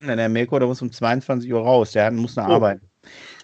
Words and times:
Der 0.00 0.28
Mirko, 0.28 0.58
der 0.58 0.68
muss 0.68 0.80
um 0.80 0.92
22 0.92 1.52
Uhr 1.52 1.60
raus, 1.60 1.92
der 1.92 2.10
muss 2.12 2.36
nach 2.36 2.48
Oh. 2.48 2.52
Arbeit. 2.52 2.80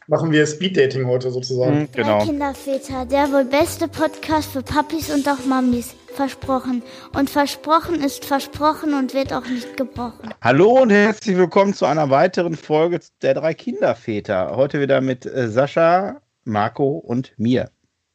Machen 0.07 0.31
wir 0.31 0.47
Speeddating 0.47 1.07
heute 1.07 1.31
sozusagen. 1.31 1.81
Mhm, 1.81 1.89
genau. 1.93 2.19
Drei 2.19 2.27
Kinderväter, 2.27 3.07
der 3.07 3.33
wohl 3.33 3.45
beste 3.45 3.89
Podcast 3.89 4.53
für 4.53 4.63
Papis 4.63 5.11
und 5.13 5.27
auch 5.29 5.45
Mamis. 5.47 5.95
Versprochen. 6.15 6.83
Und 7.13 7.29
versprochen 7.29 8.01
ist 8.01 8.25
versprochen 8.25 8.95
und 8.95 9.15
wird 9.15 9.33
auch 9.33 9.47
nicht 9.47 9.77
gebrochen. 9.77 10.33
Hallo 10.43 10.83
und 10.83 10.91
herzlich 10.91 11.37
willkommen 11.37 11.75
zu 11.75 11.87
einer 11.87 12.09
weiteren 12.11 12.55
Folge 12.55 13.01
der 13.23 13.35
drei 13.35 13.53
Kinderväter. 13.55 14.55
Heute 14.55 14.81
wieder 14.81 15.01
mit 15.01 15.27
äh, 15.27 15.49
Sascha, 15.49 16.21
Marco 16.45 16.99
und 16.99 17.33
mir. 17.37 17.71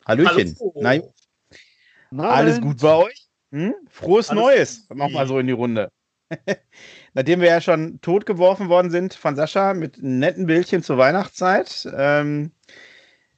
Hallöchen. 0.08 0.56
Hallo. 0.82 1.12
Alles 2.18 2.62
gut 2.62 2.80
bei 2.80 2.96
euch? 2.96 3.28
Hm? 3.52 3.74
Frohes 3.90 4.30
Alles 4.30 4.42
Neues. 4.42 4.88
gut. 4.88 4.98
Nochmal 4.98 5.28
so 5.28 5.40
in 5.40 5.48
die 5.48 5.54
Runde. 5.54 5.90
Nachdem 7.14 7.42
wir 7.42 7.50
ja 7.50 7.62
schon 7.62 8.00
totgeworfen 8.02 8.70
worden 8.70 8.92
sind 8.92 9.14
von 9.14 9.36
Sascha 9.36 9.74
mit 9.74 10.02
netten 10.02 10.46
Bildchen 10.46 10.84
zur 10.84 10.98
Weihnachtszeit. 10.98 11.88
Ähm, 11.96 12.52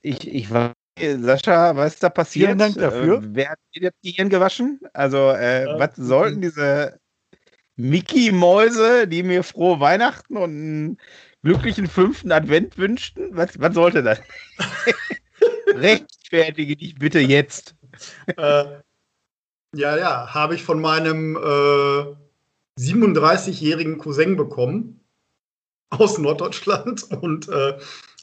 ich, 0.02 0.28
ich 0.28 0.52
war. 0.52 0.74
Sascha, 1.00 1.76
was 1.76 1.94
ist 1.96 2.04
da 2.04 2.10
passiert? 2.10 2.48
Vielen 2.48 2.58
Dank 2.60 2.76
dafür. 2.76 3.18
Äh, 3.20 3.28
wer 3.32 3.50
hat 3.52 3.60
dir 3.74 3.90
das 3.90 4.00
Gehirn 4.04 4.30
gewaschen? 4.30 4.80
Also, 4.94 5.32
äh, 5.32 5.64
Äh, 5.64 5.80
was 5.80 5.96
sollten 5.96 6.42
diese 6.42 7.00
Mickey-Mäuse, 7.78 9.08
die 9.08 9.24
mir 9.24 9.44
frohe 9.44 9.80
Weihnachten 9.80 10.38
und 10.38 10.50
einen 10.52 10.98
glücklichen 11.44 11.88
fünften 11.88 12.32
Advent 12.32 12.78
wünschten? 12.78 13.30
Was, 13.32 13.60
was 13.60 13.74
sollte 13.74 14.04
das? 14.04 14.22
Rechtfertige 15.74 16.76
dich 16.76 16.96
bitte 16.96 17.20
jetzt. 17.20 17.76
Äh, 18.28 18.82
ja, 19.74 19.98
ja, 19.98 20.34
habe 20.34 20.56
ich 20.56 20.64
von 20.64 20.82
meinem 20.82 21.38
äh, 21.38 22.16
37-jährigen 22.80 23.98
Cousin 23.98 24.36
bekommen 24.36 25.02
aus 25.90 26.18
Norddeutschland. 26.18 27.04
Und 27.22 27.50
äh, 27.50 27.78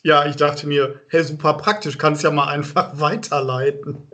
ja, 0.04 0.26
ich 0.26 0.36
dachte 0.36 0.66
mir, 0.66 1.00
hey, 1.08 1.24
super 1.24 1.54
praktisch, 1.54 1.98
kannst 1.98 2.22
ja 2.22 2.30
mal 2.30 2.48
einfach 2.48 2.92
weiterleiten. 3.00 4.08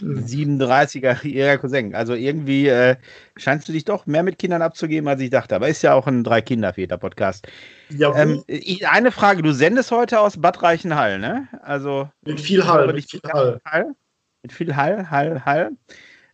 37-jähriger 0.00 1.58
Cousin. 1.58 1.94
Also 1.94 2.14
irgendwie 2.14 2.68
äh, 2.68 2.96
scheinst 3.36 3.68
du 3.68 3.72
dich 3.72 3.84
doch 3.84 4.06
mehr 4.06 4.22
mit 4.22 4.38
Kindern 4.38 4.62
abzugeben, 4.62 5.08
als 5.08 5.20
ich 5.20 5.30
dachte. 5.30 5.56
Aber 5.56 5.68
ist 5.68 5.82
ja 5.82 5.94
auch 5.94 6.06
ein 6.06 6.24
Drei-Kinder-Väter-Podcast. 6.24 7.46
Ja, 7.90 8.14
Ähm, 8.16 8.44
eine 8.88 9.10
Frage, 9.10 9.42
du 9.42 9.52
sendest 9.52 9.90
heute 9.90 10.20
aus 10.20 10.40
Bad 10.40 10.62
Reichenhall, 10.62 11.18
ne? 11.18 11.48
Also 11.62 12.08
mit 12.22 12.40
viel 12.40 12.64
Hall, 12.64 12.92
mit 12.92 13.10
viel 13.10 13.20
Hall. 13.32 13.60
Hall. 13.64 13.94
Mit 14.42 14.52
viel 14.52 14.76
Hall, 14.76 15.10
Hall, 15.10 15.44
Hall. 15.44 15.72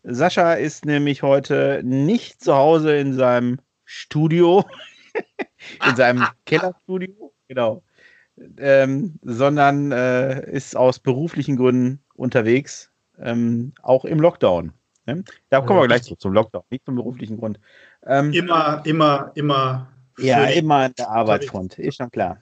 Sascha 0.09 0.55
ist 0.55 0.85
nämlich 0.85 1.23
heute 1.23 1.81
nicht 1.83 2.41
zu 2.41 2.55
Hause 2.55 2.97
in 2.97 3.12
seinem 3.15 3.59
Studio, 3.85 4.65
in 5.89 5.97
seinem 5.97 6.25
Kellerstudio, 6.47 7.33
genau, 7.48 7.83
ähm, 8.59 9.19
sondern 9.23 9.91
äh, 9.91 10.48
ist 10.51 10.77
aus 10.77 11.01
beruflichen 11.01 11.57
Gründen 11.57 12.05
unterwegs, 12.15 12.93
ähm, 13.19 13.73
auch 13.83 14.05
im 14.05 14.21
Lockdown. 14.21 14.73
Ne? 15.07 15.25
Da 15.51 15.61
kommen 15.61 15.81
wir 15.81 15.89
gleich 15.89 16.05
zu, 16.05 16.15
zum 16.15 16.33
Lockdown, 16.33 16.63
nicht 16.70 16.85
zum 16.85 16.95
beruflichen 16.95 17.39
Grund. 17.39 17.59
Ähm, 18.07 18.33
Immer, 18.33 18.83
immer, 18.85 19.33
immer. 19.35 19.89
ja, 20.19 20.45
immer 20.45 20.77
an 20.85 20.93
der 20.97 21.11
Arbeitsfront, 21.11 21.81
ist 21.81 21.97
schon 21.97 22.11
klar. 22.13 22.41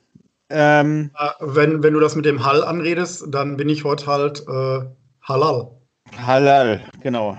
Ähm, 0.51 1.11
Wenn, 1.41 1.83
wenn 1.83 1.95
du 1.95 2.01
das 2.01 2.15
mit 2.15 2.27
dem 2.27 2.45
Hall 2.45 2.63
anredest, 2.63 3.25
dann 3.29 3.57
bin 3.57 3.71
ich 3.71 3.85
heute 3.85 4.07
halt 4.07 4.45
äh, 4.47 4.85
Halal. 5.23 5.71
Halal, 6.19 6.83
genau. 7.01 7.39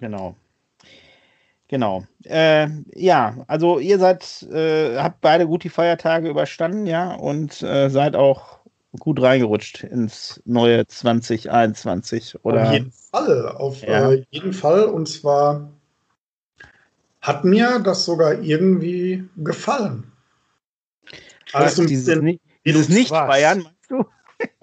Genau. 0.00 0.36
Genau. 1.68 2.04
Äh, 2.24 2.68
ja, 2.94 3.44
also 3.48 3.78
ihr 3.80 3.98
seid, 3.98 4.42
äh, 4.52 4.98
habt 4.98 5.20
beide 5.20 5.46
gut 5.46 5.64
die 5.64 5.68
Feiertage 5.68 6.28
überstanden, 6.28 6.86
ja, 6.86 7.14
und 7.14 7.60
äh, 7.62 7.88
seid 7.90 8.14
auch 8.14 8.60
gut 9.00 9.20
reingerutscht 9.20 9.82
ins 9.82 10.40
neue 10.44 10.86
2021, 10.86 12.44
oder? 12.44 12.62
Auf 12.68 12.72
jeden 12.72 12.92
Fall, 12.92 13.48
auf 13.48 13.82
Ja. 13.82 14.12
äh, 14.12 14.24
jeden 14.30 14.52
Fall. 14.52 14.84
Und 14.84 15.08
zwar 15.08 15.68
hat 17.20 17.44
mir 17.44 17.80
das 17.80 18.04
sogar 18.04 18.40
irgendwie 18.40 19.28
gefallen. 19.36 20.12
Also 21.52 21.84
dieses 21.84 22.22
nicht, 22.22 22.40
dieses 22.64 22.88
reduzi- 22.88 22.94
nicht 22.94 23.10
feiern, 23.10 23.62
meinst 23.64 23.90
du? 23.90 24.04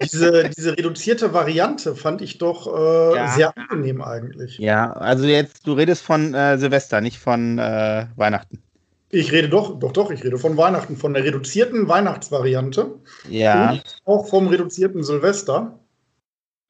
Diese, 0.02 0.50
diese 0.50 0.76
reduzierte 0.76 1.32
Variante 1.32 1.94
fand 1.96 2.20
ich 2.22 2.38
doch 2.38 2.66
äh, 2.66 3.16
Ja. 3.16 3.28
sehr 3.28 3.56
angenehm 3.56 4.02
eigentlich. 4.02 4.58
Ja, 4.58 4.92
also 4.92 5.24
jetzt, 5.24 5.66
du 5.66 5.72
redest 5.74 6.02
von 6.02 6.34
äh, 6.34 6.58
Silvester, 6.58 7.00
nicht 7.00 7.18
von 7.18 7.58
äh, 7.58 8.06
Weihnachten. 8.16 8.62
Ich 9.10 9.30
rede 9.30 9.48
doch, 9.48 9.78
doch, 9.78 9.92
doch, 9.92 10.10
ich 10.10 10.24
rede 10.24 10.38
von 10.38 10.56
Weihnachten, 10.56 10.96
von 10.96 11.14
der 11.14 11.22
reduzierten 11.24 11.86
Weihnachtsvariante 11.88 12.98
Ja, 13.28 13.70
und 13.70 14.00
auch 14.04 14.26
vom 14.28 14.48
reduzierten 14.48 15.04
Silvester. 15.04 15.78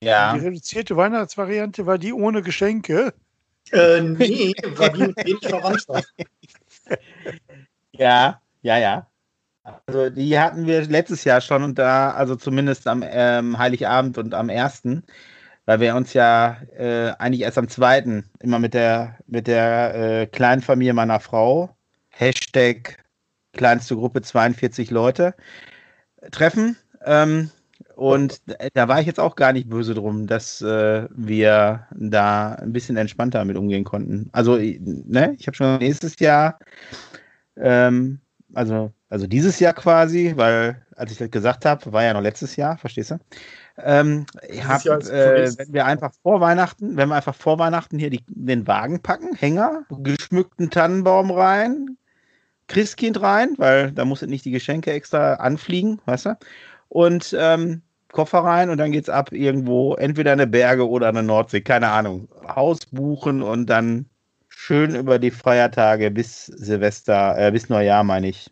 ja. 0.02 0.34
Die 0.34 0.40
reduzierte 0.44 0.96
Weihnachtsvariante 0.96 1.86
war 1.86 1.96
die 1.98 2.12
ohne 2.12 2.42
Geschenke. 2.42 3.14
Äh, 3.72 4.02
nee, 4.02 4.52
war 4.76 4.90
die 4.90 5.04
mit 5.04 5.16
wenig 5.24 5.46
Verwandtschaft. 5.46 6.12
Ja, 7.96 8.40
ja, 8.62 8.78
ja. 8.78 9.06
Also 9.64 10.10
die 10.10 10.38
hatten 10.38 10.66
wir 10.66 10.82
letztes 10.86 11.24
Jahr 11.24 11.40
schon 11.40 11.62
und 11.62 11.78
da, 11.78 12.10
also 12.10 12.36
zumindest 12.36 12.86
am 12.86 13.02
ähm, 13.06 13.58
Heiligabend 13.58 14.18
und 14.18 14.34
am 14.34 14.50
ersten, 14.50 15.04
weil 15.66 15.80
wir 15.80 15.96
uns 15.96 16.12
ja 16.12 16.58
äh, 16.76 17.12
eigentlich 17.18 17.42
erst 17.42 17.58
am 17.58 17.68
zweiten 17.68 18.30
immer 18.40 18.58
mit 18.58 18.74
der 18.74 19.18
mit 19.26 19.46
der 19.46 19.94
äh, 19.94 20.26
Kleinfamilie 20.26 20.92
meiner 20.92 21.20
Frau, 21.20 21.74
Hashtag 22.10 23.02
kleinste 23.54 23.96
Gruppe 23.96 24.22
42 24.22 24.90
Leute, 24.90 25.34
treffen. 26.32 26.76
Ähm, 27.04 27.50
und 27.96 28.42
da 28.74 28.88
war 28.88 29.00
ich 29.00 29.06
jetzt 29.06 29.20
auch 29.20 29.36
gar 29.36 29.52
nicht 29.52 29.68
böse 29.70 29.94
drum, 29.94 30.26
dass 30.26 30.60
äh, 30.60 31.06
wir 31.10 31.86
da 31.92 32.54
ein 32.54 32.72
bisschen 32.72 32.96
entspannter 32.96 33.44
mit 33.44 33.56
umgehen 33.56 33.84
konnten. 33.84 34.28
Also, 34.32 34.56
ne, 34.56 35.34
ich 35.38 35.46
habe 35.46 35.56
schon 35.56 35.78
nächstes 35.78 36.18
Jahr 36.18 36.58
ähm, 37.56 38.20
also, 38.54 38.92
also 39.14 39.28
dieses 39.28 39.60
Jahr 39.60 39.74
quasi, 39.74 40.32
weil 40.34 40.82
als 40.96 41.12
ich 41.12 41.18
das 41.18 41.30
gesagt 41.30 41.64
habe, 41.64 41.92
war 41.92 42.02
ja 42.02 42.12
noch 42.12 42.20
letztes 42.20 42.56
Jahr, 42.56 42.76
verstehst 42.78 43.12
du? 43.12 43.18
Ähm, 43.78 44.26
hab, 44.66 44.84
äh, 44.84 45.56
wenn 45.56 45.72
wir 45.72 45.86
einfach 45.86 46.12
vor 46.24 46.40
Weihnachten, 46.40 46.96
wenn 46.96 47.10
wir 47.10 47.14
einfach 47.14 47.36
vor 47.36 47.60
Weihnachten 47.60 47.96
hier 47.96 48.10
die, 48.10 48.24
den 48.26 48.66
Wagen 48.66 49.00
packen, 49.02 49.36
Hänger, 49.36 49.84
geschmückten 49.88 50.68
Tannenbaum 50.68 51.30
rein, 51.30 51.96
Christkind 52.66 53.22
rein, 53.22 53.54
weil 53.56 53.92
da 53.92 54.04
muss 54.04 54.22
nicht 54.22 54.46
die 54.46 54.50
Geschenke 54.50 54.90
extra 54.90 55.34
anfliegen, 55.34 56.00
weißt 56.06 56.26
du? 56.26 56.38
Und 56.88 57.36
ähm, 57.38 57.82
Koffer 58.10 58.40
rein 58.40 58.68
und 58.68 58.78
dann 58.78 58.90
geht's 58.90 59.08
ab 59.08 59.30
irgendwo, 59.30 59.94
entweder 59.94 60.32
eine 60.32 60.48
Berge 60.48 60.88
oder 60.88 61.06
eine 61.06 61.22
Nordsee, 61.22 61.60
keine 61.60 61.90
Ahnung. 61.90 62.26
Haus 62.48 62.80
buchen 62.86 63.42
und 63.42 63.66
dann 63.70 64.06
schön 64.48 64.96
über 64.96 65.20
die 65.20 65.30
Feiertage 65.30 66.10
bis 66.10 66.46
Silvester, 66.46 67.38
äh, 67.38 67.52
bis 67.52 67.68
Neujahr, 67.68 68.02
meine 68.02 68.26
ich, 68.26 68.50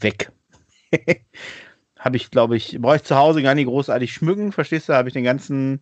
weg. 0.00 0.32
Habe 1.98 2.16
ich, 2.16 2.30
glaube 2.30 2.56
ich, 2.56 2.78
brauche 2.80 2.96
ich 2.96 3.02
zu 3.04 3.16
Hause 3.16 3.42
gar 3.42 3.54
nicht 3.54 3.66
großartig 3.66 4.12
schmücken, 4.12 4.52
verstehst 4.52 4.88
du? 4.88 4.94
Habe 4.94 5.08
ich 5.08 5.12
den 5.12 5.24
ganzen 5.24 5.80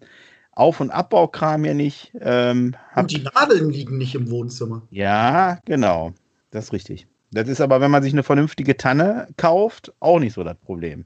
Auf- 0.53 0.81
und 0.81 0.91
Abbaukram 0.91 1.62
hier 1.65 1.75
nicht. 1.75 2.12
Ähm, 2.21 2.75
Und 2.97 3.12
die 3.12 3.23
Nadeln 3.23 3.71
liegen 3.71 3.99
nicht 3.99 4.15
im 4.15 4.31
Wohnzimmer. 4.31 4.83
ja, 4.91 5.59
genau. 5.65 6.12
Das 6.51 6.67
ist 6.67 6.73
richtig. 6.73 7.06
Das 7.31 7.47
ist 7.49 7.61
aber, 7.61 7.81
wenn 7.81 7.91
man 7.91 8.03
sich 8.03 8.15
eine 8.15 8.23
vernünftige 8.23 8.77
Tanne 8.77 9.29
kauft, 9.37 9.93
auch 10.01 10.19
nicht 10.19 10.33
so 10.33 10.43
das 10.45 10.56
Problem. 10.56 11.05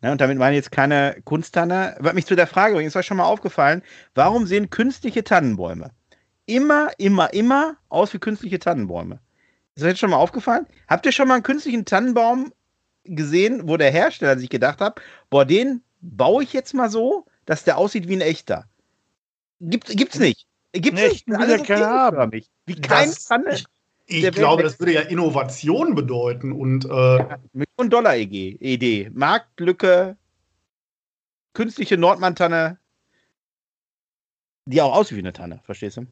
Ne, 0.00 0.10
und 0.10 0.20
damit 0.20 0.38
meine 0.38 0.56
ich 0.56 0.64
jetzt 0.64 0.72
keine 0.72 1.16
Kunsttanne. 1.24 1.96
Was 2.00 2.14
mich 2.14 2.26
zu 2.26 2.34
der 2.34 2.46
Frage 2.46 2.74
bringt, 2.74 2.88
ist 2.88 2.96
euch 2.96 3.06
schon 3.06 3.18
mal 3.18 3.24
aufgefallen, 3.24 3.82
warum 4.14 4.46
sehen 4.46 4.70
künstliche 4.70 5.22
Tannenbäume 5.22 5.90
immer, 6.46 6.90
immer, 6.98 7.32
immer 7.32 7.76
aus 7.88 8.12
wie 8.12 8.18
künstliche 8.18 8.58
Tannenbäume? 8.58 9.20
Ist 9.74 9.82
euch 9.84 9.90
jetzt 9.90 10.00
schon 10.00 10.10
mal 10.10 10.16
aufgefallen? 10.16 10.66
Habt 10.88 11.06
ihr 11.06 11.12
schon 11.12 11.28
mal 11.28 11.34
einen 11.34 11.42
künstlichen 11.42 11.84
Tannenbaum 11.84 12.52
gesehen, 13.04 13.68
wo 13.68 13.76
der 13.76 13.90
Hersteller 13.90 14.38
sich 14.38 14.50
gedacht 14.50 14.80
hat, 14.80 15.00
boah, 15.30 15.44
den 15.44 15.82
baue 16.00 16.42
ich 16.42 16.52
jetzt 16.52 16.74
mal 16.74 16.90
so, 16.90 17.26
dass 17.46 17.64
der 17.64 17.78
aussieht 17.78 18.06
wie 18.08 18.16
ein 18.16 18.20
echter? 18.20 18.66
Gibt, 19.60 19.86
gibt's 19.88 20.18
nicht. 20.18 20.46
Gibt's 20.72 21.00
nicht. 21.00 21.26
Alles 21.32 21.48
wir 21.48 21.58
so 21.58 21.64
keine 21.64 21.86
haben. 21.86 22.10
kegelförmig. 22.10 22.50
Wie 22.66 22.80
kein 22.80 23.08
Das- 23.08 23.24
Tanne. 23.26 23.54
Ich, 24.06 24.24
ich 24.24 24.32
glaube, 24.32 24.62
das 24.64 24.78
würde 24.80 24.92
ja 24.92 25.00
Innovation 25.02 25.94
bedeuten 25.94 26.52
und 26.52 26.84
äh, 26.84 27.36
Millionen 27.52 27.88
Dollar 27.88 28.16
EG, 28.16 28.56
Idee. 28.60 29.10
Marktlücke, 29.14 30.16
künstliche 31.54 31.96
Nordmann-Tanne, 31.96 32.78
die 34.66 34.82
auch 34.82 34.94
aussieht 34.94 35.16
wie 35.16 35.22
eine 35.22 35.32
Tanne, 35.32 35.60
verstehst 35.64 35.96
du? 35.98 36.06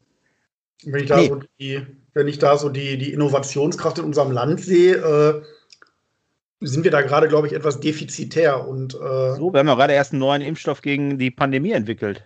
Wenn 0.85 1.01
ich 1.03 1.09
da 1.09 1.17
Nee. 1.17 1.27
so 1.27 1.39
die, 1.59 1.85
wenn 2.13 2.27
ich 2.27 2.39
da 2.39 2.57
so 2.57 2.69
die, 2.69 2.97
die 2.97 3.13
Innovationskraft 3.13 3.99
in 3.99 4.05
unserem 4.05 4.31
Land 4.31 4.61
sehe, 4.61 4.95
äh, 4.95 5.41
sind 6.63 6.83
wir 6.83 6.91
da 6.91 7.01
gerade, 7.01 7.27
glaube 7.27 7.47
ich, 7.47 7.53
etwas 7.53 7.79
defizitär 7.79 8.67
und 8.67 8.93
äh, 8.93 9.35
So, 9.35 9.51
wir 9.51 9.59
haben 9.59 9.67
ja 9.67 9.75
gerade 9.75 9.93
erst 9.93 10.11
einen 10.13 10.19
neuen 10.19 10.41
Impfstoff 10.41 10.81
gegen 10.81 11.17
die 11.17 11.31
Pandemie 11.31 11.71
entwickelt. 11.71 12.23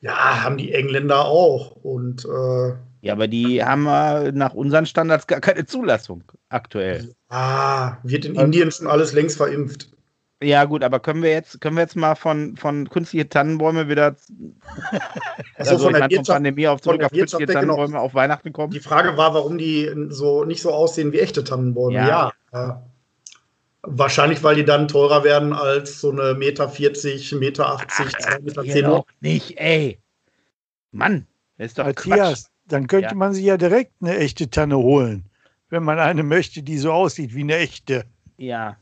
ja, 0.00 0.42
haben 0.42 0.56
die 0.56 0.72
Engländer 0.72 1.24
auch 1.26 1.76
und 1.82 2.24
äh, 2.24 2.74
Ja, 3.02 3.12
aber 3.12 3.28
die 3.28 3.62
haben 3.62 3.84
nach 3.84 4.54
unseren 4.54 4.86
Standards 4.86 5.26
gar 5.28 5.40
keine 5.40 5.64
Zulassung 5.66 6.24
aktuell. 6.48 7.14
Ah, 7.28 7.98
wird 8.02 8.24
in 8.24 8.34
Indien 8.34 8.72
schon 8.72 8.88
alles 8.88 9.12
längst 9.12 9.36
verimpft. 9.36 9.88
Ja, 10.42 10.64
gut, 10.64 10.82
aber 10.82 11.00
können 11.00 11.22
wir 11.22 11.30
jetzt, 11.30 11.60
können 11.60 11.76
wir 11.76 11.82
jetzt 11.82 11.96
mal 11.96 12.14
von, 12.14 12.56
von 12.56 12.88
künstliche 12.90 13.28
Tannenbäume 13.28 13.88
wieder 13.88 14.16
Also 15.56 15.78
von 15.78 15.86
ich 15.88 15.92
der 15.92 16.00
meine, 16.00 16.14
von 16.16 16.24
Pandemie 16.24 16.66
auf 16.68 16.80
von 16.80 16.94
zurück 16.94 17.04
auf 17.04 17.12
künstliche 17.12 17.48
weg, 17.48 17.60
genau. 17.60 17.74
Tannenbäume 17.76 18.00
auf 18.00 18.14
Weihnachten 18.14 18.52
kommen? 18.52 18.72
Die 18.72 18.80
Frage 18.80 19.16
war, 19.16 19.34
warum 19.34 19.58
die 19.58 19.90
so 20.08 20.44
nicht 20.44 20.62
so 20.62 20.72
aussehen 20.72 21.12
wie 21.12 21.20
echte 21.20 21.44
Tannenbäume. 21.44 21.94
Ja. 21.94 22.32
Ja. 22.52 22.70
äh, 22.70 22.74
Wahrscheinlich, 23.84 24.42
weil 24.44 24.54
die 24.54 24.64
dann 24.64 24.86
teurer 24.86 25.24
werden 25.24 25.52
als 25.52 26.00
so 26.00 26.10
eine 26.12 26.34
Meter 26.34 26.68
40, 26.68 27.32
Meter 27.32 27.68
80, 27.68 28.16
2 28.16 28.38
Meter 28.40 28.62
Ihr 28.64 28.72
10. 28.74 28.84
doch 28.84 29.06
nicht, 29.20 29.58
ey. 29.58 29.98
Mann, 30.92 31.26
das 31.58 31.68
ist 31.68 31.78
doch 31.78 31.86
Matthias, 31.86 32.48
dann 32.68 32.86
könnte 32.86 33.08
Ja. 33.08 33.14
man 33.16 33.32
sich 33.34 33.44
ja 33.44 33.56
direkt 33.56 33.92
eine 34.00 34.16
echte 34.18 34.48
Tanne 34.48 34.76
holen, 34.78 35.24
wenn 35.68 35.82
man 35.82 35.98
eine 35.98 36.22
möchte, 36.22 36.62
die 36.62 36.78
so 36.78 36.92
aussieht 36.92 37.34
wie 37.34 37.40
eine 37.40 37.56
echte. 37.56 38.00
Quatsch. 38.02 38.08
Ja. 38.36 38.76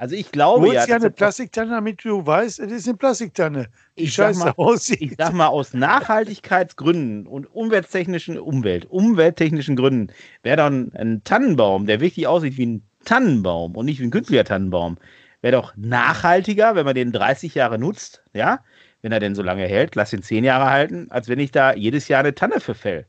Also 0.00 0.14
ich 0.14 0.26
Du 0.26 0.30
glaube 0.32 0.66
holst 0.66 0.74
ja, 0.74 0.86
ja 0.86 0.96
eine 0.96 1.10
Plastiktanne, 1.10 1.72
damit 1.72 2.04
du 2.04 2.24
weißt, 2.24 2.60
es 2.60 2.70
ist 2.70 2.86
eine 2.88 2.96
Plastiktanne, 2.96 3.68
die 3.98 4.04
Ich 4.04 4.14
sag 4.14 4.28
scheiße 4.28 4.38
mal- 4.44 4.54
aussieht. 4.56 5.02
ich 5.02 5.14
sag 5.18 5.32
mal, 5.32 5.48
aus 5.48 5.74
Nachhaltigkeitsgründen 5.74 7.26
und 7.26 7.46
umwelttechnischen 7.52 8.38
Umwelt, 8.38 8.86
umwelttechnischen 8.86 9.74
Gründen 9.74 10.12
wäre 10.44 10.56
dann 10.56 10.92
ein 10.94 11.22
Tannenbaum, 11.24 11.86
der 11.86 12.00
wirklich 12.00 12.28
aussieht 12.28 12.56
wie 12.56 12.66
ein 12.66 12.88
Tannenbaum 13.04 13.74
und 13.76 13.86
nicht 13.86 13.98
wie 13.98 14.04
ein 14.04 14.12
künstlicher 14.12 14.44
Tannenbaum, 14.44 14.98
wäre 15.40 15.56
doch 15.56 15.74
nachhaltiger, 15.76 16.76
wenn 16.76 16.84
man 16.84 16.94
den 16.94 17.10
30 17.10 17.56
Jahre 17.56 17.78
nutzt, 17.78 18.22
ja, 18.32 18.60
wenn 19.02 19.10
er 19.10 19.18
denn 19.20 19.34
so 19.34 19.42
lange 19.42 19.66
hält, 19.66 19.96
lass 19.96 20.12
ihn 20.12 20.22
10 20.22 20.44
Jahre 20.44 20.70
halten, 20.70 21.08
als 21.10 21.28
wenn 21.28 21.40
ich 21.40 21.50
da 21.50 21.74
jedes 21.74 22.06
Jahr 22.06 22.20
eine 22.20 22.34
Tanne 22.36 22.60
verfäll. 22.60 23.06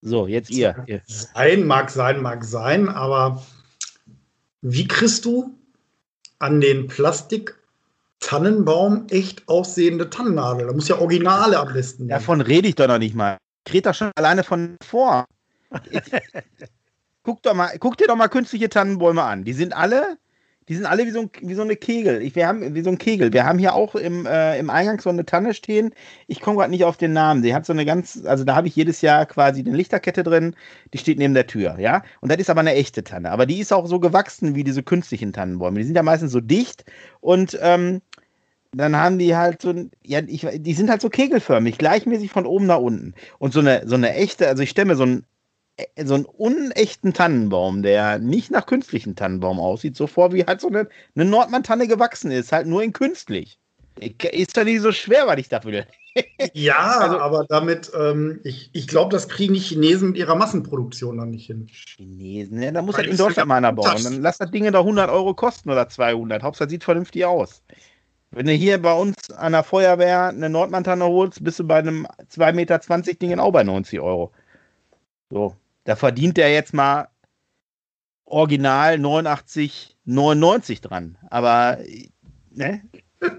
So, 0.00 0.26
jetzt 0.26 0.50
ihr. 0.50 0.82
ihr. 0.86 1.02
Sein, 1.06 1.66
mag 1.66 1.90
sein, 1.90 2.22
mag 2.22 2.44
sein, 2.44 2.88
aber 2.88 3.42
wie 4.62 4.88
kriegst 4.88 5.24
du 5.24 5.54
an 6.38 6.60
den 6.60 6.86
Plastik-Tannenbaum 6.88 9.06
echt 9.10 9.48
aussehende 9.48 10.10
Tannennadel? 10.10 10.66
Da 10.66 10.72
muss 10.72 10.88
ja 10.88 10.98
Originale 10.98 11.58
am 11.58 11.72
besten. 11.72 12.02
sein. 12.04 12.08
Davon 12.08 12.40
rede 12.40 12.68
ich 12.68 12.74
doch 12.74 12.88
noch 12.88 12.98
nicht 12.98 13.14
mal. 13.14 13.38
Ich 13.66 13.74
rede 13.74 13.90
doch 13.90 13.94
schon 13.94 14.10
alleine 14.16 14.42
von 14.44 14.76
vor. 14.82 15.26
Guck, 17.22 17.42
doch 17.42 17.54
mal, 17.54 17.76
guck 17.78 17.98
dir 17.98 18.06
doch 18.06 18.16
mal 18.16 18.28
künstliche 18.28 18.70
Tannenbäume 18.70 19.22
an. 19.22 19.44
Die 19.44 19.52
sind 19.52 19.76
alle, 19.76 20.16
die 20.68 20.74
sind 20.74 20.86
alle 20.86 21.06
wie 21.06 21.10
so, 21.10 21.20
ein, 21.22 21.30
wie 21.40 21.54
so 21.54 21.62
eine 21.62 21.76
Kegel. 21.76 22.22
Ich, 22.22 22.34
wir 22.36 22.46
haben 22.46 22.74
wie 22.74 22.82
so 22.82 22.90
ein 22.90 22.98
Kegel. 22.98 23.32
Wir 23.32 23.44
haben 23.44 23.58
hier 23.58 23.74
auch 23.74 23.94
im, 23.94 24.26
äh, 24.26 24.58
im 24.58 24.70
Eingang 24.70 25.00
so 25.00 25.10
eine 25.10 25.24
Tanne 25.24 25.54
stehen. 25.54 25.92
Ich 26.26 26.40
komme 26.40 26.58
gerade 26.58 26.70
nicht 26.70 26.84
auf 26.84 26.96
den 26.96 27.12
Namen. 27.12 27.42
Die 27.42 27.54
hat 27.54 27.66
so 27.66 27.72
eine 27.72 27.84
ganz, 27.84 28.22
also 28.24 28.44
da 28.44 28.54
habe 28.54 28.68
ich 28.68 28.76
jedes 28.76 29.00
Jahr 29.00 29.26
quasi 29.26 29.60
eine 29.60 29.76
Lichterkette 29.76 30.22
drin. 30.22 30.54
Die 30.92 30.98
steht 30.98 31.18
neben 31.18 31.34
der 31.34 31.46
Tür, 31.46 31.78
ja. 31.78 32.02
Und 32.20 32.30
das 32.30 32.38
ist 32.38 32.50
aber 32.50 32.60
eine 32.60 32.74
echte 32.74 33.04
Tanne. 33.04 33.30
Aber 33.30 33.46
die 33.46 33.58
ist 33.58 33.72
auch 33.72 33.86
so 33.86 34.00
gewachsen 34.00 34.54
wie 34.54 34.64
diese 34.64 34.82
künstlichen 34.82 35.32
Tannenbäume. 35.32 35.78
Die 35.78 35.84
sind 35.86 35.96
ja 35.96 36.02
meistens 36.02 36.32
so 36.32 36.40
dicht 36.40 36.84
und 37.20 37.58
ähm, 37.62 38.02
dann 38.72 38.96
haben 38.96 39.18
die 39.18 39.34
halt 39.36 39.62
so, 39.62 39.70
ein- 39.70 39.90
ja, 40.04 40.20
ich, 40.26 40.46
die 40.52 40.74
sind 40.74 40.90
halt 40.90 41.00
so 41.00 41.08
kegelförmig, 41.08 41.78
gleichmäßig 41.78 42.30
von 42.30 42.46
oben 42.46 42.66
nach 42.66 42.78
unten. 42.78 43.14
Und 43.38 43.52
so 43.52 43.60
eine, 43.60 43.82
so 43.86 43.94
eine 43.94 44.14
echte, 44.14 44.48
also 44.48 44.62
ich 44.62 44.70
stelle 44.70 44.88
mir 44.88 44.96
so 44.96 45.04
äh, 45.04 45.22
so 46.04 46.14
einen 46.14 46.24
unechten 46.24 47.12
Tannenbaum, 47.12 47.82
der 47.82 48.18
nicht 48.18 48.50
nach 48.50 48.66
künstlichen 48.66 49.16
Tannenbaum 49.16 49.60
aussieht, 49.60 49.96
so 49.96 50.06
vor, 50.06 50.32
wie 50.32 50.44
halt 50.44 50.60
so 50.60 50.68
eine, 50.68 50.88
eine 51.14 51.24
Nordmann-Tanne 51.24 51.86
gewachsen 51.86 52.30
ist, 52.30 52.52
halt 52.52 52.66
nur 52.66 52.82
in 52.82 52.92
künstlich. 52.92 53.58
Ist 54.00 54.56
doch 54.56 54.64
nicht 54.64 54.80
so 54.80 54.92
schwer, 54.92 55.26
was 55.26 55.38
ich 55.38 55.48
da 55.48 55.62
will. 55.64 55.86
Ja, 56.52 56.98
Also- 56.98 57.20
aber 57.20 57.44
damit, 57.48 57.92
ähm, 57.96 58.40
ich, 58.42 58.70
ich 58.72 58.88
glaube, 58.88 59.12
das 59.12 59.28
kriegen 59.28 59.54
die 59.54 59.60
Chinesen 59.60 60.08
mit 60.08 60.16
ihrer 60.16 60.34
Massenproduktion 60.34 61.16
dann 61.16 61.30
nicht 61.30 61.46
hin. 61.46 61.68
Chinesen, 61.70 62.60
ja, 62.60 62.72
da 62.72 62.82
muss 62.82 62.96
Weil 62.96 63.04
halt 63.04 63.12
in 63.12 63.18
Deutschland 63.18 63.48
mal 63.48 63.56
einer 63.58 63.72
bauen. 63.72 64.02
Dann 64.02 64.20
lass 64.20 64.38
das 64.38 64.50
Ding 64.50 64.70
da 64.72 64.80
100 64.80 65.10
Euro 65.10 65.34
kosten 65.34 65.70
oder 65.70 65.88
200. 65.88 66.42
Hauptsache 66.42 66.70
sieht 66.70 66.82
vernünftig 66.82 67.24
aus. 67.24 67.62
Wenn 68.32 68.46
du 68.46 68.52
hier 68.52 68.82
bei 68.82 68.92
uns 68.94 69.30
an 69.30 69.52
der 69.52 69.62
Feuerwehr 69.62 70.28
eine 70.28 70.50
Nordmantanne 70.50 71.04
holst, 71.04 71.44
bist 71.44 71.60
du 71.60 71.64
bei 71.64 71.76
einem 71.78 72.06
2,20 72.30 72.52
Meter 72.52 72.78
Ding 73.14 73.38
auch 73.38 73.52
bei 73.52 73.62
90 73.62 74.00
Euro. 74.00 74.32
So, 75.30 75.54
da 75.88 75.96
verdient 75.96 76.36
der 76.36 76.52
jetzt 76.52 76.74
mal 76.74 77.08
original 78.26 78.96
89,99 78.96 80.82
dran. 80.82 81.16
Aber, 81.30 81.78
ne? 82.50 82.82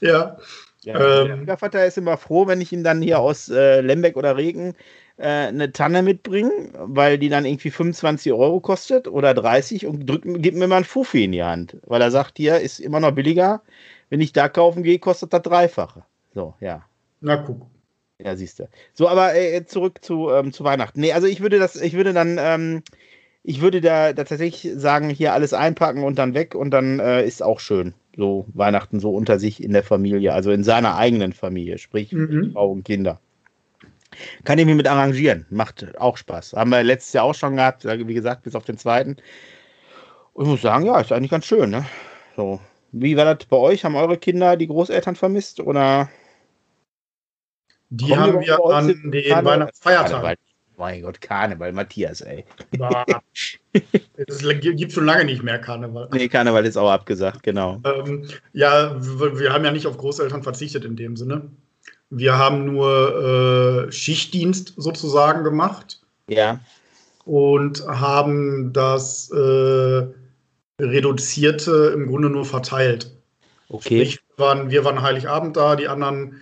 Ja, 0.00 0.38
Ja, 0.82 0.94
Ähm. 0.94 1.28
der 1.28 1.36
Schwiegervater 1.36 1.84
ist 1.84 1.98
immer 1.98 2.16
froh, 2.16 2.46
wenn 2.46 2.62
ich 2.62 2.72
ihm 2.72 2.82
dann 2.82 3.02
hier 3.02 3.18
aus 3.18 3.50
äh, 3.50 3.82
Lembeck 3.82 4.16
oder 4.16 4.38
Regen 4.38 4.74
äh, 5.18 5.48
eine 5.48 5.72
Tanne 5.72 6.02
mitbringe, 6.02 6.70
weil 6.72 7.18
die 7.18 7.28
dann 7.28 7.44
irgendwie 7.44 7.70
25 7.70 8.32
Euro 8.32 8.60
kostet 8.60 9.06
oder 9.06 9.34
30 9.34 9.84
und 9.84 10.06
drückt, 10.06 10.24
gibt 10.24 10.56
mir 10.56 10.68
mal 10.68 10.76
einen 10.76 10.84
Fuffi 10.86 11.24
in 11.24 11.32
die 11.32 11.42
Hand. 11.42 11.76
Weil 11.82 12.00
er 12.00 12.10
sagt, 12.10 12.38
hier 12.38 12.60
ist 12.60 12.80
immer 12.80 12.98
noch 12.98 13.12
billiger. 13.12 13.60
Wenn 14.08 14.22
ich 14.22 14.32
da 14.32 14.48
kaufen 14.48 14.82
gehe, 14.82 14.98
kostet 14.98 15.34
das 15.34 15.42
Dreifache. 15.42 16.02
So, 16.32 16.54
ja. 16.60 16.86
na 17.20 17.36
guck. 17.36 17.66
Ja, 18.22 18.36
siehst 18.36 18.58
du. 18.58 18.68
So, 18.92 19.08
aber 19.08 19.34
äh, 19.34 19.64
zurück 19.64 19.98
zu, 20.02 20.30
ähm, 20.30 20.52
zu 20.52 20.64
Weihnachten. 20.64 21.00
Nee, 21.00 21.12
also 21.12 21.26
ich 21.26 21.40
würde 21.40 21.58
das, 21.58 21.76
ich 21.76 21.94
würde 21.94 22.12
dann, 22.12 22.36
ähm, 22.38 22.82
ich 23.42 23.60
würde 23.60 23.80
da, 23.80 24.12
da 24.12 24.24
tatsächlich 24.24 24.72
sagen, 24.78 25.08
hier 25.08 25.32
alles 25.32 25.54
einpacken 25.54 26.04
und 26.04 26.18
dann 26.18 26.34
weg 26.34 26.54
und 26.54 26.70
dann 26.70 27.00
äh, 27.00 27.24
ist 27.24 27.42
auch 27.42 27.60
schön. 27.60 27.94
So 28.16 28.46
Weihnachten 28.52 29.00
so 29.00 29.14
unter 29.14 29.38
sich 29.38 29.62
in 29.62 29.72
der 29.72 29.84
Familie, 29.84 30.34
also 30.34 30.50
in 30.50 30.64
seiner 30.64 30.96
eigenen 30.96 31.32
Familie, 31.32 31.78
sprich 31.78 32.12
Mhm. 32.12 32.50
Frau 32.52 32.70
und 32.72 32.84
Kinder. 32.84 33.20
Kann 34.44 34.58
ich 34.58 34.66
mich 34.66 34.74
mit 34.74 34.88
arrangieren. 34.88 35.46
Macht 35.50 35.98
auch 35.98 36.16
Spaß. 36.16 36.54
Haben 36.54 36.70
wir 36.70 36.82
letztes 36.82 37.12
Jahr 37.12 37.24
auch 37.24 37.34
schon 37.34 37.56
gehabt, 37.56 37.84
wie 37.84 38.14
gesagt, 38.14 38.42
bis 38.42 38.56
auf 38.56 38.64
den 38.64 38.76
zweiten. 38.76 39.16
Und 40.32 40.44
ich 40.44 40.50
muss 40.50 40.62
sagen, 40.62 40.84
ja, 40.84 41.00
ist 41.00 41.12
eigentlich 41.12 41.30
ganz 41.30 41.46
schön, 41.46 41.70
ne? 41.70 41.86
So. 42.36 42.60
Wie 42.92 43.16
war 43.16 43.24
das 43.24 43.46
bei 43.46 43.56
euch? 43.56 43.84
Haben 43.84 43.94
eure 43.94 44.18
Kinder 44.18 44.56
die 44.56 44.66
Großeltern 44.66 45.14
vermisst 45.14 45.60
oder? 45.60 46.08
Die 47.90 48.08
Kommen 48.08 48.20
haben 48.20 48.40
wir 48.40 48.64
an 48.64 49.10
den. 49.10 49.22
Karneval. 49.82 50.36
Mein 50.76 51.02
Gott, 51.02 51.20
Karneval, 51.20 51.72
Matthias, 51.72 52.22
ey. 52.22 52.44
Es 54.16 54.38
gibt 54.60 54.92
schon 54.92 55.04
lange 55.04 55.26
nicht 55.26 55.42
mehr 55.42 55.58
Karneval. 55.58 56.08
Nee, 56.12 56.28
Karneval 56.28 56.64
ist 56.64 56.78
auch 56.78 56.90
abgesagt, 56.90 57.42
genau. 57.42 57.80
Ähm, 57.84 58.26
ja, 58.54 58.96
wir, 58.98 59.38
wir 59.38 59.52
haben 59.52 59.64
ja 59.64 59.72
nicht 59.72 59.86
auf 59.86 59.98
Großeltern 59.98 60.42
verzichtet 60.42 60.86
in 60.86 60.96
dem 60.96 61.16
Sinne. 61.16 61.50
Wir 62.08 62.38
haben 62.38 62.64
nur 62.64 63.86
äh, 63.88 63.92
Schichtdienst 63.92 64.74
sozusagen 64.76 65.44
gemacht 65.44 66.00
Ja, 66.28 66.58
und 67.24 67.86
haben 67.86 68.72
das 68.72 69.30
äh, 69.30 70.06
Reduzierte 70.80 71.92
im 71.94 72.06
Grunde 72.06 72.30
nur 72.30 72.46
verteilt. 72.46 73.12
okay. 73.68 74.06
Sprich, 74.06 74.20
wir 74.36 74.44
waren, 74.46 74.70
wir 74.70 74.84
waren 74.84 75.02
Heiligabend 75.02 75.56
da, 75.56 75.76
die 75.76 75.88
anderen 75.88 76.40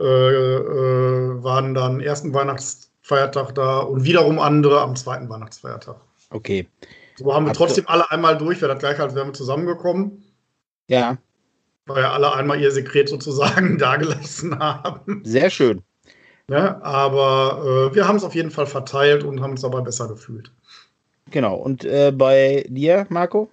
äh, 0.00 0.04
äh, 0.04 1.42
waren 1.42 1.74
dann 1.74 2.00
ersten 2.00 2.32
Weihnachtsfeiertag 2.34 3.54
da 3.54 3.80
und 3.80 4.04
wiederum 4.04 4.38
andere 4.38 4.80
am 4.80 4.96
zweiten 4.96 5.28
Weihnachtsfeiertag. 5.28 5.96
Okay. 6.30 6.66
So 7.16 7.34
haben 7.34 7.44
wir 7.44 7.48
Habt 7.48 7.56
trotzdem 7.56 7.84
alle 7.88 8.10
einmal 8.10 8.38
durch, 8.38 8.60
wäre 8.60 8.72
das 8.72 8.78
gleiche, 8.80 9.02
als 9.02 9.14
wären 9.14 9.28
wir 9.28 9.34
zusammengekommen, 9.34 10.22
Ja, 10.88 11.18
weil 11.86 12.02
ja 12.02 12.12
alle 12.12 12.32
einmal 12.34 12.60
ihr 12.60 12.70
Sekret 12.70 13.08
sozusagen 13.08 13.78
dagelassen 13.78 14.58
haben. 14.58 15.22
sehr 15.24 15.50
schön. 15.50 15.82
Ne? 16.48 16.82
Aber 16.84 17.90
äh, 17.90 17.94
wir 17.94 18.06
haben 18.06 18.16
es 18.16 18.24
auf 18.24 18.34
jeden 18.34 18.50
Fall 18.50 18.66
verteilt 18.66 19.24
und 19.24 19.40
haben 19.40 19.52
uns 19.52 19.62
dabei 19.62 19.80
besser 19.80 20.06
gefühlt. 20.08 20.52
Genau. 21.30 21.56
Und 21.56 21.84
äh, 21.84 22.12
bei 22.14 22.64
dir, 22.68 23.06
Marco? 23.10 23.50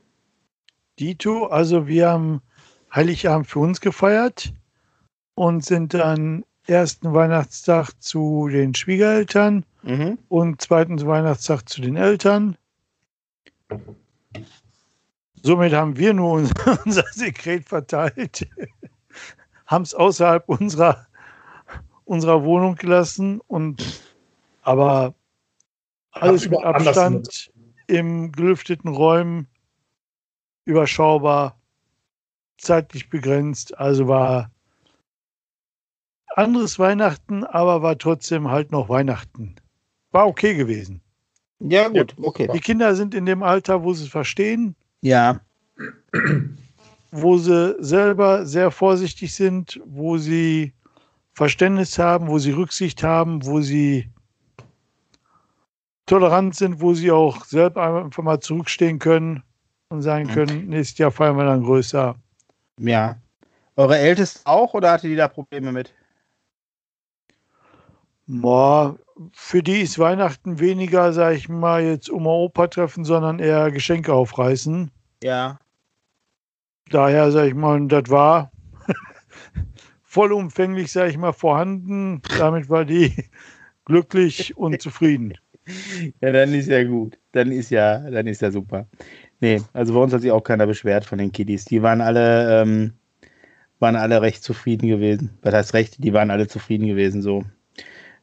Dito, 0.99 1.47
also 1.47 1.87
wir 1.87 2.09
haben 2.09 2.41
Heiligabend 2.93 3.47
für 3.47 3.59
uns 3.59 3.81
gefeiert 3.81 4.53
und 5.35 5.63
sind 5.65 5.93
dann 5.93 6.43
ersten 6.67 7.13
Weihnachtstag 7.13 7.91
zu 7.99 8.47
den 8.49 8.73
Schwiegereltern 8.73 9.65
Mhm. 9.83 10.17
und 10.29 10.61
zweiten 10.61 10.99
Weihnachtstag 11.05 11.69
zu 11.69 11.79
den 11.81 11.95
Eltern. 11.95 12.57
Somit 15.43 15.73
haben 15.73 15.95
wir 15.97 16.13
nur 16.13 16.31
uns- 16.33 16.51
unser 16.85 17.05
Sekret 17.11 17.65
verteilt, 17.65 18.47
haben 19.67 19.83
es 19.83 19.93
außerhalb 19.93 20.47
unserer, 20.49 21.05
unserer 22.05 22.43
Wohnung 22.43 22.75
gelassen 22.75 23.41
und 23.47 24.01
aber 24.63 25.13
alles 26.11 26.49
mit 26.49 26.63
Abstand 26.63 27.51
im 27.85 28.31
gelüfteten 28.31 28.89
Räumen 28.89 29.47
überschaubar, 30.63 31.59
zeitlich 32.57 33.09
begrenzt, 33.09 33.77
also 33.77 34.07
war 34.07 34.49
anderes 36.37 36.79
Weihnachten, 36.79 37.43
aber 37.43 37.81
war 37.81 37.97
trotzdem 37.97 38.49
halt 38.49 38.71
noch 38.71 38.89
Weihnachten. 38.89 39.55
War 40.11 40.27
okay 40.27 40.55
gewesen. 40.55 41.01
Ja, 41.59 41.87
gut, 41.87 42.15
okay. 42.21 42.49
Die 42.53 42.59
Kinder 42.59 42.95
sind 42.95 43.13
in 43.13 43.25
dem 43.25 43.41
Alter, 43.43 43.83
wo 43.83 43.93
sie 43.93 44.03
es 44.03 44.09
verstehen, 44.09 44.75
Ja, 45.01 45.39
wo 47.11 47.37
sie 47.37 47.75
selber 47.79 48.45
sehr 48.45 48.71
vorsichtig 48.71 49.33
sind, 49.33 49.81
wo 49.85 50.17
sie 50.17 50.73
Verständnis 51.33 51.97
haben, 51.97 52.27
wo 52.27 52.39
sie 52.39 52.51
Rücksicht 52.51 53.03
haben, 53.03 53.45
wo 53.45 53.61
sie 53.61 54.09
tolerant 56.05 56.55
sind, 56.55 56.81
wo 56.81 56.93
sie 56.93 57.11
auch 57.11 57.45
selber 57.45 58.03
einfach 58.05 58.23
mal 58.23 58.39
zurückstehen 58.39 58.99
können 58.99 59.43
und 59.89 60.01
sagen 60.01 60.27
können, 60.27 60.67
nächstes 60.67 60.97
Jahr 60.97 61.11
feiern 61.11 61.37
wir 61.37 61.45
dann 61.45 61.63
größer. 61.63 62.15
Ja. 62.79 63.17
Eure 63.75 63.97
Älteste 63.97 64.41
auch 64.45 64.73
oder 64.73 64.91
hatte 64.91 65.07
die 65.07 65.15
da 65.15 65.27
Probleme 65.27 65.71
mit? 65.71 65.93
Boah, 68.27 68.97
für 69.33 69.61
die 69.61 69.81
ist 69.81 69.99
Weihnachten 69.99 70.59
weniger, 70.59 71.13
sag 71.13 71.35
ich 71.35 71.47
mal, 71.47 71.83
jetzt 71.83 72.09
Oma 72.11 72.31
Opa 72.31 72.67
treffen, 72.67 73.05
sondern 73.05 73.39
eher 73.39 73.71
Geschenke 73.71 74.13
aufreißen. 74.13 74.91
Ja. 75.23 75.59
Daher, 76.89 77.31
sag 77.31 77.47
ich 77.47 77.53
mal, 77.53 77.87
das 77.87 78.09
war 78.09 78.51
vollumfänglich, 80.03 80.91
sag 80.91 81.09
ich 81.09 81.17
mal, 81.17 81.33
vorhanden. 81.33 82.21
Damit 82.37 82.69
war 82.69 82.85
die 82.85 83.13
glücklich 83.85 84.57
und 84.57 84.81
zufrieden. 84.81 85.33
Ja, 86.21 86.31
dann 86.31 86.53
ist 86.53 86.67
ja 86.67 86.83
gut. 86.83 87.17
Dann 87.31 87.51
ist 87.51 87.71
ja, 87.71 87.97
dann 87.97 88.27
ist 88.27 88.43
ja 88.43 88.51
super. 88.51 88.87
Nee, 89.39 89.63
also 89.73 89.95
bei 89.95 89.99
uns 89.99 90.13
hat 90.13 90.21
sich 90.21 90.29
auch 90.29 90.43
keiner 90.43 90.67
beschwert 90.67 91.05
von 91.05 91.17
den 91.17 91.31
Kiddies. 91.31 91.65
Die 91.65 91.81
waren 91.81 92.01
alle, 92.01 92.61
ähm, 92.61 92.93
waren 93.79 93.95
alle 93.95 94.21
recht 94.21 94.43
zufrieden 94.43 94.87
gewesen. 94.87 95.31
Was 95.41 95.55
heißt 95.55 95.73
recht? 95.73 96.03
Die 96.03 96.13
waren 96.13 96.29
alle 96.29 96.47
zufrieden 96.47 96.85
gewesen, 96.85 97.23
so. 97.23 97.43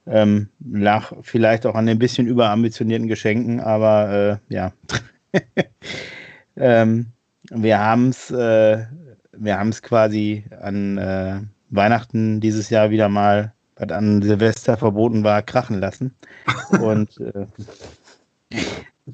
Ähm, 0.06 0.48
lag 0.58 1.12
vielleicht 1.22 1.64
auch 1.64 1.74
an 1.74 1.86
den 1.86 1.98
bisschen 1.98 2.26
überambitionierten 2.26 3.08
Geschenken, 3.08 3.60
aber 3.60 4.40
äh, 4.50 4.54
ja. 4.54 4.72
ähm, 6.56 7.06
wir 7.50 7.78
haben 7.78 8.08
es 8.08 8.30
äh, 8.30 8.84
wir 9.32 9.58
haben 9.58 9.70
es 9.70 9.82
quasi 9.82 10.44
an 10.60 10.98
äh, 10.98 11.40
Weihnachten 11.70 12.40
dieses 12.40 12.70
Jahr 12.70 12.90
wieder 12.90 13.08
mal, 13.08 13.52
was 13.76 13.90
an 13.90 14.22
Silvester 14.22 14.76
verboten 14.76 15.24
war, 15.24 15.42
krachen 15.42 15.80
lassen. 15.80 16.14
Und 16.80 17.18
äh, 17.20 17.46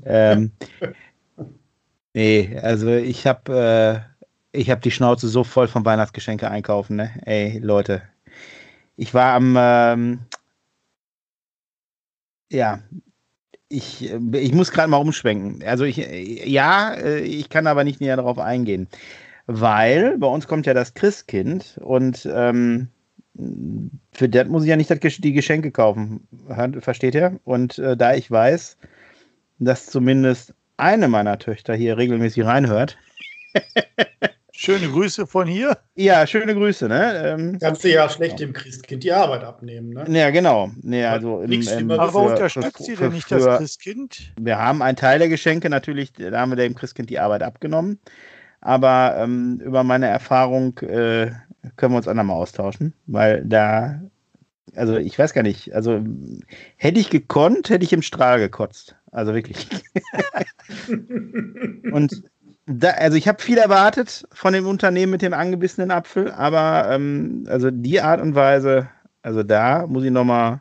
ähm, 0.04 0.52
nee, 2.14 2.58
also 2.62 2.88
ich 2.88 3.26
habe 3.26 4.04
äh, 4.54 4.58
ich 4.58 4.70
habe 4.70 4.80
die 4.80 4.90
Schnauze 4.90 5.28
so 5.28 5.44
voll 5.44 5.68
vom 5.68 5.84
Weihnachtsgeschenke 5.84 6.50
einkaufen, 6.50 6.96
ne? 6.96 7.10
Ey, 7.24 7.58
Leute. 7.58 8.02
Ich 8.96 9.14
war 9.14 9.34
am 9.34 9.54
ähm, 9.56 10.20
ja, 12.50 12.80
ich, 13.68 14.10
ich 14.10 14.52
muss 14.52 14.70
gerade 14.70 14.88
mal 14.88 14.96
umschwenken. 14.96 15.62
Also 15.66 15.84
ich, 15.84 15.96
ja, 15.96 16.96
ich 17.18 17.48
kann 17.50 17.66
aber 17.66 17.84
nicht 17.84 18.00
näher 18.00 18.16
darauf 18.16 18.38
eingehen. 18.38 18.88
Weil 19.46 20.18
bei 20.18 20.26
uns 20.26 20.46
kommt 20.46 20.66
ja 20.66 20.74
das 20.74 20.94
Christkind 20.94 21.78
und 21.82 22.28
ähm, 22.30 22.88
für 24.12 24.28
das 24.28 24.48
muss 24.48 24.64
ich 24.64 24.68
ja 24.68 24.76
nicht 24.76 24.90
die 25.24 25.32
Geschenke 25.32 25.70
kaufen. 25.70 26.26
Versteht 26.80 27.14
ihr? 27.14 27.38
Und 27.44 27.78
äh, 27.78 27.96
da 27.96 28.14
ich 28.14 28.30
weiß, 28.30 28.76
dass 29.58 29.86
zumindest 29.86 30.54
eine 30.76 31.08
meiner 31.08 31.38
Töchter 31.38 31.74
hier 31.74 31.96
regelmäßig 31.96 32.44
reinhört. 32.44 32.98
Schöne 34.60 34.88
Grüße 34.88 35.28
von 35.28 35.46
hier. 35.46 35.78
Ja, 35.94 36.26
schöne 36.26 36.52
Grüße. 36.52 36.88
Ne? 36.88 37.22
Ähm, 37.24 37.58
Kannst 37.60 37.84
du 37.84 37.92
ja 37.92 38.08
schlecht 38.08 38.40
dem 38.40 38.52
Christkind 38.52 39.04
die 39.04 39.12
Arbeit 39.12 39.44
abnehmen. 39.44 39.90
Ne? 39.90 40.04
Ja, 40.08 40.30
genau. 40.30 40.72
Nee, 40.82 41.04
also 41.04 41.42
im, 41.42 41.52
im, 41.52 41.90
Aber 41.92 42.10
für, 42.10 42.32
unterstützt 42.32 42.82
sie 42.82 42.96
denn 42.96 43.12
nicht 43.12 43.28
für, 43.28 43.38
das 43.38 43.58
Christkind? 43.58 44.32
Wir 44.36 44.58
haben 44.58 44.82
einen 44.82 44.96
Teil 44.96 45.20
der 45.20 45.28
Geschenke 45.28 45.70
natürlich, 45.70 46.12
da 46.12 46.40
haben 46.40 46.50
wir 46.50 46.56
dem 46.56 46.74
Christkind 46.74 47.08
die 47.08 47.20
Arbeit 47.20 47.44
abgenommen. 47.44 48.00
Aber 48.60 49.14
ähm, 49.18 49.60
über 49.62 49.84
meine 49.84 50.08
Erfahrung 50.08 50.76
äh, 50.78 51.30
können 51.76 51.92
wir 51.92 51.98
uns 51.98 52.08
andermal 52.08 52.38
austauschen, 52.38 52.94
weil 53.06 53.44
da, 53.44 54.02
also 54.74 54.96
ich 54.96 55.16
weiß 55.16 55.34
gar 55.34 55.44
nicht, 55.44 55.72
also 55.72 56.02
hätte 56.74 56.98
ich 56.98 57.10
gekonnt, 57.10 57.70
hätte 57.70 57.84
ich 57.84 57.92
im 57.92 58.02
Strahl 58.02 58.40
gekotzt. 58.40 58.96
Also 59.12 59.34
wirklich. 59.34 59.68
Und 61.92 62.24
da, 62.68 62.90
also 62.90 63.16
ich 63.16 63.26
habe 63.26 63.42
viel 63.42 63.58
erwartet 63.58 64.28
von 64.32 64.52
dem 64.52 64.66
Unternehmen 64.66 65.12
mit 65.12 65.22
dem 65.22 65.32
angebissenen 65.32 65.90
Apfel, 65.90 66.30
aber 66.30 66.90
ähm, 66.90 67.44
also 67.48 67.70
die 67.70 68.00
Art 68.00 68.20
und 68.20 68.34
Weise, 68.34 68.88
also 69.22 69.42
da 69.42 69.86
muss 69.86 70.04
ich 70.04 70.10
nochmal, 70.10 70.60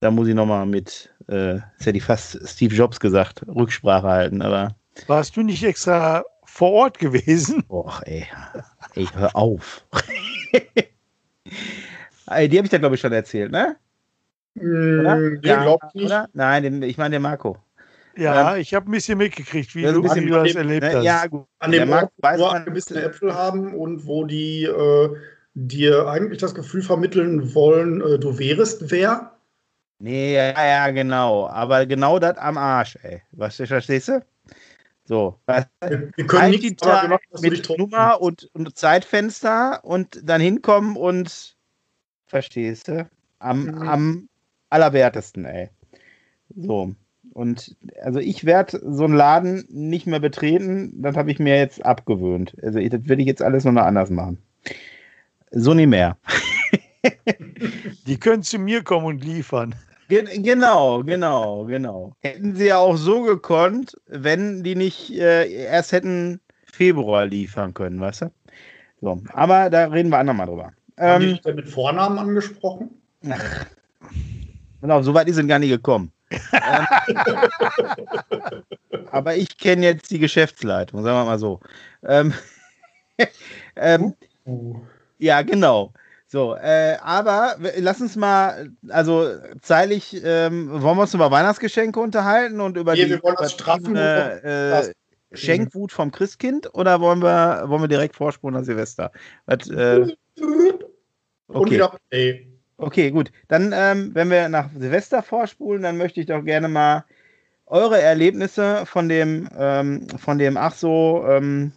da 0.00 0.10
muss 0.10 0.28
ich 0.28 0.34
nochmal 0.34 0.64
mit, 0.64 1.12
äh, 1.26 1.58
das 1.78 1.86
hätte 1.86 1.98
ich 1.98 2.04
fast 2.04 2.40
Steve 2.48 2.74
Jobs 2.74 3.00
gesagt, 3.00 3.42
Rücksprache 3.48 4.06
halten, 4.06 4.42
aber. 4.42 4.76
Warst 5.08 5.36
du 5.36 5.42
nicht 5.42 5.64
extra 5.64 6.24
vor 6.44 6.72
Ort 6.72 6.98
gewesen? 6.98 7.64
Och, 7.68 8.02
ey, 8.04 8.26
ey 8.94 9.06
hör 9.14 9.34
auf. 9.34 9.84
die 11.44 11.52
habe 12.30 12.64
ich 12.64 12.70
da, 12.70 12.78
glaube 12.78 12.94
ich, 12.94 13.00
schon 13.00 13.12
erzählt, 13.12 13.50
ne? 13.50 13.76
Mm, 14.54 15.00
oder? 15.00 15.18
Ja, 15.42 15.78
ich. 15.92 16.04
Oder? 16.04 16.28
Nein, 16.32 16.62
den, 16.62 16.82
ich 16.82 16.96
meine 16.96 17.16
den 17.16 17.22
Marco. 17.22 17.58
Ja, 18.16 18.54
ähm, 18.54 18.60
ich 18.60 18.74
habe 18.74 18.88
ein 18.88 18.92
bisschen 18.92 19.18
mitgekriegt, 19.18 19.74
wie 19.74 19.82
du, 19.82 20.02
wie 20.02 20.26
du 20.26 20.42
das 20.42 20.54
erlebt 20.54 20.82
ne, 20.82 20.96
hast. 20.96 21.04
Ja, 21.04 21.26
gut. 21.26 21.46
An 21.58 21.72
dem 21.72 21.90
Ort, 21.92 22.10
wo 22.16 22.22
wir 22.22 22.52
angebissene 22.52 23.02
Äpfel 23.02 23.34
haben 23.34 23.74
und 23.74 24.06
wo 24.06 24.24
die 24.24 24.64
äh, 24.64 25.16
dir 25.54 26.08
eigentlich 26.08 26.40
das 26.40 26.54
Gefühl 26.54 26.82
vermitteln 26.82 27.54
wollen, 27.54 28.00
äh, 28.00 28.18
du 28.18 28.38
wärest 28.38 28.90
wer. 28.90 29.32
Nee, 29.98 30.34
ja, 30.34 30.66
ja, 30.66 30.90
genau. 30.90 31.48
Aber 31.48 31.86
genau 31.86 32.18
das 32.18 32.36
am 32.38 32.58
Arsch, 32.58 32.98
ey. 33.02 33.22
Was 33.32 33.56
verstehst 33.56 34.08
du? 34.08 34.24
So. 35.04 35.38
Wir, 35.46 36.10
wir 36.16 36.26
können 36.26 36.50
nicht 36.50 36.84
machen, 36.84 37.18
mit 37.40 37.78
Nummer 37.78 38.20
und, 38.20 38.50
und, 38.52 38.76
Zeitfenster 38.76 39.80
und 39.84 40.20
dann 40.22 40.40
hinkommen 40.40 40.96
und 40.96 41.56
verstehst 42.26 42.88
du? 42.88 43.08
Am, 43.38 43.64
mhm. 43.64 43.88
am 43.88 44.28
allerwertesten, 44.68 45.44
ey. 45.44 45.70
So. 46.54 46.94
Und 47.36 47.76
also 48.02 48.18
ich 48.18 48.46
werde 48.46 48.80
so 48.82 49.04
einen 49.04 49.12
Laden 49.12 49.66
nicht 49.68 50.06
mehr 50.06 50.20
betreten, 50.20 51.02
das 51.02 51.18
habe 51.18 51.30
ich 51.30 51.38
mir 51.38 51.58
jetzt 51.58 51.84
abgewöhnt. 51.84 52.56
Also 52.62 52.78
ich, 52.78 52.88
das 52.88 53.06
will 53.08 53.20
ich 53.20 53.26
jetzt 53.26 53.42
alles 53.42 53.66
noch 53.66 53.76
anders 53.76 54.08
machen. 54.08 54.38
So 55.50 55.74
nie 55.74 55.86
mehr. 55.86 56.16
Die 58.06 58.16
können 58.16 58.42
zu 58.42 58.58
mir 58.58 58.82
kommen 58.82 59.04
und 59.04 59.22
liefern. 59.22 59.74
Genau, 60.08 61.02
genau, 61.02 61.66
genau. 61.66 62.16
Hätten 62.20 62.54
sie 62.54 62.68
ja 62.68 62.78
auch 62.78 62.96
so 62.96 63.20
gekonnt, 63.20 64.00
wenn 64.06 64.62
die 64.62 64.74
nicht 64.74 65.10
äh, 65.10 65.46
erst 65.64 65.92
hätten 65.92 66.40
Februar 66.64 67.26
liefern 67.26 67.74
können, 67.74 68.00
weißt 68.00 68.22
du? 68.22 68.30
So, 69.02 69.20
aber 69.34 69.68
da 69.68 69.88
reden 69.88 70.08
wir 70.08 70.18
andermal 70.18 70.46
drüber. 70.46 70.72
Haben 70.98 71.22
ähm, 71.22 71.28
die 71.34 71.42
dich 71.42 71.54
mit 71.54 71.68
Vornamen 71.68 72.18
angesprochen? 72.18 72.88
Ach, 73.28 73.66
genau, 74.80 75.02
so 75.02 75.12
weit 75.12 75.28
ist 75.28 75.36
es 75.36 75.46
gar 75.46 75.58
nicht 75.58 75.68
gekommen. 75.68 76.10
Ähm, 76.30 76.86
aber 79.10 79.36
ich 79.36 79.58
kenne 79.58 79.86
jetzt 79.86 80.10
die 80.10 80.18
Geschäftsleitung, 80.18 81.02
sagen 81.02 81.16
wir 81.18 81.24
mal 81.24 81.38
so. 81.38 81.60
Ähm, 82.02 82.34
ähm, 83.76 84.14
uh. 84.46 84.80
Ja, 85.18 85.42
genau. 85.42 85.92
So, 86.28 86.56
äh, 86.56 86.96
aber 87.02 87.56
lass 87.78 88.00
uns 88.00 88.16
mal, 88.16 88.70
also 88.88 89.30
zeitlich, 89.62 90.20
ähm, 90.24 90.70
wollen 90.82 90.96
wir 90.96 91.02
uns 91.02 91.14
über 91.14 91.30
Weihnachtsgeschenke 91.30 92.00
unterhalten 92.00 92.60
und 92.60 92.76
über 92.76 92.94
nee, 92.94 93.04
die 93.06 93.48
straffen, 93.48 93.94
äh, 93.94 94.92
Schenkwut 95.32 95.92
vom 95.92 96.10
Christkind 96.10 96.74
oder 96.74 97.00
wollen 97.00 97.22
wir, 97.22 97.64
wollen 97.66 97.82
wir 97.82 97.88
direkt 97.88 98.16
vorspulen 98.16 98.54
nach 98.54 98.64
Silvester? 98.64 99.12
Was, 99.46 99.68
äh, 99.70 100.14
okay. 101.48 101.70
Wieder, 101.70 101.96
ey. 102.10 102.55
Okay, 102.78 103.10
gut. 103.10 103.32
Dann, 103.48 103.72
ähm, 103.74 104.10
wenn 104.14 104.30
wir 104.30 104.48
nach 104.48 104.68
Silvester 104.76 105.22
vorspulen, 105.22 105.82
dann 105.82 105.96
möchte 105.96 106.20
ich 106.20 106.26
doch 106.26 106.44
gerne 106.44 106.68
mal 106.68 107.04
eure 107.66 108.00
Erlebnisse 108.00 108.84
von 108.84 109.08
dem, 109.08 109.48
ähm, 109.58 110.06
von 110.18 110.38
dem 110.38 110.56
ach 110.56 110.74
so, 110.74 111.24
ähm, 111.26 111.72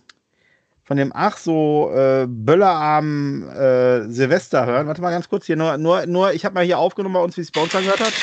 von 0.83 0.97
dem 0.97 1.11
ach 1.15 1.37
so 1.37 1.91
äh, 1.95 2.25
böllerarmen 2.27 3.47
äh, 3.49 4.09
Silvester 4.09 4.65
hören. 4.65 4.87
Warte 4.87 5.01
mal 5.01 5.11
ganz 5.11 5.29
kurz 5.29 5.45
hier, 5.45 5.55
nur, 5.55 5.77
nur, 5.77 6.05
nur 6.05 6.33
ich 6.33 6.43
habe 6.43 6.55
mal 6.55 6.65
hier 6.65 6.79
aufgenommen 6.79 7.13
bei 7.13 7.21
uns, 7.21 7.37
wie 7.37 7.41
es 7.41 7.51
bei 7.51 7.61
uns 7.61 7.73
angehört 7.73 8.01
hat. 8.01 8.13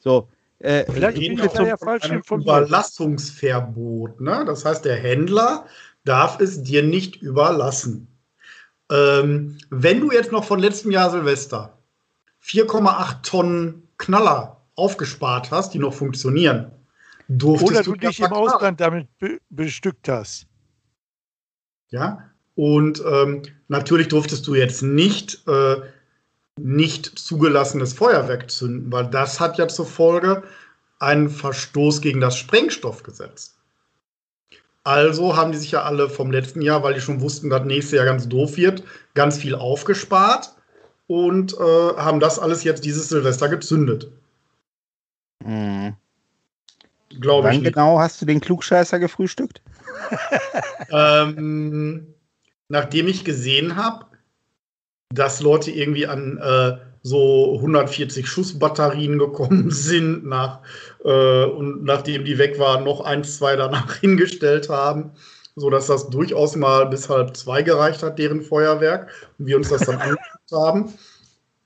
So, 0.00 0.28
äh, 0.58 0.84
Vielleicht 0.92 1.18
bin 1.18 1.38
ich 1.38 1.52
ja 1.54 1.76
falsch 1.78 2.10
Überlassungsverbot. 2.10 4.20
Ne? 4.20 4.44
Das 4.46 4.64
heißt, 4.64 4.84
der 4.84 4.96
Händler 4.96 5.66
darf 6.04 6.40
es 6.40 6.62
dir 6.62 6.82
nicht 6.82 7.22
überlassen. 7.22 8.08
Ähm, 8.90 9.58
wenn 9.70 10.00
du 10.00 10.10
jetzt 10.10 10.32
noch 10.32 10.44
von 10.44 10.58
letztem 10.58 10.90
Jahr 10.90 11.10
Silvester 11.10 11.78
4,8 12.42 13.22
Tonnen 13.22 13.88
Knaller 13.98 14.62
aufgespart 14.74 15.50
hast, 15.50 15.74
die 15.74 15.78
noch 15.78 15.94
funktionieren, 15.94 16.72
durftest 17.28 17.70
Oder 17.70 17.82
du, 17.82 17.92
du 17.92 18.08
dich 18.08 18.20
im 18.20 18.32
Ausland 18.32 18.80
damit 18.80 19.06
be 19.18 19.38
bestückt 19.50 20.08
hast. 20.08 20.46
Ja, 21.88 22.30
und 22.54 23.02
ähm, 23.06 23.42
natürlich 23.68 24.08
durftest 24.08 24.46
du 24.46 24.54
jetzt 24.54 24.82
nicht, 24.82 25.46
äh, 25.46 25.76
nicht 26.56 27.06
zugelassenes 27.18 27.94
Feuerwerk 27.94 28.50
zünden, 28.50 28.92
weil 28.92 29.06
das 29.06 29.40
hat 29.40 29.58
ja 29.58 29.68
zur 29.68 29.86
Folge 29.86 30.42
einen 30.98 31.30
Verstoß 31.30 32.00
gegen 32.00 32.20
das 32.20 32.36
Sprengstoffgesetz. 32.36 33.59
Also 34.82 35.36
haben 35.36 35.52
die 35.52 35.58
sich 35.58 35.72
ja 35.72 35.82
alle 35.82 36.08
vom 36.08 36.30
letzten 36.30 36.62
Jahr, 36.62 36.82
weil 36.82 36.94
die 36.94 37.00
schon 37.00 37.20
wussten, 37.20 37.50
dass 37.50 37.64
nächstes 37.64 37.96
Jahr 37.96 38.06
ganz 38.06 38.28
doof 38.28 38.56
wird, 38.56 38.82
ganz 39.14 39.36
viel 39.36 39.54
aufgespart 39.54 40.54
und 41.06 41.54
äh, 41.54 41.96
haben 41.96 42.20
das 42.20 42.38
alles 42.38 42.64
jetzt 42.64 42.84
dieses 42.84 43.08
Silvester 43.08 43.48
gezündet. 43.48 44.10
Hm. 45.44 45.94
Glaube 47.20 47.48
Wann 47.48 47.56
ich. 47.56 47.60
nicht. 47.62 47.74
genau 47.74 47.98
hast 47.98 48.22
du 48.22 48.26
den 48.26 48.40
Klugscheißer 48.40 48.98
gefrühstückt? 48.98 49.60
ähm, 50.90 52.14
nachdem 52.68 53.08
ich 53.08 53.24
gesehen 53.24 53.76
habe, 53.76 54.06
dass 55.12 55.40
Leute 55.40 55.72
irgendwie 55.72 56.06
an 56.06 56.38
äh, 56.38 56.78
so 57.02 57.54
140 57.56 58.26
Schussbatterien 58.26 59.18
gekommen 59.18 59.70
sind, 59.70 60.26
nach, 60.26 60.60
äh, 61.04 61.44
und 61.44 61.84
nachdem 61.84 62.24
die 62.24 62.38
weg 62.38 62.58
waren, 62.58 62.84
noch 62.84 63.00
eins, 63.02 63.38
zwei 63.38 63.56
danach 63.56 63.94
hingestellt 64.00 64.68
haben, 64.68 65.12
sodass 65.56 65.86
das 65.86 66.08
durchaus 66.10 66.56
mal 66.56 66.86
bis 66.86 67.08
halb 67.08 67.36
zwei 67.36 67.62
gereicht 67.62 68.02
hat, 68.02 68.18
deren 68.18 68.42
Feuerwerk, 68.42 69.08
und 69.38 69.46
wir 69.46 69.56
uns 69.56 69.68
das 69.68 69.86
dann 69.86 69.96
angeguckt 70.00 70.52
haben. 70.52 70.92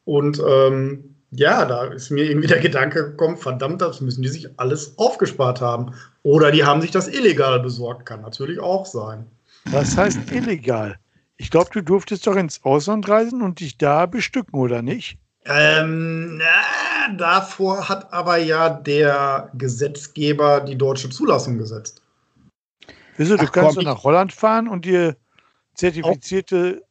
Und 0.05 0.41
ähm, 0.47 1.15
ja, 1.31 1.65
da 1.65 1.87
ist 1.87 2.11
mir 2.11 2.25
irgendwie 2.25 2.47
der 2.47 2.61
Gedanke 2.61 3.11
gekommen, 3.11 3.37
verdammt, 3.37 3.83
das 3.83 4.01
müssen 4.01 4.23
die 4.23 4.29
sich 4.29 4.49
alles 4.59 4.97
aufgespart 4.99 5.61
haben. 5.61 5.93
Oder 6.23 6.53
die 6.53 6.65
haben 6.65 6.81
sich 6.81 6.93
das 6.93 7.09
illegal 7.09 7.61
besorgt, 7.61 8.07
kann 8.07 8.23
natürlich 8.23 8.61
auch 8.61 8.87
sein. 8.87 9.27
Was 9.67 9.97
heißt 9.97 10.31
illegal? 10.31 10.97
Ich 11.37 11.51
glaube, 11.51 11.71
du 11.73 11.83
durftest 11.83 12.27
doch 12.27 12.37
ins 12.37 12.63
Ausland 12.63 13.09
reisen 13.09 13.43
und 13.43 13.59
dich 13.61 13.77
da 13.79 14.07
bestücken, 14.07 14.59
oder 14.61 14.83
nicht? 14.83 15.19
Ähm, 15.47 16.39
na, 16.39 17.17
davor 17.17 17.89
hat 17.89 18.13
aber 18.13 18.39
ja 18.39 18.71
der 18.71 19.51
Gesetzgeber 19.55 20.61
die 20.61 20.77
deutsche 20.77 21.11
Zulassung 21.11 21.59
gesetzt. 21.59 22.01
Wieso, 23.17 23.37
du 23.37 23.45
Ach, 23.45 23.53
kannst 23.53 23.77
komm, 23.77 23.85
doch 23.85 23.95
nach 23.95 24.05
Holland 24.05 24.33
fahren 24.33 24.69
und 24.69 24.85
dir 24.85 25.17
zertifizierte. 25.75 26.83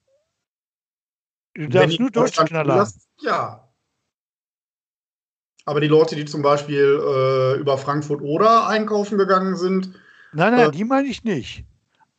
Du 1.56 1.68
darfst 1.68 2.00
nur 2.00 2.12
deutsche 2.12 2.46
Knaller 2.46 2.88
Ja. 3.22 3.68
Aber 5.66 5.80
die 5.80 5.88
Leute, 5.88 6.16
die 6.16 6.26
zum 6.26 6.42
Beispiel 6.42 7.00
äh, 7.02 7.60
über 7.60 7.78
Frankfurt 7.78 8.22
oder 8.22 8.68
einkaufen 8.68 9.18
gegangen 9.18 9.56
sind, 9.56 9.94
Nein, 10.34 10.54
nein, 10.54 10.70
Äh, 10.70 10.72
die 10.72 10.84
meine 10.84 11.08
ich 11.08 11.24
nicht. 11.24 11.66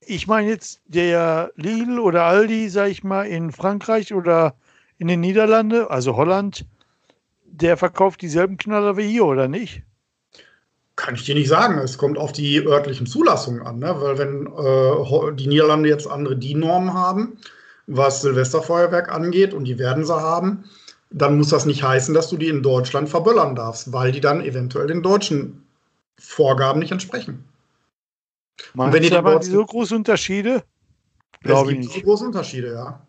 Ich 0.01 0.27
meine 0.27 0.49
jetzt 0.49 0.81
der 0.87 1.53
Lidl 1.57 1.99
oder 1.99 2.25
Aldi, 2.25 2.69
sag 2.69 2.91
ich 2.91 3.03
mal, 3.03 3.27
in 3.27 3.53
Frankreich 3.53 4.15
oder 4.15 4.55
in 4.99 5.09
den 5.09 5.21
Niederlanden, 5.21 5.87
also 5.89 6.17
Holland, 6.17 6.67
der 7.45 7.77
verkauft 7.77 8.23
dieselben 8.23 8.57
Knaller 8.57 8.97
wie 8.97 9.09
hier, 9.09 9.27
oder 9.27 9.49
nicht? 9.49 9.83
kann 10.97 11.15
ich 11.15 11.25
dir 11.25 11.35
nicht 11.35 11.49
sagen. 11.49 11.79
Es 11.79 11.99
kommt 11.99 12.19
auf 12.19 12.33
die 12.33 12.65
örtlichen 12.65 13.07
Zulassungen 13.07 13.63
an, 13.63 13.79
ne? 13.79 13.95
weil 14.01 14.19
wenn 14.19 14.47
äh, 14.47 15.35
die 15.35 15.49
Niederlande 15.49 15.89
jetzt 15.89 16.07
andere 16.07 16.37
DIN-Normen 16.37 16.95
haben, 16.95 17.39
was 17.87 18.23
Silvesterfeuerwerk 18.23 19.13
angeht, 19.13 19.55
und 19.55 19.65
die 19.65 19.79
werden 19.79 20.05
sie 20.05 20.15
haben, 20.15 20.65
dann 21.11 21.37
muss 21.37 21.49
das 21.49 21.67
nicht 21.67 21.83
heißen, 21.83 22.15
dass 22.15 22.29
du 22.29 22.37
die 22.37 22.49
in 22.49 22.63
Deutschland 22.63 23.09
verböllern 23.09 23.55
darfst, 23.55 23.93
weil 23.93 24.13
die 24.13 24.21
dann 24.21 24.41
eventuell 24.41 24.87
den 24.87 25.03
deutschen 25.03 25.65
Vorgaben 26.19 26.81
nicht 26.81 26.93
entsprechen. 26.93 27.45
Meinst 28.73 28.95
wenn 28.95 29.03
die 29.03 29.15
aber 29.15 29.43
so 29.43 29.65
große 29.65 29.95
Unterschiede? 29.95 30.63
Es 31.41 31.49
Glaube 31.49 31.73
ich 31.73 31.81
gibt 31.81 31.91
so 31.91 31.95
nicht. 31.97 32.05
große 32.05 32.25
Unterschiede, 32.25 32.73
ja. 32.73 33.07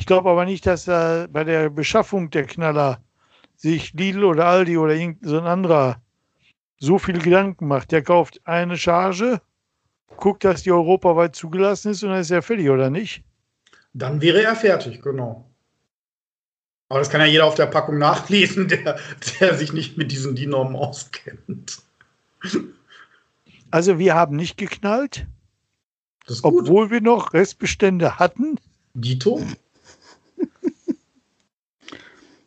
Ich 0.00 0.06
glaube 0.06 0.30
aber 0.30 0.46
nicht, 0.46 0.64
dass 0.64 0.86
da 0.86 1.26
bei 1.30 1.44
der 1.44 1.68
Beschaffung 1.68 2.30
der 2.30 2.46
Knaller 2.46 3.02
sich 3.54 3.92
Lidl 3.92 4.24
oder 4.24 4.46
Aldi 4.46 4.78
oder 4.78 4.94
irgendein 4.94 5.28
so 5.28 5.40
anderer 5.42 6.00
so 6.78 6.98
viel 6.98 7.18
Gedanken 7.18 7.68
macht. 7.68 7.92
Der 7.92 8.02
kauft 8.02 8.40
eine 8.44 8.78
Charge, 8.78 9.42
guckt, 10.16 10.42
dass 10.42 10.62
die 10.62 10.72
europaweit 10.72 11.36
zugelassen 11.36 11.90
ist 11.90 12.02
und 12.02 12.08
dann 12.08 12.20
ist 12.20 12.30
er 12.30 12.40
fertig, 12.40 12.70
oder 12.70 12.88
nicht? 12.88 13.22
Dann 13.92 14.22
wäre 14.22 14.42
er 14.42 14.56
fertig, 14.56 15.02
genau. 15.02 15.44
Aber 16.88 17.00
das 17.00 17.10
kann 17.10 17.20
ja 17.20 17.26
jeder 17.26 17.44
auf 17.44 17.56
der 17.56 17.66
Packung 17.66 17.98
nachlesen, 17.98 18.68
der, 18.68 18.98
der 19.38 19.58
sich 19.58 19.74
nicht 19.74 19.98
mit 19.98 20.10
diesen 20.10 20.34
DIN-Normen 20.34 20.76
auskennt. 20.76 21.82
Also 23.70 23.98
wir 23.98 24.14
haben 24.14 24.34
nicht 24.34 24.56
geknallt, 24.56 25.26
obwohl 26.42 26.90
wir 26.90 27.02
noch 27.02 27.34
Restbestände 27.34 28.18
hatten. 28.18 28.58
Dito? 28.94 29.42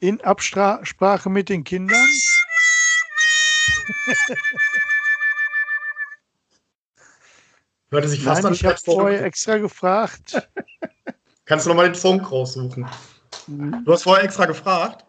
In 0.04 0.20
Absprache 0.22 1.30
mit 1.30 1.48
den 1.48 1.64
Kindern. 1.64 2.06
Hörte 7.90 8.10
sich 8.10 8.22
fast 8.22 8.44
Nein, 8.44 8.48
an 8.48 8.54
ich 8.54 8.66
habe 8.66 8.78
vorher 8.84 9.24
extra 9.24 9.58
gefragt. 9.60 10.50
Kannst 11.46 11.66
du 11.66 11.70
noch 11.70 11.78
mal 11.78 11.86
den 11.86 11.96
Song 11.96 12.20
raussuchen? 12.20 12.86
Du 13.48 13.94
hast 13.94 14.04
vorher 14.04 14.26
extra 14.26 14.46
gefragt. 14.46 15.06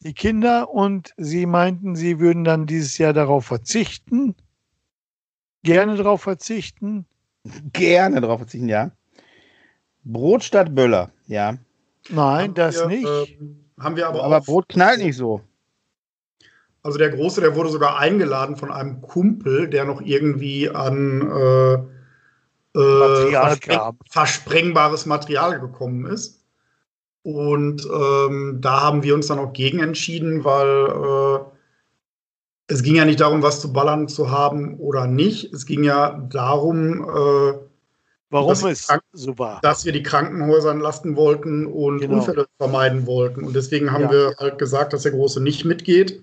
Die 0.00 0.12
Kinder 0.12 0.70
und 0.70 1.14
sie 1.16 1.46
meinten, 1.46 1.94
sie 1.94 2.18
würden 2.18 2.42
dann 2.42 2.66
dieses 2.66 2.98
Jahr 2.98 3.12
darauf 3.12 3.46
verzichten. 3.46 4.34
Gerne 5.62 5.94
darauf 5.94 6.22
verzichten. 6.22 7.06
Gerne 7.72 8.20
drauf 8.20 8.40
verzichten, 8.40 8.68
ja. 8.68 8.90
Brot 10.02 10.42
statt 10.42 10.74
Böller, 10.74 11.12
ja. 11.28 11.58
Nein, 12.08 12.48
Haben 12.48 12.54
das 12.54 12.80
wir, 12.80 12.86
nicht. 12.88 13.06
ähm, 13.40 13.65
haben 13.78 13.96
wir 13.96 14.08
aber, 14.08 14.24
Aber 14.24 14.38
auch. 14.38 14.44
Brot 14.44 14.68
knallt 14.68 14.98
nicht 14.98 15.16
so. 15.16 15.40
Also 16.82 16.98
der 16.98 17.10
Große, 17.10 17.40
der 17.40 17.56
wurde 17.56 17.70
sogar 17.70 17.98
eingeladen 17.98 18.56
von 18.56 18.70
einem 18.70 19.00
Kumpel, 19.00 19.68
der 19.68 19.84
noch 19.84 20.00
irgendwie 20.00 20.70
an 20.70 21.20
äh, 21.22 21.74
äh, 22.78 22.98
Material 23.28 23.92
versprengbares 24.08 25.04
Material 25.06 25.58
gekommen 25.58 26.06
ist. 26.06 26.44
Und 27.22 27.84
ähm, 27.92 28.58
da 28.60 28.82
haben 28.82 29.02
wir 29.02 29.14
uns 29.14 29.26
dann 29.26 29.40
auch 29.40 29.52
gegen 29.52 29.80
entschieden, 29.80 30.44
weil 30.44 30.86
äh, 30.86 31.44
es 32.68 32.84
ging 32.84 32.94
ja 32.94 33.04
nicht 33.04 33.20
darum, 33.20 33.42
was 33.42 33.60
zu 33.60 33.72
ballern 33.72 34.06
zu 34.06 34.30
haben 34.30 34.78
oder 34.78 35.08
nicht. 35.08 35.52
Es 35.52 35.66
ging 35.66 35.82
ja 35.82 36.24
darum, 36.30 37.02
äh, 37.02 37.52
Warum 38.30 38.50
es 38.52 38.88
so 39.12 39.38
war. 39.38 39.60
dass 39.62 39.84
wir 39.84 39.92
die 39.92 40.02
Krankenhäuser 40.02 40.70
entlasten 40.72 41.14
wollten 41.16 41.66
und 41.66 42.00
Genau. 42.00 42.14
Unfälle 42.16 42.46
vermeiden 42.58 43.06
wollten. 43.06 43.44
Und 43.44 43.54
deswegen 43.54 43.92
haben 43.92 44.04
Ja. 44.04 44.10
wir 44.10 44.34
halt 44.38 44.58
gesagt, 44.58 44.92
dass 44.92 45.02
der 45.02 45.12
Große 45.12 45.40
nicht 45.42 45.64
mitgeht. 45.64 46.22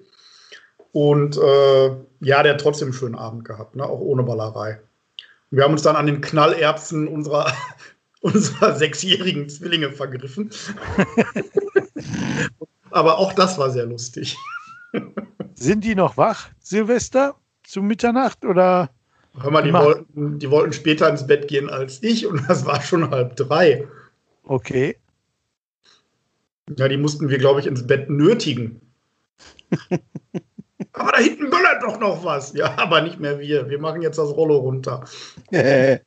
Und 0.91 1.37
äh, 1.37 1.87
ja, 2.19 2.43
der 2.43 2.53
hat 2.53 2.61
trotzdem 2.61 2.87
einen 2.89 2.93
schönen 2.93 3.15
Abend 3.15 3.45
gehabt, 3.45 3.75
ne? 3.75 3.83
auch 3.85 3.99
ohne 3.99 4.23
Ballerei. 4.23 4.79
Und 5.49 5.57
wir 5.57 5.63
haben 5.63 5.71
uns 5.71 5.81
dann 5.81 5.95
an 5.95 6.05
den 6.05 6.21
Knallerbsen 6.21 7.07
unserer, 7.07 7.51
unserer 8.21 8.75
sechsjährigen 8.75 9.49
Zwillinge 9.49 9.91
vergriffen. 9.91 10.51
Aber 12.91 13.17
auch 13.17 13.33
das 13.33 13.57
war 13.57 13.71
sehr 13.71 13.85
lustig. 13.85 14.37
Sind 15.55 15.83
die 15.83 15.95
noch 15.95 16.17
wach, 16.17 16.49
Silvester, 16.59 17.35
zu 17.63 17.81
Mitternacht 17.81 18.45
oder? 18.45 18.89
Hör 19.39 19.51
mal, 19.51 19.63
die 19.63 19.73
wollten, 19.73 20.39
die 20.39 20.51
wollten 20.51 20.73
später 20.73 21.09
ins 21.09 21.25
Bett 21.25 21.47
gehen 21.47 21.69
als 21.69 22.03
ich 22.03 22.27
und 22.27 22.47
das 22.47 22.65
war 22.65 22.81
schon 22.81 23.09
halb 23.09 23.35
drei. 23.35 23.87
Okay. 24.43 24.97
Ja, 26.77 26.87
die 26.87 26.97
mussten 26.97 27.29
wir, 27.29 27.37
glaube 27.39 27.59
ich, 27.59 27.67
ins 27.67 27.85
Bett 27.87 28.09
nötigen. 28.09 28.79
aber 30.93 31.11
da 31.11 31.17
hinten 31.17 31.49
böllert 31.49 31.81
doch 31.81 31.99
noch 31.99 32.23
was. 32.23 32.53
Ja, 32.53 32.77
aber 32.77 33.01
nicht 33.01 33.19
mehr 33.19 33.39
wir. 33.39 33.69
Wir 33.69 33.79
machen 33.79 34.01
jetzt 34.01 34.17
das 34.17 34.29
Rollo 34.29 34.57
runter. 34.57 35.03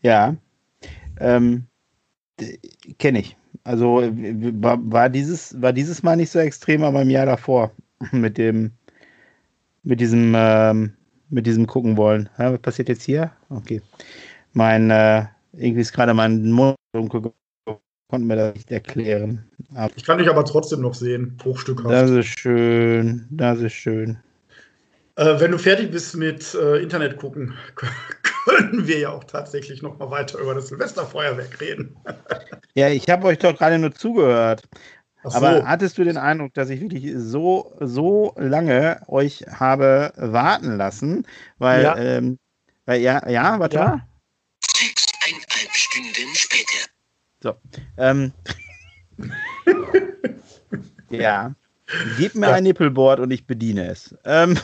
ja. 0.00 0.36
Ähm, 1.20 1.66
Kenne 2.98 3.20
ich. 3.20 3.36
Also 3.64 4.02
war, 4.12 5.08
dieses, 5.08 5.60
war 5.60 5.72
dieses 5.72 6.02
Mal 6.02 6.16
nicht 6.16 6.30
so 6.30 6.38
extrem, 6.38 6.84
aber 6.84 7.02
im 7.02 7.10
Jahr 7.10 7.26
davor. 7.26 7.72
Mit 8.12 8.38
dem, 8.38 8.72
mit 9.86 10.00
diesem, 10.00 10.34
ähm, 10.36 10.92
mit 11.30 11.46
diesem 11.46 11.66
gucken 11.66 11.96
wollen. 11.96 12.28
Ja, 12.38 12.52
was 12.52 12.60
passiert 12.60 12.88
jetzt 12.88 13.04
hier? 13.04 13.30
Okay. 13.48 13.80
Mein, 14.52 14.90
äh, 14.90 15.24
irgendwie 15.52 15.80
ist 15.80 15.92
gerade 15.92 16.12
mein 16.12 16.50
Mund 16.50 16.76
dunkel. 16.92 17.32
Konnten 18.08 18.26
mir 18.28 18.36
das 18.36 18.54
nicht 18.54 18.70
erklären. 18.70 19.48
Aber 19.74 19.92
Ich 19.96 20.04
kann 20.04 20.18
dich 20.18 20.28
aber 20.28 20.44
trotzdem 20.44 20.80
noch 20.80 20.94
sehen, 20.94 21.36
bruchstückhaft. 21.36 21.92
das 21.92 22.10
ist 22.10 22.38
schön. 22.38 23.26
Das 23.30 23.60
ist 23.60 23.72
schön. 23.72 24.18
Äh, 25.16 25.40
wenn 25.40 25.50
du 25.50 25.58
fertig 25.58 25.90
bist 25.90 26.16
mit 26.16 26.54
äh, 26.54 26.82
Internet 26.82 27.16
gucken, 27.16 27.54
können 28.46 28.86
wir 28.86 28.98
ja 28.98 29.10
auch 29.10 29.24
tatsächlich 29.24 29.82
noch 29.82 29.98
mal 29.98 30.10
weiter 30.10 30.38
über 30.38 30.54
das 30.54 30.68
Silvesterfeuerwerk 30.68 31.60
reden. 31.60 31.96
Ja, 32.74 32.88
ich 32.88 33.08
habe 33.08 33.26
euch 33.26 33.38
doch 33.38 33.56
gerade 33.56 33.78
nur 33.78 33.92
zugehört. 33.92 34.62
So. 35.28 35.36
Aber 35.38 35.66
hattest 35.66 35.98
du 35.98 36.04
den 36.04 36.16
Eindruck, 36.18 36.54
dass 36.54 36.70
ich 36.70 36.80
wirklich 36.80 37.12
so, 37.16 37.76
so 37.80 38.32
lange 38.36 39.00
euch 39.08 39.44
habe 39.48 40.12
warten 40.16 40.76
lassen? 40.76 41.26
Weil, 41.58 41.82
Ja. 41.82 41.96
ähm, 41.96 42.38
weil 42.84 43.00
ja, 43.00 43.28
ja, 43.28 43.58
warte 43.58 43.76
Ja. 43.76 43.84
mal. 43.84 44.02
Sechseinhalb 44.60 45.74
Stunden 45.74 46.34
später. 46.34 47.58
Ähm, 47.96 48.32
ja. 51.10 51.54
Gib 52.16 52.34
mir 52.34 52.46
Ja. 52.46 52.52
ein 52.54 52.62
Nippelboard 52.64 53.20
und 53.20 53.30
ich 53.32 53.46
bediene 53.46 53.88
es. 53.88 54.14
Ähm, 54.24 54.58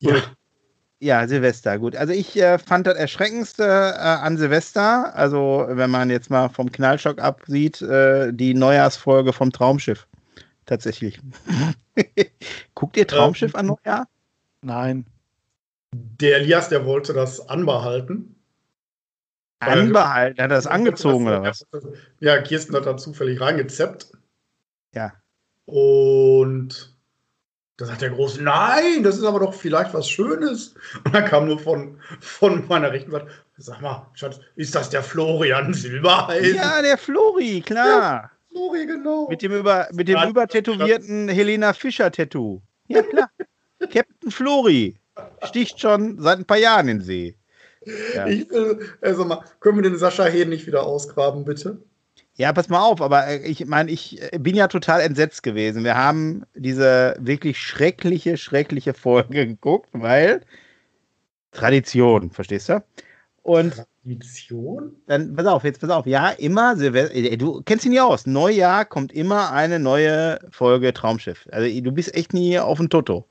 Ja, 0.00 0.14
Ja, 1.02 1.26
Silvester, 1.26 1.80
gut. 1.80 1.96
Also 1.96 2.12
ich 2.12 2.40
äh, 2.40 2.60
fand 2.60 2.86
das 2.86 2.94
Erschreckendste 2.94 3.64
äh, 3.64 3.98
an 3.98 4.38
Silvester, 4.38 5.12
also 5.16 5.66
wenn 5.68 5.90
man 5.90 6.10
jetzt 6.10 6.30
mal 6.30 6.48
vom 6.48 6.70
Knallschock 6.70 7.20
absieht, 7.20 7.82
äh, 7.82 8.32
die 8.32 8.54
Neujahrsfolge 8.54 9.32
vom 9.32 9.50
Traumschiff. 9.50 10.06
Tatsächlich. 10.64 11.18
Guckt 12.76 12.96
ihr 12.96 13.08
Traumschiff 13.08 13.56
an 13.56 13.66
Neujahr? 13.66 14.06
Nein. 14.60 15.04
der 15.92 16.36
Elias, 16.36 16.68
der 16.68 16.86
wollte 16.86 17.12
das 17.12 17.48
anbehalten. 17.48 18.36
Anbehalten, 19.58 20.40
hat 20.40 20.50
er 20.52 20.56
das 20.56 20.68
angezogen 20.68 21.26
oder 21.26 21.42
was? 21.42 21.66
Ja, 22.20 22.40
Kirsten 22.42 22.76
hat 22.76 22.86
da 22.86 22.96
zufällig 22.96 23.40
reingezeppt. 23.40 24.12
Ja. 24.94 25.12
Und 25.64 26.91
da 27.82 27.88
sagt 27.88 28.02
der 28.02 28.10
Große, 28.10 28.40
nein, 28.40 29.02
das 29.02 29.16
ist 29.16 29.24
aber 29.24 29.40
doch 29.40 29.52
vielleicht 29.52 29.92
was 29.92 30.08
Schönes. 30.08 30.76
Und 31.04 31.12
dann 31.12 31.24
kam 31.24 31.46
nur 31.46 31.58
von, 31.58 31.98
von 32.20 32.64
meiner 32.68 32.92
rechten 32.92 33.10
Seite, 33.10 33.26
sag 33.56 33.80
mal, 33.80 34.06
Schatz, 34.14 34.38
ist 34.54 34.72
das 34.76 34.88
der 34.88 35.02
Florian 35.02 35.74
Silbereisen? 35.74 36.54
Ja, 36.54 36.80
der 36.80 36.96
Flori, 36.96 37.60
klar. 37.60 38.30
Flori, 38.52 38.86
genau. 38.86 39.26
Mit 39.28 39.42
dem, 39.42 39.50
über, 39.50 39.88
mit 39.90 40.06
dem 40.06 40.14
Ja, 40.14 40.28
übertätowierten 40.28 41.28
Helena 41.28 41.72
Fischer-Tattoo. 41.72 42.62
Ja, 42.86 43.02
klar. 43.02 43.28
Captain 43.80 44.30
Flori 44.30 44.94
sticht 45.42 45.80
schon 45.80 46.20
seit 46.20 46.38
ein 46.38 46.44
paar 46.44 46.58
Jahren 46.58 46.86
in 46.86 47.00
See. 47.00 47.36
Ja. 48.14 48.28
Ich 48.28 48.48
will, 48.48 48.78
also 49.00 49.24
mal, 49.24 49.42
können 49.58 49.78
wir 49.78 49.82
den 49.82 49.98
Sascha 49.98 50.26
Hehn 50.26 50.50
nicht 50.50 50.68
wieder 50.68 50.84
ausgraben, 50.84 51.44
bitte? 51.44 51.82
Ja, 52.36 52.52
pass 52.52 52.68
mal 52.68 52.80
auf, 52.80 53.02
aber 53.02 53.26
äh, 53.26 53.38
ich 53.38 53.64
meine, 53.66 53.90
ich 53.90 54.20
äh, 54.32 54.38
bin 54.38 54.56
ja 54.56 54.68
total 54.68 55.00
entsetzt 55.00 55.42
gewesen. 55.42 55.84
Wir 55.84 55.96
haben 55.96 56.44
diese 56.54 57.14
wirklich 57.18 57.58
schreckliche, 57.60 58.36
schreckliche 58.36 58.94
Folge 58.94 59.46
geguckt, 59.48 59.90
weil 59.92 60.40
Tradition, 61.52 62.30
verstehst 62.30 62.70
du? 62.70 62.82
Und 63.42 63.84
Tradition? 64.04 64.96
dann, 65.06 65.34
pass 65.36 65.46
auf, 65.46 65.64
jetzt 65.64 65.80
pass 65.80 65.90
auf, 65.90 66.06
ja, 66.06 66.30
immer 66.30 66.76
Silvester, 66.76 67.14
äh, 67.14 67.36
du 67.36 67.62
kennst 67.62 67.84
ihn 67.84 67.92
ja 67.92 68.04
aus, 68.04 68.26
Neujahr 68.26 68.86
kommt 68.86 69.12
immer 69.12 69.52
eine 69.52 69.78
neue 69.78 70.38
Folge 70.50 70.92
Traumschiff. 70.94 71.46
Also 71.52 71.80
du 71.80 71.92
bist 71.92 72.14
echt 72.14 72.32
nie 72.32 72.58
auf 72.58 72.78
dem 72.78 72.88
Toto. 72.88 73.26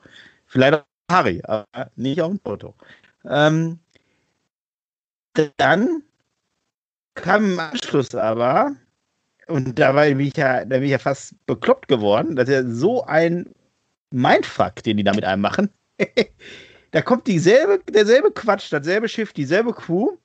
Vielleicht 0.45 0.75
auf 0.75 0.83
Harry, 1.11 1.41
aber 1.45 1.65
nicht 1.95 2.21
auf 2.21 2.29
dem 2.29 2.43
Toto. 2.43 2.75
Ähm, 3.25 3.79
dann 5.57 6.03
kam 7.15 7.53
im 7.53 7.59
Anschluss 7.59 8.13
aber, 8.15 8.75
und 9.51 9.77
da 9.77 9.95
war 9.95 10.07
ich 10.07 10.37
ja, 10.37 10.65
da 10.65 10.77
bin 10.77 10.83
ich 10.83 10.91
ja 10.91 10.97
fast 10.97 11.33
bekloppt 11.45 11.87
geworden, 11.87 12.35
dass 12.35 12.49
er 12.49 12.69
so 12.69 13.03
ein 13.05 13.49
Mindfuck, 14.11 14.83
den 14.83 14.97
die 14.97 15.03
da 15.03 15.13
mit 15.13 15.23
einem 15.23 15.41
machen. 15.41 15.69
da 16.91 17.01
kommt 17.01 17.27
dieselbe, 17.27 17.79
derselbe 17.91 18.31
Quatsch, 18.31 18.71
dasselbe 18.71 19.07
Schiff, 19.07 19.33
dieselbe 19.33 19.73
Crew, 19.73 20.17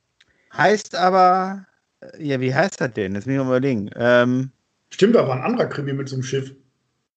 heißt 0.57 0.95
aber, 0.95 1.67
ja, 2.19 2.41
wie 2.41 2.55
heißt 2.55 2.81
das 2.81 2.93
denn? 2.93 3.15
Das 3.15 3.27
muss 3.27 3.33
ich 3.33 3.39
mal 3.39 3.47
überlegen. 3.47 3.91
Ähm, 3.97 4.51
Stimmt, 4.91 5.15
war 5.15 5.31
ein 5.31 5.43
anderer 5.43 5.67
Krimi 5.67 5.93
mit 5.93 6.09
so 6.09 6.17
einem 6.17 6.23
Schiff. 6.23 6.55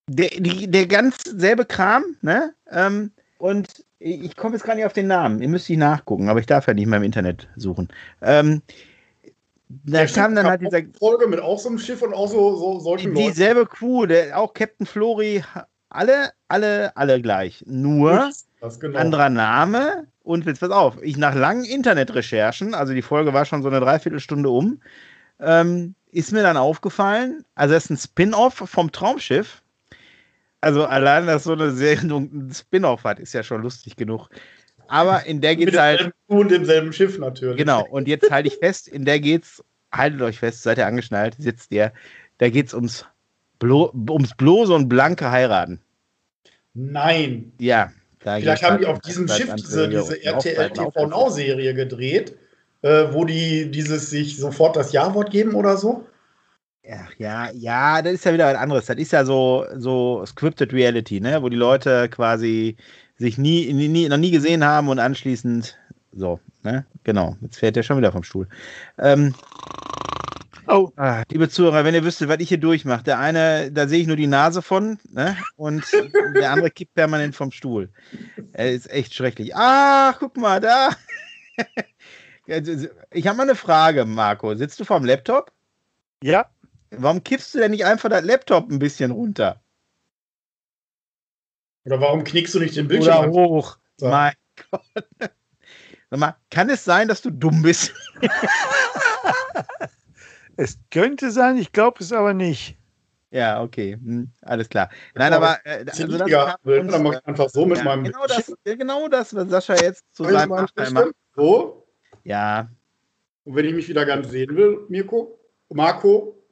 der, 0.10 0.30
die, 0.30 0.70
der 0.70 0.88
ganz 0.88 1.18
selbe 1.24 1.66
Kram, 1.66 2.04
ne? 2.22 2.54
Ähm, 2.72 3.12
und 3.38 3.86
ich 4.00 4.36
komme 4.36 4.56
jetzt 4.56 4.64
gar 4.64 4.76
nicht 4.76 4.86
auf 4.86 4.94
den 4.94 5.08
Namen. 5.08 5.42
Ihr 5.42 5.50
müsst 5.50 5.70
ich 5.70 5.78
nachgucken, 5.78 6.30
aber 6.30 6.40
ich 6.40 6.46
darf 6.46 6.68
ja 6.68 6.74
nicht 6.74 6.88
mehr 6.88 6.98
im 6.98 7.04
Internet 7.04 7.48
suchen. 7.56 7.90
Ähm, 8.22 8.62
da 9.70 10.02
Ja, 10.02 10.08
kam 10.08 10.36
dann 10.36 10.48
halt 10.48 10.62
dieser, 10.62 10.82
Folge 10.98 11.28
mit 11.28 11.40
auch 11.40 11.60
so 11.60 11.70
einem 11.70 11.78
Schiff 11.78 12.02
und 12.02 12.14
auch 12.14 12.28
so, 12.28 12.56
so 12.56 12.80
solchen 12.80 13.14
Leuten. 13.14 13.28
dieselbe 13.28 13.66
Crew, 13.68 14.06
der, 14.08 14.38
auch 14.38 14.54
Captain 14.54 14.88
Flori, 14.88 15.44
alle, 15.90 16.32
alle, 16.48 16.96
alle 16.98 17.22
gleich. 17.22 17.64
Nur 17.68 18.32
genau. 18.80 19.00
anderer 19.00 19.30
Name. 19.30 20.08
Und 20.24 20.46
jetzt 20.46 20.60
pass 20.60 20.72
auf, 20.72 21.02
ich 21.02 21.18
nach 21.18 21.36
langen 21.36 21.66
Internetrecherchen, 21.66 22.74
also 22.74 22.94
die 22.94 23.02
Folge 23.02 23.34
war 23.34 23.46
schon 23.46 23.64
so 23.64 23.70
eine 23.70 23.80
Dreiviertelstunde 23.80 24.50
um, 24.50 24.82
ähm, 25.40 25.96
ist 26.12 26.32
mir 26.32 26.44
dann 26.44 26.58
aufgefallen, 26.58 27.46
also 27.56 27.74
das 27.74 27.86
ist 27.86 27.90
ein 27.92 27.98
Spin-off 27.98 28.56
vom 28.56 28.92
Traumschiff. 28.92 29.62
Also 30.62 30.86
allein, 30.86 31.26
dass 31.28 31.46
so 31.46 31.54
eine 31.54 31.72
Serie 31.72 32.14
ein 32.16 32.52
Spin-off 32.54 33.04
hat, 33.04 33.20
ist 33.20 33.34
ja 33.34 33.44
schon 33.44 33.62
lustig 33.62 33.96
genug. 33.96 34.30
Aber 34.90 35.26
in 35.26 35.40
der 35.40 35.52
mit 35.52 35.68
geht's 35.68 35.78
halt, 35.78 36.12
und 36.28 36.52
demselben 36.52 36.92
Schiff 36.94 37.18
natürlich. 37.18 37.58
genau, 37.58 37.86
und 37.88 38.08
jetzt 38.08 38.30
halte 38.32 38.48
ich 38.50 38.58
fest, 38.58 38.88
in 38.88 39.06
der 39.06 39.20
geht's, 39.20 39.64
haltet 39.92 40.22
euch 40.22 40.40
fest, 40.40 40.64
seid 40.64 40.78
ihr 40.78 40.88
angeschnallt, 40.88 41.36
sitzt 41.38 41.72
ihr, 41.72 41.94
da 42.40 42.50
geht's 42.50 42.74
ums, 42.74 43.06
Blo 43.60 43.92
ums 44.10 44.34
bloße 44.36 44.74
und 44.74 44.88
blanke 44.88 45.30
Heiraten. 45.30 45.82
Nein. 46.74 47.52
Ja. 47.60 47.92
Da 48.22 48.38
Vielleicht 48.38 48.64
haben 48.64 48.80
die 48.80 48.86
halt 48.86 48.98
auf 48.98 49.02
diesem 49.02 49.28
Schiff 49.28 49.54
diese, 49.56 49.88
diese 49.88 50.16
und 50.16 50.24
RTL 50.24 50.36
Hochzeiten 50.36 50.74
TV 50.74 50.88
aufrufen. 50.88 51.10
Now 51.10 51.30
Serie 51.30 51.74
gedreht, 51.74 52.36
äh, 52.82 53.06
wo 53.12 53.26
die 53.26 53.70
dieses 53.70 54.10
sich 54.10 54.38
sofort 54.38 54.76
das 54.76 54.92
Ja-Wort 54.92 55.32
geben 55.32 55.56
oder 55.56 55.78
so. 55.78 56.06
Ach, 56.92 57.14
ja, 57.18 57.50
ja, 57.52 58.02
das 58.02 58.14
ist 58.14 58.26
ja 58.26 58.34
wieder 58.34 58.52
was 58.52 58.58
anderes. 58.58 58.86
Das 58.88 58.98
ist 58.98 59.12
ja 59.12 59.24
so, 59.24 59.66
so 59.76 60.26
scripted 60.26 60.74
Reality, 60.74 61.22
ne? 61.22 61.42
wo 61.42 61.50
die 61.50 61.56
Leute 61.56 62.10
quasi 62.10 62.78
sich 63.20 63.38
nie, 63.38 63.72
nie, 63.74 64.10
noch 64.10 64.18
nie 64.18 64.32
gesehen 64.32 64.64
haben 64.64 64.88
und 64.88 65.00
anschließend 65.00 65.78
so, 66.14 66.40
ne? 66.64 66.86
Genau. 67.04 67.38
Jetzt 67.42 67.58
fährt 67.60 67.78
er 67.78 67.84
schon 67.84 67.98
wieder 67.98 68.12
vom 68.12 68.24
Stuhl. 68.24 68.48
Ähm, 68.98 69.36
Oh, 70.72 70.92
ah, 70.98 71.24
liebe 71.32 71.50
Zuhörer, 71.50 71.84
wenn 71.84 71.96
ihr 71.96 72.04
wüsstet, 72.04 72.30
was 72.30 72.38
ich 72.40 72.50
hier 72.50 72.60
durchmache, 72.60 73.04
der 73.04 73.18
eine, 73.18 73.72
da 73.72 73.88
sehe 73.88 74.02
ich 74.02 74.06
nur 74.06 74.16
die 74.16 74.28
Nase 74.28 74.62
von, 74.62 75.00
ne? 75.12 75.36
Und 75.56 75.84
der 76.36 76.52
andere 76.52 76.70
kippt 76.70 76.94
permanent 76.94 77.36
vom 77.36 77.52
Stuhl. 77.52 77.90
Er 78.54 78.72
ist 78.72 78.88
echt 78.92 79.16
schrecklich. 79.16 79.56
Ach, 79.56 80.20
guck 80.20 80.38
mal, 80.38 80.60
da. 80.60 80.92
Ich 83.12 83.28
habe 83.28 83.38
mal 83.38 83.44
eine 83.44 83.54
Frage, 83.54 84.06
Marco. 84.06 84.56
Sitzt 84.56 84.80
du 84.80 84.84
vorm 84.84 85.06
Laptop? 85.06 85.52
ja. 86.24 86.48
Warum 86.92 87.24
kippst 87.24 87.54
du 87.54 87.60
denn 87.60 87.70
nicht 87.70 87.86
einfach 87.86 88.10
das 88.10 88.24
Laptop 88.24 88.72
ein 88.72 88.80
bisschen 88.80 89.12
runter? 89.12 89.62
Oder 91.86 92.02
warum 92.02 92.24
knickst 92.24 92.54
du 92.54 92.60
nicht 92.60 92.76
den 92.76 92.88
Bildschirm? 92.88 93.30
Oder 93.30 93.32
hoch? 93.32 93.78
So. 93.98 94.08
Mein 94.08 94.34
Gott. 94.72 94.82
Sag 96.12 96.20
mal, 96.20 96.36
kann 96.50 96.70
es 96.70 96.84
sein, 96.84 97.08
dass 97.08 97.22
du 97.22 97.30
dumm 97.30 97.62
bist? 97.62 97.94
Es 100.60 100.78
könnte 100.92 101.32
sein, 101.32 101.56
ich 101.58 101.72
glaube 101.72 102.04
es 102.04 102.12
aber 102.12 102.34
nicht. 102.34 102.78
Ja, 103.32 103.62
okay, 103.64 103.94
hm, 103.94 104.30
alles 104.42 104.68
klar. 104.68 104.90
Nein, 105.16 105.32
Ja, 105.32 105.38
aber 105.38 105.66
äh, 105.66 105.86
ja 105.86 105.94
also 105.94 106.18
das 106.18 106.30
kam 106.30 106.56
uns, 106.64 106.92
Dann 106.92 107.04
mach 107.04 107.14
ich 107.14 107.26
einfach 107.26 107.50
so 107.50 107.66
mit 107.66 107.78
ja, 107.78 107.84
meinem 107.86 108.04
genau 108.04 108.26
das, 108.28 108.54
ja, 108.66 108.76
genau 108.76 109.08
das, 109.08 109.34
was 109.34 109.48
Sascha 109.48 109.76
jetzt 109.76 110.04
zu 110.12 110.26
Soll 110.26 110.34
seinem 110.34 110.50
Nachteil 110.50 110.92
macht. 110.92 111.12
So. 111.34 111.88
Ja, 112.26 112.68
Und 113.46 113.56
wenn 113.56 113.66
ich 113.66 113.74
mich 113.74 113.88
wieder 113.88 114.06
ganz 114.06 114.30
sehen 114.32 114.54
will, 114.54 114.80
Mirko, 114.90 115.40
Marco, 115.70 116.44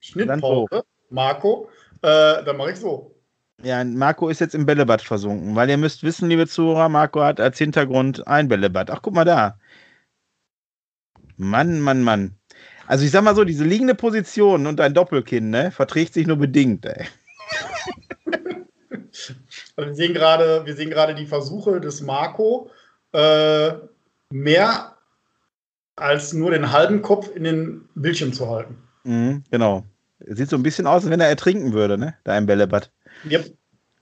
Schnittpause, 0.00 0.84
Marco, 1.10 1.68
äh, 2.00 2.42
dann 2.42 2.56
mache 2.56 2.70
ich 2.70 2.78
so. 2.78 3.15
Ja, 3.62 3.82
Marco 3.84 4.28
ist 4.28 4.40
jetzt 4.40 4.54
im 4.54 4.66
Bällebad 4.66 5.02
versunken, 5.02 5.54
weil 5.54 5.70
ihr 5.70 5.78
müsst 5.78 6.02
wissen, 6.02 6.28
liebe 6.28 6.46
Zuhörer, 6.46 6.88
Marco 6.88 7.22
hat 7.22 7.40
als 7.40 7.58
Hintergrund 7.58 8.26
ein 8.26 8.48
Bällebad. 8.48 8.90
Ach, 8.90 9.00
guck 9.02 9.14
mal 9.14 9.24
da. 9.24 9.58
Mann, 11.36 11.80
Mann, 11.80 12.02
Mann. 12.02 12.36
Also 12.86 13.04
ich 13.04 13.10
sag 13.10 13.22
mal 13.24 13.34
so, 13.34 13.44
diese 13.44 13.64
liegende 13.64 13.94
Position 13.94 14.66
und 14.66 14.80
ein 14.80 14.94
Doppelkinn, 14.94 15.50
ne, 15.50 15.70
verträgt 15.70 16.14
sich 16.14 16.26
nur 16.26 16.36
bedingt, 16.36 16.86
ey. 16.86 17.06
Wir 19.76 19.94
sehen 19.94 20.14
gerade, 20.14 20.64
wir 20.64 20.74
sehen 20.74 20.90
gerade 20.90 21.14
die 21.14 21.26
Versuche 21.26 21.80
des 21.80 22.00
Marco, 22.00 22.70
äh, 23.12 23.72
mehr 24.30 24.96
als 25.96 26.32
nur 26.32 26.50
den 26.50 26.72
halben 26.72 27.02
Kopf 27.02 27.34
in 27.34 27.44
den 27.44 27.88
Bildschirm 27.94 28.32
zu 28.32 28.48
halten. 28.48 28.76
Mhm, 29.04 29.44
genau. 29.50 29.84
Sieht 30.20 30.48
so 30.48 30.56
ein 30.56 30.62
bisschen 30.62 30.86
aus, 30.86 31.02
als 31.02 31.10
wenn 31.10 31.20
er 31.20 31.28
ertrinken 31.28 31.72
würde, 31.72 31.98
ne? 31.98 32.14
Da 32.24 32.36
im 32.36 32.46
Bällebad. 32.46 32.90
Yep. 33.30 33.52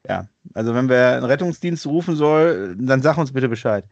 Ja. 0.09 0.27
Also 0.55 0.75
wenn 0.75 0.89
wir 0.89 1.13
einen 1.17 1.25
Rettungsdienst 1.25 1.87
rufen 1.87 2.17
soll, 2.17 2.77
dann 2.79 3.03
sag 3.03 3.17
uns 3.19 3.33
bitte 3.33 3.49
Bescheid. 3.49 3.87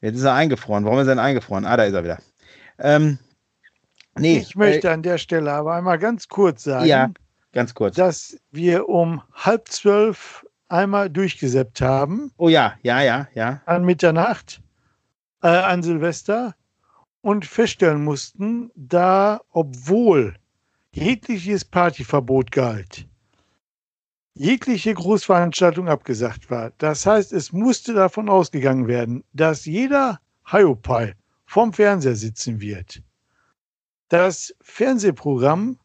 Jetzt 0.00 0.16
ist 0.16 0.24
er 0.24 0.34
eingefroren. 0.34 0.84
Warum 0.84 0.98
ist 0.98 1.06
er 1.06 1.14
denn 1.14 1.18
eingefroren? 1.24 1.64
Ah, 1.64 1.76
da 1.76 1.84
ist 1.84 1.94
er 1.94 2.04
wieder. 2.04 2.18
Ähm, 2.78 3.18
nee, 4.18 4.38
Ich 4.38 4.56
möchte 4.56 4.90
an 4.90 5.02
der 5.02 5.18
Stelle 5.18 5.52
aber 5.52 5.74
einmal 5.74 5.98
ganz 5.98 6.28
kurz 6.28 6.64
sagen, 6.64 6.84
äh, 6.84 6.88
ja, 6.88 7.10
ganz 7.52 7.74
kurz. 7.74 7.96
dass 7.96 8.36
wir 8.50 8.88
um 8.88 9.22
halb 9.32 9.68
zwölf 9.68 10.44
einmal 10.68 11.08
durchgesäppt 11.10 11.80
haben 11.80 12.32
Oh 12.36 12.48
ja, 12.48 12.74
ja, 12.82 13.02
ja, 13.02 13.28
ja. 13.34 13.60
an 13.66 13.84
Mitternacht, 13.84 14.60
äh, 15.42 15.48
an 15.48 15.82
Silvester 15.82 16.54
und 17.20 17.44
feststellen 17.46 18.02
mussten, 18.02 18.70
da, 18.74 19.40
obwohl 19.50 20.34
jegliches 20.92 21.64
Partyverbot 21.64 22.50
galt, 22.50 23.06
jegliche 24.34 24.92
Großveranstaltung 24.92 25.88
abgesagt 25.88 26.50
war. 26.50 26.72
Das 26.78 27.06
heißt, 27.06 27.32
es 27.32 27.52
musste 27.52 27.94
davon 27.94 28.28
ausgegangen 28.28 28.88
werden, 28.88 29.24
dass 29.32 29.64
jeder 29.64 30.20
Hiopai 30.46 31.14
vorm 31.46 31.72
Fernseher 31.72 32.16
sitzen 32.16 32.60
wird. 32.60 33.02
Das 34.08 34.54
Fernsehprogramm, 34.60 35.78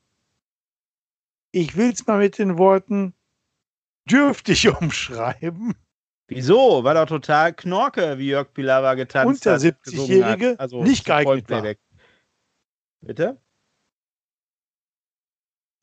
ich 1.52 1.78
will 1.78 1.92
es 1.92 2.06
mal 2.06 2.20
mit 2.20 2.38
den 2.38 2.58
Worten 2.58 3.14
dürftig 4.06 4.68
umschreiben. 4.82 5.76
Wieso? 6.28 6.84
War 6.84 6.94
doch 6.94 7.08
total 7.08 7.54
Knorke, 7.54 8.20
wie 8.20 8.28
Jörg 8.28 8.54
Pilawa 8.54 8.94
getanzt 8.94 9.48
Unter 9.48 9.54
hat. 9.54 9.62
70-Jährige 9.62 10.38
gesungen 10.38 10.52
hat. 10.54 10.60
Also 10.60 10.84
nicht 10.84 11.06
geeignet 11.06 11.50
war. 11.50 11.74
Bitte? 13.02 13.42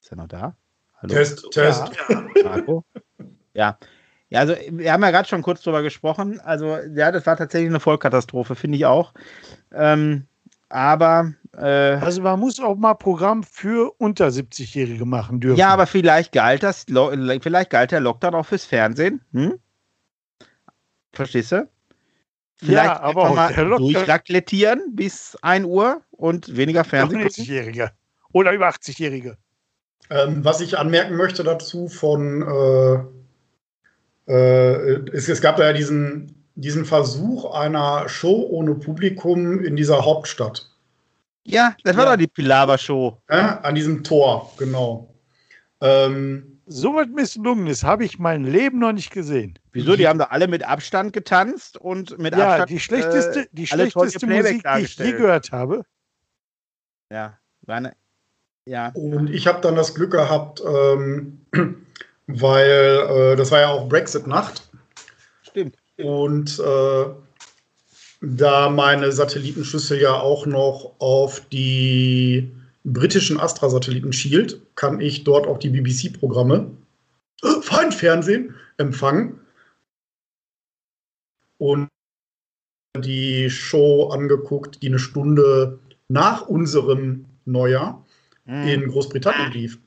Ist 0.01 0.13
er 0.13 0.17
noch 0.17 0.29
da? 0.29 0.57
Hallo? 1.03 1.15
Test, 1.15 1.51
Test. 1.51 1.85
Marco? 2.45 2.85
ja. 3.55 3.79
Ja, 4.29 4.41
also 4.41 4.57
wir 4.71 4.93
haben 4.93 5.03
ja 5.03 5.11
gerade 5.13 5.29
schon 5.29 5.43
kurz 5.43 5.63
drüber 5.63 5.83
gesprochen. 5.83 6.41
Also, 6.41 6.77
ja, 6.95 7.13
das 7.13 7.27
war 7.27 7.37
tatsächlich 7.37 7.71
eine 7.71 7.79
Vollkatastrophe, 7.79 8.57
finde 8.57 8.77
ich 8.77 8.85
auch. 8.85 9.13
Ähm, 9.73 10.27
aber 10.69 11.33
äh, 11.57 11.95
Also 11.95 12.23
man 12.23 12.41
muss 12.41 12.59
auch 12.59 12.77
mal 12.77 12.95
Programm 12.95 13.45
für 13.45 13.93
unter 13.99 14.27
70-Jährige 14.27 15.05
machen 15.05 15.39
dürfen. 15.41 15.59
ja, 15.59 15.69
aber 15.69 15.87
vielleicht 15.87 16.33
galt 16.33 16.65
das, 16.65 16.87
vielleicht 16.87 17.71
galt 17.71 17.93
der 17.93 18.01
Lockdown 18.01 18.35
auch 18.35 18.47
fürs 18.47 18.65
Fernsehen. 18.65 19.21
Hm? 19.33 19.61
Verstehst 21.13 21.53
du? 21.53 21.69
Vielleicht 22.57 22.87
Ja, 22.87 23.01
aber 23.01 23.31
auch 23.31 23.37
mal 23.37 23.53
durchlaklettieren 23.55 24.97
bis 24.97 25.37
1 25.43 25.67
Uhr 25.67 26.03
und 26.11 26.57
weniger 26.57 26.85
Fernsehen 26.85 27.23
gucken. 27.23 27.45
90-Jährige. 27.45 27.93
Oder 28.33 28.53
über 28.53 28.69
80-Jährige. 28.69 29.37
Ähm, 30.11 30.45
was 30.45 30.61
ich 30.61 30.79
anmerken 30.79 31.17
möchte 31.17 31.43
dazu 31.45 31.89
von, 31.89 32.43
äh, 34.27 34.33
äh, 34.33 35.11
es, 35.13 35.29
es 35.29 35.41
gab 35.41 35.57
da 35.57 35.65
ja 35.67 35.73
diesen, 35.73 36.45
diesen 36.55 36.85
Versuch 36.85 37.53
einer 37.55 38.09
Show 38.09 38.47
ohne 38.51 38.75
Publikum 38.75 39.65
in 39.65 39.77
dieser 39.77 40.05
Hauptstadt. 40.05 40.71
Ja, 41.45 41.77
das 41.85 41.97
war 41.97 42.05
Ja. 42.05 42.11
doch 42.13 42.19
die 42.19 42.27
Pilawa-Show. 42.27 43.19
Ja, 43.31 43.61
an 43.61 43.75
diesem 43.75 44.03
Tor, 44.03 44.53
genau. 44.59 45.15
Ähm, 45.81 46.61
So 46.67 46.95
was 46.95 47.07
misslungen 47.09 47.67
ist, 47.69 47.85
habe 47.85 48.05
ich 48.05 48.19
mein 48.19 48.43
Leben 48.45 48.79
noch 48.81 48.93
nicht 48.93 49.13
gesehen. 49.13 49.59
Wieso? 49.73 49.95
Die 49.95 50.09
haben 50.09 50.19
da 50.19 50.25
alle 50.27 50.49
mit 50.49 50.65
Abstand 50.67 51.13
getanzt 51.13 51.77
und 51.77 52.19
mit 52.19 52.35
Ja, 52.35 52.49
Abstand. 52.49 52.71
die 52.71 52.81
schlechteste, 52.81 53.41
äh, 53.43 53.47
die 53.53 53.67
schlechteste 53.67 54.27
Musik, 54.27 54.65
die 54.77 54.83
ich 54.83 54.97
je 54.99 55.13
gehört 55.13 55.53
habe. 55.53 55.83
Ja, 57.13 57.39
war 57.63 57.77
eine, 57.77 57.93
ja. 58.67 58.91
und 58.95 59.31
ich 59.31 59.47
habe 59.47 59.61
dann 59.61 59.77
das 59.77 59.95
Glück 59.95 60.13
gehabt, 60.13 60.63
ähm, 60.67 61.41
weil 62.27 63.07
äh, 63.09 63.37
das 63.37 63.51
war 63.51 63.61
ja 63.61 63.69
auch 63.69 63.89
Brexit-Nacht. 63.89 64.69
Stimmt. 65.43 65.77
Und 65.99 66.59
äh, 66.59 67.05
da 68.21 68.71
meine 68.71 69.13
Satellitenschüssel 69.13 70.01
ja 70.01 70.15
auch 70.15 70.47
noch 70.47 70.95
auf 70.99 71.41
die 71.49 72.51
britischen 72.85 73.39
Astra-Satelliten 73.39 74.13
schielt, 74.13 74.61
kann 74.77 75.01
ich 75.01 75.25
dort 75.25 75.47
auch 75.47 75.59
die 75.59 75.71
BBC-Programme 75.71 76.71
äh, 77.43 77.61
Feindfernsehen 77.61 78.55
empfangen. 78.79 79.41
Und 81.59 81.89
die 82.97 83.51
Show 83.51 84.11
angeguckt, 84.11 84.83
die 84.83 84.89
eine 84.89 84.99
Stunde 84.99 85.79
nach 86.09 86.47
unserem 86.47 87.27
Neujahr 87.45 88.06
Mhm. 88.47 88.69
in 88.69 88.89
Großbritannien 88.89 89.53
lief. 89.53 89.79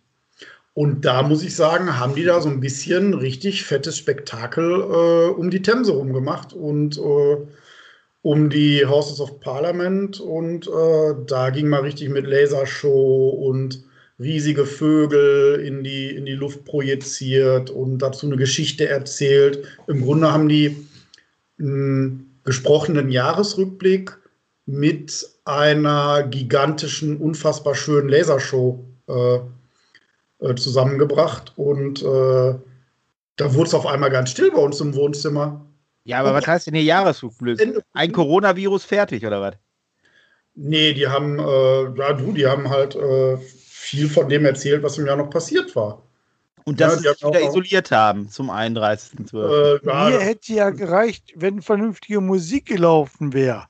Und 0.74 1.04
da 1.04 1.24
muss 1.24 1.44
ich 1.44 1.56
sagen, 1.56 2.00
haben 2.00 2.16
die 2.16 2.24
da 2.24 2.40
so 2.42 2.50
ein 2.50 2.60
bisschen 2.60 3.14
richtig 3.14 3.64
fettes 3.64 3.98
Spektakel 3.98 4.82
äh, 4.82 5.30
um 5.32 5.50
die 5.50 5.62
Themse 5.62 5.92
rumgemacht 5.92 6.54
und 6.54 6.98
äh, 6.98 7.38
um 8.22 8.50
die 8.50 8.86
Houses 8.86 9.20
of 9.20 9.40
Parliament. 9.40 10.20
Und 10.20 10.68
äh, 10.68 11.16
da 11.28 11.50
ging 11.50 11.68
mal 11.68 11.82
richtig 11.82 12.10
mit 12.10 12.28
Lasershow 12.28 13.30
und 13.30 13.84
riesige 14.20 14.66
Vögel 14.66 15.60
in 15.66 15.84
die, 15.84 16.10
in 16.10 16.26
die 16.26 16.34
Luft 16.34 16.66
projiziert 16.66 17.70
und 17.70 18.00
dazu 18.00 18.28
eine 18.28 18.36
Geschichte 18.36 18.88
erzählt. 18.88 19.64
Im 19.88 20.02
Grunde 20.02 20.32
haben 20.32 20.50
die 20.50 20.76
einen 21.60 22.40
gesprochenen 22.44 23.10
Jahresrückblick 23.10 24.18
mit 24.66 25.28
einer 25.50 26.24
gigantischen, 26.24 27.18
unfassbar 27.18 27.76
schönen 27.76 28.10
Lasershow 28.10 28.86
äh, 29.08 29.40
äh, 30.46 30.56
zusammengebracht. 30.56 31.54
Und 31.56 32.02
äh, 32.02 32.56
da 33.36 33.54
wurde 33.54 33.68
es 33.68 33.74
auf 33.74 33.86
einmal 33.86 34.10
ganz 34.12 34.32
still 34.32 34.52
bei 34.52 34.60
uns 34.60 34.80
im 34.82 34.94
Wohnzimmer. 34.96 35.66
Ja, 36.06 36.20
aber 36.20 36.34
was 36.34 36.48
heißt 36.48 36.68
denn 36.68 36.74
hier 36.76 36.84
Jahresrückblick? 36.84 37.84
Ein 37.94 38.12
Coronavirus 38.12 38.84
fertig, 38.86 39.26
oder 39.26 39.42
was? 39.42 39.56
Nee, 40.56 40.94
die 40.94 41.08
haben, 41.08 41.40
äh, 41.40 41.84
ja 41.98 42.14
du, 42.14 42.32
die 42.34 42.48
haben 42.48 42.70
halt 42.70 42.96
äh, 42.96 43.38
viel 43.38 44.10
von 44.10 44.28
dem 44.28 44.46
erzählt, 44.46 44.84
was 44.84 44.98
im 44.98 45.06
Jahr 45.06 45.16
noch 45.18 45.30
passiert 45.30 45.76
war. 45.76 46.02
Und 46.66 46.80
Ja, 46.80 46.88
dass 46.88 46.98
die 47.02 47.04
sie 47.08 47.28
wieder 47.28 47.40
auch- 47.40 47.50
isoliert 47.50 47.92
haben 47.92 48.30
zum 48.30 48.50
31.12. 48.50 49.80
Äh, 49.84 49.86
ja, 49.88 50.10
Mir 50.10 50.20
hätte 50.20 50.54
ja 50.54 50.70
gereicht, 50.72 51.32
wenn 51.36 51.62
vernünftige 51.62 52.20
Musik 52.22 52.66
gelaufen 52.66 53.34
wäre. 53.34 53.66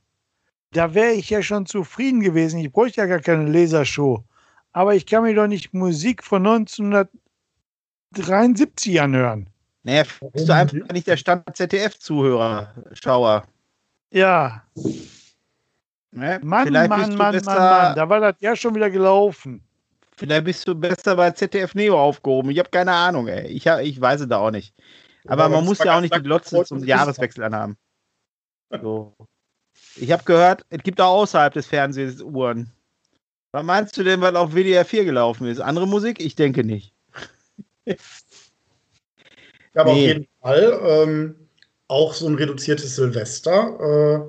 Da 0.71 0.93
wäre 0.93 1.13
ich 1.13 1.29
ja 1.29 1.41
schon 1.41 1.65
zufrieden 1.65 2.21
gewesen. 2.21 2.60
Ich 2.60 2.71
bräuchte 2.71 3.01
ja 3.01 3.08
gar 3.08 3.19
keine 3.19 3.49
Lasershow. 3.49 4.23
Aber 4.71 4.95
ich 4.95 5.05
kann 5.05 5.23
mir 5.23 5.34
doch 5.34 5.47
nicht 5.47 5.73
Musik 5.73 6.23
von 6.23 6.45
1973 6.45 9.01
anhören. 9.01 9.49
Naja, 9.84 10.03
bist 10.32 10.47
du 10.47 10.53
einfach 10.53 10.77
nicht 10.91 11.08
der 11.08 11.17
Stand-ZDF-Zuhörer, 11.17 12.73
Schauer. 12.93 13.45
Ja, 14.12 14.63
Ne? 16.12 16.39
Mann, 16.43 16.67
vielleicht 16.67 16.89
Mann, 16.89 17.01
bist 17.01 17.13
du 17.13 17.17
Mann, 17.17 17.32
besser, 17.34 17.53
Mann, 17.53 17.84
Mann. 17.84 17.95
Da 17.95 18.10
war 18.10 18.19
das 18.19 18.36
ja 18.39 18.55
schon 18.55 18.75
wieder 18.75 18.89
gelaufen. 18.89 19.63
Vielleicht 20.17 20.43
bist 20.43 20.67
du 20.67 20.75
besser 20.75 21.15
bei 21.15 21.32
ZDF 21.32 21.75
Neo 21.75 21.97
aufgehoben. 21.97 22.51
Ich 22.51 22.60
habe 22.60 22.69
keine 22.69 22.91
Ahnung, 22.91 23.27
ey. 23.27 23.47
Ich, 23.47 23.67
hab, 23.67 23.82
ich 23.82 23.99
weiß 23.99 24.21
es 24.21 24.27
da 24.27 24.38
auch 24.38 24.51
nicht. 24.51 24.73
Aber 25.25 25.45
Aber 25.45 25.55
man 25.55 25.65
muss 25.65 25.79
ja 25.79 25.95
auch 25.95 26.01
nicht 26.01 26.15
die 26.15 26.21
Glotze 26.21 26.63
zum 26.63 26.84
Jahreswechsel 26.84 27.43
anhaben. 27.43 27.77
So. 28.82 29.13
Ich 29.95 30.12
habe 30.12 30.23
gehört, 30.23 30.65
es 30.69 30.84
gibt 30.84 31.02
auch 31.02 31.21
außerhalb 31.21 31.54
des 31.54 31.67
Fernsehens 31.67 32.21
Uhren. 32.21 32.71
Was 33.52 33.63
meinst 33.63 33.97
du 33.97 34.04
denn, 34.04 34.21
was 34.21 34.36
auf 34.36 34.54
WDR 34.54 34.86
4 34.86 35.06
gelaufen 35.06 35.47
ist? 35.47 35.60
Andere 35.60 35.88
Musik? 35.88 36.19
Ich 36.19 36.36
denke 36.36 36.63
nicht. 36.63 36.93
Ja, 39.75 39.82
aber 39.82 39.93
Nee. 39.93 39.99
auf 40.02 40.08
jeden 40.08 40.28
Fall 40.41 40.80
ähm, 40.84 41.36
auch 41.88 42.13
so 42.13 42.28
ein 42.28 42.36
reduziertes 42.36 42.95
Silvester 42.95 43.80
äh, 43.80 44.19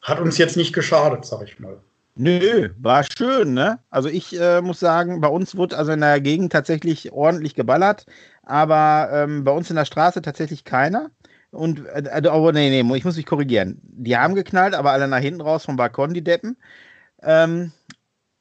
hat 0.00 0.18
uns 0.18 0.38
jetzt 0.38 0.56
nicht 0.56 0.72
geschadet, 0.72 1.26
sag 1.26 1.42
ich 1.42 1.58
mal. 1.60 1.78
Nö, 2.14 2.70
war 2.78 3.04
schön, 3.04 3.54
ne? 3.54 3.78
Also 3.90 4.08
ich 4.08 4.38
äh, 4.38 4.60
muss 4.60 4.80
sagen, 4.80 5.20
bei 5.20 5.28
uns 5.28 5.56
wurde 5.56 5.78
also 5.78 5.92
in 5.92 6.00
der 6.00 6.20
Gegend 6.20 6.52
tatsächlich 6.52 7.12
ordentlich 7.12 7.54
geballert, 7.54 8.06
aber 8.42 9.08
ähm, 9.12 9.44
bei 9.44 9.52
uns 9.52 9.70
in 9.70 9.76
der 9.76 9.86
Straße 9.86 10.20
tatsächlich 10.20 10.64
keiner. 10.64 11.10
Und, 11.52 11.86
äh, 11.86 12.02
äh, 12.20 12.28
oh, 12.28 12.50
nee, 12.50 12.82
nee, 12.82 12.96
ich 12.96 13.04
muss 13.04 13.16
mich 13.16 13.26
korrigieren. 13.26 13.80
Die 13.82 14.16
haben 14.16 14.34
geknallt, 14.34 14.74
aber 14.74 14.92
alle 14.92 15.06
nach 15.06 15.18
hinten 15.18 15.42
raus 15.42 15.64
vom 15.66 15.76
Balkon, 15.76 16.14
die 16.14 16.24
Deppen. 16.24 16.56
Ähm, 17.22 17.72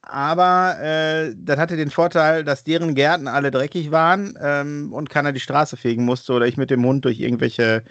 aber 0.01 0.77
äh, 0.81 1.35
das 1.37 1.57
hatte 1.59 1.77
den 1.77 1.91
Vorteil, 1.91 2.43
dass 2.43 2.63
deren 2.63 2.95
Gärten 2.95 3.27
alle 3.27 3.51
dreckig 3.51 3.91
waren 3.91 4.37
ähm, 4.41 4.93
und 4.93 5.09
keiner 5.09 5.33
die 5.33 5.39
Straße 5.39 5.77
fegen 5.77 6.05
musste 6.05 6.33
oder 6.33 6.47
ich 6.47 6.57
mit 6.57 6.71
dem 6.71 6.85
Hund 6.85 7.05
durch 7.05 7.19
irgendwelche 7.19 7.83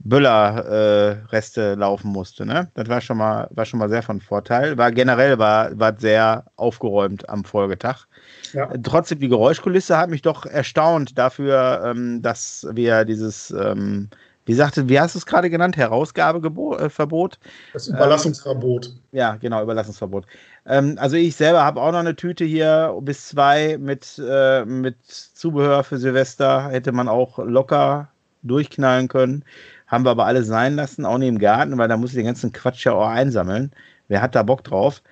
Böller-Reste 0.00 1.74
laufen 1.74 2.10
musste. 2.10 2.44
Ne? 2.44 2.70
Das 2.74 2.88
war 2.88 3.00
schon 3.00 3.18
mal, 3.18 3.48
war 3.50 3.64
schon 3.64 3.78
mal 3.78 3.88
sehr 3.88 4.02
von 4.02 4.20
Vorteil. 4.20 4.76
War 4.76 4.92
generell 4.92 5.38
war, 5.38 5.76
war 5.78 5.96
sehr 5.98 6.44
aufgeräumt 6.56 7.28
am 7.28 7.44
Folgetag. 7.44 8.06
Ja. 8.52 8.70
Äh, 8.72 8.78
Trotzdem 8.82 9.20
die 9.20 9.28
Geräuschkulisse 9.28 9.96
hat 9.96 10.10
mich 10.10 10.22
doch 10.22 10.46
erstaunt 10.46 11.16
dafür, 11.16 11.82
ähm, 11.84 12.22
dass 12.22 12.66
wir 12.72 13.04
dieses, 13.04 13.50
ähm, 13.52 14.10
wie 14.48 14.54
sagte, 14.54 14.88
wie 14.88 14.98
hast 14.98 15.14
du 15.14 15.18
es 15.18 15.26
gerade 15.26 15.50
genannt, 15.50 15.76
Herausgabeverbot? 15.76 16.80
Äh, 16.80 16.88
Verbot? 16.88 17.38
Das 17.74 17.86
Überlassungsverbot. 17.86 18.94
Ja, 19.12 19.36
genau, 19.36 19.62
Überlassungsverbot. 19.62 20.24
Ähm, 20.64 20.96
also 20.98 21.16
ich 21.16 21.36
selber 21.36 21.62
habe 21.62 21.82
auch 21.82 21.92
noch 21.92 21.98
eine 21.98 22.16
Tüte 22.16 22.46
hier 22.46 22.96
bis 23.02 23.28
zwei 23.28 23.76
mit, 23.76 24.18
äh, 24.26 24.64
mit 24.64 24.96
Zubehör 25.06 25.84
für 25.84 25.98
Silvester. 25.98 26.70
Hätte 26.70 26.92
man 26.92 27.08
auch 27.08 27.38
locker 27.38 28.08
durchknallen 28.42 29.08
können. 29.08 29.44
Haben 29.86 30.06
wir 30.06 30.12
aber 30.12 30.24
alle 30.24 30.42
sein 30.42 30.76
lassen, 30.76 31.04
auch 31.04 31.18
nicht 31.18 31.28
im 31.28 31.38
Garten, 31.38 31.76
weil 31.76 31.88
da 31.88 31.98
muss 31.98 32.10
ich 32.10 32.16
den 32.16 32.24
ganzen 32.24 32.50
Quatsch 32.50 32.86
ja 32.86 32.92
auch 32.92 33.06
einsammeln. 33.06 33.70
Wer 34.08 34.22
hat 34.22 34.34
da 34.34 34.42
Bock 34.42 34.64
drauf? 34.64 35.02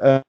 Ähm, 0.00 0.22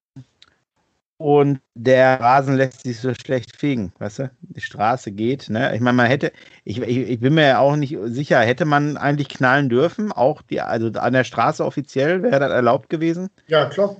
und 1.17 1.59
der 1.73 2.19
Rasen 2.19 2.55
lässt 2.55 2.83
sich 2.83 2.99
so 2.99 3.13
schlecht 3.13 3.55
fegen, 3.57 3.91
weißt 3.97 4.19
du? 4.19 4.31
Die 4.41 4.61
Straße 4.61 5.11
geht, 5.11 5.49
ne? 5.49 5.73
Ich 5.75 5.81
meine, 5.81 5.97
man 5.97 6.05
hätte, 6.05 6.31
ich, 6.63 6.79
ich, 6.79 6.97
ich 6.97 7.19
bin 7.19 7.33
mir 7.33 7.47
ja 7.47 7.59
auch 7.59 7.75
nicht 7.75 7.97
sicher, 8.05 8.39
hätte 8.39 8.65
man 8.65 8.97
eigentlich 8.97 9.29
knallen 9.29 9.67
dürfen, 9.67 10.11
auch 10.11 10.41
die, 10.43 10.61
also 10.61 10.87
an 10.87 11.13
der 11.13 11.23
Straße 11.23 11.65
offiziell, 11.65 12.21
wäre 12.21 12.39
das 12.39 12.51
erlaubt 12.51 12.89
gewesen? 12.89 13.29
Ja, 13.47 13.65
klar. 13.65 13.95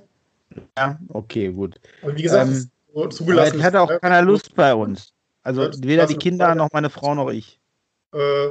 Ja, 0.78 1.00
okay, 1.10 1.52
gut. 1.52 1.80
Aber 2.04 2.16
wie 2.16 2.22
gesagt, 2.22 2.50
Ähm, 2.50 2.70
so 2.94 3.08
zugelassen. 3.08 3.64
hatte 3.64 3.82
auch 3.82 4.00
keiner 4.00 4.22
Lust 4.22 4.56
bei 4.56 4.74
uns. 4.74 5.14
Also 5.44 5.70
weder 5.80 6.06
die 6.06 6.18
Kinder 6.18 6.54
noch 6.56 6.70
meine 6.72 6.90
Frau 6.90 7.16
noch 7.16 7.30
ich. 7.32 7.60
Äh, 8.14 8.48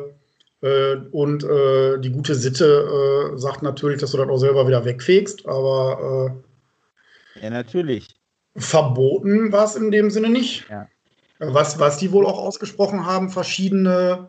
äh, 0.62 0.96
und 1.12 1.44
äh, 1.44 1.98
die 1.98 2.10
gute 2.10 2.34
Sitte 2.34 3.32
äh, 3.34 3.38
sagt 3.38 3.62
natürlich, 3.62 4.00
dass 4.00 4.12
du 4.12 4.18
das 4.18 4.28
auch 4.28 4.38
selber 4.38 4.66
wieder 4.66 4.84
wegfegst, 4.84 5.46
aber 5.46 6.34
Ja, 7.40 7.50
natürlich. 7.50 8.08
Verboten 8.56 9.52
war 9.52 9.64
es 9.64 9.76
in 9.76 9.90
dem 9.90 10.10
Sinne 10.10 10.28
nicht. 10.30 10.68
Ja. 10.68 10.88
Was, 11.38 11.78
was 11.78 11.98
die 11.98 12.12
wohl 12.12 12.26
auch 12.26 12.38
ausgesprochen 12.38 13.04
haben, 13.04 13.28
verschiedene 13.30 14.28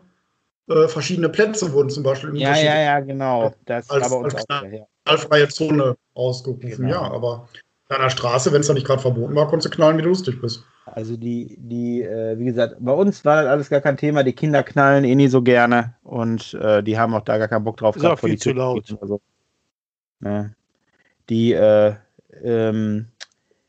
äh, 0.68 0.88
verschiedene 0.88 1.28
Plätze 1.28 1.72
wurden 1.72 1.90
zum 1.90 2.02
Beispiel. 2.02 2.30
in 2.30 2.36
Ja, 2.36 2.54
ja, 2.56 2.78
ja, 2.80 3.00
genau. 3.00 3.54
Das 3.64 3.88
Als- 3.88 4.10
war 4.10 4.18
bei 4.18 4.24
uns 4.24 4.34
als 4.34 4.44
auch. 4.50 4.62
Ja. 4.64 4.86
knallfreie 5.04 5.48
Zone 5.48 5.96
ausgerufen. 6.14 6.68
Genau. 6.86 6.90
Ja, 6.90 7.00
aber 7.10 7.48
an 7.88 8.02
der 8.02 8.10
Straße, 8.10 8.52
wenn 8.52 8.60
es 8.60 8.66
da 8.66 8.74
nicht 8.74 8.86
gerade 8.86 9.00
verboten 9.00 9.34
war, 9.34 9.48
konntest 9.48 9.72
du 9.72 9.76
knallen, 9.76 9.96
wie 9.96 10.02
du 10.02 10.08
lustig 10.08 10.40
bist. 10.40 10.62
Also 10.84 11.16
die, 11.16 11.56
die, 11.58 12.02
äh, 12.02 12.38
wie 12.38 12.44
gesagt, 12.44 12.76
bei 12.80 12.92
uns 12.92 13.24
war 13.24 13.42
das 13.42 13.50
alles 13.50 13.70
gar 13.70 13.80
kein 13.80 13.96
Thema. 13.96 14.22
Die 14.22 14.34
Kinder 14.34 14.62
knallen 14.62 15.04
eh 15.04 15.14
nie 15.14 15.28
so 15.28 15.42
gerne 15.42 15.94
und 16.02 16.54
äh, 16.54 16.82
die 16.82 16.98
haben 16.98 17.14
auch 17.14 17.22
da 17.22 17.38
gar 17.38 17.48
keinen 17.48 17.64
Bock 17.64 17.78
drauf. 17.78 17.96
Ist 17.96 18.02
gehabt, 18.02 18.18
auch 18.18 18.26
viel 18.26 18.34
die 18.36 18.38
zu 18.38 18.52
laut. 18.52 18.86
So. 19.00 19.20
Ja. 20.20 20.50
Die, 21.30 21.52
äh, 21.52 21.94
ähm, 22.42 23.08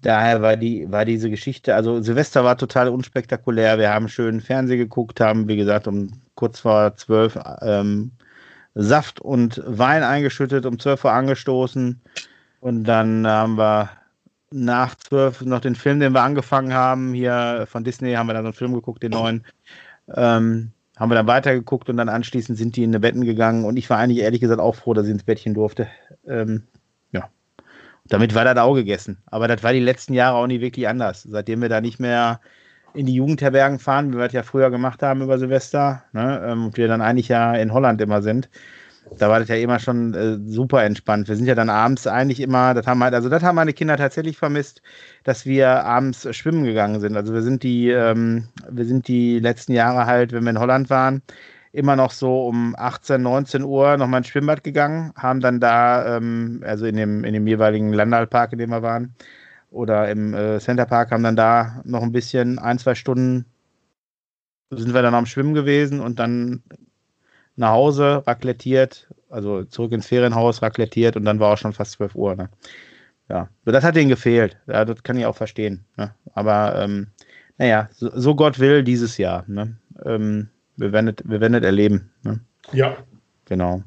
daher 0.02 0.42
war 0.42 0.58
die, 0.58 0.92
war 0.92 1.06
diese 1.06 1.30
Geschichte, 1.30 1.76
also 1.76 2.02
Silvester 2.02 2.44
war 2.44 2.58
total 2.58 2.90
unspektakulär. 2.90 3.78
Wir 3.78 3.94
haben 3.94 4.10
schön 4.10 4.42
Fernsehen 4.42 4.80
geguckt, 4.80 5.20
haben, 5.20 5.48
wie 5.48 5.58
gesagt, 5.58 5.88
um 5.88 6.12
kurz 6.36 6.60
vor 6.60 6.96
zwölf 6.96 7.38
ähm, 7.62 8.12
Saft 8.76 9.20
und 9.20 9.62
Wein 9.66 10.04
eingeschüttet, 10.04 10.66
um 10.66 10.80
zwölf 10.80 11.04
Uhr 11.04 11.12
angestoßen. 11.12 12.02
Und 12.62 12.84
dann 12.86 13.28
haben 13.28 13.58
wir 13.58 13.90
nach 14.52 14.96
zwölf 14.96 15.42
noch 15.42 15.60
den 15.60 15.76
Film, 15.76 16.00
den 16.00 16.14
wir 16.14 16.22
angefangen 16.22 16.74
haben, 16.74 17.14
hier 17.14 17.66
von 17.70 17.84
Disney, 17.84 18.14
haben 18.14 18.28
wir 18.28 18.34
dann 18.34 18.44
so 18.44 18.48
einen 18.48 18.54
Film 18.54 18.74
geguckt, 18.74 19.04
den 19.04 19.12
neuen. 19.12 19.46
Ähm, 20.16 20.72
haben 20.98 21.12
wir 21.12 21.16
dann 21.16 21.28
weitergeguckt 21.28 21.90
und 21.90 21.98
dann 21.98 22.10
anschließend 22.10 22.58
sind 22.58 22.76
die 22.76 22.84
in 22.84 22.92
die 22.92 23.00
Betten 23.00 23.24
gegangen 23.24 23.64
und 23.64 23.78
ich 23.78 23.90
war 23.90 24.00
eigentlich 24.00 24.20
ehrlich 24.20 24.42
gesagt 24.42 24.60
auch 24.60 24.76
froh, 24.76 24.94
dass 24.94 25.06
ich 25.06 25.12
ins 25.12 25.24
Bettchen 25.24 25.54
durfte. 25.54 25.88
Ähm. 26.28 26.64
Damit 28.10 28.36
war 28.36 28.44
das 28.44 28.58
auch 28.58 28.76
gegessen. 28.76 29.22
Aber 29.28 29.48
das 29.48 29.64
war 29.64 29.72
die 29.72 29.80
letzten 29.80 30.14
Jahre 30.14 30.38
auch 30.38 30.48
nie 30.48 30.62
wirklich 30.62 30.88
anders. 30.88 31.24
Seitdem 31.24 31.62
wir 31.62 31.70
da 31.70 31.82
nicht 31.82 32.00
mehr 32.00 32.40
in 32.94 33.06
die 33.06 33.14
Jugendherbergen 33.14 33.80
fahren, 33.80 34.12
wie 34.12 34.18
wir 34.18 34.26
das 34.26 34.34
ja 34.34 34.44
früher 34.44 34.72
gemacht 34.72 35.04
haben 35.04 35.22
über 35.22 35.38
Silvester, 35.38 36.04
ne, 36.12 36.42
ähm, 36.46 36.66
und 36.66 36.78
wir 36.78 36.88
dann 36.88 37.02
eigentlich 37.02 37.28
ja 37.28 37.54
in 37.54 37.72
Holland 37.72 38.02
immer 38.02 38.22
sind, 38.22 38.50
da 39.18 39.30
war 39.30 39.40
das 39.40 39.48
ja 39.50 39.56
immer 39.56 39.80
schon 39.80 40.14
äh, 40.14 40.38
super 40.52 40.84
entspannt. 40.84 41.28
Wir 41.28 41.36
sind 41.36 41.48
ja 41.48 41.56
dann 41.56 41.70
abends 41.70 42.06
eigentlich 42.08 42.40
immer, 42.40 42.74
das 42.74 42.86
haben 42.86 43.04
halt, 43.04 43.14
also 43.14 43.30
das 43.30 43.44
haben 43.44 43.56
meine 43.56 43.74
Kinder 43.74 43.98
tatsächlich 43.98 44.38
vermisst, 44.38 44.82
dass 45.24 45.46
wir 45.46 45.68
abends 45.84 46.28
schwimmen 46.36 46.64
gegangen 46.64 47.00
sind. 47.00 47.16
Also 47.16 47.34
wir 47.34 47.42
sind 47.42 47.64
die, 47.64 47.90
ähm, 47.90 48.48
wir 48.70 48.86
sind 48.86 49.08
die 49.08 49.40
letzten 49.40 49.74
Jahre 49.74 50.06
halt, 50.06 50.32
wenn 50.32 50.44
wir 50.44 50.52
in 50.52 50.60
Holland 50.60 50.90
waren, 50.90 51.22
immer 51.72 51.96
noch 51.96 52.12
so 52.12 52.48
um 52.48 52.76
18, 52.78 53.22
19 53.22 53.64
Uhr 53.64 53.98
nochmal 53.98 54.20
ins 54.20 54.28
Schwimmbad 54.28 54.64
gegangen, 54.64 55.14
haben 55.16 55.40
dann 55.40 55.60
da, 55.60 56.18
ähm, 56.18 56.64
also 56.66 56.86
in 56.86 56.96
dem, 56.96 57.24
in 57.24 57.34
dem 57.34 57.48
jeweiligen 57.48 57.94
Landalpark, 57.94 58.54
in 58.54 58.60
dem 58.60 58.70
wir 58.72 58.82
waren, 58.82 59.14
oder 59.72 60.10
im 60.10 60.34
äh, 60.34 60.60
Centerpark, 60.60 61.12
haben 61.12 61.24
dann 61.24 61.36
da 61.36 61.82
noch 61.86 62.02
ein 62.02 62.12
bisschen, 62.12 62.60
ein, 62.60 62.80
zwei 62.80 62.96
Stunden 62.96 63.46
sind 64.72 64.94
wir 64.94 65.02
dann 65.02 65.16
am 65.16 65.26
Schwimmen 65.26 65.54
gewesen 65.54 66.00
und 66.00 66.20
dann 66.20 66.64
nach 67.56 67.72
Hause, 67.72 68.24
raclettiert, 68.26 69.10
also 69.30 69.64
zurück 69.66 69.92
ins 69.92 70.08
Ferienhaus, 70.08 70.62
raclettiert 70.62 71.16
und 71.16 71.26
dann 71.26 71.40
war 71.40 71.54
auch 71.54 71.58
schon 71.58 71.74
fast 71.74 71.94
12 71.94 72.16
Uhr. 72.16 72.36
Ne? 72.36 72.50
Ja, 73.30 73.50
das 73.66 73.84
hat 73.84 73.96
denen 73.96 74.10
gefehlt. 74.10 74.58
Ja, 74.68 74.86
das 74.86 75.04
kann 75.04 75.18
ich 75.18 75.26
auch 75.26 75.36
verstehen. 75.36 75.86
Ne? 75.98 76.14
Aber 76.34 76.76
ähm, 76.82 77.08
naja, 77.58 77.90
so, 77.92 78.10
so 78.16 78.36
Gott 78.36 78.60
will 78.60 78.84
dieses 78.84 79.18
Jahr. 79.18 79.44
Ne? 79.48 79.76
Ähm, 80.06 80.50
wir, 80.80 80.92
werden 80.92 81.10
es, 81.10 81.16
wir 81.30 81.42
werden 81.42 81.54
es 81.56 81.64
erleben. 81.64 82.12
Ne? 82.24 82.40
Ja, 82.72 82.98
Genau. 83.50 83.84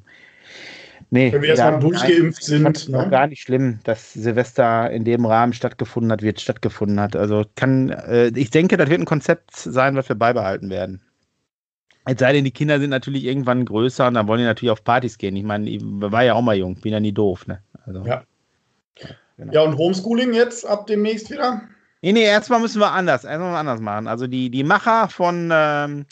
Nee, 1.11 1.31
wenn 1.31 1.43
wir 1.43 1.51
erstmal 1.51 1.79
durchgeimpft 1.79 2.43
sind. 2.43 2.89
Ne? 2.89 3.09
gar 3.11 3.27
nicht 3.27 3.43
schlimm, 3.43 3.81
dass 3.85 4.15
Silvester 4.15 4.91
in 4.91 5.05
dem 5.05 5.27
Rahmen 5.27 5.53
stattgefunden 5.53 6.11
hat, 6.11 6.23
wie 6.23 6.31
es 6.31 6.41
stattgefunden 6.41 6.99
hat. 6.99 7.15
Also 7.17 7.45
kann, 7.55 7.91
äh, 7.91 8.29
ich 8.29 8.51
denke, 8.51 8.79
das 8.79 8.89
wird 8.89 9.01
ein 9.01 9.05
Konzept 9.05 9.55
sein, 9.55 9.95
was 9.95 10.09
wir 10.09 10.17
beibehalten 10.17 10.71
werden. 10.71 11.03
Es 12.07 12.19
sei 12.19 12.33
denn, 12.33 12.45
die 12.45 12.51
Kinder 12.51 12.81
sind 12.81 12.91
natürlich 12.91 13.25
irgendwann 13.25 13.67
größer 13.67 14.09
und 14.09 14.15
dann 14.15 14.27
wollen 14.27 14.41
die 14.41 14.47
natürlich 14.47 14.73
auf 14.73 14.85
Partys 14.85 15.19
gehen. 15.19 15.37
Ich 15.37 15.45
meine, 15.45 15.69
ich 15.69 15.83
war 15.85 16.25
ja 16.25 16.33
auch 16.33 16.43
mal 16.43 16.57
jung, 16.57 16.81
bin 16.81 16.93
ja 16.93 17.01
nie 17.01 17.13
doof, 17.13 17.47
ne? 17.47 17.63
Also, 17.85 18.05
Ja. 18.05 18.23
genau. 19.37 19.53
Ja, 19.53 19.61
und 19.63 19.77
Homeschooling 19.77 20.33
jetzt 20.33 20.67
ab 20.67 20.87
demnächst 20.87 21.31
wieder? 21.31 21.61
Nee, 22.01 22.13
nee, 22.13 22.25
erstmal 22.25 22.61
müssen 22.61 22.81
wir 22.81 22.91
anders, 22.91 23.25
erstmal 23.25 23.55
anders 23.55 23.81
machen. 23.81 24.09
Also 24.09 24.27
die, 24.27 24.49
die 24.49 24.65
Macher 24.65 25.11
von, 25.11 25.51
ähm, 25.53 26.07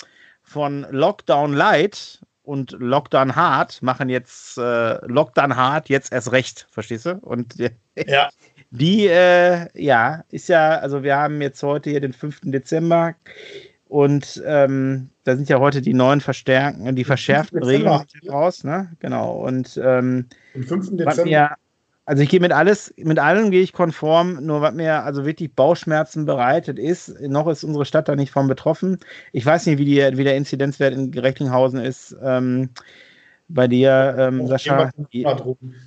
von 0.51 0.85
Lockdown 0.91 1.53
Light 1.53 2.21
und 2.43 2.73
Lockdown 2.73 3.37
Hard 3.37 3.81
machen 3.83 4.09
jetzt 4.09 4.59
äh, 4.59 5.07
Lockdown 5.07 5.55
Hard 5.55 5.89
jetzt 5.89 6.13
erst 6.13 6.33
recht, 6.33 6.67
verstehst 6.73 7.07
du? 7.07 7.19
Und 7.19 7.55
Ja. 8.07 8.31
die, 8.71 9.07
äh, 9.07 9.69
ja, 9.81 10.25
ist 10.31 10.49
ja, 10.49 10.79
also 10.79 11.05
wir 11.05 11.17
haben 11.17 11.41
jetzt 11.41 11.63
heute 11.63 11.91
hier 11.91 12.01
den 12.01 12.13
5. 12.13 12.41
Dezember 12.47 13.15
und 13.87 14.43
ähm, 14.45 15.11
da 15.23 15.37
sind 15.37 15.49
ja 15.49 15.61
heute 15.61 15.83
die 15.83 15.95
neuen 15.95 16.21
verstärkten, 16.21 16.97
die 16.97 17.05
verschärften. 17.05 17.63
Regeln 17.63 18.03
raus, 18.29 18.65
ne? 18.65 18.91
Genau. 18.99 19.33
Und 19.33 19.81
ähm, 19.83 20.27
Am 20.57 20.63
5. 20.65 20.91
was 21.05 21.17
Dezember. 21.17 21.57
Also 22.11 22.25
ich 22.25 22.29
gehe 22.29 22.41
mit 22.41 22.51
alles, 22.51 22.93
mit 22.97 23.21
allem 23.21 23.53
gehe 23.53 23.63
ich 23.63 23.73
konform, 23.73 24.45
nur 24.45 24.63
was 24.63 24.75
mir 24.75 25.05
also 25.05 25.25
wirklich 25.25 25.55
Bauchschmerzen 25.55 26.25
bereitet 26.25 26.77
ist, 26.77 27.21
noch 27.21 27.47
ist 27.47 27.63
unsere 27.63 27.85
Stadt 27.85 28.09
da 28.09 28.17
nicht 28.17 28.33
von 28.33 28.49
betroffen. 28.49 28.99
Ich 29.31 29.47
weiß 29.47 29.67
nicht, 29.67 29.79
wie, 29.79 29.85
die, 29.85 30.19
wie 30.19 30.25
der 30.25 30.37
Inzidenzwert 30.37 30.93
in 30.93 31.17
Recklinghausen 31.17 31.79
ist. 31.79 32.17
Ähm, 32.21 32.71
bei 33.47 33.69
dir, 33.69 34.17
ähm, 34.19 34.45
Sascha. 34.49 34.91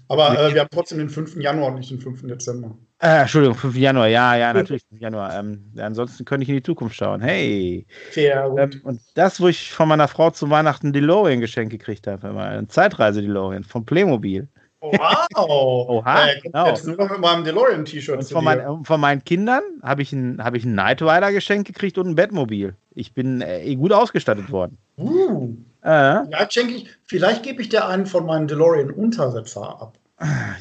Aber 0.08 0.40
äh, 0.40 0.54
wir 0.54 0.62
haben 0.62 0.70
trotzdem 0.72 1.00
den 1.00 1.10
5. 1.10 1.36
Januar 1.42 1.72
und 1.72 1.76
nicht 1.76 1.92
den 1.92 2.00
5. 2.00 2.22
Dezember. 2.26 2.78
äh, 3.00 3.22
Entschuldigung, 3.22 3.58
5. 3.58 3.76
Januar, 3.76 4.08
ja, 4.08 4.38
ja, 4.38 4.54
natürlich 4.54 4.84
5. 4.92 5.02
Januar. 5.02 5.38
Ähm, 5.38 5.74
ansonsten 5.78 6.24
könnte 6.24 6.44
ich 6.44 6.50
in 6.50 6.56
die 6.56 6.64
Zukunft 6.64 6.96
schauen. 6.96 7.20
Hey. 7.20 7.86
Fair. 8.12 8.50
Ähm, 8.58 8.80
und 8.86 9.02
das, 9.16 9.42
wo 9.42 9.50
ich 9.50 9.74
von 9.74 9.90
meiner 9.90 10.08
Frau 10.08 10.30
zu 10.30 10.50
Weihnachten 10.50 10.94
DeLorean 10.94 11.42
geschenkt 11.42 11.72
gekriegt 11.72 12.08
habe, 12.08 12.30
eine 12.30 12.68
Zeitreise 12.70 13.22
DeLorean 13.22 13.66
vom 13.66 13.86
Playmobil. 13.86 14.48
Wow. 14.84 15.90
Oha, 15.90 16.28
äh, 16.28 16.40
genau. 16.42 16.68
Jetzt 16.68 16.86
nur 16.86 16.98
noch 16.98 17.10
mit 17.10 17.20
meinem 17.20 17.44
DeLorean-T-Shirt 17.44 18.18
Und 18.18 18.30
von, 18.30 18.44
mein, 18.44 18.84
von 18.84 19.00
meinen 19.00 19.24
Kindern 19.24 19.64
habe 19.82 20.02
ich 20.02 20.12
ein, 20.12 20.44
hab 20.44 20.56
ich 20.56 20.66
ein 20.66 20.76
Night 20.76 21.02
Rider 21.02 21.32
geschenkt 21.32 21.68
gekriegt 21.68 21.98
und 21.98 22.08
ein 22.10 22.16
Bettmobil. 22.16 22.76
Ich 22.94 23.14
bin 23.14 23.42
äh, 23.42 23.74
gut 23.76 23.94
ausgestattet 23.94 24.52
worden. 24.52 24.78
Uh, 24.98 25.56
Äh, 25.82 26.24
vielleicht 26.26 26.54
schenke 26.54 26.74
ich, 26.76 26.88
vielleicht 27.04 27.44
gebe 27.44 27.62
ich 27.62 27.70
dir 27.70 27.86
einen 27.88 28.06
von 28.06 28.26
meinen 28.26 28.48
DeLorean-Untersetzer 28.48 29.82
ab. 29.82 29.98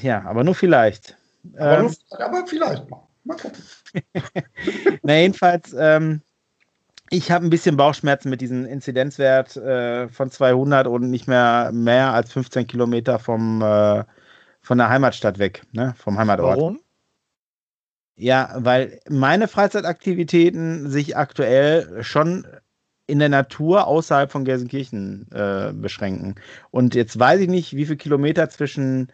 ja, 0.03 0.23
aber 0.25 0.43
nur 0.43 0.55
vielleicht. 0.55 1.17
Aber, 1.57 1.79
Ähm, 1.79 1.83
nur, 2.11 2.21
aber 2.21 2.47
vielleicht 2.47 2.91
mal. 2.91 3.03
Mal 3.25 3.37
gucken. 3.37 3.63
na, 5.03 5.15
jedenfalls, 5.15 5.75
ähm, 5.79 6.23
ich 7.13 7.31
habe 7.31 7.47
ein 7.47 7.51
bisschen 7.51 7.77
Bauchschmerzen 7.77 8.31
mit 8.31 8.41
diesem 8.41 8.65
Inzidenzwert 8.65 9.57
äh, 9.57 10.09
von 10.09 10.31
200 10.31 10.87
und 10.87 11.11
nicht 11.11 11.29
mehr 11.29 11.71
mehr 11.73 12.15
als 12.15 12.33
15 12.33 12.67
Kilometer 12.67 13.19
vom, 13.19 13.61
äh, 13.61 14.05
von 14.63 14.79
der 14.79 14.89
Heimatstadt 14.89 15.39
weg, 15.39 15.63
ne, 15.73 15.95
vom 15.99 16.19
Heimatort. 16.19 16.57
Warum? 16.57 16.81
Ja, 18.17 18.55
weil 18.57 18.99
meine 19.11 19.47
Freizeitaktivitäten 19.47 20.91
sich 20.91 21.17
aktuell 21.17 22.03
schon 22.03 22.47
in 23.07 23.19
der 23.19 23.29
Natur 23.29 23.87
außerhalb 23.87 24.33
von 24.33 24.45
Gelsenkirchen 24.45 25.31
äh, 25.33 25.73
beschränken. 25.75 26.37
Und 26.71 26.95
jetzt 26.95 27.19
weiß 27.19 27.41
ich 27.41 27.49
nicht, 27.49 27.77
wie 27.77 27.85
viele 27.85 27.99
Kilometer 27.99 28.49
zwischen 28.49 29.13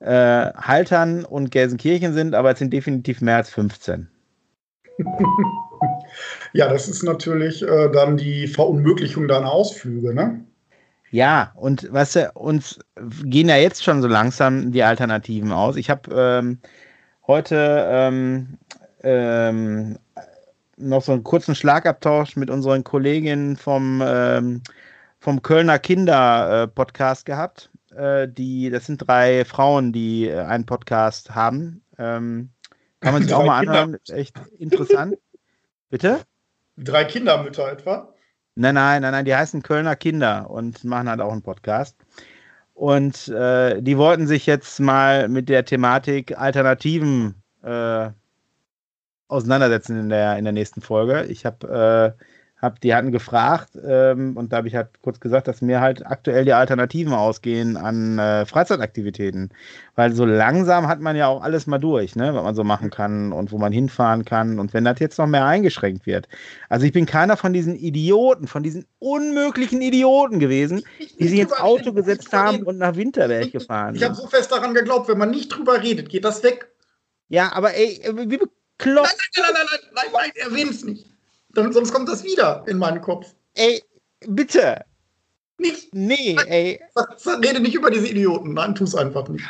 äh, 0.00 0.52
Haltern 0.52 1.24
und 1.24 1.52
Gelsenkirchen 1.52 2.12
sind, 2.12 2.34
aber 2.34 2.52
es 2.52 2.58
sind 2.58 2.72
definitiv 2.72 3.20
mehr 3.20 3.36
als 3.36 3.50
15. 3.50 4.08
Ja, 6.52 6.68
das 6.68 6.88
ist 6.88 7.02
natürlich 7.02 7.62
äh, 7.62 7.90
dann 7.90 8.16
die 8.16 8.46
Verunmöglichung 8.46 9.28
deiner 9.28 9.50
Ausflüge, 9.50 10.14
ne? 10.14 10.44
Ja, 11.10 11.52
und 11.54 11.90
weißt 11.92 12.16
du, 12.16 12.32
uns 12.34 12.78
gehen 13.24 13.48
ja 13.48 13.56
jetzt 13.56 13.84
schon 13.84 14.02
so 14.02 14.08
langsam 14.08 14.72
die 14.72 14.82
Alternativen 14.82 15.52
aus. 15.52 15.76
Ich 15.76 15.88
habe 15.88 16.10
ähm, 16.14 16.58
heute 17.26 17.86
ähm, 17.88 18.58
ähm, 19.02 19.98
noch 20.76 21.02
so 21.02 21.12
einen 21.12 21.24
kurzen 21.24 21.54
Schlagabtausch 21.54 22.36
mit 22.36 22.50
unseren 22.50 22.84
Kolleginnen 22.84 23.56
vom, 23.56 24.02
ähm, 24.04 24.62
vom 25.20 25.42
Kölner 25.42 25.78
Kinder-Podcast 25.78 27.24
gehabt. 27.24 27.70
Äh, 27.96 28.28
die, 28.28 28.68
das 28.70 28.86
sind 28.86 28.98
drei 28.98 29.44
Frauen, 29.44 29.92
die 29.92 30.28
äh, 30.28 30.40
einen 30.40 30.66
Podcast 30.66 31.34
haben. 31.34 31.82
Ähm, 31.98 32.50
kann 33.00 33.14
man 33.14 33.22
sich 33.22 33.32
auch 33.32 33.44
mal 33.44 33.60
anhören, 33.60 33.94
ist 33.94 34.10
echt 34.10 34.36
interessant. 34.58 35.16
Bitte? 35.90 36.20
Drei 36.76 37.04
Kindermütter 37.04 37.70
etwa. 37.70 38.12
Nein, 38.54 38.74
nein, 38.74 39.02
nein, 39.02 39.12
nein, 39.12 39.24
die 39.24 39.34
heißen 39.34 39.62
Kölner 39.62 39.96
Kinder 39.96 40.48
und 40.50 40.82
machen 40.84 41.08
halt 41.08 41.20
auch 41.20 41.32
einen 41.32 41.42
Podcast. 41.42 41.96
Und 42.74 43.28
äh, 43.28 43.80
die 43.82 43.96
wollten 43.96 44.26
sich 44.26 44.46
jetzt 44.46 44.80
mal 44.80 45.28
mit 45.28 45.48
der 45.48 45.64
Thematik 45.64 46.36
Alternativen 46.38 47.42
äh, 47.62 48.10
auseinandersetzen 49.28 49.98
in 49.98 50.08
der, 50.08 50.38
in 50.38 50.44
der 50.44 50.52
nächsten 50.52 50.82
Folge. 50.82 51.24
Ich 51.24 51.46
habe 51.46 52.14
hab, 52.60 52.80
die 52.80 52.94
hatten 52.94 53.12
gefragt 53.12 53.70
ähm, 53.86 54.34
und 54.36 54.50
da 54.50 54.58
habe 54.58 54.68
ich 54.68 54.74
halt 54.74 54.88
kurz 55.02 55.20
gesagt, 55.20 55.46
dass 55.46 55.60
mir 55.60 55.80
halt 55.82 56.06
aktuell 56.06 56.46
die 56.46 56.54
Alternativen 56.54 57.12
ausgehen 57.12 57.76
an 57.76 58.18
äh, 58.18 58.46
Freizeitaktivitäten. 58.46 59.50
Weil 59.94 60.12
so 60.12 60.24
langsam 60.24 60.88
hat 60.88 61.00
man 61.00 61.16
ja 61.16 61.26
auch 61.26 61.42
alles 61.42 61.66
mal 61.66 61.78
durch, 61.78 62.16
ne, 62.16 62.34
was 62.34 62.42
man 62.42 62.54
so 62.54 62.64
machen 62.64 62.88
kann 62.88 63.32
und 63.32 63.52
wo 63.52 63.58
man 63.58 63.72
hinfahren 63.72 64.24
kann. 64.24 64.58
Und 64.58 64.72
wenn 64.72 64.84
das 64.84 65.00
jetzt 65.00 65.18
noch 65.18 65.26
mehr 65.26 65.44
eingeschränkt 65.44 66.06
wird. 66.06 66.28
Also 66.70 66.86
ich 66.86 66.92
bin 66.92 67.04
keiner 67.04 67.36
von 67.36 67.52
diesen 67.52 67.76
Idioten, 67.76 68.46
von 68.46 68.62
diesen 68.62 68.86
unmöglichen 69.00 69.82
Idioten 69.82 70.38
gewesen, 70.38 70.82
die 71.18 71.28
sich 71.28 71.40
ins 71.40 71.52
Auto 71.52 71.92
gesetzt 71.92 72.32
haben 72.32 72.62
und 72.62 72.78
nach 72.78 72.96
Winterberg 72.96 73.52
gefahren 73.52 73.94
Ich 73.96 74.02
habe 74.02 74.14
so 74.14 74.26
fest 74.28 74.50
daran 74.50 74.72
geglaubt, 74.72 75.08
wenn 75.08 75.18
man 75.18 75.30
nicht 75.30 75.48
drüber 75.48 75.82
redet, 75.82 76.08
geht 76.08 76.24
das 76.24 76.42
weg. 76.42 76.70
Ja, 77.28 77.52
aber 77.52 77.74
ey, 77.74 78.00
wie 78.14 78.38
bekloppt. 78.38 78.48
Nein, 79.36 79.44
nein, 79.44 79.44
nein, 79.44 79.54
nein, 79.54 79.66
nein, 79.70 80.04
nein, 80.12 80.12
nein, 80.12 80.30
erwähne 80.36 80.70
es 80.70 80.84
nicht. 80.84 81.15
Dann, 81.56 81.72
sonst 81.72 81.92
kommt 81.92 82.08
das 82.08 82.22
wieder 82.22 82.64
in 82.66 82.78
meinen 82.78 83.00
Kopf. 83.00 83.34
Ey, 83.54 83.82
bitte. 84.28 84.84
Nicht. 85.58 85.94
Nee, 85.94 86.36
ey. 86.46 86.80
Rede 87.42 87.60
nicht 87.60 87.74
über 87.74 87.90
diese 87.90 88.08
Idioten. 88.08 88.52
Nein, 88.52 88.74
tu 88.74 88.84
es 88.84 88.94
einfach 88.94 89.26
nicht. 89.28 89.44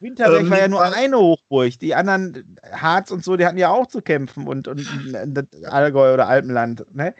Winterberg 0.00 0.42
ähm, 0.42 0.50
war 0.50 0.58
ja 0.58 0.68
nur 0.68 0.82
eine 0.82 1.18
Hochburg. 1.18 1.78
Die 1.78 1.94
anderen, 1.94 2.56
Harz 2.72 3.10
und 3.10 3.22
so, 3.22 3.36
die 3.36 3.44
hatten 3.44 3.58
ja 3.58 3.68
auch 3.70 3.86
zu 3.86 4.00
kämpfen 4.00 4.48
und, 4.48 4.66
und 4.66 4.86
Allgäu 5.64 6.14
oder 6.14 6.26
Alpenland. 6.26 6.86
Ne? 6.94 7.14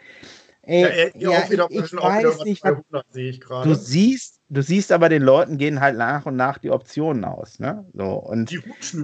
Ey, 0.63 1.11
ja, 1.15 1.31
ja, 1.31 1.49
wieder, 1.49 1.67
ich 1.69 1.93
weiß 1.93 2.43
nicht, 2.43 2.61
200, 2.61 3.15
ich 3.15 3.39
du 3.39 3.73
siehst, 3.75 4.40
du 4.51 4.61
siehst 4.61 4.91
aber 4.91 5.07
den 5.07 5.23
Leuten 5.23 5.57
gehen 5.57 5.79
halt 5.79 5.97
nach 5.97 6.25
und 6.25 6.35
nach 6.35 6.57
die 6.57 6.71
Optionen 6.71 7.23
aus, 7.23 7.57
ne? 7.59 7.85
So 7.93 8.05
und 8.05 8.53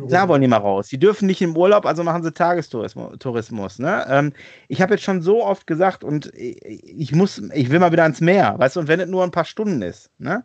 da 0.10 0.28
wollen 0.28 0.42
die 0.42 0.48
mal 0.48 0.58
raus. 0.58 0.90
Die 0.90 1.00
dürfen 1.00 1.26
nicht 1.26 1.42
im 1.42 1.56
Urlaub, 1.56 1.86
also 1.86 2.04
machen 2.04 2.22
sie 2.22 2.34
Tagestourismus, 2.34 3.18
Tourismus, 3.20 3.80
ne? 3.80 4.06
Ähm, 4.10 4.34
ich 4.68 4.82
habe 4.82 4.94
jetzt 4.94 5.04
schon 5.04 5.22
so 5.22 5.44
oft 5.44 5.66
gesagt 5.66 6.04
und 6.04 6.32
ich 6.36 7.14
muss, 7.14 7.42
ich 7.54 7.70
will 7.70 7.80
mal 7.80 7.94
wieder 7.94 8.04
ans 8.04 8.20
Meer, 8.20 8.56
weißt 8.58 8.76
du? 8.76 8.82
Und 8.82 8.88
wenn 8.90 9.00
es 9.00 9.08
nur 9.08 9.24
ein 9.24 9.32
paar 9.32 9.46
Stunden 9.46 9.82
ist, 9.82 10.12
ne? 10.20 10.44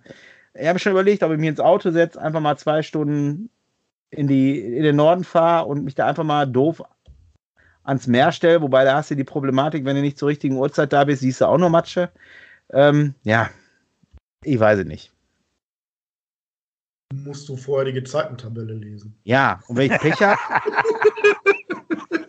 Ich 0.55 0.69
habe 0.69 0.79
schon 0.79 0.93
überlegt, 0.93 1.23
ob 1.25 1.33
ich 1.33 1.39
mich 1.39 1.49
ins 1.49 1.61
Auto 1.61 1.91
setze, 1.91 2.21
einfach 2.21 2.41
mal 2.41 2.57
zwei 2.57 2.83
Stunden 2.83 3.51
in 4.11 4.29
die 4.29 4.61
in 4.61 4.85
den 4.85 4.97
Norden 4.97 5.25
fahre 5.25 5.67
und 5.67 5.85
mich 5.85 5.97
da 5.97 6.07
einfach 6.07 6.25
mal 6.25 6.47
doof 6.47 6.83
ans 7.83 8.07
Meer 8.07 8.31
stelle, 8.31 8.63
wobei 8.63 8.85
da 8.85 8.95
hast 8.95 9.11
du 9.11 9.17
die 9.17 9.25
Problematik, 9.25 9.85
wenn 9.85 9.97
du 9.97 10.03
nicht 10.03 10.19
zur 10.19 10.29
richtigen 10.29 10.57
Uhrzeit 10.57 10.93
da 10.93 11.03
bist, 11.03 11.23
siehst 11.23 11.41
du 11.41 11.47
auch 11.47 11.59
nur 11.59 11.71
Matsche. 11.71 12.11
Ähm, 12.71 13.15
ja, 13.25 13.51
ich 14.45 14.59
weiß 14.59 14.81
es 14.81 14.87
nicht. 14.87 15.13
Musst 17.15 17.49
du 17.49 17.57
vorher 17.57 17.85
die 17.85 17.93
Gezeitentabelle 17.93 18.75
lesen. 18.75 19.15
Ja, 19.25 19.61
und 19.69 19.77
wenn 19.77 19.93
ich 19.93 19.99
Pech 19.99 20.21
habe. 20.21 20.39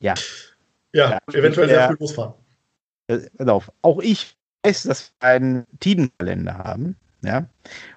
ja. 0.00 0.14
Ja, 0.94 1.10
ja 1.10 1.18
eventuell 1.32 1.68
sehr 1.68 1.88
früh 1.88 1.96
losfahren. 2.00 2.34
Äh, 3.08 3.18
pass 3.36 3.48
auf, 3.48 3.72
auch 3.82 4.00
ich 4.00 4.34
weiß, 4.64 4.84
dass 4.84 5.12
wir 5.20 5.28
einen 5.28 5.66
Tidenkalender 5.80 6.56
haben. 6.58 6.96
Ja, 7.24 7.46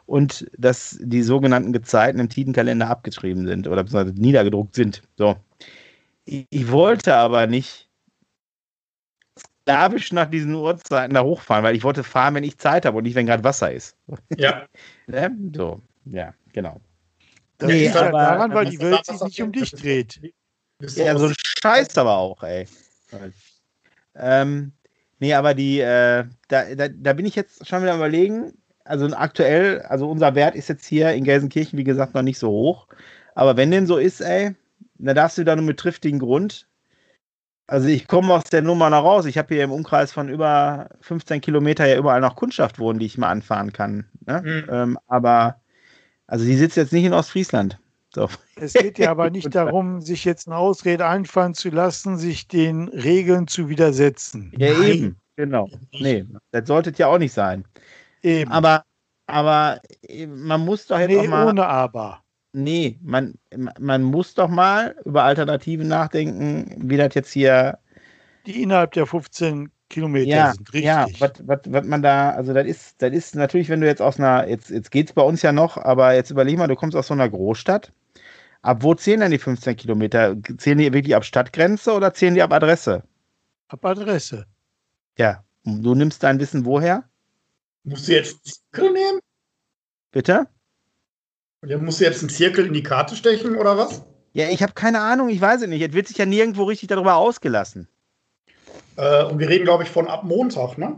und 0.06 0.46
dass 0.56 1.00
die 1.02 1.24
sogenannten 1.24 1.74
Gezeiten 1.74 2.20
im 2.20 2.30
Tidenkalender 2.30 2.88
abgeschrieben 2.88 3.48
sind 3.48 3.68
oder 3.68 3.84
niedergedruckt 4.14 4.76
sind. 4.76 5.02
So. 5.18 5.36
Ich, 6.26 6.46
ich 6.52 6.72
wollte 6.72 7.16
aber 7.16 7.48
nicht 7.48 7.90
sklavisch 9.66 10.12
nach 10.14 10.30
diesen 10.30 10.54
Uhrzeiten 10.54 11.16
da 11.16 11.24
hochfahren, 11.24 11.64
weil 11.64 11.76
ich 11.76 11.84
wollte 11.84 12.04
fahren, 12.04 12.36
wenn 12.36 12.44
ich 12.44 12.58
Zeit 12.58 12.86
habe 12.86 12.98
und 12.98 13.04
nicht, 13.04 13.16
wenn 13.16 13.26
gerade 13.26 13.44
Wasser 13.44 13.72
ist. 13.72 13.98
Ja. 14.38 14.66
ne? 15.08 15.36
So, 15.56 15.82
ja, 16.06 16.34
genau. 16.54 16.80
Das 17.58 17.70
nee, 17.70 17.86
liegt 17.86 17.96
aber, 17.96 18.12
daran, 18.12 18.54
weil 18.54 18.66
die 18.66 18.80
Welt 18.80 19.06
sich 19.06 19.22
nicht 19.22 19.42
um 19.42 19.52
dich 19.52 19.72
dreht. 19.72 20.22
Ja, 20.82 21.18
so 21.18 21.28
ein 21.28 21.36
Scheiß 21.62 21.98
aber 21.98 22.18
auch, 22.18 22.44
ey. 22.44 22.68
Ähm, 24.16 24.74
nee, 25.20 25.34
aber 25.34 25.54
die, 25.54 25.80
äh, 25.80 26.26
da, 26.48 26.76
da, 26.76 26.90
da 26.90 27.14
bin 27.14 27.26
ich 27.26 27.36
jetzt 27.36 27.68
schon 27.68 27.82
wieder 27.82 27.96
überlegen, 27.96 28.54
also 28.84 29.08
aktuell, 29.16 29.82
also 29.84 30.10
unser 30.10 30.36
Wert 30.36 30.56
ist 30.56 30.70
jetzt 30.70 30.86
hier 30.86 31.14
in 31.14 31.24
Gelsenkirchen, 31.24 31.80
wie 31.80 31.84
gesagt, 31.84 32.14
noch 32.14 32.22
nicht 32.22 32.38
so 32.38 32.50
hoch. 32.50 32.88
Aber 33.34 33.58
wenn 33.58 33.72
denn 33.72 33.88
so 33.88 33.98
ist, 33.98 34.22
ey, 34.22 34.54
dann 34.98 35.16
darfst 35.16 35.38
du 35.38 35.44
da 35.44 35.56
nur 35.56 35.66
mit 35.66 35.80
triftigen 35.80 36.20
Grund. 36.20 36.68
Also 37.68 37.88
ich 37.88 38.08
komme 38.08 38.34
aus 38.34 38.44
der 38.44 38.62
Nummer 38.62 38.90
noch 38.90 39.04
raus. 39.04 39.26
Ich 39.26 39.38
habe 39.38 39.54
hier 39.56 39.64
im 39.64 39.72
Umkreis 39.72 40.12
von 40.12 40.30
über 40.30 40.90
15 41.02 41.42
Kilometer 41.42 41.86
ja 41.88 41.98
überall 41.98 42.22
noch 42.22 42.36
Kundschaft 42.36 42.78
wohnen, 42.78 43.00
die 43.00 43.08
ich 43.08 43.18
mal 43.18 43.30
anfahren 43.30 43.74
kann. 43.74 44.06
Ne? 44.26 44.42
Mhm. 44.44 44.70
Ähm, 44.72 45.00
aber 45.08 45.60
also 46.28 46.46
die 46.46 46.56
sitzt 46.56 46.78
jetzt 46.78 46.94
nicht 46.94 47.06
in 47.06 47.14
Ostfriesland. 47.14 47.80
So. 48.14 48.30
Es 48.56 48.74
geht 48.74 49.00
ja 49.00 49.12
aber 49.12 49.30
nicht 49.30 49.54
darum, 49.56 50.02
sich 50.02 50.26
jetzt 50.26 50.48
eine 50.48 50.58
Ausrede 50.58 51.06
einfallen 51.08 51.54
zu 51.54 51.70
lassen, 51.70 52.18
sich 52.18 52.48
den 52.48 52.88
Regeln 52.88 53.48
zu 53.48 53.68
widersetzen. 53.68 54.54
Ja, 54.58 54.72
Nein. 54.74 54.92
eben. 54.92 55.16
Genau. 55.36 55.70
Nee, 55.92 56.26
das 56.52 56.68
sollte 56.68 56.94
ja 56.96 57.08
auch 57.08 57.18
nicht 57.18 57.34
sein. 57.34 57.66
Eben. 58.22 58.50
Aber, 58.52 58.84
aber 59.28 59.82
man 60.28 60.62
muss 60.62 60.88
doch 60.88 60.98
jetzt 60.98 61.10
nee, 61.10 61.20
auch 61.20 61.28
mal. 61.28 61.48
Ohne 61.48 61.66
aber. 61.68 62.24
Nee, 62.58 62.98
man, 63.02 63.34
man 63.80 64.02
muss 64.02 64.34
doch 64.34 64.48
mal 64.48 64.96
über 65.04 65.24
Alternativen 65.24 65.90
nachdenken, 65.90 66.90
wie 66.90 66.96
das 66.96 67.14
jetzt 67.14 67.34
hier. 67.34 67.80
Die 68.46 68.64
innerhalb 68.64 68.94
der 68.94 69.06
15 69.06 69.70
Kilometer 69.90 70.30
ja, 70.30 70.54
sind, 70.54 70.72
richtig. 70.72 70.86
Ja, 70.86 71.06
was 71.20 71.86
man 71.86 72.02
da, 72.02 72.30
also 72.30 72.54
das 72.54 72.66
ist, 72.66 73.02
das 73.02 73.12
ist 73.12 73.36
natürlich, 73.36 73.68
wenn 73.68 73.82
du 73.82 73.88
jetzt 73.88 74.02
aus 74.02 74.20
einer, 74.20 74.48
jetzt, 74.48 74.70
jetzt 74.70 74.92
geht 74.92 75.08
es 75.10 75.14
bei 75.14 75.22
uns 75.22 75.42
ja 75.42 75.52
noch, 75.52 75.76
aber 75.76 76.16
jetzt 76.16 76.32
überleg 76.32 76.58
mal, 76.58 76.68
du 76.68 76.78
kommst 76.78 76.96
aus 76.96 77.08
so 77.08 77.14
einer 77.14 77.28
Großstadt. 77.28 77.92
Ab 78.62 78.84
wo 78.84 78.96
zählen 78.96 79.20
denn 79.20 79.32
die 79.32 79.38
15 79.38 79.76
Kilometer? 79.76 80.38
Zählen 80.58 80.78
die 80.78 80.94
wirklich 80.94 81.14
ab 81.14 81.26
Stadtgrenze 81.26 81.92
oder 81.92 82.14
zählen 82.14 82.36
die 82.36 82.42
ab 82.42 82.54
Adresse? 82.54 83.04
Ab 83.68 83.84
Adresse. 83.84 84.46
Ja, 85.18 85.44
du 85.66 85.94
nimmst 85.94 86.24
dein 86.24 86.40
Wissen 86.40 86.64
woher? 86.64 87.04
Musst 87.84 88.08
du 88.08 88.14
jetzt 88.14 88.64
nehmen? 88.78 89.20
Bitte? 90.12 90.48
Ja, 91.66 91.78
musst 91.78 92.00
du 92.00 92.06
jetzt 92.06 92.22
einen 92.22 92.30
Zirkel 92.30 92.66
in 92.66 92.74
die 92.74 92.84
Karte 92.84 93.16
stechen 93.16 93.56
oder 93.56 93.78
was? 93.78 94.04
Ja, 94.34 94.50
ich 94.50 94.62
habe 94.62 94.74
keine 94.74 95.00
Ahnung, 95.00 95.30
ich 95.30 95.40
weiß 95.40 95.62
es 95.62 95.68
nicht. 95.68 95.82
Es 95.82 95.94
wird 95.94 96.08
sich 96.08 96.18
ja 96.18 96.26
nirgendwo 96.26 96.64
richtig 96.64 96.90
darüber 96.90 97.16
ausgelassen. 97.16 97.88
Äh, 98.98 99.24
und 99.24 99.40
wir 99.40 99.50
reden, 99.50 99.64
glaube 99.64 99.84
ich, 99.84 99.90
von 99.90 100.08
ab 100.08 100.24
Montag, 100.24 100.78
ne? 100.78 100.98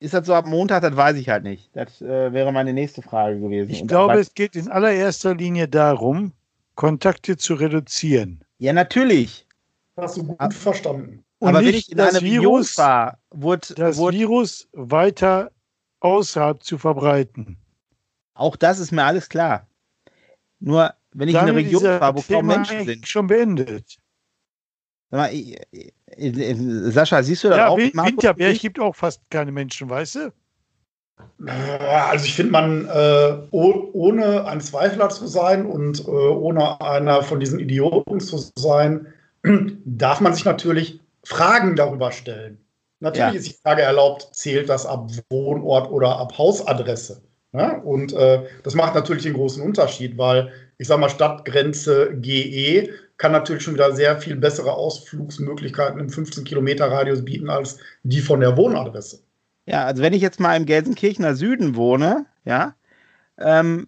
Ist 0.00 0.12
das 0.12 0.26
so 0.26 0.34
ab 0.34 0.46
Montag? 0.46 0.82
Das 0.82 0.96
weiß 0.96 1.16
ich 1.16 1.28
halt 1.28 1.44
nicht. 1.44 1.70
Das 1.74 2.02
äh, 2.02 2.32
wäre 2.32 2.52
meine 2.52 2.72
nächste 2.72 3.00
Frage 3.00 3.40
gewesen. 3.40 3.70
Ich 3.70 3.82
Und 3.82 3.88
glaube, 3.88 4.18
es 4.18 4.34
geht 4.34 4.54
in 4.54 4.70
allererster 4.70 5.34
Linie 5.34 5.66
darum, 5.66 6.32
Kontakte 6.74 7.36
zu 7.36 7.54
reduzieren. 7.54 8.44
Ja, 8.58 8.72
natürlich. 8.72 9.46
Hast 9.96 10.16
du 10.16 10.24
gut 10.24 10.40
Ab 10.40 10.52
verstanden. 10.52 11.24
Und 11.38 11.48
aber 11.48 11.60
wenn 11.60 11.74
ich 11.74 11.90
in 11.90 11.98
das 11.98 12.20
Virus 12.20 12.76
war, 12.78 13.18
wurde 13.30 13.74
das 13.74 13.96
wurde, 13.96 14.18
Virus 14.18 14.68
weiter 14.72 15.50
außerhalb 16.00 16.62
zu 16.62 16.78
verbreiten. 16.78 17.56
Auch 18.34 18.56
das 18.56 18.78
ist 18.78 18.92
mir 18.92 19.04
alles 19.04 19.28
klar. 19.28 19.66
Nur 20.60 20.92
wenn 21.12 21.28
ich 21.28 21.34
Dann 21.34 21.48
in 21.48 21.54
einer 21.54 21.58
Region 21.58 21.82
war, 21.82 22.14
wo 22.16 22.20
kaum 22.20 22.46
Menschen 22.46 22.84
sind. 22.84 23.06
Schon 23.06 23.28
beendet. 23.28 23.98
Mal, 25.10 25.32
ich, 25.32 25.56
ich, 25.70 25.92
ich, 26.16 26.58
Sascha, 26.92 27.22
siehst 27.22 27.44
du 27.44 27.50
da 27.50 27.56
ja, 27.56 27.68
auch? 27.68 27.78
Winterberg 27.78 28.58
gibt 28.58 28.80
auch 28.80 28.96
fast 28.96 29.20
keine 29.30 29.52
Menschen, 29.52 29.88
weißt 29.88 30.16
du? 30.16 30.32
Also 31.46 32.24
ich 32.24 32.34
finde, 32.34 32.50
man 32.50 32.88
äh, 32.88 33.38
ohne 33.52 34.44
ein 34.46 34.60
Zweifler 34.60 35.08
zu 35.10 35.28
sein 35.28 35.66
und 35.66 36.00
äh, 36.00 36.10
ohne 36.10 36.80
einer 36.80 37.22
von 37.22 37.38
diesen 37.38 37.60
Idioten 37.60 38.18
zu 38.18 38.38
sein, 38.56 39.06
darf 39.84 40.20
man 40.20 40.34
sich 40.34 40.44
natürlich 40.44 41.00
Fragen 41.24 41.76
darüber 41.76 42.10
stellen. 42.10 42.58
Natürlich 42.98 43.34
ja. 43.34 43.38
ist 43.38 43.48
die 43.48 43.62
Frage 43.62 43.82
erlaubt, 43.82 44.28
zählt 44.32 44.68
das 44.68 44.86
ab 44.86 45.10
Wohnort 45.30 45.90
oder 45.90 46.18
ab 46.18 46.36
Hausadresse? 46.36 47.22
Ja? 47.54 47.78
Und 47.78 48.12
äh, 48.12 48.42
das 48.62 48.74
macht 48.74 48.94
natürlich 48.94 49.22
den 49.22 49.32
großen 49.32 49.62
Unterschied, 49.62 50.18
weil 50.18 50.52
ich 50.76 50.88
sage 50.88 51.00
mal, 51.00 51.08
Stadtgrenze 51.08 52.10
GE 52.16 52.90
kann 53.16 53.32
natürlich 53.32 53.62
schon 53.62 53.74
wieder 53.74 53.94
sehr 53.94 54.20
viel 54.20 54.36
bessere 54.36 54.72
Ausflugsmöglichkeiten 54.72 56.00
im 56.00 56.10
15 56.10 56.44
Kilometer 56.44 56.90
Radius 56.90 57.24
bieten 57.24 57.48
als 57.48 57.78
die 58.02 58.20
von 58.20 58.40
der 58.40 58.56
Wohnadresse. 58.56 59.20
Ja, 59.66 59.84
also 59.84 60.02
wenn 60.02 60.12
ich 60.12 60.20
jetzt 60.20 60.40
mal 60.40 60.56
im 60.56 60.66
Gelsenkirchener 60.66 61.36
Süden 61.36 61.76
wohne, 61.76 62.26
ja, 62.44 62.74
ähm, 63.38 63.86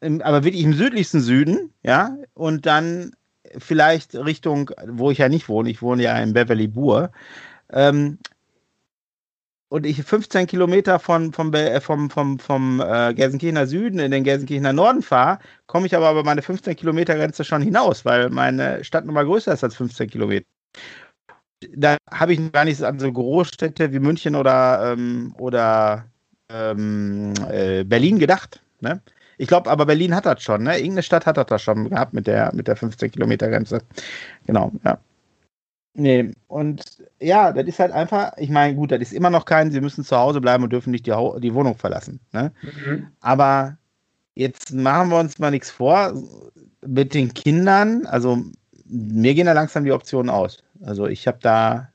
im, 0.00 0.20
aber 0.20 0.44
wirklich 0.44 0.64
im 0.64 0.74
südlichsten 0.74 1.20
Süden, 1.20 1.72
ja, 1.82 2.16
und 2.34 2.66
dann 2.66 3.12
vielleicht 3.56 4.16
Richtung, 4.16 4.70
wo 4.86 5.10
ich 5.12 5.18
ja 5.18 5.28
nicht 5.28 5.48
wohne, 5.48 5.70
ich 5.70 5.80
wohne 5.80 6.02
ja 6.02 6.18
in 6.18 6.32
Beverly 6.34 6.66
Bur, 6.66 7.10
ähm, 7.72 8.18
und 9.68 9.86
ich 9.86 10.02
15 10.02 10.46
Kilometer 10.46 10.98
von, 10.98 11.32
vom, 11.32 11.52
äh, 11.54 11.80
vom, 11.80 12.10
vom, 12.10 12.38
vom 12.38 12.80
äh, 12.80 13.14
Gelsenkirchener 13.14 13.66
Süden 13.66 13.98
in 13.98 14.10
den 14.10 14.24
Gelsenkirchener 14.24 14.72
Norden 14.72 15.02
fahre, 15.02 15.38
komme 15.66 15.86
ich 15.86 15.96
aber 15.96 16.10
über 16.12 16.24
meine 16.24 16.42
15 16.42 16.76
Kilometer 16.76 17.16
Grenze 17.16 17.44
schon 17.44 17.62
hinaus, 17.62 18.04
weil 18.04 18.30
meine 18.30 18.84
Stadt 18.84 19.04
nochmal 19.04 19.24
größer 19.24 19.52
ist 19.52 19.64
als 19.64 19.76
15 19.76 20.10
Kilometer. 20.10 20.46
Da 21.76 21.96
habe 22.10 22.34
ich 22.34 22.52
gar 22.52 22.64
nicht 22.64 22.82
an 22.82 22.98
so 22.98 23.10
Großstädte 23.10 23.92
wie 23.92 23.98
München 23.98 24.36
oder, 24.36 24.92
ähm, 24.92 25.34
oder 25.38 26.04
ähm, 26.50 27.32
äh, 27.50 27.84
Berlin 27.84 28.18
gedacht. 28.18 28.62
Ne? 28.80 29.00
Ich 29.38 29.48
glaube, 29.48 29.70
aber 29.70 29.86
Berlin 29.86 30.14
hat 30.14 30.26
das 30.26 30.42
schon, 30.42 30.62
ne? 30.62 30.76
Irgendeine 30.76 31.02
Stadt 31.02 31.26
hat 31.26 31.50
das 31.50 31.62
schon 31.62 31.90
gehabt 31.90 32.12
mit 32.12 32.26
der, 32.26 32.54
mit 32.54 32.68
der 32.68 32.76
15 32.76 33.10
Kilometer 33.10 33.48
Grenze. 33.48 33.80
Genau, 34.46 34.70
ja. 34.84 34.98
Nee, 35.96 36.32
und 36.48 36.84
ja, 37.20 37.52
das 37.52 37.66
ist 37.66 37.78
halt 37.78 37.92
einfach, 37.92 38.32
ich 38.36 38.50
meine, 38.50 38.74
gut, 38.74 38.90
das 38.90 39.00
ist 39.00 39.12
immer 39.12 39.30
noch 39.30 39.44
kein, 39.44 39.70
sie 39.70 39.80
müssen 39.80 40.04
zu 40.04 40.16
Hause 40.16 40.40
bleiben 40.40 40.64
und 40.64 40.72
dürfen 40.72 40.90
nicht 40.90 41.06
die, 41.06 41.12
Hau- 41.12 41.38
die 41.38 41.54
Wohnung 41.54 41.76
verlassen. 41.76 42.18
Ne? 42.32 42.52
Mhm. 42.62 43.08
Aber 43.20 43.78
jetzt 44.34 44.72
machen 44.72 45.10
wir 45.10 45.18
uns 45.20 45.38
mal 45.38 45.52
nichts 45.52 45.70
vor. 45.70 46.20
Mit 46.84 47.14
den 47.14 47.32
Kindern, 47.32 48.06
also 48.06 48.42
mir 48.86 49.34
gehen 49.34 49.46
da 49.46 49.52
langsam 49.52 49.84
die 49.84 49.92
Optionen 49.92 50.30
aus. 50.30 50.64
Also 50.82 51.06
ich 51.06 51.26
habe 51.28 51.38
da, 51.40 51.88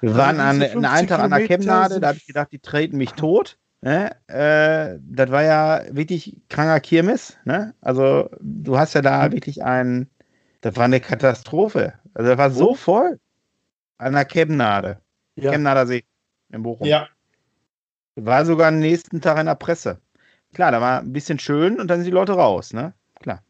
wir 0.00 0.10
Also 0.10 0.18
waren 0.20 0.38
an, 0.40 0.62
an 0.62 0.84
einen 0.84 1.08
Tag 1.08 1.18
an 1.20 1.30
der 1.30 1.40
50 1.40 1.48
Chemnade, 1.48 1.88
Kilometer 1.88 2.00
da 2.00 2.08
habe 2.08 2.18
ich 2.18 2.26
gedacht, 2.26 2.52
die 2.52 2.58
treten 2.60 2.96
mich 2.96 3.10
tot. 3.14 3.58
Ne? 3.82 4.12
Äh, 4.28 4.98
das 5.02 5.30
war 5.30 5.42
ja 5.42 5.82
wirklich 5.90 6.36
kranker 6.48 6.78
Kirmes. 6.80 7.36
Ne? 7.44 7.74
Also 7.80 8.30
du 8.40 8.78
hast 8.78 8.94
ja 8.94 9.02
da 9.02 9.32
wirklich 9.32 9.64
ein, 9.64 10.08
das 10.60 10.76
war 10.76 10.84
eine 10.84 11.00
Katastrophe. 11.00 11.94
Also 12.14 12.30
das 12.30 12.38
war 12.38 12.50
so 12.52 12.74
voll 12.74 13.18
an 13.98 14.12
der 14.12 14.24
Chemnade. 14.24 14.98
Ja. 15.36 15.50
Chemnader 15.52 15.86
See 15.86 16.04
in 16.52 16.62
Bochum. 16.62 16.86
Ja, 16.86 17.08
War 18.16 18.44
sogar 18.44 18.68
am 18.68 18.78
nächsten 18.78 19.20
Tag 19.20 19.38
in 19.38 19.46
der 19.46 19.54
Presse. 19.54 20.00
Klar, 20.54 20.70
da 20.70 20.80
war 20.80 21.00
ein 21.00 21.12
bisschen 21.12 21.38
schön 21.38 21.80
und 21.80 21.88
dann 21.88 21.98
sind 21.98 22.06
die 22.06 22.12
Leute 22.12 22.32
raus, 22.32 22.72
ne? 22.72 22.94
Klar. 23.20 23.42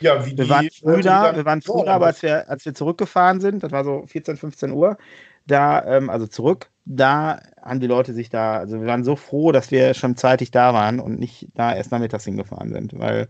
ja, 0.00 0.26
wie 0.26 0.36
Wir 0.36 0.44
die 0.44 0.50
waren 0.50 0.68
früh 0.70 1.00
da, 1.00 1.36
wir 1.36 1.44
waren 1.44 1.62
früh 1.62 1.78
Ja, 1.78 1.84
da, 1.84 1.94
aber 1.94 2.06
als 2.06 2.22
wir, 2.22 2.48
als 2.50 2.64
wir 2.64 2.74
zurückgefahren 2.74 3.40
sind, 3.40 3.62
das 3.62 3.70
war 3.70 3.84
so 3.84 4.04
14, 4.06 4.36
15 4.36 4.72
Uhr, 4.72 4.98
da, 5.46 5.84
ähm, 5.84 6.10
also 6.10 6.26
zurück, 6.26 6.70
da 6.84 7.40
haben 7.62 7.78
die 7.80 7.86
Leute 7.86 8.12
sich 8.12 8.28
da, 8.28 8.56
also 8.56 8.80
wir 8.80 8.86
waren 8.88 9.04
so 9.04 9.14
froh, 9.14 9.52
dass 9.52 9.70
wir 9.70 9.94
schon 9.94 10.16
zeitig 10.16 10.50
da 10.50 10.74
waren 10.74 10.98
und 10.98 11.20
nicht 11.20 11.48
da 11.54 11.74
erst 11.74 11.92
nachmittags 11.92 12.24
hingefahren 12.24 12.72
sind, 12.72 12.98
weil, 12.98 13.28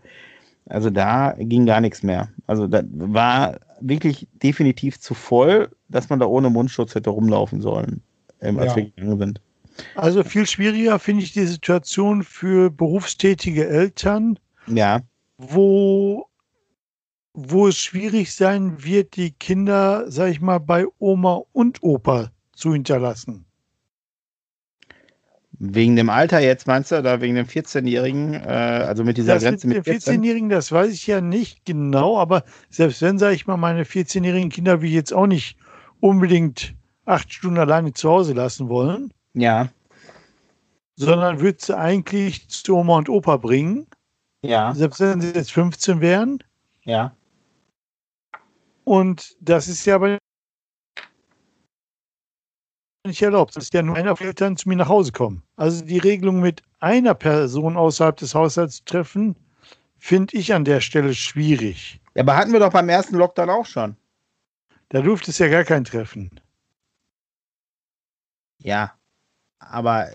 also 0.66 0.88
da 0.88 1.34
ging 1.38 1.66
gar 1.66 1.82
nichts 1.82 2.02
mehr. 2.02 2.30
Also 2.46 2.66
das 2.66 2.84
war 2.90 3.58
wirklich 3.80 4.28
definitiv 4.42 5.00
zu 5.00 5.14
voll, 5.14 5.70
dass 5.88 6.08
man 6.08 6.18
da 6.20 6.26
ohne 6.26 6.50
Mundschutz 6.50 6.94
hätte 6.94 7.10
rumlaufen 7.10 7.60
sollen, 7.60 8.02
ähm, 8.40 8.58
als 8.58 8.70
Ja. 8.72 8.76
wir 8.76 8.84
gegangen 8.90 9.18
sind. 9.18 9.40
Also 9.94 10.22
viel 10.24 10.46
schwieriger 10.46 10.98
finde 10.98 11.22
ich 11.22 11.32
die 11.32 11.46
Situation 11.46 12.22
für 12.22 12.70
berufstätige 12.70 13.66
Eltern, 13.68 14.38
Ja, 14.66 15.00
wo, 15.38 16.26
wo 17.34 17.68
es 17.68 17.78
schwierig 17.78 18.34
sein 18.34 18.82
wird, 18.84 19.16
die 19.16 19.32
Kinder, 19.32 20.10
sag 20.10 20.30
ich 20.30 20.40
mal, 20.40 20.58
bei 20.58 20.86
Oma 20.98 21.42
und 21.52 21.82
Opa 21.82 22.30
zu 22.52 22.72
hinterlassen. 22.72 23.45
Wegen 25.58 25.96
dem 25.96 26.10
Alter 26.10 26.40
jetzt 26.40 26.66
meinst 26.66 26.90
du, 26.90 26.98
oder 26.98 27.20
wegen 27.20 27.34
dem 27.34 27.46
14-Jährigen, 27.46 28.34
äh, 28.34 28.84
also 28.86 29.04
mit 29.04 29.16
dieser 29.16 29.34
Das 29.34 29.42
mit 29.42 29.50
Grenze 29.52 29.66
mit 29.68 29.84
14? 29.84 30.20
14-Jährigen, 30.22 30.48
das 30.48 30.70
weiß 30.72 30.92
ich 30.92 31.06
ja 31.06 31.20
nicht 31.20 31.64
genau, 31.64 32.18
aber 32.18 32.44
selbst 32.70 33.00
wenn, 33.02 33.18
sage 33.18 33.34
ich 33.34 33.46
mal, 33.46 33.56
meine 33.56 33.84
14-jährigen 33.84 34.50
Kinder 34.50 34.80
will 34.82 34.88
ich 34.88 34.94
jetzt 34.94 35.12
auch 35.14 35.26
nicht 35.26 35.56
unbedingt 36.00 36.74
acht 37.06 37.32
Stunden 37.32 37.58
alleine 37.58 37.92
zu 37.92 38.10
Hause 38.10 38.32
lassen 38.34 38.68
wollen, 38.68 39.12
Ja, 39.34 39.68
sondern 40.96 41.40
würde 41.40 41.58
sie 41.60 41.76
eigentlich 41.76 42.48
zu 42.48 42.76
Oma 42.76 42.96
und 42.98 43.08
Opa 43.08 43.36
bringen, 43.36 43.86
ja, 44.42 44.74
selbst 44.74 45.00
wenn 45.00 45.20
sie 45.20 45.30
jetzt 45.30 45.52
15 45.52 46.00
wären. 46.00 46.42
ja. 46.84 47.14
Und 48.84 49.36
das 49.40 49.66
ist 49.66 49.84
ja 49.84 49.96
aber 49.96 50.18
nicht 53.06 53.22
erlaubt. 53.22 53.56
Das 53.56 53.64
ist 53.64 53.74
ja 53.74 53.82
nur 53.82 53.96
einer 53.96 54.14
den 54.14 54.26
Eltern 54.28 54.56
zu 54.56 54.68
mir 54.68 54.76
nach 54.76 54.88
Hause 54.88 55.12
kommen. 55.12 55.42
Also 55.56 55.84
die 55.84 55.98
Regelung 55.98 56.40
mit 56.40 56.62
einer 56.80 57.14
Person 57.14 57.76
außerhalb 57.76 58.16
des 58.16 58.34
Haushalts 58.34 58.84
treffen, 58.84 59.36
finde 59.98 60.36
ich 60.36 60.52
an 60.52 60.64
der 60.64 60.80
Stelle 60.80 61.14
schwierig. 61.14 62.00
Ja, 62.14 62.22
aber 62.22 62.36
hatten 62.36 62.52
wir 62.52 62.60
doch 62.60 62.72
beim 62.72 62.88
ersten 62.88 63.16
Lockdown 63.16 63.50
auch 63.50 63.66
schon. 63.66 63.96
Da 64.88 65.02
durfte 65.02 65.30
es 65.30 65.38
ja 65.38 65.48
gar 65.48 65.64
kein 65.64 65.84
Treffen. 65.84 66.30
Ja, 68.58 68.92
aber 69.58 70.08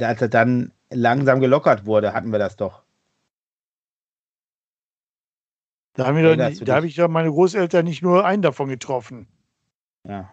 als 0.00 0.22
er 0.22 0.28
dann 0.28 0.72
langsam 0.90 1.40
gelockert 1.40 1.86
wurde, 1.86 2.12
hatten 2.12 2.30
wir 2.30 2.38
das 2.38 2.56
doch. 2.56 2.82
Da 5.94 6.06
haben 6.06 6.16
wir 6.16 6.36
doch 6.36 6.64
da 6.64 6.76
habe 6.76 6.86
ich 6.86 6.94
doch 6.94 7.08
meine 7.08 7.30
Großeltern 7.30 7.84
nicht 7.84 8.02
nur 8.02 8.24
einen 8.24 8.42
davon 8.42 8.68
getroffen. 8.68 9.26
Ja. 10.04 10.32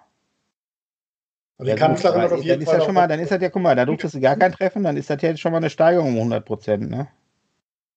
Also 1.57 1.69
Ja, 1.69 1.75
die 1.75 1.79
Kanzlerin 1.79 2.21
hat 2.21 2.31
auf 2.31 2.41
dann 2.41 2.41
jeden 2.41 2.61
ist 2.61 2.69
Fall. 2.69 2.79
ja 2.79 2.81
schon 2.81 2.93
mal, 2.95 3.07
dann 3.07 3.19
ist 3.19 3.31
das 3.31 3.41
ja, 3.41 3.49
guck 3.49 3.61
mal, 3.61 3.75
da 3.75 3.85
durftest 3.85 4.15
du 4.15 4.19
gar 4.21 4.37
kein 4.37 4.51
Treffen, 4.53 4.83
dann 4.83 4.97
ist 4.97 5.09
das 5.09 5.21
ja 5.21 5.35
schon 5.37 5.51
mal 5.51 5.57
eine 5.57 5.69
Steigerung 5.69 6.09
um 6.09 6.17
100 6.17 6.45
Prozent, 6.45 6.89
ne? 6.89 7.07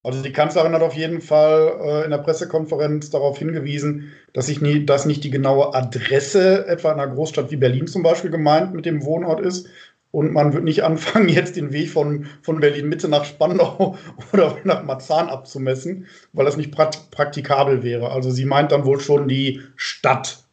Also 0.05 0.23
die 0.23 0.33
Kanzlerin 0.33 0.73
hat 0.73 0.83
auf 0.83 0.95
jeden 0.95 1.21
Fall 1.21 1.77
äh, 1.83 2.05
in 2.05 2.11
der 2.11 2.19
Pressekonferenz 2.19 3.11
darauf 3.11 3.39
hingewiesen, 3.39 4.13
dass 4.33 4.47
sich 4.47 4.61
nie, 4.61 4.87
dass 4.87 5.07
nicht 5.07 5.25
die 5.25 5.31
genaue 5.31 5.75
Adresse 5.75 6.67
etwa 6.67 6.93
in 6.93 7.01
einer 7.01 7.13
Großstadt 7.13 7.51
wie 7.51 7.57
Berlin 7.57 7.87
zum 7.87 8.03
Beispiel 8.03 8.31
gemeint 8.31 8.75
mit 8.75 8.87
dem 8.87 9.05
Wohnort 9.05 9.41
ist. 9.41 9.69
Und 10.11 10.33
man 10.33 10.53
wird 10.55 10.65
nicht 10.65 10.83
anfangen, 10.85 11.29
jetzt 11.29 11.57
den 11.57 11.73
Weg 11.73 11.91
von, 11.91 12.27
von 12.43 12.61
Berlin 12.61 12.89
Mitte 12.89 13.09
nach 13.09 13.25
Spandau 13.25 13.97
oder 14.33 14.57
nach 14.65 14.85
Marzahn 14.85 15.29
abzumessen, 15.29 16.07
weil 16.33 16.47
das 16.47 16.57
nicht 16.57 16.73
prakt 16.73 17.11
praktikabel 17.11 17.83
wäre. 17.83 18.11
Also 18.11 18.31
sie 18.31 18.45
meint 18.47 18.73
dann 18.73 18.85
wohl 18.87 19.01
schon 19.01 19.29
die 19.29 19.61
Stadt. 19.77 20.45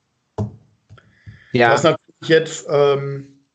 Das 1.67 1.79
ist 1.79 1.83
natürlich 1.83 2.04
jetzt 2.27 2.65
ähm, 2.69 3.45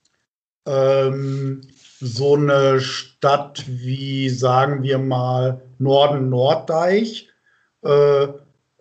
ähm, 0.66 1.62
so 2.00 2.34
eine 2.34 2.80
Stadt 2.80 3.64
wie, 3.66 4.28
sagen 4.30 4.82
wir 4.82 4.98
mal, 4.98 5.60
Norden-Norddeich, 5.78 7.28
äh, 7.82 8.28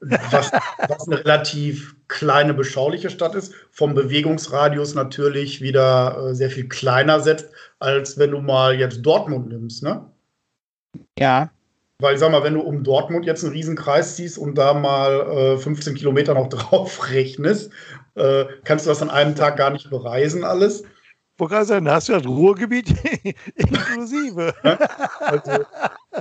was, 0.01 0.51
was 0.87 1.07
eine 1.07 1.19
relativ 1.19 1.95
kleine, 2.07 2.53
beschauliche 2.53 3.09
Stadt 3.09 3.35
ist, 3.35 3.53
vom 3.71 3.93
Bewegungsradius 3.93 4.95
natürlich 4.95 5.61
wieder 5.61 6.29
äh, 6.29 6.35
sehr 6.35 6.49
viel 6.49 6.67
kleiner 6.67 7.19
setzt, 7.19 7.49
als 7.79 8.17
wenn 8.17 8.31
du 8.31 8.39
mal 8.39 8.77
jetzt 8.77 9.01
Dortmund 9.01 9.49
nimmst, 9.49 9.83
ne? 9.83 10.05
Ja, 11.17 11.51
Weil 11.99 12.15
ich 12.15 12.19
sag 12.19 12.31
mal, 12.31 12.43
wenn 12.43 12.55
du 12.55 12.61
um 12.61 12.83
Dortmund 12.83 13.25
jetzt 13.25 13.43
einen 13.43 13.53
Riesenkreis 13.53 14.15
ziehst 14.15 14.37
und 14.37 14.57
da 14.57 14.73
mal 14.73 15.55
äh, 15.55 15.57
15 15.57 15.95
Kilometer 15.95 16.33
noch 16.33 16.49
drauf 16.49 17.09
rechnest, 17.11 17.71
äh, 18.19 18.45
kannst 18.63 18.85
du 18.85 18.89
das 18.89 19.01
an 19.01 19.09
einem 19.09 19.35
Tag 19.35 19.57
gar 19.57 19.69
nicht 19.71 19.89
bereisen 19.89 20.43
alles. 20.43 20.83
Wo 21.39 21.47
sagen, 21.47 21.85
da 21.85 21.95
hast 21.95 22.09
du 22.09 22.13
das 22.13 22.25
Ruhrgebiet 22.27 22.89
inklusive. 23.55 24.53
Also, 25.21 25.65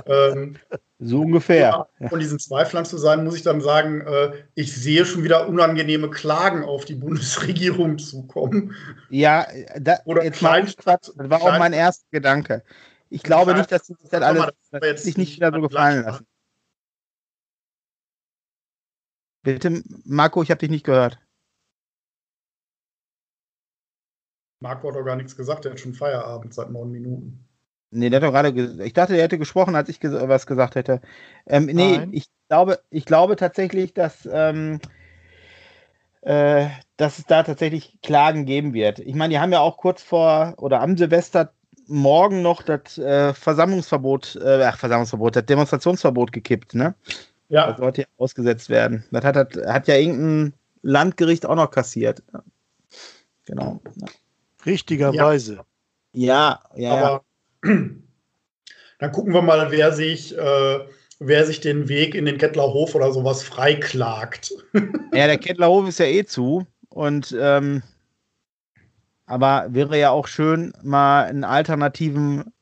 ähm, 0.05 0.55
so 0.97 1.21
ungefähr. 1.21 1.87
von 2.07 2.19
diesen 2.21 2.39
Zweiflern 2.39 2.85
zu 2.85 2.97
sein, 2.97 3.25
muss 3.25 3.35
ich 3.35 3.43
dann 3.43 3.59
sagen, 3.59 3.99
äh, 3.99 4.31
ich 4.55 4.73
sehe 4.73 5.05
schon 5.05 5.23
wieder 5.25 5.49
unangenehme 5.49 6.09
Klagen 6.09 6.63
auf 6.63 6.85
die 6.85 6.95
Bundesregierung 6.95 7.97
zukommen. 7.97 8.73
Ja, 9.09 9.45
da, 9.77 9.97
Oder 10.05 10.23
jetzt 10.23 10.41
mal 10.41 10.61
Kleinstadt- 10.61 11.11
das 11.17 11.29
war 11.29 11.41
auch 11.41 11.59
mein 11.59 11.73
erster 11.73 12.05
Gedanke. 12.11 12.63
Ich 13.09 13.21
glaube 13.23 13.53
nicht, 13.55 13.71
dass 13.73 13.87
sie 13.87 13.95
sich 13.95 14.09
das 14.09 14.21
mal, 14.21 14.39
alles 14.41 14.53
das 14.71 15.03
sich 15.03 15.17
nicht 15.17 15.35
wieder 15.35 15.51
so 15.51 15.59
gefallen 15.59 16.05
lassen. 16.05 16.25
Bitte, 19.41 19.83
Marco, 20.05 20.43
ich 20.43 20.51
habe 20.51 20.59
dich 20.59 20.69
nicht 20.69 20.85
gehört. 20.85 21.17
Marco 24.59 24.89
hat 24.89 24.95
doch 24.95 25.03
gar 25.05 25.15
nichts 25.15 25.35
gesagt, 25.35 25.65
er 25.65 25.71
hat 25.71 25.79
schon 25.79 25.93
Feierabend 25.93 26.53
seit 26.53 26.69
neun 26.69 26.91
Minuten. 26.91 27.45
Nee, 27.91 28.09
der 28.09 28.19
hat 28.21 28.27
doch 28.27 28.31
gerade, 28.31 28.53
ge- 28.53 28.83
ich 28.85 28.93
dachte, 28.93 29.15
er 29.15 29.23
hätte 29.23 29.39
gesprochen, 29.39 29.75
als 29.75 29.89
ich 29.89 29.99
ges 29.99 30.13
was 30.13 30.45
gesagt 30.45 30.75
hätte. 30.75 31.01
Ähm, 31.47 31.65
nee, 31.65 31.97
Nein. 31.97 32.13
ich 32.13 32.27
glaube, 32.47 32.79
ich 32.89 33.05
glaube 33.05 33.35
tatsächlich, 33.35 33.93
dass, 33.93 34.27
ähm, 34.31 34.79
äh, 36.21 36.67
dass 36.97 37.17
es 37.17 37.25
da 37.25 37.43
tatsächlich 37.43 37.97
Klagen 38.03 38.45
geben 38.45 38.73
wird. 38.73 38.99
Ich 38.99 39.15
meine, 39.15 39.33
die 39.33 39.39
haben 39.39 39.51
ja 39.51 39.61
auch 39.61 39.77
kurz 39.77 40.03
vor 40.03 40.53
oder 40.57 40.81
am 40.81 40.97
Silvester 40.97 41.51
morgen 41.87 42.43
noch 42.43 42.61
das 42.61 42.97
äh, 42.99 43.33
Versammlungsverbot, 43.33 44.35
äh, 44.35 44.63
ach, 44.63 44.77
Versammlungsverbot, 44.77 45.35
das 45.35 45.45
Demonstrationsverbot 45.45 46.31
gekippt, 46.31 46.75
ne? 46.75 46.93
Das 47.03 47.17
Ja, 47.49 47.75
sollte 47.77 48.01
ja 48.01 48.07
ausgesetzt 48.17 48.69
werden. 48.69 49.03
Das 49.11 49.23
hat, 49.23 49.35
hat, 49.35 49.55
hat 49.65 49.87
ja 49.87 49.95
irgendein 49.95 50.53
Landgericht 50.83 51.47
auch 51.47 51.55
noch 51.55 51.71
kassiert. 51.71 52.21
Ja. 52.31 52.43
Genau. 54.63 54.73
Richtigerweise. 54.73 55.59
Ja, 56.13 56.59
ja, 56.75 56.95
ja. 56.95 57.03
aber 57.03 57.23
dann 57.61 59.11
gucken 59.11 59.33
wir 59.33 59.41
mal, 59.41 59.71
wer 59.71 59.91
sich, 59.91 60.37
äh, 60.37 60.79
wer 61.19 61.45
sich 61.45 61.59
den 61.59 61.87
Weg 61.89 62.15
in 62.15 62.25
den 62.25 62.37
Kettlerhof 62.37 62.95
oder 62.95 63.11
sowas 63.11 63.43
freiklagt. 63.43 64.53
Ja, 65.11 65.25
der 65.25 65.39
Kettlerhof 65.39 65.87
ist 65.89 65.97
ja 65.97 66.05
eh 66.05 66.23
zu. 66.23 66.67
Und 66.89 67.35
ähm, 67.37 67.81
aber 69.25 69.67
wäre 69.69 69.97
ja 69.97 70.11
auch 70.11 70.27
schön, 70.27 70.71
mal 70.83 71.25
einen 71.25 71.43
alternativen 71.43 72.53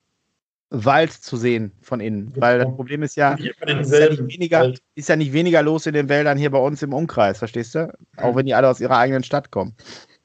Wald 0.69 1.11
zu 1.11 1.35
sehen 1.35 1.73
von 1.81 1.99
innen. 1.99 2.31
Weil 2.35 2.59
das 2.59 2.73
Problem 2.73 3.03
ist 3.03 3.15
ja, 3.15 3.33
ist 3.33 3.57
ja, 3.59 4.17
weniger, 4.27 4.73
ist 4.95 5.09
ja 5.09 5.15
nicht 5.17 5.33
weniger 5.33 5.61
los 5.61 5.85
in 5.85 5.93
den 5.93 6.09
Wäldern 6.09 6.37
hier 6.37 6.51
bei 6.51 6.59
uns 6.59 6.81
im 6.83 6.93
Umkreis, 6.93 7.39
verstehst 7.39 7.75
du? 7.75 7.93
Auch 8.17 8.35
wenn 8.35 8.45
die 8.45 8.53
alle 8.53 8.69
aus 8.69 8.79
ihrer 8.79 8.97
eigenen 8.97 9.23
Stadt 9.23 9.51
kommen. 9.51 9.75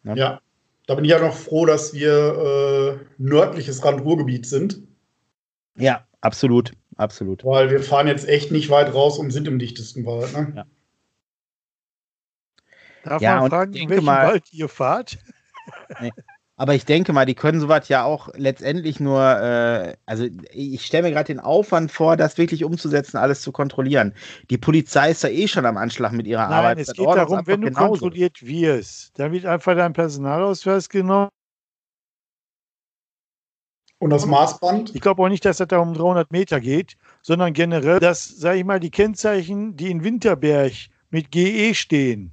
Ja, 0.04 0.40
da 0.86 0.94
bin 0.94 1.04
ich 1.04 1.10
ja 1.10 1.20
noch 1.20 1.34
froh, 1.36 1.66
dass 1.66 1.94
wir 1.94 2.98
äh, 3.00 3.04
nördliches 3.18 3.84
Rand-Ruhrgebiet 3.84 4.46
sind. 4.46 4.82
Ja, 5.76 6.06
absolut. 6.20 6.72
absolut. 6.96 7.44
Weil 7.44 7.70
wir 7.70 7.82
fahren 7.82 8.06
jetzt 8.08 8.28
echt 8.28 8.50
nicht 8.50 8.68
weit 8.70 8.92
raus 8.92 9.18
und 9.18 9.30
sind 9.30 9.46
im 9.48 9.58
dichtesten 9.58 10.04
Wald. 10.04 10.32
Ne? 10.32 10.52
Ja. 10.56 10.64
Darf 13.04 13.22
Ja, 13.22 13.40
man 13.40 13.50
fragen, 13.50 13.74
in 13.74 13.88
welchem 13.88 14.04
mal- 14.04 14.26
Wald 14.28 14.52
ihr 14.52 14.68
fahrt? 14.68 15.18
Aber 16.56 16.74
ich 16.74 16.84
denke 16.84 17.12
mal, 17.12 17.24
die 17.24 17.34
können 17.34 17.60
sowas 17.60 17.88
ja 17.88 18.04
auch 18.04 18.28
letztendlich 18.36 19.00
nur, 19.00 19.20
äh, 19.20 19.96
also 20.06 20.26
ich 20.52 20.84
stelle 20.84 21.04
mir 21.04 21.10
gerade 21.12 21.32
den 21.32 21.40
Aufwand 21.40 21.90
vor, 21.90 22.16
das 22.16 22.36
wirklich 22.38 22.62
umzusetzen, 22.62 23.16
alles 23.16 23.40
zu 23.40 23.52
kontrollieren. 23.52 24.14
Die 24.50 24.58
Polizei 24.58 25.10
ist 25.10 25.24
da 25.24 25.28
eh 25.28 25.48
schon 25.48 25.64
am 25.66 25.76
Anschlag 25.78 26.12
mit 26.12 26.26
ihrer 26.26 26.48
Arbeit. 26.48 26.76
Nein, 26.76 26.78
es 26.78 26.88
Das 26.88 26.96
geht 26.96 27.06
darum, 27.06 27.46
wenn 27.46 27.62
du 27.62 27.68
genauso. 27.68 27.88
kontrolliert 27.88 28.42
wirst, 28.42 29.18
dann 29.18 29.32
wird 29.32 29.46
einfach 29.46 29.74
dein 29.74 29.92
Personalausweis 29.94 30.88
genommen. 30.88 31.30
Und 33.98 34.10
das 34.10 34.26
Maßband? 34.26 34.94
Ich 34.94 35.00
glaube 35.00 35.22
auch 35.22 35.28
nicht, 35.28 35.44
dass 35.44 35.60
es 35.60 35.68
da 35.68 35.78
um 35.78 35.94
300 35.94 36.32
Meter 36.32 36.60
geht, 36.60 36.96
sondern 37.22 37.52
generell, 37.52 38.00
dass, 38.00 38.28
sage 38.28 38.58
ich 38.58 38.64
mal, 38.64 38.80
die 38.80 38.90
Kennzeichen, 38.90 39.76
die 39.76 39.90
in 39.90 40.02
Winterberg 40.04 40.72
mit 41.10 41.30
GE 41.30 41.72
stehen, 41.74 42.32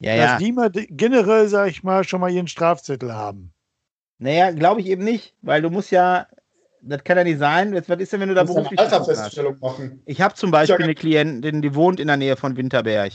Ja, 0.00 0.16
dass 0.16 0.30
ja. 0.32 0.38
die 0.38 0.52
mal 0.52 0.70
generell, 0.70 1.48
sage 1.48 1.70
ich 1.70 1.82
mal, 1.82 2.04
schon 2.04 2.20
mal 2.20 2.30
ihren 2.30 2.48
Strafzettel 2.48 3.14
haben. 3.14 3.52
Naja, 4.18 4.50
glaube 4.50 4.80
ich 4.80 4.86
eben 4.86 5.04
nicht, 5.04 5.34
weil 5.42 5.62
du 5.62 5.70
musst 5.70 5.90
ja, 5.90 6.26
das 6.82 7.02
kann 7.04 7.16
ja 7.16 7.24
nicht 7.24 7.38
sein. 7.38 7.72
Jetzt, 7.74 7.88
was 7.88 7.98
ist 8.00 8.12
denn, 8.12 8.20
wenn 8.20 8.28
du 8.28 8.34
da 8.34 8.44
beruflich 8.44 8.78
hast? 8.78 8.92
Altersfeststellung 8.92 9.58
machen. 9.60 10.02
Ich 10.06 10.20
habe 10.20 10.34
zum 10.34 10.50
Beispiel 10.50 10.76
Ja, 10.78 10.84
eine 10.84 10.94
Klientin, 10.94 11.62
die 11.62 11.74
wohnt 11.74 12.00
in 12.00 12.06
der 12.08 12.16
Nähe 12.16 12.36
von 12.36 12.56
Winterberg. 12.56 13.12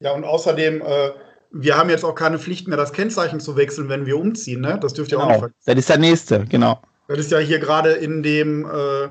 Ja, 0.00 0.12
und 0.12 0.24
außerdem, 0.24 0.80
äh, 0.82 1.10
wir 1.52 1.76
haben 1.76 1.90
jetzt 1.90 2.04
auch 2.04 2.14
keine 2.14 2.38
Pflicht 2.38 2.68
mehr, 2.68 2.76
das 2.76 2.92
Kennzeichen 2.92 3.40
zu 3.40 3.56
wechseln, 3.56 3.88
wenn 3.88 4.06
wir 4.06 4.18
umziehen. 4.18 4.60
Ne? 4.60 4.78
Das 4.80 4.94
dürft 4.94 5.12
ihr 5.12 5.18
auch 5.18 5.26
nicht 5.26 5.34
Genau. 5.34 5.38
vergessen. 5.40 5.62
Das 5.66 5.78
ist 5.78 5.88
der 5.88 5.98
nächste, 5.98 6.44
genau. 6.46 6.80
Das 7.08 7.18
ist 7.18 7.30
ja 7.32 7.38
hier 7.38 7.58
gerade 7.58 7.92
in 7.92 8.22
dem 8.22 8.64
äh, 8.66 9.08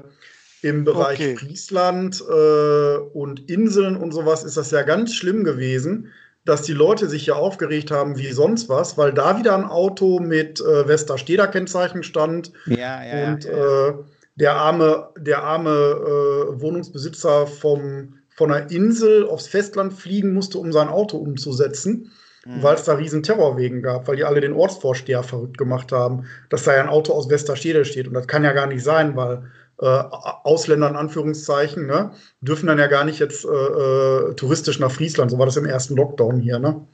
im 0.62 0.84
Bereich 0.84 1.20
Okay. 1.20 1.38
Friesland 1.38 2.22
äh, 2.30 2.98
und 3.14 3.50
Inseln 3.50 3.96
und 3.96 4.12
sowas 4.12 4.44
ist 4.44 4.58
das 4.58 4.72
ja 4.72 4.82
ganz 4.84 5.14
schlimm 5.16 5.44
gewesen, 5.44 6.12
dass 6.46 6.62
die 6.64 6.74
Leute 6.74 7.08
sich 7.08 7.26
ja 7.26 7.36
aufgeregt 7.36 7.92
haben 7.92 8.18
wie 8.18 8.32
sonst 8.32 8.70
was, 8.70 8.98
weil 8.98 9.14
da 9.14 9.38
wieder 9.38 9.56
ein 9.56 9.66
Auto 9.66 10.20
mit 10.20 10.60
äh, 10.62 10.88
Westersteder-Kennzeichen 10.88 12.04
stand 12.04 12.52
Ja, 12.66 13.04
ja, 13.04 13.28
und 13.28 13.44
ja. 13.44 13.88
Äh, 13.90 13.94
der 14.36 14.56
arme, 14.56 15.10
der 15.18 15.44
arme 15.44 15.70
äh, 15.70 16.62
Wohnungsbesitzer 16.62 17.46
vom, 17.46 18.20
von 18.30 18.52
einer 18.52 18.72
Insel 18.72 19.28
aufs 19.28 19.48
Festland 19.48 19.94
fliegen 19.94 20.34
musste, 20.34 20.60
um 20.60 20.72
sein 20.72 20.88
Auto 20.88 21.18
umzusetzen 21.18 22.12
Mhm. 22.46 22.64
weil 22.64 22.76
es 22.76 22.84
da 22.84 22.94
riesen 22.94 23.22
Terrorwegen 23.22 23.82
gab, 23.82 24.08
weil 24.08 24.16
die 24.16 24.24
alle 24.24 24.40
den 24.40 24.54
Ortsvorsteher 24.54 25.24
verrückt 25.24 25.58
gemacht 25.58 25.92
haben, 25.92 26.26
dass 26.50 26.64
da 26.64 26.74
ja 26.74 26.82
ein 26.82 26.90
Auto 26.90 27.14
aus 27.14 27.30
Westerstede 27.30 27.84
steht. 27.84 28.08
Und 28.08 28.14
das 28.14 28.28
kann 28.28 28.44
ja 28.44 28.54
gar 28.54 28.68
nicht 28.68 28.84
sein, 28.84 29.16
weil 29.16 29.44
äh, 29.82 29.86
Ausländer 29.86 30.90
in 30.90 30.96
Anführungszeichen 30.96 31.86
ne, 31.86 32.12
dürfen 32.42 32.68
dann 32.68 32.80
ja 32.80 32.88
gar 32.88 33.06
nicht 33.06 33.20
jetzt 33.20 33.46
äh, 33.46 33.48
äh, 33.48 34.34
touristisch 34.36 34.80
nach 34.80 34.92
Friesland. 34.92 35.32
So 35.32 35.40
war 35.40 35.46
das 35.46 35.58
im 35.58 35.66
ersten 35.66 35.96
Lockdown 35.96 36.40
hier. 36.40 36.60
Ne? 36.60 36.86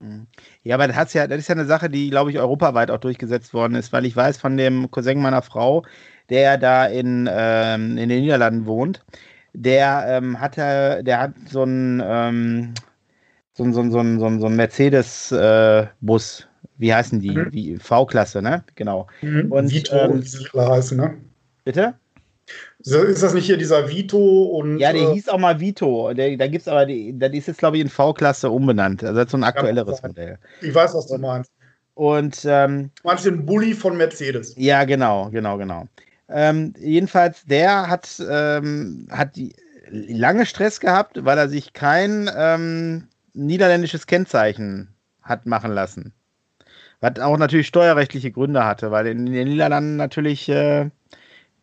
Mhm. 0.00 0.26
Ja, 0.62 0.76
aber 0.76 0.86
das, 0.88 0.96
hat's 0.96 1.14
ja, 1.14 1.26
das 1.26 1.38
ist 1.38 1.48
ja 1.48 1.54
eine 1.54 1.64
Sache, 1.66 1.90
die, 1.90 2.10
glaube 2.10 2.30
ich, 2.30 2.38
europaweit 2.38 2.90
auch 2.90 2.98
durchgesetzt 2.98 3.54
worden 3.54 3.74
ist, 3.74 3.92
weil 3.92 4.06
ich 4.06 4.16
weiß 4.16 4.36
von 4.38 4.56
dem 4.56 4.90
Cousin 4.90 5.20
meiner 5.20 5.42
Frau, 5.42 5.84
der 6.30 6.58
da 6.58 6.86
in, 6.86 7.28
ähm, 7.30 7.98
in 7.98 8.08
den 8.08 8.22
Niederlanden 8.22 8.66
wohnt, 8.66 9.04
der 9.52 10.04
ähm, 10.06 10.40
hatte, 10.40 11.02
der 11.02 11.20
hat 11.20 11.32
so 11.50 11.62
einen 11.62 12.02
ähm, 12.04 12.74
so 13.58 13.64
ein, 13.64 13.72
so 13.72 13.80
ein, 13.80 13.90
so 13.90 13.98
ein, 13.98 14.20
so 14.20 14.26
ein, 14.26 14.40
so 14.40 14.46
ein 14.46 14.54
Mercedes-Bus. 14.54 16.46
Wie 16.76 16.94
heißen 16.94 17.18
die? 17.18 17.32
Mhm. 17.32 17.48
Wie 17.50 17.76
V-Klasse, 17.76 18.40
ne? 18.40 18.62
Genau. 18.76 19.08
Und, 19.20 19.72
Vito, 19.72 19.96
ähm, 19.96 20.22
wie 20.22 20.28
sie 20.28 20.46
alle 20.52 20.70
heißen. 20.70 20.96
Ne? 20.96 21.18
Bitte? 21.64 21.94
So, 22.80 23.02
Ist 23.02 23.22
das 23.22 23.34
nicht 23.34 23.46
hier 23.46 23.56
dieser 23.56 23.88
Vito 23.88 24.18
und 24.44 24.78
Ja, 24.78 24.92
der 24.92 25.02
äh, 25.02 25.14
hieß 25.14 25.28
auch 25.28 25.38
mal 25.38 25.58
Vito. 25.58 26.12
Der, 26.14 26.36
da 26.36 26.46
gibt's 26.46 26.68
aber, 26.68 26.86
die, 26.86 27.18
das 27.18 27.32
ist 27.32 27.48
jetzt, 27.48 27.58
glaube 27.58 27.76
ich, 27.76 27.82
in 27.82 27.88
V-Klasse 27.88 28.50
umbenannt. 28.50 29.02
Also 29.02 29.16
das 29.16 29.26
ist 29.26 29.30
so 29.32 29.36
ein 29.36 29.44
aktuelleres. 29.44 30.02
Modell. 30.02 30.38
ich 30.60 30.74
weiß, 30.74 30.94
was 30.94 31.06
du 31.08 31.18
meinst. 31.18 31.50
Und 31.94 32.44
ähm, 32.44 32.90
Du 33.02 33.08
meinst 33.08 33.26
den 33.26 33.44
Bulli 33.44 33.74
von 33.74 33.96
Mercedes. 33.96 34.54
Ja, 34.56 34.84
genau, 34.84 35.28
genau, 35.30 35.58
genau. 35.58 35.86
Ähm, 36.28 36.72
jedenfalls, 36.78 37.44
der 37.46 37.88
hat, 37.88 38.22
ähm, 38.30 39.08
hat 39.10 39.34
die, 39.34 39.52
lange 39.90 40.46
Stress 40.46 40.80
gehabt, 40.80 41.24
weil 41.24 41.38
er 41.38 41.48
sich 41.48 41.72
kein 41.72 42.30
ähm, 42.36 43.08
niederländisches 43.34 44.06
Kennzeichen 44.06 44.94
hat 45.22 45.46
machen 45.46 45.72
lassen. 45.72 46.12
Was 47.00 47.20
auch 47.20 47.38
natürlich 47.38 47.68
steuerrechtliche 47.68 48.32
Gründe 48.32 48.64
hatte, 48.64 48.90
weil 48.90 49.06
in 49.06 49.26
den 49.26 49.48
Niederlanden 49.48 49.96
natürlich 49.96 50.48
äh, 50.48 50.90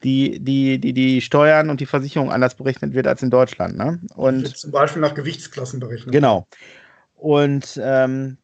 die, 0.04 0.40
die, 0.40 0.80
die, 0.80 0.94
die 0.94 1.22
Steuern 1.22 1.70
und 1.70 1.80
die 1.80 1.86
Versicherung 1.86 2.32
anders 2.32 2.56
berechnet 2.56 2.94
wird 2.94 3.08
als 3.08 3.24
in 3.24 3.30
Deutschland. 3.30 3.78
Ne? 3.78 4.00
Und 4.16 4.56
zum 4.58 4.72
Beispiel 4.72 5.02
nach 5.02 5.14
Gewichtsklassen 5.14 5.80
berechnet. 5.80 6.12
Genau. 6.12 6.48
Und 7.16 7.80
ähm, 7.82 8.38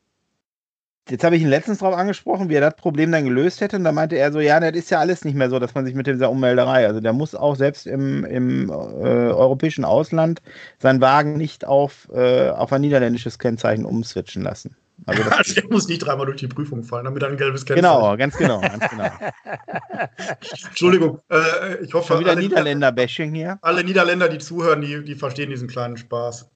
jetzt 1.09 1.23
habe 1.23 1.35
ich 1.35 1.41
ihn 1.41 1.49
letztens 1.49 1.79
darauf 1.79 1.95
angesprochen, 1.95 2.49
wie 2.49 2.55
er 2.55 2.61
das 2.61 2.75
Problem 2.75 3.11
dann 3.11 3.25
gelöst 3.25 3.61
hätte. 3.61 3.75
Und 3.75 3.83
da 3.83 3.91
meinte 3.91 4.15
er 4.17 4.31
so, 4.31 4.39
ja, 4.39 4.59
das 4.59 4.71
ist 4.71 4.89
ja 4.91 4.99
alles 4.99 5.25
nicht 5.25 5.35
mehr 5.35 5.49
so, 5.49 5.59
dass 5.59 5.75
man 5.75 5.85
sich 5.85 5.93
mit 5.93 6.07
dieser 6.07 6.31
Ummelderei, 6.31 6.87
also 6.87 6.99
der 6.99 7.13
muss 7.13 7.35
auch 7.35 7.55
selbst 7.55 7.85
im, 7.85 8.25
im 8.25 8.69
äh, 8.69 8.73
europäischen 8.73 9.85
Ausland 9.85 10.41
seinen 10.79 11.01
Wagen 11.01 11.37
nicht 11.37 11.65
auf, 11.65 12.09
äh, 12.13 12.49
auf 12.49 12.71
ein 12.73 12.81
niederländisches 12.81 13.39
Kennzeichen 13.39 13.85
umswitchen 13.85 14.41
lassen. 14.41 14.75
Also 15.05 15.23
das, 15.23 15.53
der 15.55 15.63
muss 15.69 15.87
nicht 15.87 15.99
dreimal 15.99 16.25
durch 16.25 16.37
die 16.37 16.47
Prüfung 16.47 16.83
fallen, 16.83 17.05
damit 17.05 17.23
er 17.23 17.29
ein 17.29 17.37
gelbes 17.37 17.65
Kennzeichen 17.65 17.93
genau, 17.93 18.17
ganz 18.17 18.37
genau, 18.37 18.61
ganz 18.61 18.89
genau. 18.89 19.09
Entschuldigung, 20.67 21.19
äh, 21.29 21.83
ich 21.83 21.93
hoffe, 21.93 22.07
Schon 22.13 22.19
wieder 22.19 22.31
alle, 22.31 22.41
Niederländer-Bashing 22.41 23.33
hier. 23.33 23.59
alle 23.61 23.83
Niederländer, 23.83 24.29
die 24.29 24.37
zuhören, 24.37 24.81
die, 24.81 25.03
die 25.03 25.15
verstehen 25.15 25.49
diesen 25.49 25.67
kleinen 25.67 25.97
Spaß. 25.97 26.49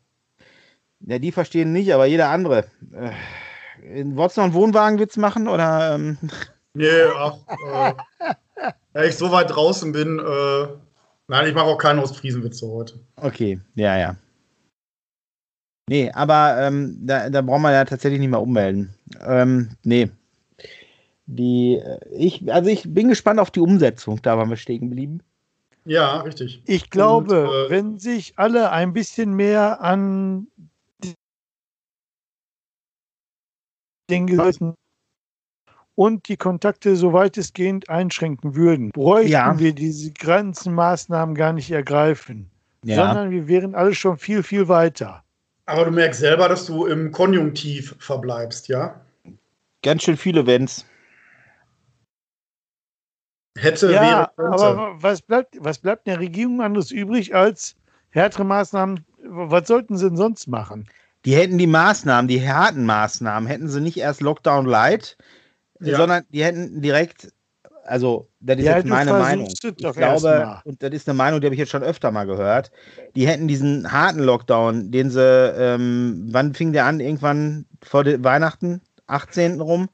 Ja, 1.01 1.19
die 1.19 1.31
verstehen 1.31 1.73
nicht, 1.73 1.93
aber 1.93 2.05
jeder 2.05 2.29
andere. 2.29 2.65
Äh, 2.93 4.03
wolltest 4.05 4.37
du 4.37 4.41
noch 4.41 4.45
einen 4.45 4.53
Wohnwagenwitz 4.53 5.17
machen 5.17 5.47
oder? 5.47 5.95
Ähm, 5.95 6.17
Nee, 6.77 7.03
ach, 7.17 7.37
äh, 7.73 7.93
da 8.93 9.03
ich 9.03 9.15
so 9.15 9.31
weit 9.31 9.49
draußen 9.49 9.93
bin, 9.93 10.19
äh, 10.19 10.67
nein, 11.29 11.47
ich 11.47 11.53
mache 11.53 11.67
auch 11.67 11.77
keine 11.77 12.01
Ostfriesenwitze 12.03 12.67
heute. 12.67 12.99
Okay, 13.15 13.61
ja, 13.75 13.97
ja. 13.97 14.15
Nee, 15.87 16.11
aber 16.11 16.57
ähm, 16.61 16.97
da, 17.05 17.29
da 17.29 17.41
brauchen 17.41 17.61
wir 17.61 17.71
ja 17.71 17.85
tatsächlich 17.85 18.19
nicht 18.19 18.31
mehr 18.31 18.41
ummelden. 18.41 18.93
Ähm, 19.21 19.69
nee. 19.83 20.09
Die, 21.27 21.75
äh, 21.75 21.99
ich, 22.11 22.51
also 22.51 22.69
ich 22.69 22.91
bin 22.91 23.09
gespannt 23.09 23.39
auf 23.39 23.51
die 23.51 23.59
Umsetzung, 23.59 24.19
da 24.21 24.37
waren 24.37 24.49
wir 24.49 24.57
stehen 24.57 24.89
geblieben. 24.89 25.21
Ja, 25.85 26.21
richtig. 26.21 26.63
Ich 26.65 26.89
glaube, 26.89 27.47
Und, 27.47 27.67
äh, 27.67 27.69
wenn 27.69 27.99
sich 27.99 28.33
alle 28.37 28.71
ein 28.71 28.93
bisschen 28.93 29.35
mehr 29.35 29.81
an 29.81 30.47
den 34.09 34.27
Gesetzen 34.27 34.73
und 35.95 36.27
die 36.27 36.37
Kontakte 36.37 36.95
so 36.95 37.13
weitestgehend 37.13 37.89
einschränken 37.89 38.55
würden, 38.55 38.89
bräuchten 38.89 39.31
Ja. 39.31 39.59
wir 39.59 39.73
diese 39.73 40.11
ganzen 40.13 40.73
Maßnahmen 40.73 41.35
gar 41.35 41.53
nicht 41.53 41.69
ergreifen, 41.71 42.49
sondern 42.83 43.29
wir 43.31 43.47
wären 43.47 43.75
alle 43.75 43.93
schon 43.93 44.17
viel, 44.17 44.41
viel 44.43 44.67
weiter. 44.67 45.24
Aber 45.67 45.85
du 45.85 45.91
merkst 45.91 46.19
selber, 46.19 46.47
dass 46.47 46.65
du 46.67 46.85
im 46.85 47.11
Konjunktiv 47.11 47.95
verbleibst, 47.99 48.67
ja? 48.67 49.01
ganz 49.81 50.03
schön 50.03 50.17
viele 50.17 50.45
Wenns. 50.47 50.85
Hätte, 53.57 53.91
Ja, 53.91 54.01
wäre, 54.01 54.31
könnte. 54.35 54.51
aber 54.51 55.01
was 55.01 55.21
bleibt, 55.21 55.55
was 55.59 55.77
bleibt 55.79 56.07
der 56.07 56.19
Regierung 56.19 56.61
anderes 56.61 56.91
übrig 56.91 57.33
als 57.33 57.75
härtere 58.09 58.43
Maßnahmen? 58.43 59.05
Was 59.23 59.67
sollten 59.67 59.97
sie 59.97 60.07
denn 60.07 60.17
sonst 60.17 60.47
machen? 60.47 60.87
Die 61.23 61.35
hätten 61.35 61.57
die 61.57 61.67
Maßnahmen, 61.67 62.27
die 62.27 62.47
harten 62.47 62.85
Maßnahmen, 62.85 63.47
hätten 63.47 63.67
sie 63.69 63.81
nicht 63.81 63.97
erst 63.97 64.21
Lockdown 64.21 64.65
Light, 64.65 65.17
Ja. 65.79 65.97
sondern 65.97 66.25
die 66.29 66.43
hätten 66.43 66.81
direkt, 66.81 67.31
also 67.85 68.27
das 68.39 68.57
ist 68.57 68.65
Ja, 68.65 68.77
jetzt 68.77 68.87
meine 68.87 69.11
Meinung. 69.11 69.47
Ich 69.47 69.59
glaube, 69.93 70.59
und 70.65 70.81
das 70.81 70.91
ist 70.91 71.07
eine 71.07 71.17
Meinung, 71.17 71.39
die 71.41 71.47
habe 71.47 71.55
ich 71.55 71.59
jetzt 71.59 71.71
schon 71.71 71.83
öfter 71.83 72.11
mal 72.11 72.25
gehört, 72.25 72.71
die 73.15 73.27
hätten 73.27 73.47
diesen 73.47 73.91
harten 73.91 74.19
Lockdown, 74.19 74.91
den 74.91 75.09
sie, 75.09 75.21
ähm, 75.21 76.27
wann 76.31 76.53
fing 76.53 76.73
der 76.73 76.85
an? 76.85 76.99
Irgendwann 76.99 77.65
vor 77.83 78.03
Weihnachten, 78.05 78.81
18. 79.07 79.61
rum, 79.61 79.89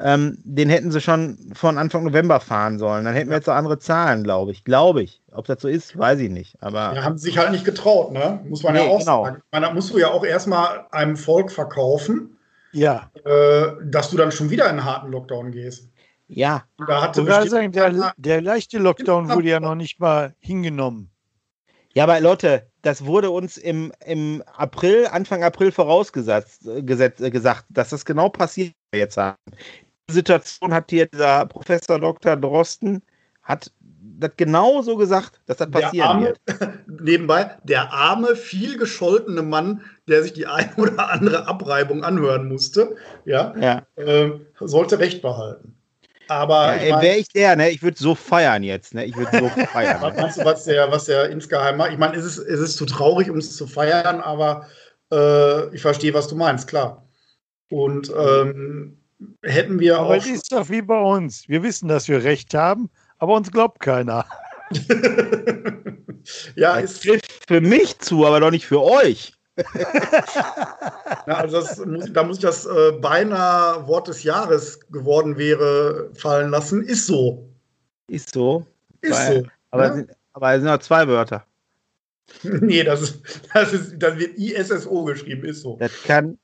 ähm, 0.00 0.38
den 0.44 0.70
hätten 0.70 0.90
sie 0.90 1.00
schon 1.00 1.38
von 1.54 1.78
Anfang 1.78 2.04
November 2.04 2.40
fahren 2.40 2.78
sollen. 2.78 3.04
Dann 3.04 3.14
hätten 3.14 3.30
wir 3.30 3.36
jetzt 3.36 3.46
so 3.46 3.52
andere 3.52 3.78
Zahlen, 3.78 4.24
glaube 4.24 4.52
ich. 4.52 4.64
Glaube 4.64 5.02
ich. 5.02 5.22
Ob 5.32 5.46
das 5.46 5.60
so 5.62 5.68
ist, 5.68 5.96
weiß 5.96 6.18
ich 6.20 6.30
nicht. 6.30 6.56
Aber 6.60 6.94
Ja, 6.94 7.04
haben 7.04 7.16
sie 7.16 7.26
sich 7.26 7.38
halt 7.38 7.52
nicht 7.52 7.64
getraut, 7.64 8.12
ne? 8.12 8.40
Muss 8.48 8.62
man 8.62 8.74
ja 8.74 8.82
Nee, 8.82 8.88
auch 8.88 8.98
genau. 8.98 9.24
sagen. 9.24 9.42
Meine, 9.52 9.66
da 9.66 9.72
musst 9.72 9.92
du 9.92 9.98
ja 9.98 10.08
auch 10.08 10.24
erstmal 10.24 10.86
einem 10.90 11.16
Volk 11.16 11.50
verkaufen, 11.52 12.36
Ja, 12.72 13.10
äh, 13.24 13.66
dass 13.84 14.10
du 14.10 14.16
dann 14.16 14.32
schon 14.32 14.50
wieder 14.50 14.64
in 14.64 14.70
einen 14.72 14.84
harten 14.84 15.10
Lockdown 15.12 15.52
gehst. 15.52 15.88
Ja, 16.28 16.64
Da 16.86 17.02
hatte 17.02 17.22
bestimmt 17.22 17.50
sagen, 17.50 17.72
der, 17.72 18.14
der 18.16 18.40
leichte 18.40 18.78
Lockdown 18.78 19.30
wurde 19.30 19.48
ja 19.48 19.60
noch 19.60 19.74
nicht 19.74 20.00
mal 20.00 20.34
hingenommen. 20.38 21.10
Ja, 21.94 22.04
aber 22.04 22.20
Leute, 22.20 22.66
das 22.82 23.04
wurde 23.04 23.30
uns 23.30 23.56
im, 23.56 23.92
im 24.04 24.42
April, 24.56 25.06
Anfang 25.06 25.44
April 25.44 25.70
vorausgesetzt, 25.70 26.66
äh, 26.66 26.82
gesetzt, 26.82 27.20
äh, 27.20 27.30
gesagt, 27.30 27.66
dass 27.68 27.90
das 27.90 28.04
genau 28.04 28.28
passiert 28.28 28.72
was 28.72 28.92
wir 28.92 29.00
jetzt 29.00 29.16
haben. 29.16 29.36
Die 30.10 30.14
Situation 30.14 30.74
hat 30.74 30.90
hier 30.90 31.06
dieser 31.06 31.46
Professor 31.46 31.98
Dr. 32.00 32.36
Drosten, 32.36 33.00
hat 33.42 33.70
das 34.18 34.32
genau 34.36 34.82
so 34.82 34.96
gesagt, 34.96 35.40
dass 35.46 35.58
das 35.58 35.70
passieren 35.70 36.08
arme, 36.08 36.26
wird. 36.26 36.40
nebenbei, 37.00 37.56
der 37.62 37.92
arme, 37.92 38.36
viel 38.36 38.76
gescholtene 38.76 39.42
Mann, 39.42 39.82
der 40.08 40.22
sich 40.22 40.32
die 40.32 40.46
ein 40.46 40.74
oder 40.76 41.10
andere 41.10 41.46
Abreibung 41.46 42.04
anhören 42.04 42.48
musste, 42.48 42.96
ja, 43.24 43.54
Ja. 43.56 43.82
äh, 43.96 44.32
sollte 44.60 44.98
Recht 44.98 45.22
behalten. 45.22 45.73
Aber 46.28 46.76
Ja, 46.82 47.00
Wäre 47.02 47.16
ich 47.16 47.28
der, 47.28 47.56
ne? 47.56 47.70
Ich 47.70 47.82
würde 47.82 47.98
so 47.98 48.14
feiern 48.14 48.62
jetzt, 48.62 48.94
ne? 48.94 49.04
Ich 49.04 49.16
würde 49.16 49.38
so 49.38 49.48
feiern. 49.72 50.00
was 50.00 50.16
meinst 50.16 50.38
du, 50.38 50.44
was 50.44 50.64
der, 50.64 50.90
was 50.90 51.04
der 51.04 51.28
insgeheim 51.30 51.76
macht? 51.76 51.92
Ich 51.92 51.98
meine, 51.98 52.16
es 52.16 52.24
ist, 52.24 52.38
es 52.38 52.60
ist 52.60 52.76
zu 52.76 52.86
traurig, 52.86 53.30
um 53.30 53.38
es 53.38 53.54
zu 53.56 53.66
feiern, 53.66 54.20
aber 54.20 54.66
äh, 55.12 55.74
ich 55.74 55.82
verstehe, 55.82 56.14
was 56.14 56.28
du 56.28 56.36
meinst, 56.36 56.66
klar. 56.68 57.06
Und 57.70 58.10
ähm, 58.16 58.98
hätten 59.42 59.78
wir 59.80 59.98
Aber 59.98 60.10
auch. 60.10 60.14
es 60.14 60.26
ist 60.26 60.52
doch 60.52 60.68
wie 60.70 60.82
bei 60.82 60.98
uns. 60.98 61.48
Wir 61.48 61.62
wissen, 61.62 61.88
dass 61.88 62.08
wir 62.08 62.22
Recht 62.24 62.54
haben, 62.54 62.90
aber 63.18 63.34
uns 63.34 63.50
glaubt 63.50 63.80
keiner. 63.80 64.26
ja, 66.56 66.80
Das 66.80 66.92
ist, 66.92 67.02
trifft 67.02 67.44
für 67.48 67.60
mich 67.60 67.98
zu, 67.98 68.26
aber 68.26 68.40
doch 68.40 68.50
nicht 68.50 68.66
für 68.66 68.82
euch. 68.82 69.32
Ja, 69.56 71.34
also 71.36 71.60
das 71.60 71.80
da 72.12 72.22
muss 72.24 72.36
ich 72.38 72.42
das 72.42 72.66
äh, 72.66 72.92
beinahe 73.00 73.86
Wort 73.86 74.08
des 74.08 74.22
Jahres 74.22 74.80
geworden 74.90 75.36
wäre 75.38 76.10
fallen 76.14 76.50
lassen. 76.50 76.82
Ist 76.82 77.06
so. 77.06 77.48
Ist 78.08 78.32
so. 78.32 78.66
Ist 79.00 79.12
Weil- 79.12 79.42
so. 79.42 79.48
Aber, 79.70 79.84
Ja. 79.84 79.90
es 79.90 79.96
sind, 79.96 80.10
aber 80.32 80.52
es 80.54 80.60
sind 80.60 80.70
noch 80.70 80.78
zwei 80.78 81.08
Wörter. 81.08 81.44
Nee, 82.42 82.82
das 82.84 83.02
ist, 83.02 83.20
das 83.52 83.72
ist, 83.72 83.94
das 83.98 84.16
wird 84.18 84.36
ISSO 84.38 85.04
geschrieben, 85.04 85.44
ist 85.44 85.60
so. 85.62 85.76
Das 85.78 85.92
kann. 86.04 86.38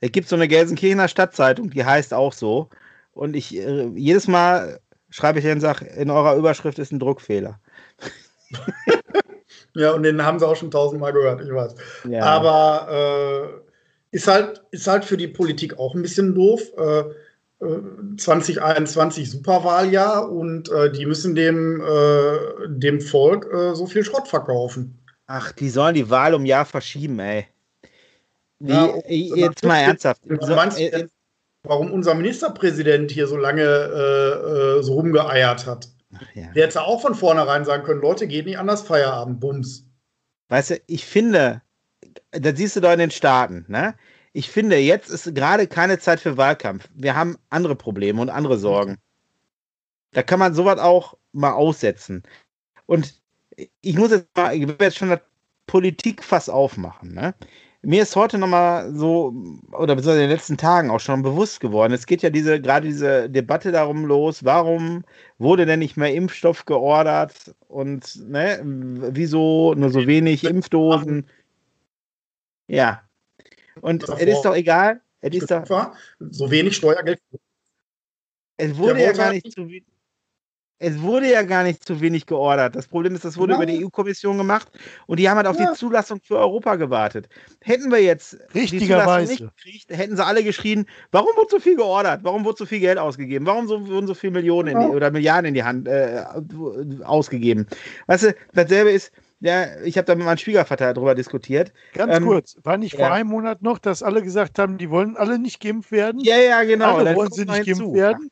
Es 0.00 0.12
gibt 0.12 0.28
so 0.28 0.36
eine 0.36 0.48
Gelsenkirchener 0.48 1.08
Stadtzeitung, 1.08 1.70
die 1.70 1.84
heißt 1.84 2.12
auch 2.12 2.32
so. 2.32 2.68
Und 3.12 3.34
ich 3.34 3.56
äh, 3.56 3.86
jedes 3.94 4.26
Mal 4.28 4.80
schreibe 5.10 5.38
ich 5.38 5.46
und 5.46 5.60
sage, 5.60 5.84
in 5.86 6.10
eurer 6.10 6.36
Überschrift 6.36 6.78
ist 6.78 6.92
ein 6.92 6.98
Druckfehler. 6.98 7.60
Ja, 9.74 9.92
und 9.92 10.02
den 10.02 10.24
haben 10.24 10.38
sie 10.38 10.46
auch 10.46 10.56
schon 10.56 10.70
tausendmal 10.70 11.12
gehört, 11.12 11.40
ich 11.40 11.52
weiß. 11.52 11.74
Ja. 12.08 12.22
Aber 12.24 13.62
äh, 14.12 14.16
ist, 14.16 14.26
halt, 14.28 14.62
ist 14.70 14.86
halt 14.86 15.04
für 15.04 15.16
die 15.16 15.28
Politik 15.28 15.78
auch 15.78 15.94
ein 15.94 16.02
bisschen 16.02 16.34
doof. 16.34 16.60
Äh, 16.76 17.00
äh, 17.64 18.16
2021 18.18 19.30
Superwahljahr 19.30 20.30
und 20.30 20.70
äh, 20.70 20.90
die 20.92 21.06
müssen 21.06 21.34
dem, 21.34 21.80
äh, 21.80 22.68
dem 22.68 23.00
Volk 23.00 23.46
äh, 23.52 23.74
so 23.74 23.86
viel 23.86 24.04
Schrott 24.04 24.28
verkaufen. 24.28 24.98
Ach, 25.26 25.52
die 25.52 25.70
sollen 25.70 25.94
die 25.94 26.10
Wahl 26.10 26.34
um 26.34 26.44
Jahr 26.44 26.66
verschieben, 26.66 27.18
ey. 27.20 27.46
Die, 28.58 28.72
Ja, 28.72 28.84
und- 28.84 29.08
jetzt 29.08 29.64
mal 29.64 29.78
ernsthaft. 29.78 30.20
So, 30.40 30.54
meinst 30.54 30.78
du 30.78 30.82
äh, 30.82 31.08
warum 31.64 31.92
unser 31.92 32.14
Ministerpräsident 32.14 33.10
hier 33.10 33.26
so 33.26 33.36
lange 33.36 33.62
äh, 33.62 34.78
äh, 34.78 34.82
so 34.82 34.94
rumgeeiert 34.94 35.66
hat? 35.66 35.88
Ja. 36.34 36.52
Der 36.52 36.66
hätte 36.66 36.82
auch 36.82 37.00
von 37.00 37.14
vornherein 37.14 37.64
sagen 37.64 37.84
können, 37.84 38.00
Leute, 38.00 38.26
geht 38.26 38.46
nicht 38.46 38.58
anders, 38.58 38.82
Feierabend, 38.82 39.40
Bums. 39.40 39.86
Weißt 40.48 40.70
du, 40.70 40.80
ich 40.86 41.04
finde, 41.06 41.62
das 42.30 42.56
siehst 42.56 42.76
du 42.76 42.80
doch 42.80 42.92
in 42.92 42.98
den 42.98 43.10
Staaten, 43.10 43.64
ne? 43.68 43.94
Ich 44.34 44.50
finde, 44.50 44.78
jetzt 44.78 45.10
ist 45.10 45.34
gerade 45.34 45.66
keine 45.66 45.98
Zeit 45.98 46.20
für 46.20 46.38
Wahlkampf. 46.38 46.88
Wir 46.94 47.14
haben 47.14 47.36
andere 47.50 47.76
Probleme 47.76 48.20
und 48.20 48.30
andere 48.30 48.58
Sorgen. 48.58 48.96
Da 50.12 50.22
kann 50.22 50.38
man 50.38 50.54
sowas 50.54 50.78
auch 50.78 51.18
mal 51.32 51.52
aussetzen. 51.52 52.22
Und 52.86 53.20
ich 53.80 53.96
muss 53.96 54.10
jetzt 54.10 54.28
mal, 54.34 54.54
ich 54.54 54.66
will 54.66 54.76
jetzt 54.80 54.96
schon 54.96 55.10
das 55.10 55.20
Politikfass 55.66 56.48
aufmachen, 56.48 57.12
ne? 57.12 57.34
Mir 57.84 58.02
ist 58.02 58.14
heute 58.14 58.38
nochmal 58.38 58.94
so, 58.94 59.34
oder 59.72 59.96
beziehungsweise 59.96 60.22
in 60.22 60.28
den 60.28 60.36
letzten 60.36 60.56
Tagen 60.56 60.88
auch 60.90 61.00
schon 61.00 61.22
bewusst 61.22 61.58
geworden, 61.58 61.92
es 61.92 62.06
geht 62.06 62.22
ja 62.22 62.30
diese, 62.30 62.60
gerade 62.60 62.86
diese 62.86 63.28
Debatte 63.28 63.72
darum 63.72 64.04
los, 64.06 64.44
warum 64.44 65.04
wurde 65.38 65.66
denn 65.66 65.80
nicht 65.80 65.96
mehr 65.96 66.14
Impfstoff 66.14 66.64
geordert 66.64 67.52
und 67.66 68.20
ne, 68.28 68.60
wieso 68.64 69.74
nur 69.74 69.90
so 69.90 70.06
wenig 70.06 70.44
Impfdosen? 70.44 71.26
Ja. 72.68 73.02
Und 73.80 74.08
es 74.08 74.20
ist 74.20 74.42
doch 74.42 74.54
egal, 74.54 75.00
es 75.20 75.34
ist 75.34 75.50
doch, 75.50 75.92
so 76.20 76.50
wenig 76.52 76.76
Steuergeld. 76.76 77.20
es 78.58 78.76
wurde 78.76 79.02
ja 79.02 79.12
gar 79.12 79.32
nicht 79.32 79.50
zu 79.50 79.68
we- 79.68 79.82
es 80.82 81.00
wurde 81.00 81.30
ja 81.30 81.42
gar 81.42 81.62
nicht 81.62 81.84
zu 81.84 82.00
wenig 82.00 82.26
geordert. 82.26 82.74
Das 82.74 82.88
Problem 82.88 83.14
ist, 83.14 83.24
das 83.24 83.36
wurde 83.36 83.52
Genau. 83.54 83.62
über 83.62 83.72
die 83.72 83.84
EU-Kommission 83.84 84.36
gemacht 84.36 84.68
und 85.06 85.20
die 85.20 85.28
haben 85.30 85.36
halt 85.36 85.46
auf 85.46 85.58
Ja. 85.58 85.70
die 85.70 85.78
Zulassung 85.78 86.20
für 86.22 86.38
Europa 86.38 86.74
gewartet. 86.74 87.28
Hätten 87.60 87.90
wir 87.90 88.02
jetzt 88.02 88.36
Richtigerweise. 88.54 89.32
Nicht 89.32 89.56
gekriegt, 89.56 89.90
hätten 89.96 90.16
sie 90.16 90.24
alle 90.24 90.42
geschrien, 90.42 90.86
warum 91.12 91.28
wurde 91.36 91.48
so 91.50 91.60
viel 91.60 91.76
geordert? 91.76 92.20
Warum 92.24 92.44
wurde 92.44 92.58
so 92.58 92.66
viel 92.66 92.80
Geld 92.80 92.98
ausgegeben? 92.98 93.46
Warum 93.46 93.68
so, 93.68 93.86
wurden 93.86 94.06
so 94.06 94.14
viele 94.14 94.32
Millionen 94.32 94.78
die, 94.78 94.86
oder 94.86 95.10
Milliarden 95.10 95.46
in 95.46 95.54
die 95.54 95.62
Hand 95.64 95.86
äh, 95.86 96.24
ausgegeben? 97.04 97.66
Weißt 98.08 98.24
du, 98.24 98.34
dasselbe 98.52 98.90
ist, 98.90 99.12
ja, 99.40 99.66
ich 99.84 99.96
habe 99.98 100.04
da 100.06 100.14
mit 100.14 100.24
meinem 100.24 100.36
Schwiegervater 100.38 100.94
darüber 100.94 101.14
diskutiert. 101.14 101.72
Ganz 101.94 102.16
Ähm, 102.16 102.24
kurz, 102.24 102.56
war 102.62 102.76
nicht 102.76 102.96
vor 102.96 103.06
ja. 103.06 103.12
einem 103.12 103.28
Monat 103.28 103.62
noch, 103.62 103.78
dass 103.78 104.02
alle 104.02 104.22
gesagt 104.22 104.58
haben, 104.58 104.78
die 104.78 104.90
wollen 104.90 105.16
alle 105.16 105.38
nicht 105.38 105.60
geimpft 105.60 105.92
werden? 105.92 106.20
Ja, 106.24 106.38
ja, 106.38 106.62
genau. 106.64 106.96
Alle 106.96 107.14
wollen 107.14 107.32
sie 107.32 107.44
nicht 107.44 107.66
geimpft 107.66 107.92
werden? 107.94 108.30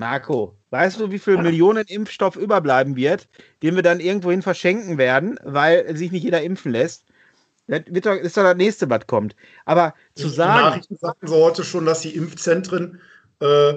Marco, 0.00 0.56
weißt 0.70 0.98
du, 0.98 1.12
wie 1.12 1.18
viel 1.18 1.36
Millionen 1.36 1.84
Impfstoff 1.86 2.34
überbleiben 2.34 2.96
wird, 2.96 3.28
den 3.62 3.76
wir 3.76 3.82
dann 3.82 4.00
irgendwohin 4.00 4.42
verschenken 4.42 4.98
werden, 4.98 5.38
weil 5.44 5.96
sich 5.96 6.10
nicht 6.10 6.24
jeder 6.24 6.42
impfen 6.42 6.72
lässt? 6.72 7.04
Das 7.68 7.82
ist 7.86 8.36
doch 8.36 8.42
das 8.42 8.56
nächste, 8.56 8.90
was 8.90 9.06
kommt. 9.06 9.36
Aber 9.64 9.94
zu 10.14 10.26
Die 10.26 10.34
sagen, 10.34 10.60
Nachrichten 10.60 10.96
sagten 10.96 11.28
so 11.28 11.36
heute 11.36 11.62
schon, 11.62 11.86
dass 11.86 12.00
die 12.00 12.16
Impfzentren, 12.16 13.00
äh, 13.38 13.74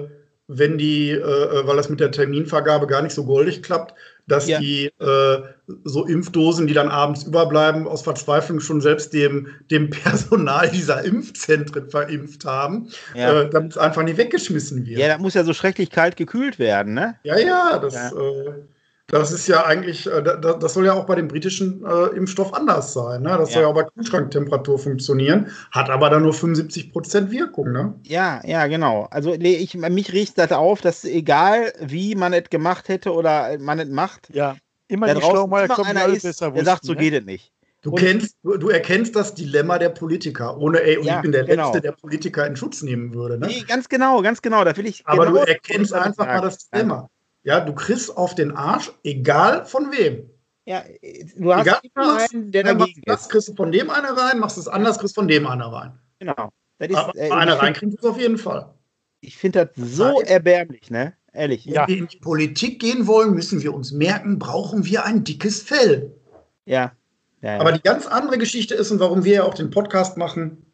wenn 0.48 0.78
die, 0.78 1.10
äh, 1.10 1.66
weil 1.66 1.76
das 1.76 1.88
mit 1.88 2.00
der 2.00 2.10
Terminvergabe 2.10 2.88
gar 2.88 3.02
nicht 3.02 3.14
so 3.14 3.24
goldig 3.24 3.62
klappt, 3.62 3.94
dass 4.26 4.48
Ja. 4.48 4.58
die 4.58 4.86
äh, 5.00 5.42
so 5.84 6.04
Impfdosen, 6.06 6.66
die 6.66 6.74
dann 6.74 6.88
abends 6.88 7.24
überbleiben, 7.24 7.86
aus 7.86 8.02
Verzweiflung 8.02 8.60
schon 8.60 8.80
selbst 8.80 9.12
dem, 9.12 9.48
dem 9.70 9.90
Personal 10.04 10.68
dieser 10.70 11.04
Impfzentren 11.04 11.90
verimpft 11.90 12.44
haben, 12.44 12.88
ja, 13.14 13.42
äh, 13.42 13.50
damit 13.50 13.72
es 13.72 13.78
einfach 13.78 14.02
nicht 14.02 14.16
weggeschmissen 14.16 14.86
wird. 14.86 14.98
ja, 14.98 15.08
das 15.08 15.18
muss 15.18 15.34
ja 15.34 15.44
so 15.44 15.52
schrecklich 15.54 15.90
kalt 15.90 16.16
gekühlt 16.16 16.58
werden, 16.58 16.94
ne? 16.94 17.16
Ja, 17.24 17.38
ja, 17.38 17.78
das, 17.78 17.94
Ja. 17.94 18.08
Äh, 18.10 18.52
das 19.08 19.32
ist 19.32 19.46
ja 19.48 19.64
eigentlich, 19.66 20.06
äh, 20.06 20.22
da, 20.22 20.36
das 20.36 20.74
soll 20.74 20.86
ja 20.86 20.94
auch 20.94 21.04
bei 21.04 21.14
dem 21.14 21.28
britischen 21.28 21.84
äh, 21.84 22.16
Impfstoff 22.16 22.54
anders 22.54 22.92
sein. 22.94 23.22
Ne? 23.22 23.36
Das 23.38 23.52
soll 23.52 23.62
Ja. 23.62 23.68
ja 23.68 23.72
auch 23.72 23.74
bei 23.74 23.84
Kühlschranktemperatur 23.84 24.78
funktionieren, 24.78 25.50
hat 25.70 25.90
aber 25.90 26.08
dann 26.10 26.22
nur 26.22 26.32
75 26.32 26.90
Prozent 26.92 27.30
Wirkung. 27.30 27.72
Ne? 27.72 27.94
Ja, 28.04 28.40
ja, 28.44 28.66
genau. 28.66 29.06
Also 29.10 29.34
ich, 29.34 29.74
mich 29.74 30.12
riecht 30.12 30.38
das 30.38 30.52
auf, 30.52 30.80
dass 30.80 31.04
egal 31.04 31.72
wie 31.80 32.14
man 32.14 32.32
es 32.32 32.48
gemacht 32.50 32.88
hätte 32.88 33.12
oder 33.12 33.58
man 33.58 33.78
es 33.78 33.88
macht, 33.88 34.30
Ja, 34.32 34.56
immer 34.88 35.06
die 35.08 35.14
draußen 35.14 35.30
Schlaumeier 35.30 35.68
die 35.68 35.82
einer 35.84 36.06
ist, 36.06 36.22
besser 36.22 36.50
der 36.50 36.64
sagt, 36.64 36.82
wussten, 36.84 36.86
so 36.86 36.92
ne? 36.94 36.98
geht 37.00 37.14
es 37.14 37.24
nicht. 37.26 37.50
Du, 37.82 37.92
kennst, 37.92 38.36
du, 38.42 38.56
du 38.56 38.70
erkennst 38.70 39.14
das 39.14 39.34
Dilemma 39.34 39.78
der 39.78 39.90
Politiker, 39.90 40.56
ohne 40.56 40.80
ey, 40.80 40.96
und 40.96 41.04
Ja, 41.04 41.16
ich 41.16 41.22
bin 41.22 41.32
der 41.32 41.44
genau. 41.44 41.64
Letzte, 41.64 41.82
der 41.82 41.92
Politiker 41.92 42.46
in 42.46 42.56
Schutz 42.56 42.80
nehmen 42.80 43.12
würde. 43.12 43.36
Ne? 43.36 43.46
Nee, 43.48 43.64
ganz 43.68 43.90
genau, 43.90 44.22
ganz 44.22 44.40
genau. 44.40 44.64
Da 44.64 44.74
will 44.78 44.86
ich 44.86 45.06
aber 45.06 45.26
genau 45.26 45.44
du 45.44 45.46
erkennst 45.46 45.92
einfach 45.92 46.24
sagen. 46.24 46.38
mal 46.38 46.40
das 46.40 46.70
Dilemma. 46.70 47.10
Ja, 47.44 47.60
du 47.60 47.74
kriegst 47.74 48.16
auf 48.16 48.34
den 48.34 48.52
Arsch, 48.56 48.90
egal 49.04 49.64
von 49.66 49.92
wem. 49.92 50.28
Ja, 50.66 50.82
du 51.36 51.52
hast 51.54 51.66
Egal, 51.66 51.80
immer 51.82 52.16
was- 52.16 52.32
einen, 52.32 52.50
der 52.50 52.64
Ja, 52.64 52.72
machst 52.74 52.80
dagegen 52.88 53.02
das, 53.04 53.20
ist. 53.22 53.28
kriegst 53.30 53.48
du 53.48 53.54
von 53.54 53.70
dem 53.70 53.90
einer 53.90 54.16
rein, 54.16 54.38
machst 54.38 54.56
es 54.56 54.66
anders, 54.66 54.98
kriegst 54.98 55.14
von 55.14 55.28
dem 55.28 55.46
einer 55.46 55.66
rein. 55.66 55.92
Genau. 56.20 56.48
Das 56.78 56.88
ist, 56.88 56.96
Aber 56.96 57.14
äh, 57.16 57.30
einer 57.30 57.42
ich 57.42 57.48
find- 57.50 57.62
reinkriegst 57.62 57.94
du 58.02 58.08
es 58.08 58.14
auf 58.14 58.18
jeden 58.20 58.38
Fall. 58.38 58.72
Ich 59.20 59.36
finde 59.36 59.66
das 59.74 59.90
so 59.96 60.04
Nein. 60.20 60.26
erbärmlich, 60.26 60.90
ne? 60.90 61.12
Ehrlich. 61.34 61.64
Ja. 61.66 61.82
Wenn 61.82 61.94
wir 61.94 61.98
in 62.02 62.06
die 62.08 62.16
Politik 62.18 62.80
gehen 62.80 63.06
wollen, 63.06 63.34
müssen 63.34 63.62
wir 63.62 63.74
uns 63.74 63.92
merken, 63.92 64.38
brauchen 64.38 64.84
wir 64.86 65.04
ein 65.04 65.24
dickes 65.24 65.60
Fell. 65.62 66.12
Ja. 66.64 66.92
ja, 67.42 67.54
ja. 67.54 67.60
Aber 67.60 67.72
die 67.72 67.82
ganz 67.82 68.06
andere 68.06 68.38
Geschichte 68.38 68.74
ist, 68.74 68.90
und 68.90 69.00
warum 69.00 69.24
wir 69.24 69.34
ja 69.34 69.44
auch 69.44 69.54
den 69.54 69.70
Podcast 69.70 70.16
machen, 70.16 70.64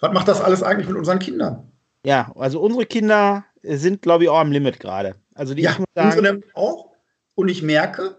was 0.00 0.12
macht 0.12 0.26
das 0.26 0.40
alles 0.40 0.62
eigentlich 0.64 0.88
mit 0.88 0.96
unseren 0.96 1.20
Kindern? 1.20 1.68
ja, 2.04 2.32
also 2.34 2.60
unsere 2.60 2.86
Kinder 2.86 3.44
sind, 3.62 4.02
glaube 4.02 4.24
ich, 4.24 4.30
auch 4.30 4.40
am 4.40 4.50
Limit 4.50 4.80
gerade. 4.80 5.14
Also 5.42 5.54
die, 5.54 5.62
Ja, 5.62 5.76
muss 5.76 5.88
unsere 5.96 6.24
sagen, 6.24 6.44
auch. 6.54 6.92
Und 7.34 7.48
ich 7.48 7.64
merke, 7.64 8.16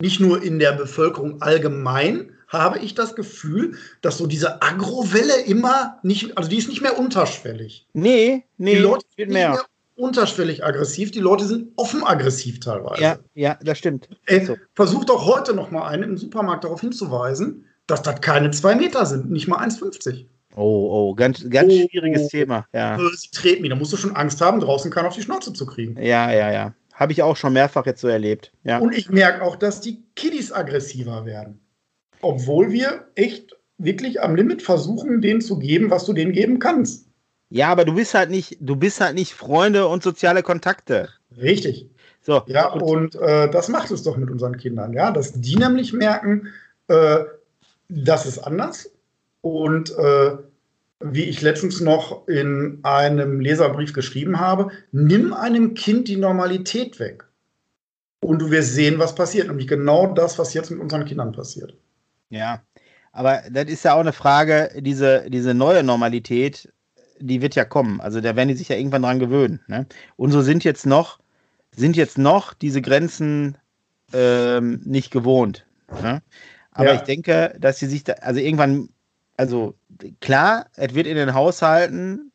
nicht 0.00 0.20
nur 0.20 0.44
in 0.44 0.60
der 0.60 0.70
Bevölkerung 0.74 1.42
allgemein 1.42 2.30
habe 2.46 2.78
ich 2.78 2.94
das 2.94 3.16
Gefühl, 3.16 3.76
dass 4.00 4.18
so 4.18 4.28
diese 4.28 4.62
Agrowelle 4.62 5.40
immer 5.40 5.98
nicht, 6.04 6.38
also 6.38 6.48
die 6.48 6.58
ist 6.58 6.68
nicht 6.68 6.82
mehr 6.82 7.00
unterschwellig. 7.00 7.88
nee, 7.94 8.44
nee, 8.58 8.76
die 8.76 8.80
Leute 8.80 9.04
sind 9.16 9.26
nicht 9.26 9.34
mehr. 9.34 9.50
mehr 9.50 9.64
unterschwellig 9.96 10.64
aggressiv, 10.64 11.10
die 11.10 11.18
Leute 11.18 11.46
sind 11.46 11.72
offen 11.74 12.04
aggressiv 12.04 12.60
teilweise. 12.60 13.02
Ja, 13.02 13.18
ja, 13.34 13.58
das 13.60 13.78
stimmt. 13.78 14.08
So. 14.46 14.56
Versucht 14.76 15.08
doch 15.08 15.26
heute 15.26 15.52
noch 15.52 15.72
mal 15.72 15.88
einen 15.88 16.04
im 16.04 16.16
Supermarkt 16.16 16.62
darauf 16.62 16.80
hinzuweisen, 16.80 17.64
dass 17.88 18.02
das 18.02 18.20
keine 18.20 18.52
zwei 18.52 18.76
Meter 18.76 19.04
sind, 19.04 19.32
nicht 19.32 19.48
mal 19.48 19.58
1,50. 19.66 20.26
Oh, 20.56 20.88
oh, 21.10 21.14
ganz, 21.14 21.48
ganz 21.50 21.72
Oh, 21.72 21.86
schwieriges 21.88 22.22
oh. 22.24 22.28
Thema. 22.28 22.66
Ja, 22.72 22.96
Äh, 22.96 23.10
Sie 23.16 23.28
treten 23.30 23.62
mich, 23.62 23.70
da 23.70 23.76
musst 23.76 23.92
du 23.92 23.96
schon 23.96 24.16
Angst 24.16 24.40
haben, 24.40 24.58
draußen 24.60 24.90
keinen 24.90 25.06
auf 25.06 25.14
die 25.14 25.22
Schnauze 25.22 25.52
zu 25.52 25.66
kriegen. 25.66 25.96
ja, 26.02 26.32
ja, 26.32 26.50
ja. 26.52 26.74
Habe 26.94 27.12
ich 27.12 27.22
auch 27.22 27.36
schon 27.36 27.52
mehrfach 27.52 27.84
jetzt 27.84 28.00
so 28.00 28.08
erlebt. 28.08 28.52
Ja. 28.64 28.78
Und 28.78 28.96
ich 28.96 29.10
merke 29.10 29.42
auch, 29.42 29.56
dass 29.56 29.82
die 29.82 30.02
Kiddies 30.14 30.50
aggressiver 30.50 31.26
werden. 31.26 31.60
Obwohl 32.22 32.72
wir 32.72 33.04
echt 33.16 33.54
wirklich 33.76 34.22
am 34.22 34.34
Limit 34.34 34.62
versuchen, 34.62 35.20
denen 35.20 35.42
zu 35.42 35.58
geben, 35.58 35.90
was 35.90 36.06
du 36.06 36.14
denen 36.14 36.32
geben 36.32 36.58
kannst. 36.58 37.06
ja, 37.50 37.68
aber 37.68 37.84
du 37.84 37.94
bist 37.94 38.14
halt 38.14 38.30
nicht, 38.30 38.56
du 38.60 38.76
bist 38.76 38.98
halt 39.02 39.14
nicht 39.14 39.34
Freunde 39.34 39.86
und 39.88 40.02
soziale 40.02 40.42
Kontakte. 40.42 41.10
Richtig. 41.36 41.90
So. 42.22 42.42
Ja, 42.46 42.72
und 42.72 43.14
äh, 43.16 43.50
das 43.50 43.68
macht 43.68 43.90
es 43.90 44.02
doch 44.02 44.16
mit 44.16 44.30
unseren 44.30 44.56
Kindern, 44.56 44.94
ja, 44.94 45.10
dass 45.10 45.32
die 45.38 45.56
nämlich 45.56 45.92
merken, 45.92 46.48
äh, 46.88 47.18
das 47.90 48.24
ist 48.24 48.38
anders. 48.38 48.90
Und 49.42 49.90
äh, 49.98 50.30
wie 51.00 51.24
ich 51.24 51.42
letztens 51.42 51.80
noch 51.80 52.26
in 52.26 52.80
einem 52.82 53.40
Leserbrief 53.40 53.92
geschrieben 53.92 54.40
habe, 54.40 54.70
nimm 54.92 55.32
einem 55.32 55.74
Kind 55.74 56.08
die 56.08 56.16
Normalität 56.16 56.98
weg. 56.98 57.24
Und 58.20 58.40
du 58.40 58.50
wirst 58.50 58.74
sehen, 58.74 58.98
was 58.98 59.14
passiert. 59.14 59.48
Nämlich 59.48 59.68
genau 59.68 60.12
das, 60.12 60.38
was 60.38 60.54
jetzt 60.54 60.70
mit 60.70 60.80
unseren 60.80 61.04
Kindern 61.04 61.32
passiert. 61.32 61.76
Ja, 62.30 62.62
aber 63.12 63.42
das 63.50 63.66
ist 63.66 63.84
ja 63.84 63.94
auch 63.94 64.00
eine 64.00 64.12
Frage, 64.12 64.70
diese, 64.76 65.30
diese 65.30 65.54
neue 65.54 65.82
Normalität, 65.82 66.72
die 67.18 67.40
wird 67.40 67.54
ja 67.54 67.64
kommen. 67.64 68.00
Also 68.00 68.20
da 68.20 68.36
werden 68.36 68.48
die 68.48 68.54
sich 68.54 68.68
ja 68.68 68.76
irgendwann 68.76 69.02
dran 69.02 69.18
gewöhnen. 69.18 69.60
Ne? 69.68 69.86
Und 70.16 70.32
so 70.32 70.42
sind 70.42 70.64
jetzt 70.64 70.86
noch, 70.86 71.18
sind 71.74 71.96
jetzt 71.96 72.18
noch 72.18 72.52
diese 72.52 72.82
Grenzen 72.82 73.58
ähm, 74.12 74.80
nicht 74.84 75.10
gewohnt. 75.10 75.66
Ne? 76.02 76.22
Aber 76.72 76.88
ja. 76.88 76.94
ich 76.94 77.02
denke, 77.02 77.54
dass 77.58 77.78
sie 77.78 77.86
sich 77.86 78.04
da, 78.04 78.14
also 78.14 78.40
irgendwann, 78.40 78.90
also 79.36 79.74
klar, 80.20 80.66
es 80.76 80.94
wird 80.94 81.06
in 81.06 81.16
den 81.16 81.34
Haushalten 81.34 82.32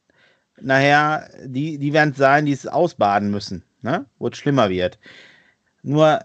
nachher, 0.59 1.29
die, 1.45 1.77
die 1.77 1.93
werden 1.93 2.13
sein, 2.13 2.45
die 2.45 2.51
es 2.51 2.67
ausbaden 2.67 3.31
müssen, 3.31 3.63
ne? 3.81 4.05
wo 4.19 4.27
es 4.27 4.37
schlimmer 4.37 4.69
wird. 4.69 4.99
Nur, 5.83 6.19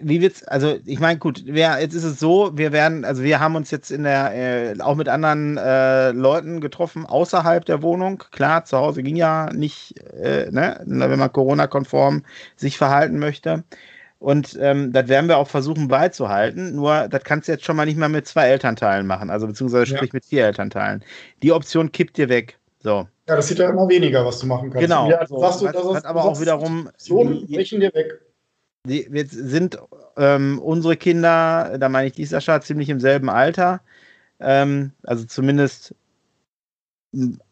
wie 0.00 0.20
wird's, 0.20 0.44
also 0.44 0.78
ich 0.84 1.00
meine, 1.00 1.18
gut, 1.18 1.44
wir, 1.46 1.80
jetzt 1.80 1.94
ist 1.94 2.04
es 2.04 2.20
so, 2.20 2.56
wir 2.56 2.72
werden, 2.72 3.04
also 3.04 3.22
wir 3.22 3.40
haben 3.40 3.56
uns 3.56 3.70
jetzt 3.70 3.90
in 3.90 4.04
der, 4.04 4.34
äh, 4.34 4.80
auch 4.80 4.96
mit 4.96 5.08
anderen 5.08 5.56
äh, 5.56 6.10
Leuten 6.10 6.60
getroffen, 6.60 7.06
außerhalb 7.06 7.64
der 7.64 7.82
Wohnung. 7.82 8.22
Klar, 8.30 8.64
zu 8.64 8.78
Hause 8.78 9.02
ging 9.02 9.16
ja 9.16 9.52
nicht, 9.52 9.98
äh, 10.12 10.50
ne, 10.50 10.80
wenn 10.84 11.18
man 11.18 11.32
Corona-konform 11.32 12.24
sich 12.56 12.76
verhalten 12.78 13.18
möchte. 13.18 13.64
Und 14.18 14.58
ähm, 14.60 14.92
das 14.92 15.08
werden 15.08 15.28
wir 15.28 15.38
auch 15.38 15.48
versuchen 15.48 15.86
beizuhalten. 15.86 16.74
Nur, 16.74 17.08
das 17.08 17.22
kannst 17.22 17.46
du 17.46 17.52
jetzt 17.52 17.64
schon 17.64 17.76
mal 17.76 17.86
nicht 17.86 17.96
mehr 17.96 18.08
mit 18.08 18.26
zwei 18.26 18.48
Elternteilen 18.48 19.06
machen, 19.06 19.30
also 19.30 19.46
beziehungsweise 19.46 19.86
sprich 19.86 20.10
ja. 20.10 20.14
mit 20.14 20.24
vier 20.24 20.44
Elternteilen. 20.46 21.04
Die 21.42 21.52
Option 21.52 21.92
kippt 21.92 22.16
dir 22.16 22.28
weg. 22.28 22.58
So. 22.80 23.08
Ja, 23.28 23.36
das 23.36 23.48
sieht 23.48 23.58
ja 23.58 23.68
immer 23.70 23.88
weniger, 23.88 24.24
was 24.24 24.40
du 24.40 24.46
machen 24.46 24.70
kannst. 24.70 24.82
Genau. 24.82 25.08
Ja, 25.08 25.26
so, 25.26 25.38
sagst 25.38 25.60
du, 25.60 25.66
das 25.66 25.94
hat 25.94 26.04
aber 26.04 26.24
auch 26.24 26.40
wiederum. 26.40 26.88
Optionen 26.88 27.46
brechen 27.46 27.80
dir 27.80 27.92
weg. 27.94 28.20
Die, 28.86 29.08
jetzt 29.12 29.32
sind 29.32 29.78
ähm, 30.16 30.58
unsere 30.60 30.96
Kinder, 30.96 31.76
da 31.78 31.88
meine 31.88 32.08
ich 32.08 32.14
die 32.14 32.24
Sascha, 32.24 32.60
ziemlich 32.60 32.88
im 32.88 33.00
selben 33.00 33.28
Alter. 33.28 33.80
Ähm, 34.40 34.92
also 35.02 35.24
zumindest, 35.24 35.94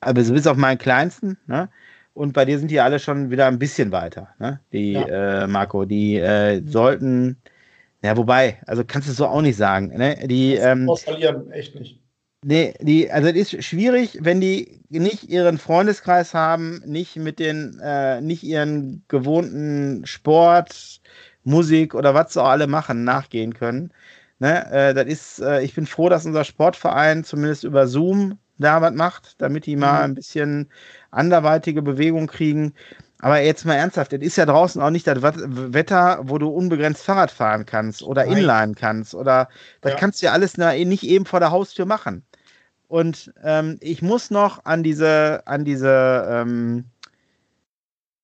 also 0.01 0.33
bis 0.33 0.47
auf 0.47 0.57
meinen 0.57 0.79
Kleinsten, 0.79 1.37
ne? 1.47 1.69
Und 2.17 2.33
bei 2.33 2.47
dir 2.47 2.59
sind 2.59 2.71
die 2.71 2.81
alle 2.81 2.99
schon 2.99 3.31
wieder 3.31 3.47
ein 3.47 3.59
bisschen 3.59 3.93
weiter, 3.93 4.29
ne? 4.39 4.59
Die, 4.73 4.93
ja. 4.93 5.43
äh, 5.43 5.47
Marco, 5.47 5.85
die 5.85 6.17
äh, 6.17 6.63
sollten, 6.65 7.37
ja, 8.03 8.17
wobei, 8.17 8.59
also 8.67 8.85
kannst 8.87 9.07
du 9.07 9.13
es 9.13 9.19
so 9.19 9.27
auch 9.27 9.43
nicht 9.43 9.59
sagen, 9.59 9.89
ne? 9.89 10.27
Die, 10.27 10.55
ähm, 10.55 10.91
verlieren, 10.97 11.51
echt 11.51 11.75
nicht. 11.75 12.01
Nee, 12.43 12.73
die, 12.81 13.11
also 13.11 13.29
es 13.29 13.53
ist 13.53 13.65
schwierig, 13.67 14.19
wenn 14.23 14.41
die 14.41 14.81
nicht 14.89 15.25
ihren 15.25 15.59
Freundeskreis 15.59 16.33
haben, 16.33 16.83
nicht 16.87 17.17
mit 17.17 17.39
den, 17.39 17.79
äh, 17.83 18.23
nicht 18.23 18.45
ihren 18.45 19.05
gewohnten 19.09 20.07
Sport, 20.07 21.03
Musik 21.45 21.95
oder 21.95 22.15
was 22.15 22.33
sie 22.33 22.43
auch 22.43 22.49
alle 22.49 22.67
machen, 22.67 23.05
nachgehen 23.05 23.53
können. 23.53 23.93
Ne? 24.39 24.71
Äh, 24.73 24.95
das 24.95 25.05
ist, 25.05 25.41
äh, 25.41 25.63
ich 25.63 25.75
bin 25.75 25.85
froh, 25.85 26.09
dass 26.09 26.25
unser 26.25 26.45
Sportverein 26.45 27.25
zumindest 27.25 27.65
über 27.65 27.87
Zoom 27.87 28.39
da 28.59 28.81
was 28.81 28.95
macht, 28.95 29.41
damit 29.41 29.67
die 29.67 29.77
mal 29.77 29.99
mhm. 29.99 30.05
ein 30.05 30.15
bisschen 30.15 30.71
anderweitige 31.11 31.83
Bewegung 31.83 32.27
kriegen. 32.27 32.75
Aber 33.21 33.41
jetzt 33.41 33.65
mal 33.65 33.75
ernsthaft, 33.75 34.13
es 34.13 34.21
ist 34.21 34.37
ja 34.37 34.45
draußen 34.45 34.81
auch 34.83 34.91
nicht 34.91 35.07
das 35.07 35.23
Wetter, 35.23 36.21
wo 36.23 36.39
du 36.39 36.49
unbegrenzt 36.49 37.03
Fahrrad 37.03 37.31
fahren 37.31 37.65
kannst 37.65 38.03
oder 38.03 38.25
Nein. 38.27 38.39
Inline 38.39 38.75
kannst 38.75 39.15
oder 39.15 39.49
das 39.81 39.93
ja. 39.93 39.99
kannst 39.99 40.21
du 40.21 40.27
ja 40.27 40.33
alles 40.33 40.59
nicht 40.59 41.03
eben 41.03 41.25
vor 41.25 41.41
der 41.41 41.51
Haustür 41.51 41.87
machen. 41.87 42.25
Und 42.89 43.33
ähm, 43.43 43.79
ich 43.81 44.03
muss 44.03 44.31
noch 44.31 44.65
an 44.65 44.83
diese, 44.83 45.43
an 45.47 45.65
diese, 45.65 46.27
ähm, 46.31 46.85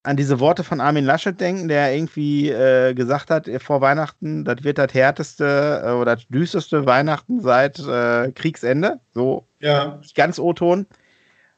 an 0.04 0.16
diese 0.16 0.40
Worte 0.40 0.64
von 0.64 0.80
Armin 0.80 1.04
Laschet 1.04 1.38
denken, 1.40 1.68
der 1.68 1.94
irgendwie 1.94 2.50
äh, 2.50 2.92
gesagt 2.94 3.30
hat 3.30 3.48
vor 3.62 3.80
Weihnachten, 3.80 4.44
das 4.44 4.64
wird 4.64 4.78
das 4.78 4.92
härteste 4.92 5.82
äh, 5.84 5.90
oder 5.92 6.16
das 6.16 6.26
düsterste 6.28 6.86
Weihnachten 6.86 7.40
seit 7.40 7.78
äh, 7.78 8.32
Kriegsende. 8.32 8.98
So 9.14 9.46
ja. 9.60 10.00
ganz 10.14 10.38
O-Ton. 10.38 10.86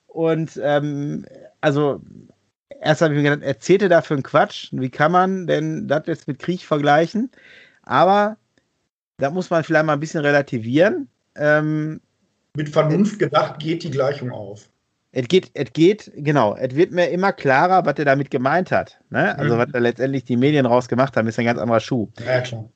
Und 0.07 0.61
ähm, 0.63 1.25
also 1.61 2.03
erst 2.83 3.01
habe 3.01 3.15
ich 3.15 3.23
mir 3.23 3.31
gedacht, 3.31 3.47
erzählte 3.47 3.89
da 3.89 4.03
für 4.03 4.15
einen 4.15 4.23
Quatsch. 4.23 4.69
Wie 4.73 4.91
kann 4.91 5.13
man 5.13 5.47
denn 5.47 5.89
das 5.89 6.03
jetzt 6.07 6.29
mit 6.29 6.39
Krieg 6.39 6.63
vergleichen? 6.63 7.31
Aber 7.83 8.37
da 9.17 9.31
muss 9.31 9.49
man 9.51 9.65
vielleicht 9.65 9.87
mal 9.87 9.95
ein 9.95 10.01
bisschen 10.01 10.21
relativieren. 10.21 11.09
Ähm, 11.35 12.01
mit 12.57 12.69
Vernunft 12.69 13.19
gedacht 13.19 13.59
geht 13.59 13.83
die 13.83 13.91
Gleichung 13.91 14.31
auf. 14.31 14.69
Es 15.17 15.29
geht, 15.29 15.53
es 15.55 15.73
geht, 15.73 16.11
genau, 16.17 16.57
es 16.57 16.75
wird 16.75 16.91
mir 16.91 17.09
immer 17.09 17.33
klarer, 17.33 17.87
was 17.87 17.95
er 17.99 18.05
damit 18.05 18.33
gemeint 18.33 18.73
hat. 18.73 18.99
Ne? 19.11 19.39
Also, 19.39 19.55
mhm. 19.55 19.59
was 19.59 19.69
da 19.73 19.79
letztendlich 19.79 20.25
die 20.25 20.37
Medien 20.37 20.67
rausgemacht 20.67 21.17
haben, 21.17 21.29
ist 21.29 21.39
ein 21.39 21.45
ganz 21.45 21.61
anderer 21.61 21.79
Schuh. 21.79 22.09
Ja, 22.27 22.41
klar. 22.41 22.69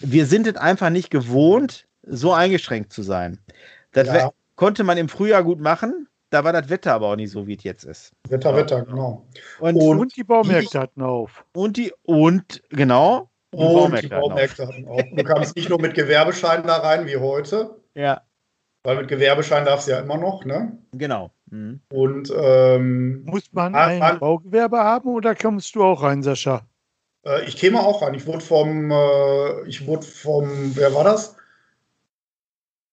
Wir 0.00 0.26
sind 0.26 0.48
es 0.48 0.56
einfach 0.56 0.90
nicht 0.90 1.10
gewohnt, 1.10 1.86
so 2.02 2.32
eingeschränkt 2.32 2.92
zu 2.92 3.02
sein. 3.02 3.38
Das 3.92 4.08
ja. 4.08 4.30
konnte 4.56 4.82
man 4.82 4.98
im 4.98 5.08
Frühjahr 5.08 5.44
gut 5.44 5.60
machen, 5.60 6.08
da 6.30 6.42
war 6.42 6.52
das 6.52 6.68
Wetter 6.68 6.94
aber 6.94 7.10
auch 7.10 7.16
nicht 7.16 7.30
so, 7.30 7.46
wie 7.46 7.54
es 7.54 7.62
jetzt 7.62 7.84
ist. 7.84 8.12
Wetter, 8.28 8.56
Wetter, 8.56 8.84
genau. 8.84 9.24
Und, 9.60 9.76
und, 9.76 10.00
und 10.00 10.16
die 10.16 10.24
Baumärkte 10.24 10.80
hatten 10.80 11.00
auf. 11.00 11.44
Und 11.52 11.76
die, 11.76 11.92
und 12.02 12.60
genau. 12.70 13.30
Und, 13.52 13.66
und 13.66 13.74
Baumärkte, 13.74 14.08
die 14.08 14.14
Baumärkte 14.16 14.66
hatten 14.66 14.88
auf. 14.88 15.02
Du 15.14 15.22
kamst 15.22 15.54
nicht 15.54 15.68
nur 15.68 15.80
mit 15.80 15.94
Gewerbeschein 15.94 16.64
da 16.64 16.78
rein 16.78 17.06
wie 17.06 17.18
heute. 17.18 17.76
Ja. 17.94 18.22
Weil 18.82 18.96
mit 18.96 19.08
Gewerbeschein 19.08 19.64
darfst 19.64 19.86
du 19.86 19.92
ja 19.92 20.00
immer 20.00 20.18
noch, 20.18 20.44
ne? 20.44 20.76
Genau. 20.92 21.30
Mhm. 21.54 21.80
Und 21.92 22.32
ähm, 22.36 23.24
muss 23.24 23.52
man 23.52 23.76
ein 23.76 24.02
an, 24.02 24.18
Baugewerbe 24.18 24.78
haben 24.78 25.08
oder 25.08 25.36
kommst 25.36 25.74
du 25.76 25.84
auch 25.84 26.02
rein, 26.02 26.22
Sascha? 26.22 26.66
Äh, 27.24 27.46
ich 27.46 27.56
käme 27.56 27.78
auch 27.80 28.02
rein. 28.02 28.14
Ich 28.14 28.26
wurde 28.26 28.40
vom, 28.40 28.90
äh, 28.90 29.68
ich 29.68 29.86
wurde 29.86 30.04
vom, 30.04 30.74
wer 30.74 30.92
war 30.94 31.04
das? 31.04 31.36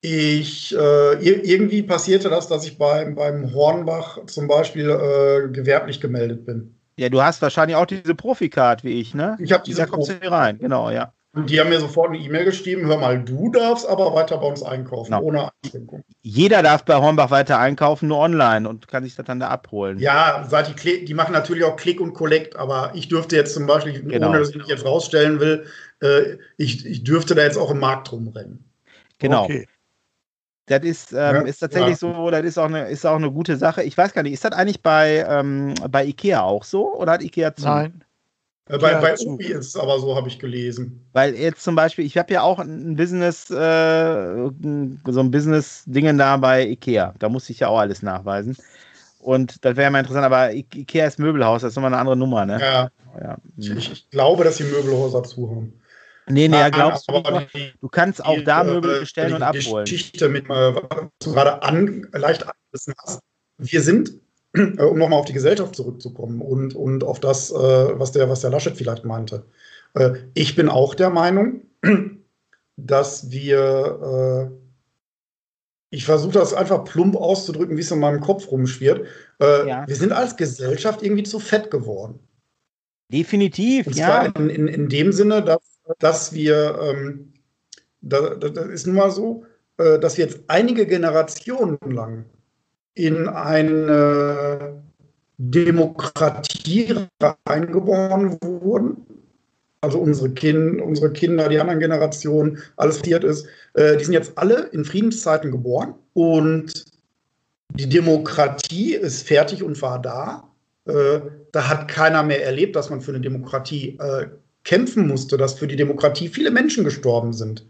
Ich, 0.04 0.76
äh, 0.76 1.14
irgendwie 1.14 1.84
passierte 1.84 2.30
das, 2.30 2.48
dass 2.48 2.66
ich 2.66 2.78
beim, 2.78 3.16
beim 3.16 3.54
Hornbach 3.54 4.26
zum 4.28 4.48
Beispiel 4.48 4.90
äh, 4.90 5.50
gewerblich 5.52 6.00
gemeldet 6.00 6.46
bin. 6.46 6.76
Ja, 6.98 7.10
du 7.10 7.22
hast 7.22 7.42
wahrscheinlich 7.42 7.76
auch 7.76 7.86
diese 7.86 8.14
Profikart 8.14 8.84
wie 8.84 9.00
ich, 9.00 9.16
ne? 9.16 9.38
Ich 9.40 9.52
habe 9.52 9.64
diese. 9.64 9.82
Da 9.82 9.86
kommst 9.88 10.10
du 10.10 10.20
hier 10.20 10.32
rein, 10.32 10.60
genau, 10.60 10.92
ja. 10.92 11.14
Und 11.34 11.50
die 11.50 11.62
haben 11.62 11.70
mir 11.70 11.80
sofort 11.80 12.10
eine 12.10 12.18
E-Mail 12.18 12.44
geschrieben: 12.44 12.86
Hör 12.88 12.98
mal, 12.98 13.24
du 13.24 13.50
darfst 13.52 13.88
aber 13.88 14.14
weiter 14.14 14.38
bei 14.38 14.48
uns 14.48 14.64
einkaufen, 14.64 15.12
genau. 15.12 15.24
ohne 15.24 15.50
Einschränkung. 15.64 16.04
Jeder 16.22 16.62
darf 16.62 16.84
bei 16.84 16.96
Hornbach 16.96 17.32
weiter 17.32 17.58
einkaufen, 17.58 18.10
nur 18.10 18.18
online 18.18 18.68
und 18.68 18.90
kann 18.90 19.04
sich 19.04 19.16
das 19.16 19.26
dann 19.26 19.40
da 19.40 19.48
abholen. 19.48 19.98
Ja, 20.00 20.46
seit 20.50 20.84
die, 20.84 21.06
die 21.06 21.14
machen 21.14 21.32
natürlich 21.32 21.64
auch 21.64 21.78
Click 21.78 22.02
und 22.02 22.14
Collect, 22.14 22.58
aber 22.58 22.92
ich 22.96 23.08
dürfte 23.08 23.38
jetzt 23.38 23.54
zum 23.54 23.66
Beispiel, 23.66 24.04
genau. 24.04 24.30
ohne 24.30 24.40
dass 24.40 24.50
ich 24.50 24.58
mich 24.58 24.68
jetzt 24.68 24.86
rausstellen 24.86 25.40
will, 25.40 25.66
äh, 26.02 26.38
ich, 26.58 26.86
ich 26.86 27.06
dürfte 27.06 27.34
da 27.34 27.44
jetzt 27.44 27.58
auch 27.58 27.72
im 27.72 27.80
Markt 27.80 28.12
rumrennen. 28.12 28.66
Genau. 29.20 29.46
Okay. 29.46 29.68
Das 30.66 30.84
ist, 30.84 31.12
ähm, 31.12 31.18
ja, 31.18 31.42
ist 31.42 31.60
tatsächlich 31.60 32.02
ja. 32.02 32.14
so, 32.14 32.30
das 32.30 32.44
ist 32.44 32.58
auch, 32.58 32.66
eine, 32.66 32.88
ist 32.90 33.06
auch 33.06 33.16
eine 33.16 33.32
gute 33.32 33.56
Sache. 33.56 33.84
Ich 33.84 33.98
weiß 33.98 34.14
gar 34.14 34.24
nicht, 34.24 34.34
ist 34.34 34.44
das 34.44 34.52
eigentlich 34.52 34.82
bei, 34.82 35.26
ähm, 35.28 35.76
bei 35.90 36.06
IKEA 36.06 36.42
auch 36.42 36.64
so 36.64 36.94
oder 36.94 37.14
hat 37.14 37.24
IKEA 37.24 37.56
zu? 37.56 37.66
Nein. 37.66 38.04
Äh, 38.72 38.78
bei, 38.78 38.96
bei 38.96 39.18
Obi 39.20 39.48
ist 39.48 39.68
es 39.68 39.76
aber 39.76 40.00
so, 40.00 40.16
habe 40.16 40.30
ich 40.30 40.40
gelesen. 40.40 41.06
Weil 41.12 41.36
jetzt 41.36 41.64
zum 41.64 41.76
Beispiel, 41.76 42.06
ich 42.06 42.18
habe 42.18 42.34
ja 42.34 42.42
auch 42.42 42.60
ein 42.60 42.96
Business, 42.96 43.50
äh, 43.50 43.54
so 43.54 45.20
ein 45.20 45.32
Business-Dingen 45.32 46.18
da 46.18 46.38
bei 46.38 46.68
IKEA. 46.68 47.14
Da 47.20 47.28
muss 47.28 47.50
ich 47.50 47.60
ja 47.60 47.68
auch 47.68 47.80
alles 47.80 48.02
nachweisen. 48.02 48.56
Und 49.20 49.64
das 49.66 49.76
wäre 49.76 49.84
ja 49.84 49.90
mal 49.90 50.00
interessant, 50.00 50.26
aber 50.26 50.54
IKEA 50.54 51.06
ist 51.06 51.20
Möbelhaus, 51.20 51.62
das 51.62 51.72
ist 51.72 51.76
nochmal 51.76 51.92
eine 51.92 52.00
andere 52.00 52.16
Nummer, 52.16 52.46
ne? 52.46 52.60
Ja. 52.60 52.90
ja. 53.20 53.38
Ich, 53.58 53.92
ich, 53.92 54.10
glaube, 54.10 54.46
dass 54.46 54.56
die 54.56 54.64
Möbelhäuser 54.64 55.24
zu 55.24 55.50
haben. 55.50 55.74
Nee, 56.28 56.48
nee, 56.48 56.58
ja, 56.58 56.70
glaubst 56.70 57.10
du, 57.10 57.22
die, 57.54 57.74
du 57.82 57.90
kannst 57.90 58.24
auch 58.24 58.40
da 58.46 58.64
Möbel 58.64 59.02
bestellen 59.02 59.34
und 59.34 59.44
abholen. 59.44 59.84
Geschichte 59.84 60.30
mit, 60.30 60.46
äh, 60.46 60.50
was 60.50 61.08
du 61.20 61.34
gerade 61.34 61.62
an, 61.62 62.08
leicht 62.14 62.44
angerissen 62.44 62.94
hast. 63.04 63.20
Wir 63.58 63.82
sind, 63.82 64.14
äh, 64.54 64.84
um 64.84 64.98
nochmal 64.98 65.20
auf 65.20 65.26
die 65.26 65.34
Gesellschaft 65.34 65.76
zurückzukommen 65.76 66.42
und, 66.42 66.76
und 66.76 67.04
auf 67.04 67.20
das, 67.20 67.52
äh, 67.52 67.56
was, 67.56 68.12
der, 68.12 68.30
was 68.30 68.42
der 68.42 68.50
Laschet 68.50 68.76
vielleicht 68.76 69.06
meinte. 69.06 69.46
Äh, 69.94 70.14
ich 70.34 70.56
bin 70.56 70.70
auch 70.70 70.96
der 70.96 71.10
Meinung, 71.10 71.62
dass 72.78 73.32
wir, 73.32 74.52
äh, 74.52 75.96
ich 75.96 76.06
versuche 76.06 76.34
das 76.34 76.54
einfach 76.54 76.84
plump 76.84 77.16
auszudrücken, 77.16 77.78
wie 77.78 77.82
es 77.82 77.92
in 77.92 78.00
meinem 78.00 78.22
Kopf 78.22 78.50
rumschwirrt. 78.52 79.08
Äh, 79.42 79.68
ja. 79.68 79.88
Wir 79.88 79.96
sind 79.96 80.12
als 80.12 80.38
Gesellschaft 80.38 81.02
irgendwie 81.02 81.24
zu 81.24 81.40
fett 81.40 81.72
geworden. 81.72 82.20
Definitiv, 83.12 83.88
und 83.88 83.96
ja. 83.98 84.24
In, 84.24 84.50
in, 84.50 84.68
in 84.68 84.90
dem 84.90 85.12
Sinne, 85.12 85.44
dass 85.44 85.72
dass 86.00 86.34
wir, 86.34 86.80
ähm, 86.82 87.34
da, 88.02 88.36
das 88.36 88.68
ist 88.68 88.88
nun 88.88 88.96
mal 88.96 89.12
so, 89.12 89.46
dass 89.78 90.18
wir 90.18 90.26
jetzt 90.26 90.42
einige 90.48 90.86
Generationen 90.86 91.80
lang 91.82 92.26
in 92.96 93.28
eine 93.28 94.82
Demokratie 95.38 96.96
reingeboren 97.48 98.38
wurden. 98.42 98.98
Also 99.82 99.98
unsere, 99.98 100.30
kind, 100.30 100.80
unsere 100.80 101.12
Kinder, 101.12 101.50
die 101.50 101.60
anderen 101.60 101.80
Generationen, 101.80 102.60
alles 102.78 103.00
passiert 103.00 103.24
ist, 103.24 103.48
äh, 103.74 103.98
die 103.98 104.04
sind 104.04 104.14
jetzt 104.14 104.38
alle 104.38 104.70
in 104.72 104.86
Friedenszeiten 104.86 105.50
geboren 105.50 105.96
und 106.14 106.86
die 107.74 107.90
Demokratie 107.90 108.94
ist 108.94 109.28
fertig 109.28 109.64
und 109.64 109.82
war 109.82 110.00
da. 110.00 110.48
Äh, 110.86 111.22
da 111.52 111.68
hat 111.68 111.88
keiner 111.88 112.22
mehr 112.22 112.46
erlebt, 112.46 112.76
dass 112.76 112.90
man 112.92 113.02
für 113.02 113.12
eine 113.12 113.22
Demokratie 113.22 113.98
äh, 114.00 114.28
kämpfen 114.64 115.08
musste, 115.08 115.38
dass 115.38 115.56
für 115.56 115.68
die 115.68 115.76
Demokratie 115.76 116.28
viele 116.28 116.52
Menschen 116.52 116.84
gestorben 116.84 117.34
sind. 117.34 117.66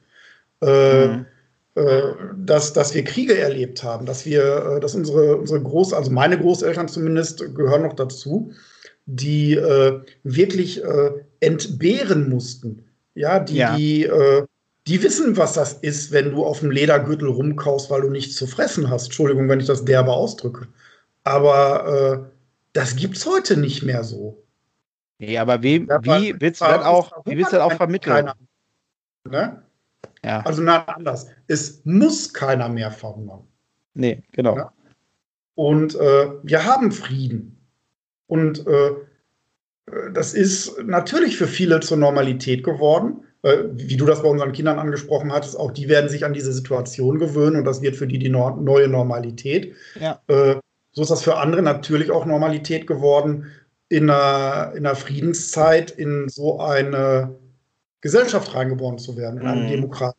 Äh, 0.61 1.07
mhm. 1.07 1.25
Äh, 1.73 2.01
dass, 2.35 2.73
dass 2.73 2.93
wir 2.93 3.03
Kriege 3.05 3.37
erlebt 3.37 3.81
haben, 3.81 4.05
dass 4.05 4.25
wir, 4.25 4.75
äh, 4.75 4.79
dass 4.81 4.93
unsere, 4.93 5.37
unsere 5.37 5.61
Groß, 5.61 5.93
also 5.93 6.11
meine 6.11 6.37
Großeltern 6.37 6.89
zumindest 6.89 7.39
gehören 7.55 7.83
noch 7.83 7.93
dazu, 7.93 8.51
die 9.05 9.53
äh, 9.53 10.01
wirklich 10.23 10.83
äh, 10.83 11.11
entbehren 11.39 12.29
mussten. 12.29 12.83
Ja, 13.15 13.39
die, 13.39 13.55
ja. 13.55 13.75
die, 13.75 14.03
äh, 14.03 14.45
die 14.87 15.01
wissen, 15.01 15.37
was 15.37 15.53
das 15.53 15.73
ist, 15.73 16.11
wenn 16.11 16.31
du 16.31 16.43
auf 16.43 16.59
dem 16.59 16.71
Ledergürtel 16.71 17.29
rumkaust, 17.29 17.89
weil 17.89 18.01
du 18.01 18.09
nichts 18.09 18.35
zu 18.35 18.47
fressen 18.47 18.89
hast. 18.89 19.05
Entschuldigung, 19.05 19.47
wenn 19.47 19.61
ich 19.61 19.67
das 19.67 19.85
derbe 19.85 20.11
ausdrücke. 20.11 20.67
Aber 21.23 22.25
äh, 22.25 22.31
das 22.73 22.95
es 23.15 23.25
heute 23.25 23.55
nicht 23.55 23.81
mehr 23.81 24.03
so. 24.03 24.43
Nee, 25.19 25.37
aber 25.37 25.63
wie, 25.63 25.87
wie 25.87 26.35
willst 26.37 26.59
du 26.59 26.65
das 26.65 26.83
auch, 26.83 27.11
wie 27.25 27.37
du 27.53 27.57
das 27.57 27.61
auch 27.61 27.77
vermitteln? 27.77 28.13
Keiner, 28.13 28.35
ne? 29.29 29.63
Ja. 30.23 30.41
Also 30.41 30.61
nein, 30.61 30.83
anders. 30.87 31.27
Es 31.47 31.81
muss 31.83 32.33
keiner 32.33 32.69
mehr 32.69 32.91
verhungern. 32.91 33.41
Nee, 33.93 34.23
genau. 34.31 34.55
Ja? 34.55 34.73
Und 35.55 35.95
äh, 35.95 36.29
wir 36.43 36.65
haben 36.65 36.91
Frieden. 36.91 37.57
Und 38.27 38.65
äh, 38.67 38.91
das 40.13 40.33
ist 40.33 40.81
natürlich 40.83 41.37
für 41.37 41.47
viele 41.47 41.79
zur 41.81 41.97
Normalität 41.97 42.63
geworden. 42.63 43.25
Äh, 43.43 43.63
wie 43.73 43.97
du 43.97 44.05
das 44.05 44.21
bei 44.21 44.29
unseren 44.29 44.51
Kindern 44.51 44.79
angesprochen 44.79 45.33
hattest, 45.33 45.57
auch 45.57 45.71
die 45.71 45.89
werden 45.89 46.09
sich 46.09 46.23
an 46.23 46.33
diese 46.33 46.53
Situation 46.53 47.17
gewöhnen 47.17 47.57
und 47.57 47.65
das 47.65 47.81
wird 47.81 47.95
für 47.95 48.07
die 48.07 48.19
die 48.19 48.29
no 48.29 48.51
neue 48.51 48.87
Normalität. 48.87 49.73
Ja. 49.99 50.21
Äh, 50.27 50.55
so 50.93 51.01
ist 51.01 51.11
das 51.11 51.23
für 51.23 51.37
andere 51.37 51.61
natürlich 51.61 52.11
auch 52.11 52.25
Normalität 52.25 52.85
geworden, 52.85 53.47
in 53.89 54.09
einer, 54.09 54.73
in 54.75 54.85
einer 54.85 54.95
Friedenszeit 54.95 55.91
in 55.91 56.29
so 56.29 56.59
eine 56.59 57.35
Gesellschaft 58.01 58.53
reingeboren 58.53 58.97
zu 58.97 59.15
werden, 59.15 59.39
in 59.39 59.47
eine 59.47 59.61
mhm. 59.61 59.69
Demokratie. 59.69 60.17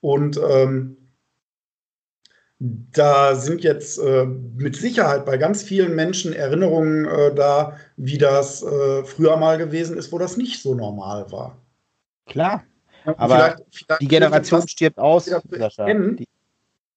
Und 0.00 0.38
ähm, 0.38 0.96
da 2.58 3.34
sind 3.34 3.62
jetzt 3.62 3.98
äh, 3.98 4.24
mit 4.24 4.76
Sicherheit 4.76 5.26
bei 5.26 5.36
ganz 5.36 5.62
vielen 5.62 5.96
Menschen 5.96 6.32
Erinnerungen 6.32 7.06
äh, 7.06 7.34
da, 7.34 7.76
wie 7.96 8.18
das 8.18 8.62
äh, 8.62 9.04
früher 9.04 9.36
mal 9.36 9.58
gewesen 9.58 9.96
ist, 9.96 10.12
wo 10.12 10.18
das 10.18 10.36
nicht 10.36 10.62
so 10.62 10.74
normal 10.74 11.30
war. 11.32 11.58
Klar. 12.26 12.62
Aber 13.04 13.34
vielleicht, 13.34 13.56
vielleicht 13.70 14.02
die 14.02 14.08
Generation 14.08 14.68
stirbt 14.68 14.98
aus, 14.98 15.24
Sascha. 15.24 15.86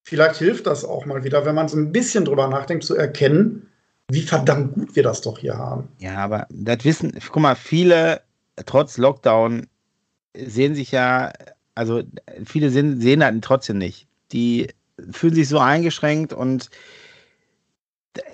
Vielleicht 0.04 0.36
hilft 0.36 0.68
das 0.68 0.86
auch 0.86 1.08
mal 1.08 1.24
wieder, 1.24 1.46
wenn 1.48 1.56
man 1.56 1.68
so 1.68 1.78
ein 1.78 1.92
bisschen 1.92 2.26
drüber 2.26 2.48
nachdenkt, 2.48 2.84
zu 2.84 2.96
erkennen, 2.96 3.72
wie 4.08 4.22
verdammt 4.22 4.76
gut 4.76 4.96
wir 4.96 5.02
das 5.02 5.22
doch 5.22 5.40
hier 5.40 5.58
haben. 5.58 5.88
Ja, 5.98 6.18
aber 6.18 6.46
das 6.52 6.86
wissen, 6.86 7.12
guck 7.32 7.42
mal, 7.42 7.56
viele, 7.56 8.22
trotz 8.66 8.97
Lockdown, 8.97 9.68
sehen 10.36 10.76
sich 10.76 10.91
ja, 10.91 11.32
also 11.76 12.03
viele 12.45 12.70
sehen, 12.70 13.01
sehen 13.01 13.20
das 13.20 13.34
trotzdem 13.41 13.78
nicht. 13.78 14.08
Die 14.32 14.68
fühlen 15.12 15.36
sich 15.36 15.49
so 15.49 15.60
eingeschränkt 15.60 16.34
und 16.34 16.70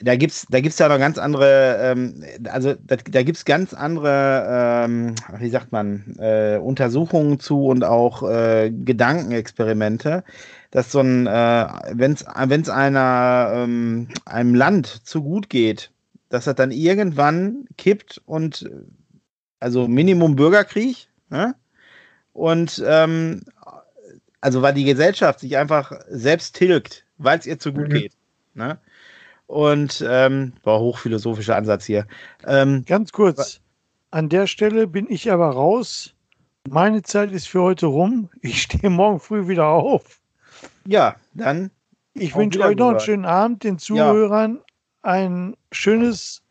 da 0.02 0.16
gibt 0.16 0.34
es 0.34 0.46
da 0.50 0.60
gibt's 0.60 0.80
ja 0.80 0.88
noch 0.88 1.00
ganz 1.00 1.18
andere, 1.18 1.78
ähm, 1.82 2.24
also 2.50 2.76
da, 2.76 2.98
da 2.98 3.24
gibt 3.24 3.38
es 3.38 3.46
ganz 3.46 3.74
andere, 3.74 4.86
ähm, 4.86 5.16
wie 5.40 5.50
sagt 5.50 5.72
man, 5.72 6.16
äh, 6.20 6.58
Untersuchungen 6.58 7.40
zu 7.40 7.66
und 7.66 7.84
auch 7.84 8.22
äh, 8.30 8.72
Gedankenexperimente, 8.72 10.24
dass 10.72 10.92
so 10.92 11.00
ein, 11.00 11.28
äh, 11.28 11.68
wenn 11.94 12.12
es 12.14 12.70
einer 12.70 13.52
ähm, 13.56 14.08
einem 14.26 14.56
Land 14.56 14.88
zu 14.88 15.24
gut 15.24 15.50
geht, 15.50 15.92
dass 16.30 16.46
das 16.46 16.56
dann 16.56 16.72
irgendwann 16.72 17.66
kippt 17.78 18.22
und 18.26 18.70
also 19.62 19.88
Minimum 19.88 20.36
Bürgerkrieg, 20.36 21.08
ne? 21.30 21.56
Und 22.34 22.84
ähm, 22.86 23.44
also 24.42 24.62
weil 24.62 24.74
die 24.74 24.84
Gesellschaft 24.84 25.40
sich 25.40 25.58
einfach 25.58 25.94
selbst 26.10 26.56
tilgt, 26.56 27.06
weil 27.18 27.40
es 27.40 27.46
ihr 27.46 27.60
zu 27.60 27.72
gut 27.72 27.90
mhm. 27.90 27.94
geht. 27.94 28.14
Ne? 28.54 28.80
Und 29.48 30.04
ähm, 30.08 30.54
war 30.64 30.80
hochphilosophischer 30.80 31.56
Ansatz 31.56 31.86
hier. 31.86 32.08
Ähm, 32.46 32.84
Ganz 32.86 33.12
kurz, 33.12 33.62
an 34.10 34.30
der 34.30 34.48
Stelle 34.48 34.88
bin 34.88 35.08
ich 35.10 35.32
aber 35.32 35.50
raus. 35.50 36.14
Meine 36.68 37.02
Zeit 37.04 37.32
ist 37.32 37.48
für 37.48 37.62
heute 37.62 37.86
rum. 37.88 38.30
Ich 38.42 38.64
stehe 38.64 38.90
morgen 38.90 39.20
früh 39.20 39.48
wieder 39.48 39.68
auf. 39.68 40.20
Ja, 40.86 41.16
dann. 41.34 41.72
Ich 42.14 42.36
wünsche 42.36 42.60
euch 42.62 42.76
noch 42.76 42.90
einen 42.90 43.00
schönen 43.00 43.26
Abend, 43.26 43.64
den 43.64 43.80
Zuhörern 43.80 44.56
ja. 44.56 44.62
ein 45.04 45.56
schönes 45.72 46.42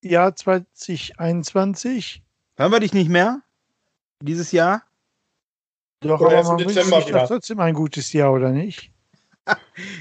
Jahr 0.00 0.34
2021. 0.34 2.22
Hören 2.56 2.72
wir 2.72 2.80
dich 2.80 2.94
nicht 2.94 3.10
mehr? 3.10 3.42
Dieses 4.22 4.52
Jahr? 4.52 4.82
Doch, 6.00 6.20
oder 6.20 6.38
aber 6.38 6.56
man 6.56 6.60
wünscht 6.60 6.80
sich 6.82 7.04
trotzdem 7.04 7.60
ein 7.60 7.74
gutes 7.74 8.12
Jahr, 8.12 8.32
oder 8.32 8.50
nicht? 8.50 8.92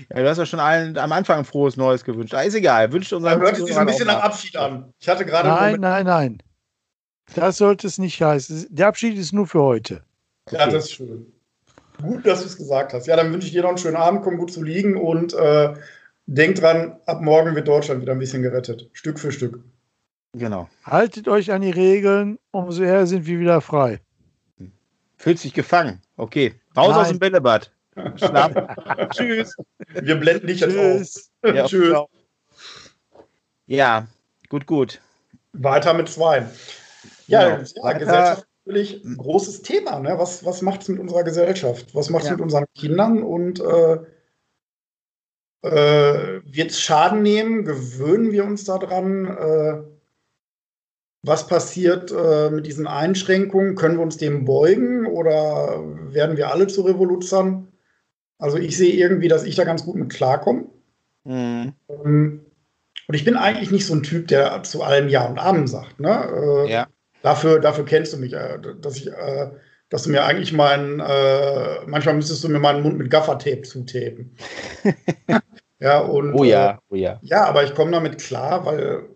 Ja, 0.09 0.23
du 0.23 0.27
hast 0.27 0.39
ja 0.39 0.45
schon 0.47 0.59
allen 0.59 0.97
am 0.97 1.11
Anfang 1.11 1.37
ein 1.37 1.45
frohes 1.45 1.77
Neues 1.77 2.03
gewünscht. 2.03 2.33
Ah, 2.33 2.41
ist 2.41 2.55
egal. 2.55 2.91
Wünscht 2.91 3.13
unseren 3.13 3.33
Dann 3.33 3.41
hört 3.41 3.55
sich 3.55 3.77
ein 3.77 3.85
bisschen 3.85 4.07
nach 4.07 4.23
Abschied 4.23 4.55
an. 4.55 4.91
Ich 4.99 5.07
hatte 5.07 5.23
gerade. 5.23 5.47
Nein, 5.47 5.79
nein, 5.79 6.05
nein. 6.07 6.43
Das 7.35 7.57
sollte 7.57 7.85
es 7.85 7.99
nicht 7.99 8.19
heißen. 8.19 8.65
Der 8.71 8.87
Abschied 8.87 9.15
ist 9.15 9.33
nur 9.33 9.45
für 9.45 9.61
heute. 9.61 10.03
Okay. 10.47 10.57
Ja, 10.57 10.65
das 10.65 10.85
ist 10.85 10.93
schön. 10.93 11.31
Gut, 12.01 12.25
dass 12.25 12.41
du 12.41 12.47
es 12.47 12.57
gesagt 12.57 12.93
hast. 12.93 13.05
Ja, 13.05 13.15
dann 13.15 13.31
wünsche 13.31 13.45
ich 13.45 13.53
dir 13.53 13.61
noch 13.61 13.69
einen 13.69 13.77
schönen 13.77 13.97
Abend, 13.97 14.23
komm 14.23 14.37
gut 14.37 14.51
zu 14.51 14.63
liegen 14.63 14.97
und 14.97 15.35
äh, 15.35 15.75
denk 16.25 16.55
dran, 16.55 16.99
ab 17.05 17.21
morgen 17.21 17.55
wird 17.55 17.67
Deutschland 17.67 18.01
wieder 18.01 18.13
ein 18.13 18.19
bisschen 18.19 18.41
gerettet. 18.41 18.89
Stück 18.93 19.19
für 19.19 19.31
Stück. 19.31 19.63
Genau. 20.37 20.69
Haltet 20.83 21.27
euch 21.27 21.51
an 21.51 21.61
die 21.61 21.71
Regeln, 21.71 22.39
umso 22.51 22.83
eher 22.83 23.07
sind 23.07 23.25
wir 23.25 23.39
wieder 23.39 23.61
frei. 23.61 24.01
Fühlt 25.17 25.39
sich 25.39 25.53
gefangen. 25.53 26.01
Okay. 26.17 26.53
Raus 26.75 26.89
Nein. 26.89 26.99
aus 26.99 27.07
dem 27.09 27.19
Bällebad. 27.19 27.71
Schnapp. 28.17 29.09
Tschüss. 29.11 29.55
Wir 29.93 30.15
blenden 30.15 30.47
nicht 30.47 30.63
Tschüss. 30.63 31.31
auf. 31.41 31.55
Ja, 31.55 31.65
Tschüss. 31.65 31.97
Ja, 33.67 34.07
gut, 34.49 34.65
gut. 34.65 34.99
Weiter 35.53 35.93
mit 35.93 36.09
zwei. 36.09 36.45
Ja, 37.27 37.55
genau. 37.55 37.87
ja 37.87 37.93
Gesellschaft 37.93 38.47
natürlich 38.65 39.03
ein 39.03 39.17
großes 39.17 39.61
Thema. 39.61 39.99
Ne? 39.99 40.17
Was, 40.17 40.43
was 40.45 40.61
macht 40.61 40.81
es 40.81 40.89
mit 40.89 40.99
unserer 40.99 41.23
Gesellschaft? 41.23 41.93
Was 41.93 42.09
macht 42.09 42.23
es 42.23 42.29
ja. 42.29 42.35
mit 42.35 42.41
unseren 42.41 42.65
Kindern? 42.75 43.23
Und 43.23 43.59
äh, 43.59 43.99
äh, 45.61 46.41
wird 46.45 46.71
es 46.71 46.81
Schaden 46.81 47.21
nehmen? 47.21 47.63
Gewöhnen 47.63 48.31
wir 48.31 48.43
uns 48.43 48.65
daran? 48.65 49.25
Äh, 49.25 49.94
was 51.25 51.47
passiert 51.47 52.11
äh, 52.11 52.49
mit 52.49 52.65
diesen 52.65 52.87
Einschränkungen? 52.87 53.75
Können 53.75 53.97
wir 53.97 54.03
uns 54.03 54.17
dem 54.17 54.45
beugen 54.45 55.05
oder 55.07 55.83
werden 56.11 56.37
wir 56.37 56.51
alle 56.51 56.67
zu 56.67 56.83
Revoluzern? 56.83 57.67
Also 58.37 58.57
ich 58.57 58.77
sehe 58.77 58.93
irgendwie, 58.93 59.27
dass 59.27 59.43
ich 59.43 59.55
da 59.55 59.63
ganz 59.63 59.83
gut 59.85 59.95
mit 59.95 60.13
klarkomme. 60.13 60.65
Mhm. 61.23 61.73
Ähm, 61.89 62.45
und 63.07 63.15
ich 63.15 63.25
bin 63.25 63.35
eigentlich 63.35 63.71
nicht 63.71 63.85
so 63.85 63.95
ein 63.95 64.03
Typ, 64.03 64.27
der 64.27 64.63
zu 64.63 64.83
allem 64.83 65.09
Ja 65.09 65.25
und 65.25 65.39
Amen 65.39 65.67
sagt. 65.67 65.99
Ne? 65.99 66.09
Äh, 66.09 66.71
ja. 66.71 66.87
Dafür, 67.21 67.59
dafür 67.59 67.85
kennst 67.85 68.13
du 68.13 68.17
mich, 68.17 68.33
äh, 68.33 68.59
dass 68.81 68.97
ich, 68.97 69.07
äh, 69.07 69.51
dass 69.89 70.03
du 70.03 70.11
mir 70.11 70.25
eigentlich 70.25 70.53
meinen, 70.53 70.99
äh, 70.99 71.85
manchmal 71.87 72.15
müsstest 72.15 72.43
du 72.43 72.49
mir 72.49 72.59
meinen 72.59 72.83
Mund 72.83 72.97
mit 72.97 73.09
Gaffertape 73.09 73.63
zutapen. 73.63 74.35
ja, 75.79 75.99
und, 75.99 76.33
oh 76.35 76.43
ja, 76.43 76.71
äh, 76.71 76.77
oh 76.89 76.95
ja. 76.95 77.19
Ja, 77.23 77.45
aber 77.45 77.63
ich 77.63 77.73
komme 77.73 77.91
damit 77.91 78.19
klar, 78.19 78.65
weil 78.65 79.14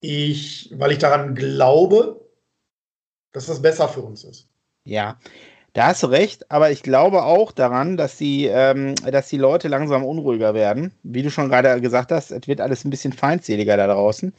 ich, 0.00 0.72
weil 0.76 0.92
ich 0.92 0.98
daran 0.98 1.34
glaube, 1.34 2.20
dass 3.32 3.46
das 3.46 3.62
besser 3.62 3.88
für 3.88 4.00
uns 4.00 4.24
ist. 4.24 4.48
Ja, 4.84 5.18
da 5.72 5.86
hast 5.86 6.02
du 6.02 6.08
recht, 6.08 6.50
aber 6.50 6.70
ich 6.70 6.82
glaube 6.82 7.22
auch 7.22 7.52
daran, 7.52 7.96
dass 7.96 8.16
die, 8.16 8.46
ähm, 8.46 8.94
dass 8.96 9.28
die 9.28 9.38
Leute 9.38 9.68
langsam 9.68 10.04
unruhiger 10.04 10.54
werden. 10.54 10.92
Wie 11.02 11.22
du 11.22 11.30
schon 11.30 11.48
gerade 11.48 11.80
gesagt 11.80 12.10
hast, 12.10 12.32
es 12.32 12.48
wird 12.48 12.60
alles 12.60 12.84
ein 12.84 12.90
bisschen 12.90 13.12
feindseliger 13.12 13.76
da 13.76 13.86
draußen. 13.86 14.32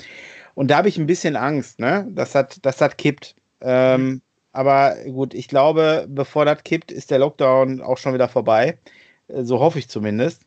Und 0.55 0.69
da 0.69 0.77
habe 0.77 0.89
ich 0.89 0.97
ein 0.97 1.07
bisschen 1.07 1.37
Angst, 1.37 1.79
ne? 1.79 2.05
dass 2.09 2.33
das, 2.33 2.59
dass 2.61 2.77
das 2.77 2.97
kippt. 2.97 3.35
Ähm. 3.61 4.21
Aber 4.53 4.95
gut, 5.05 5.33
ich 5.33 5.47
glaube, 5.47 6.05
bevor 6.09 6.45
das 6.45 6.63
kippt, 6.63 6.91
ist 6.91 7.11
der 7.11 7.19
Lockdown 7.19 7.81
auch 7.81 7.97
schon 7.97 8.13
wieder 8.13 8.27
vorbei. 8.27 8.77
Äh, 9.27 9.43
so 9.43 9.59
hoffe 9.59 9.79
ich 9.79 9.87
zumindest 9.87 10.41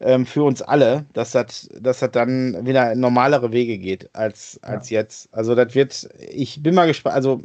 ähm, 0.00 0.26
für 0.26 0.42
uns 0.42 0.62
alle, 0.62 1.06
dass 1.12 1.32
das, 1.32 1.68
dass 1.80 2.00
das 2.00 2.10
dann 2.10 2.66
wieder 2.66 2.94
normalere 2.94 3.52
Wege 3.52 3.78
geht 3.78 4.10
als, 4.14 4.58
als 4.62 4.90
ja. 4.90 5.00
jetzt. 5.00 5.28
Also 5.32 5.54
das 5.54 5.74
wird, 5.74 6.08
ich 6.18 6.62
bin 6.62 6.74
mal 6.74 6.86
gespannt, 6.86 7.16
also 7.16 7.42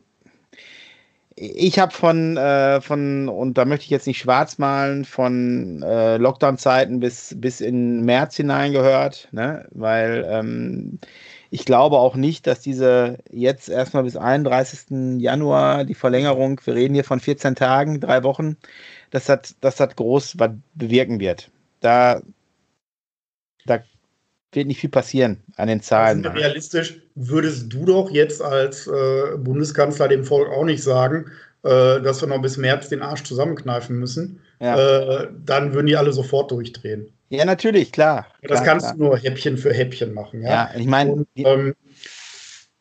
ich 1.41 1.79
habe 1.79 1.93
von, 1.93 2.35
äh, 2.35 2.81
von, 2.81 3.29
und 3.29 3.57
da 3.57 3.63
möchte 3.63 3.85
ich 3.85 3.91
jetzt 3.91 4.07
nicht 4.07 4.17
schwarz 4.17 4.57
malen, 4.57 5.05
von 5.05 5.81
äh, 5.83 6.17
Lockdown-Zeiten 6.17 6.99
bis, 6.99 7.33
bis 7.37 7.61
in 7.61 8.01
März 8.01 8.35
hinein 8.35 8.73
gehört, 8.73 9.29
ne? 9.31 9.65
weil 9.71 10.27
ähm, 10.29 10.99
ich 11.49 11.63
glaube 11.63 11.97
auch 11.97 12.15
nicht, 12.15 12.45
dass 12.45 12.59
diese 12.59 13.19
jetzt 13.31 13.69
erstmal 13.69 14.03
bis 14.03 14.17
31. 14.17 15.21
Januar 15.21 15.85
die 15.85 15.93
Verlängerung, 15.93 16.59
wir 16.65 16.75
reden 16.75 16.93
hier 16.93 17.05
von 17.05 17.21
14 17.21 17.55
Tagen, 17.55 18.01
drei 18.01 18.23
Wochen, 18.23 18.57
dass 19.11 19.25
das, 19.25 19.55
dass 19.61 19.77
das 19.77 19.95
groß 19.95 20.39
was 20.39 20.51
bewirken 20.75 21.21
wird. 21.21 21.49
Da, 21.79 22.21
da 23.65 23.83
wird 24.51 24.67
nicht 24.67 24.79
viel 24.79 24.89
passieren 24.89 25.37
an 25.57 25.67
den 25.67 25.81
Zahlen. 25.81 26.25
Also 26.25 26.37
realistisch 26.37 27.01
würdest 27.15 27.71
du 27.71 27.85
doch 27.85 28.09
jetzt 28.09 28.41
als 28.41 28.87
äh, 28.87 29.37
Bundeskanzler 29.37 30.07
dem 30.07 30.23
Volk 30.23 30.49
auch 30.49 30.65
nicht 30.65 30.83
sagen, 30.83 31.25
äh, 31.63 32.01
dass 32.01 32.21
wir 32.21 32.27
noch 32.27 32.41
bis 32.41 32.57
März 32.57 32.89
den 32.89 33.01
Arsch 33.01 33.23
zusammenkneifen 33.23 33.97
müssen. 33.97 34.41
Ja. 34.59 35.21
Äh, 35.21 35.27
dann 35.45 35.73
würden 35.73 35.87
die 35.87 35.97
alle 35.97 36.13
sofort 36.13 36.51
durchdrehen. 36.51 37.11
Ja, 37.29 37.45
natürlich, 37.45 37.91
klar. 37.91 38.27
Das 38.41 38.61
klar, 38.61 38.65
kannst 38.65 38.85
klar. 38.87 38.97
du 38.97 39.03
nur 39.03 39.17
Häppchen 39.17 39.57
für 39.57 39.73
Häppchen 39.73 40.13
machen. 40.13 40.41
Ja, 40.41 40.49
ja 40.49 40.71
ich 40.75 40.87
meine. 40.87 41.25
Ähm, 41.35 41.75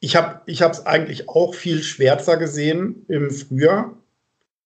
ich 0.00 0.16
habe 0.16 0.42
es 0.46 0.86
eigentlich 0.86 1.28
auch 1.28 1.54
viel 1.54 1.82
schwärzer 1.82 2.36
gesehen 2.36 3.04
im 3.08 3.30
Frühjahr. 3.30 3.94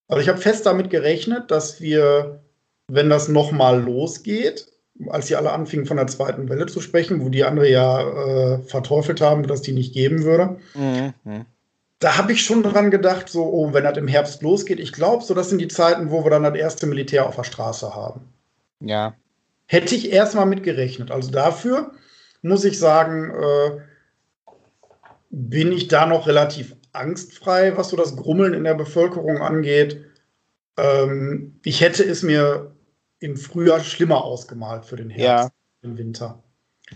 Also 0.09 0.23
ich 0.23 0.29
habe 0.29 0.39
fest 0.39 0.67
damit 0.67 0.91
gerechnet, 0.91 1.51
dass 1.51 1.81
wir, 1.81 2.43
wenn 2.87 3.09
das 3.09 3.29
nochmal 3.29 3.81
losgeht, 3.81 4.72
als 5.09 5.27
sie 5.27 5.37
alle 5.37 5.53
anfingen 5.53 5.87
von 5.87 5.97
der 5.97 6.07
zweiten 6.07 6.49
Welle 6.49 6.67
zu 6.67 6.81
sprechen, 6.81 7.25
wo 7.25 7.29
die 7.29 7.45
andere 7.45 7.69
ja 7.69 8.01
äh, 8.01 8.59
verteufelt 8.63 9.21
haben, 9.21 9.47
dass 9.47 9.63
die 9.63 9.73
nicht 9.73 9.95
geben 9.95 10.25
würde, 10.25 10.57
mhm. 10.75 11.45
da 11.99 12.19
habe 12.19 12.33
ich 12.33 12.43
schon 12.43 12.63
dran 12.63 12.91
gedacht, 12.91 13.29
so, 13.29 13.45
oh, 13.45 13.73
wenn 13.73 13.85
das 13.85 13.97
im 13.97 14.09
Herbst 14.09 14.43
losgeht, 14.43 14.81
ich 14.81 14.93
glaube, 14.93 15.25
so 15.25 15.35
das 15.35 15.49
sind 15.49 15.59
die 15.59 15.69
Zeiten, 15.69 16.11
wo 16.11 16.25
wir 16.25 16.31
dann 16.31 16.43
das 16.43 16.55
erste 16.55 16.87
Militär 16.87 17.27
auf 17.27 17.37
der 17.37 17.45
Straße 17.45 17.95
haben. 17.95 18.21
Ja. 18.81 19.15
Hätte 19.67 19.95
ich 19.95 20.13
erstmal 20.13 20.47
mit 20.47 20.63
gerechnet. 20.63 21.11
Also 21.11 21.31
dafür 21.31 21.93
muss 22.43 22.65
ich 22.65 22.79
sagen, 22.79 23.31
äh, 23.31 23.81
bin 25.31 25.73
ich 25.73 25.89
da 25.89 26.07
noch 26.07 26.27
relativ 26.27 26.77
angstfrei, 26.93 27.77
was 27.77 27.89
so 27.89 27.97
das 27.97 28.17
Grummeln 28.17 28.53
in 28.53 28.65
der 28.65 28.75
Bevölkerung 28.75 29.39
angeht. 29.39 30.05
Ähm, 30.77 31.59
ich 31.65 31.81
hätte 31.81 32.05
es 32.05 32.23
mir 32.23 32.72
im 33.23 33.37
Frühjahr 33.37 33.81
schlimmer 33.81 34.25
ausgemalt 34.25 34.85
für 34.85 34.97
den 34.97 35.11
Herbst, 35.11 35.51
ja. 35.83 35.89
im 35.89 35.97
Winter. 35.97 36.43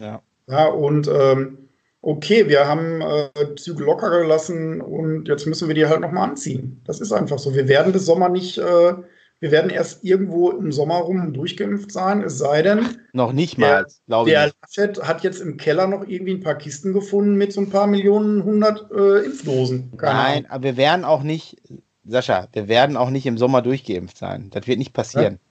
Ja. 0.00 0.22
Ja, 0.48 0.66
und 0.66 1.08
ähm, 1.08 1.68
okay, 2.02 2.48
wir 2.48 2.68
haben 2.68 3.00
äh, 3.00 3.54
Züge 3.56 3.84
locker 3.84 4.10
gelassen 4.10 4.80
und 4.80 5.26
jetzt 5.28 5.46
müssen 5.46 5.68
wir 5.68 5.74
die 5.74 5.86
halt 5.86 6.00
nochmal 6.00 6.30
anziehen. 6.30 6.80
Das 6.84 7.00
ist 7.00 7.12
einfach 7.12 7.38
so. 7.38 7.54
Wir 7.54 7.68
werden 7.68 7.92
bis 7.92 8.06
Sommer 8.06 8.28
nicht, 8.28 8.58
äh, 8.58 8.94
wir 9.40 9.50
werden 9.50 9.70
erst 9.70 10.04
irgendwo 10.04 10.50
im 10.50 10.70
Sommer 10.72 10.96
rum 10.96 11.32
durchgeimpft 11.32 11.90
sein, 11.90 12.22
es 12.22 12.38
sei 12.38 12.62
denn. 12.62 12.98
Noch 13.12 13.32
nicht 13.32 13.58
mal, 13.58 13.86
glaube 14.06 14.30
ich. 14.30 14.36
Der 14.36 14.52
Laschet 14.62 15.02
hat 15.02 15.24
jetzt 15.24 15.40
im 15.40 15.56
Keller 15.56 15.88
noch 15.88 16.06
irgendwie 16.06 16.34
ein 16.34 16.42
paar 16.42 16.56
Kisten 16.56 16.92
gefunden 16.92 17.34
mit 17.34 17.52
so 17.52 17.60
ein 17.60 17.70
paar 17.70 17.86
Millionen 17.86 18.44
hundert 18.44 18.90
äh, 18.92 19.24
Impfdosen. 19.24 19.96
Keine 19.96 20.14
Nein, 20.14 20.36
Ahnung. 20.38 20.50
aber 20.50 20.64
wir 20.64 20.76
werden 20.76 21.04
auch 21.04 21.22
nicht, 21.22 21.56
Sascha, 22.04 22.48
wir 22.52 22.68
werden 22.68 22.96
auch 22.96 23.10
nicht 23.10 23.26
im 23.26 23.36
Sommer 23.36 23.62
durchgeimpft 23.62 24.16
sein. 24.16 24.50
Das 24.50 24.66
wird 24.66 24.78
nicht 24.78 24.92
passieren. 24.92 25.34
Ja? 25.34 25.45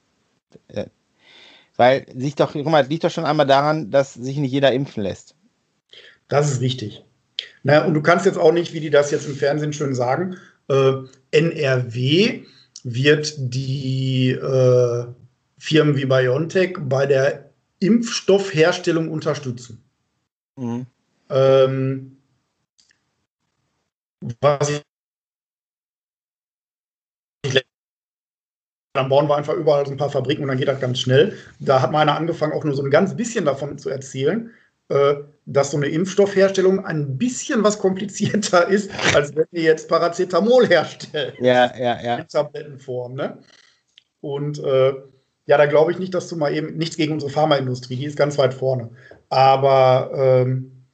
Äh, 0.68 0.86
weil 1.78 2.06
sich 2.16 2.36
doch, 2.36 2.54
guck 2.54 2.66
mal, 2.68 2.86
liegt 2.86 3.04
doch 3.04 3.12
schon 3.12 3.26
einmal 3.26 3.48
daran, 3.48 3.92
dass 3.92 4.14
sich 4.14 4.38
nicht 4.38 4.52
jeder 4.52 4.72
impfen 4.72 5.04
lässt. 5.04 5.36
Das 6.28 6.52
ist 6.52 6.62
richtig. 6.62 7.04
Naja, 7.64 7.86
und 7.86 7.94
du 7.94 8.02
kannst 8.02 8.26
jetzt 8.26 8.38
auch 8.38 8.52
nicht, 8.52 8.74
wie 8.74 8.80
die 8.80 8.90
das 8.90 9.12
jetzt 9.12 9.28
im 9.28 9.36
Fernsehen 9.36 9.74
schön 9.74 9.94
sagen, 9.94 10.38
äh, 10.70 10.94
NRW 11.32 12.44
wird 12.84 13.34
die 13.38 14.30
äh, 14.32 15.06
Firmen 15.58 15.98
wie 15.98 16.06
BioNTech 16.06 16.78
bei 16.80 17.06
der 17.06 17.50
Impfstoffherstellung 17.80 19.10
unterstützen. 19.10 19.84
Mhm. 20.56 20.86
Ähm, 21.30 22.18
was 24.40 24.70
ich 24.70 24.82
Dann 28.96 29.10
bauen 29.10 29.28
wir 29.28 29.36
einfach 29.36 29.54
überall 29.54 29.86
so 29.86 29.92
ein 29.92 29.98
paar 29.98 30.10
Fabriken 30.10 30.44
und 30.44 30.50
dann 30.50 30.58
geht 30.58 30.68
das 30.68 30.80
ganz 30.80 31.00
schnell. 31.00 31.34
Da 31.60 31.82
hat 31.82 31.92
meiner 31.92 32.16
angefangen, 32.16 32.54
auch 32.54 32.64
nur 32.64 32.76
so 32.76 32.84
ein 32.84 32.90
ganz 32.90 33.16
bisschen 33.16 33.46
davon 33.46 33.78
zu 33.78 33.90
erzählen, 33.90 34.52
äh, 34.90 35.16
dass 35.46 35.72
so 35.72 35.78
eine 35.78 35.88
Impfstoffherstellung 35.88 36.86
ein 36.86 37.18
bisschen 37.18 37.64
was 37.64 37.80
komplizierter 37.80 38.68
ist, 38.70 38.90
als 39.14 39.36
wenn 39.36 39.46
wir 39.52 39.64
jetzt 39.64 39.88
Paracetamol 39.90 40.68
herstellen. 40.68 41.34
Ja, 41.40 41.72
ja, 41.78 42.02
ja. 42.02 42.16
In 42.18 42.28
Tablettenform, 42.28 43.14
ne? 43.14 43.38
Und 44.22 44.60
äh, 44.64 44.94
ja, 45.48 45.58
da 45.58 45.66
glaube 45.68 45.92
ich 45.92 46.00
nicht, 46.00 46.14
dass 46.14 46.28
du 46.28 46.36
mal 46.36 46.54
eben, 46.54 46.78
nichts 46.78 46.98
gegen 46.98 47.14
unsere 47.14 47.32
Pharmaindustrie, 47.32 47.96
die 47.96 48.06
ist 48.06 48.18
ganz 48.18 48.38
weit 48.38 48.54
vorne. 48.54 48.90
Aber 49.30 50.12
ähm, 50.16 50.88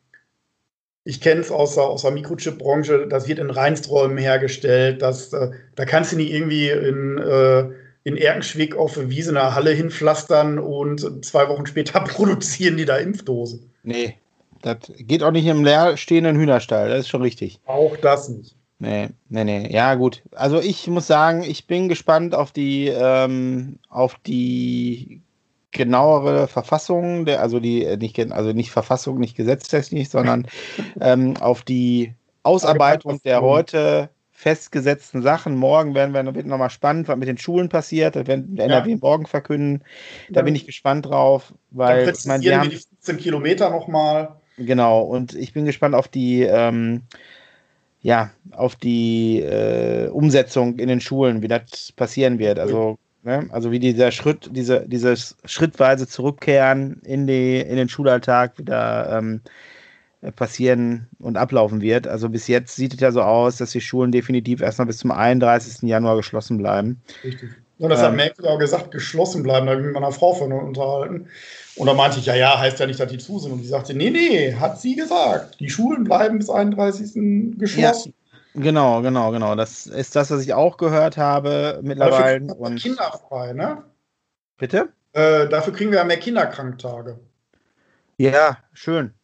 ich 1.03 1.21
kenne 1.21 1.41
es 1.41 1.51
aus 1.51 1.75
der, 1.75 1.85
aus 1.85 2.01
der 2.01 2.11
Mikrochip-Branche, 2.11 3.07
das 3.07 3.27
wird 3.27 3.39
in 3.39 3.49
Reinsträumen 3.49 4.17
hergestellt, 4.17 5.01
das, 5.01 5.33
äh, 5.33 5.51
da 5.75 5.85
kannst 5.85 6.11
du 6.11 6.17
nicht 6.17 6.31
irgendwie 6.31 6.69
in, 6.69 7.17
äh, 7.17 7.69
in 8.03 8.17
Erkenschwick 8.17 8.75
auf 8.75 8.97
eine 8.97 9.09
Wiese 9.09 9.29
eine 9.31 9.53
Halle 9.53 9.71
hinpflastern 9.71 10.59
und 10.59 11.23
zwei 11.25 11.47
Wochen 11.47 11.65
später 11.65 11.99
produzieren 12.01 12.77
die 12.77 12.85
da 12.85 12.97
Impfdosen. 12.97 13.71
Nee, 13.83 14.17
das 14.61 14.77
geht 14.97 15.23
auch 15.23 15.31
nicht 15.31 15.45
im 15.45 15.63
leerstehenden 15.63 16.37
Hühnerstall, 16.37 16.89
das 16.89 17.01
ist 17.01 17.09
schon 17.09 17.21
richtig. 17.21 17.59
Auch 17.65 17.97
das 17.97 18.29
nicht. 18.29 18.55
Nee, 18.79 19.09
nee, 19.29 19.43
nee. 19.43 19.71
Ja, 19.71 19.93
gut. 19.93 20.23
Also 20.31 20.59
ich 20.59 20.87
muss 20.87 21.05
sagen, 21.05 21.43
ich 21.43 21.67
bin 21.67 21.87
gespannt 21.87 22.33
auf 22.33 22.51
die, 22.51 22.87
ähm, 22.87 23.77
auf 23.89 24.15
die 24.25 25.21
genauere 25.69 26.47
Verfassung, 26.47 27.25
der, 27.25 27.41
also 27.41 27.59
die 27.59 27.85
äh, 27.85 27.97
nicht, 27.97 28.19
also 28.31 28.53
nicht 28.53 28.71
Verfassung, 28.71 29.19
nicht 29.19 29.37
gesetztechnisch, 29.37 30.09
sondern 30.09 30.47
ähm, 30.99 31.37
auf 31.37 31.61
die 31.61 32.15
Ausarbeitung 32.41 33.21
der 33.23 33.41
heute 33.41 34.09
festgesetzten 34.41 35.21
Sachen. 35.21 35.55
Morgen 35.55 35.93
werden 35.93 36.13
wir 36.13 36.33
wird 36.33 36.47
nochmal 36.47 36.71
spannend, 36.71 37.07
was 37.07 37.17
mit 37.17 37.27
den 37.27 37.37
Schulen 37.37 37.69
passiert. 37.69 38.15
Das 38.15 38.25
werden 38.25 38.55
der 38.55 38.65
NRW 38.65 38.91
ja. 38.91 38.97
morgen 38.99 39.27
verkünden. 39.27 39.83
Da 40.29 40.35
dann, 40.35 40.45
bin 40.45 40.55
ich 40.55 40.65
gespannt 40.65 41.05
drauf, 41.05 41.53
weil 41.69 42.09
ich 42.09 42.25
meine, 42.25 42.43
wir 42.43 42.59
haben 42.59 42.71
die 42.71 42.77
15 42.77 43.17
Kilometer 43.17 43.69
nochmal. 43.69 44.35
Genau, 44.57 45.01
und 45.01 45.35
ich 45.35 45.53
bin 45.53 45.65
gespannt 45.65 45.93
auf 45.93 46.07
die 46.07 46.41
ähm, 46.41 47.03
ja, 48.01 48.31
auf 48.51 48.75
die 48.75 49.41
äh, 49.41 50.07
Umsetzung 50.07 50.79
in 50.79 50.87
den 50.87 51.01
Schulen, 51.01 51.43
wie 51.43 51.47
das 51.47 51.91
passieren 51.91 52.39
wird. 52.39 52.57
Also 52.57 52.97
Ne? 53.23 53.47
Also 53.51 53.71
wie 53.71 53.77
dieser 53.77 54.11
Schritt, 54.11 54.49
diese, 54.51 54.87
dieses 54.87 55.37
schrittweise 55.45 56.07
Zurückkehren 56.07 56.99
in, 57.03 57.27
die, 57.27 57.59
in 57.59 57.75
den 57.75 57.87
Schulalltag 57.87 58.57
wieder 58.57 59.15
ähm, 59.15 59.41
passieren 60.35 61.07
und 61.19 61.37
ablaufen 61.37 61.81
wird. 61.81 62.07
Also 62.07 62.29
bis 62.29 62.47
jetzt 62.47 62.75
sieht 62.75 62.93
es 62.93 62.99
ja 62.99 63.11
so 63.11 63.21
aus, 63.21 63.57
dass 63.57 63.71
die 63.71 63.81
Schulen 63.81 64.11
definitiv 64.11 64.61
erstmal 64.61 64.85
bis 64.85 64.99
zum 64.99 65.11
31. 65.11 65.81
Januar 65.89 66.15
geschlossen 66.15 66.59
bleiben. 66.59 67.01
Richtig. 67.23 67.49
Und 67.79 67.89
das 67.89 67.99
ähm, 68.01 68.05
hat 68.05 68.15
Merkel 68.15 68.47
auch 68.47 68.59
gesagt, 68.59 68.91
geschlossen 68.91 69.41
bleiben. 69.41 69.65
Da 69.65 69.71
habe 69.71 69.81
ich 69.81 69.87
mit 69.87 69.95
meiner 69.95 70.11
Frau 70.11 70.35
von 70.35 70.51
unterhalten. 70.51 71.27
Und 71.75 71.87
da 71.87 71.95
meinte 71.95 72.19
ich, 72.19 72.27
ja, 72.27 72.35
ja, 72.35 72.59
heißt 72.59 72.79
ja 72.79 72.85
nicht, 72.85 72.99
dass 72.99 73.09
die 73.09 73.17
zu 73.17 73.39
sind. 73.39 73.51
Und 73.51 73.61
die 73.61 73.67
sagte, 73.67 73.95
nee, 73.95 74.11
nee, 74.11 74.53
hat 74.53 74.79
sie 74.79 74.95
gesagt. 74.95 75.59
Die 75.59 75.69
Schulen 75.69 76.03
bleiben 76.03 76.37
bis 76.37 76.51
31. 76.51 77.57
geschlossen. 77.57 78.13
Ja, 78.53 78.61
genau, 78.61 79.01
genau, 79.01 79.31
genau. 79.31 79.55
Das 79.55 79.87
ist 79.87 80.15
das, 80.15 80.29
was 80.29 80.43
ich 80.43 80.53
auch 80.53 80.77
gehört 80.77 81.17
habe 81.17 81.79
mittlerweile. 81.81 82.41
Dafür 82.41 82.61
und 82.61 82.75
Kinder 82.79 83.19
frei, 83.27 83.53
ne? 83.53 83.83
Bitte? 84.59 84.89
Äh, 85.13 85.49
dafür 85.49 85.73
kriegen 85.73 85.89
wir 85.89 85.97
ja 85.97 86.03
mehr 86.03 86.19
Kinderkranktage. 86.19 87.17
Ja, 88.17 88.57
schön. 88.73 89.15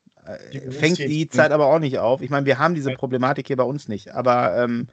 Die 0.53 0.59
Fängt 0.71 0.99
die 0.99 1.27
Zeit 1.29 1.51
aber 1.51 1.67
auch 1.67 1.79
nicht 1.79 1.99
auf. 1.99 2.21
Ich 2.21 2.29
meine, 2.29 2.45
wir 2.45 2.59
haben 2.59 2.75
diese 2.75 2.93
Problematik 2.93 3.47
hier 3.47 3.57
bei 3.57 3.63
uns 3.63 3.87
nicht, 3.87 4.13
aber 4.13 4.57
ähm, 4.57 4.87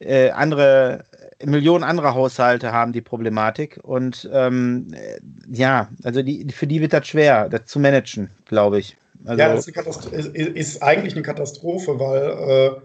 äh, 0.00 0.30
andere, 0.30 1.04
Millionen 1.44 1.84
anderer 1.84 2.14
Haushalte 2.14 2.72
haben 2.72 2.92
die 2.92 3.00
Problematik 3.00 3.78
und 3.82 4.28
ähm, 4.32 4.88
äh, 4.92 5.20
ja, 5.50 5.88
also 6.02 6.22
die, 6.22 6.46
für 6.52 6.66
die 6.66 6.80
wird 6.80 6.92
das 6.92 7.06
schwer, 7.06 7.48
das 7.48 7.66
zu 7.66 7.78
managen, 7.78 8.30
glaube 8.44 8.78
ich. 8.78 8.96
Also, 9.24 9.40
ja, 9.40 9.54
das 9.54 9.66
ist, 10.06 10.36
ist, 10.36 10.82
eigentlich 10.82 11.14
eine 11.14 11.22
Katastrophe, 11.22 11.98
weil 11.98 12.80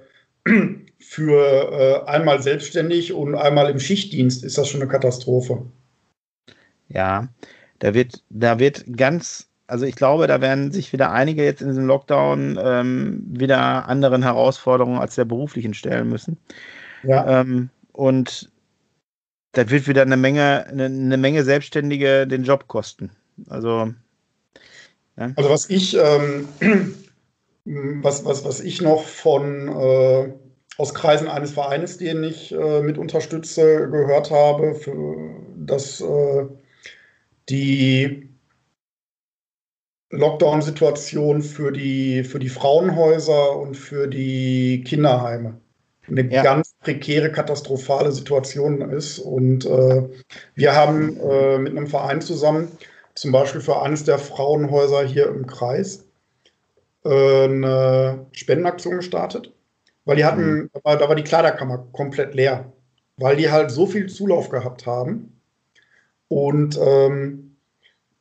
äh, 0.46 0.52
für 1.00 2.06
äh, 2.06 2.10
einmal 2.10 2.42
selbstständig 2.42 3.14
und 3.14 3.36
einmal 3.36 3.70
im 3.70 3.80
Schichtdienst 3.80 4.44
ist 4.44 4.58
das 4.58 4.70
schon 4.70 4.82
eine 4.82 4.90
Katastrophe. 4.90 5.64
Ja, 6.88 7.28
da 7.80 7.94
wird, 7.94 8.24
da 8.30 8.60
wird 8.60 8.86
ganz 8.96 9.49
also 9.70 9.86
ich 9.86 9.96
glaube, 9.96 10.26
da 10.28 10.42
werden 10.42 10.72
sich 10.72 10.92
wieder 10.94 11.12
einige 11.12 11.44
jetzt 11.44 11.62
in 11.62 11.68
diesem 11.68 11.86
Lockdown 11.86 12.60
ähm, 12.62 13.24
wieder 13.28 13.88
anderen 13.88 14.24
Herausforderungen 14.24 15.00
als 15.00 15.16
der 15.16 15.26
beruflichen 15.26 15.74
stellen 15.74 16.10
müssen. 16.10 16.38
Ja. 17.04 17.42
Ähm, 17.42 17.70
und 17.92 18.50
das 19.52 19.70
wird 19.70 19.88
wieder 19.88 20.02
eine 20.02 20.18
Menge, 20.18 20.66
eine, 20.68 20.86
eine, 20.86 21.18
Menge 21.18 21.44
Selbstständige 21.44 22.26
den 22.26 22.44
Job 22.44 22.68
kosten. 22.68 23.12
Also, 23.48 23.94
ja. 25.18 25.32
also 25.36 25.50
was 25.50 25.70
ich, 25.70 25.96
ähm, 25.96 26.48
was, 27.66 28.26
was, 28.26 28.44
was 28.44 28.62
ich 28.62 28.82
noch 28.82 29.04
von, 29.04 29.68
äh, 29.68 30.34
aus 30.78 30.94
Kreisen 30.94 31.28
eines 31.28 31.52
Vereines, 31.52 31.98
den 31.98 32.24
ich 32.24 32.54
äh, 32.54 32.82
mit 32.82 32.98
unterstütze, 32.98 33.90
gehört 33.90 34.32
habe, 34.32 34.76
für, 34.76 35.36
dass 35.58 36.02
äh, 36.02 36.46
die 37.50 38.29
Lockdown-Situation 40.12 41.42
für 41.42 41.72
die, 41.72 42.24
für 42.24 42.40
die 42.40 42.50
Frauenhäuser 42.50 43.56
und 43.56 43.76
für 43.76 44.08
die 44.08 44.84
Kinderheime 44.84 45.60
eine 46.10 46.34
ja. 46.34 46.44
ganz 46.44 46.74
prekäre, 46.82 47.32
katastrophale 47.32 48.12
Situation 48.12 48.82
ist. 48.92 49.20
Und 49.20 49.66
äh, 49.66 50.04
wir 50.56 50.76
haben 50.76 51.18
äh, 51.18 51.58
mit 51.58 51.76
einem 51.76 51.88
Verein 51.88 52.22
zusammen, 52.22 52.70
zum 53.16 53.32
Beispiel 53.32 53.62
für 53.62 53.82
eines 53.82 54.04
der 54.04 54.18
Frauenhäuser 54.18 55.04
hier 55.04 55.28
im 55.28 55.46
Kreis, 55.46 56.06
äh, 57.06 57.44
eine 57.46 58.26
Spendenaktion 58.32 58.98
gestartet, 58.98 59.54
weil 60.06 60.16
die 60.16 60.26
hatten, 60.26 60.54
mhm. 60.54 60.70
da, 60.74 60.80
war, 60.84 60.98
da 60.98 61.10
war 61.10 61.16
die 61.16 61.24
Kleiderkammer 61.24 61.86
komplett 61.92 62.34
leer, 62.34 62.72
weil 63.18 63.36
die 63.36 63.52
halt 63.52 63.72
so 63.72 63.86
viel 63.86 64.08
Zulauf 64.08 64.50
gehabt 64.50 64.86
haben. 64.86 65.40
Und 66.28 66.80
ähm, 66.82 67.49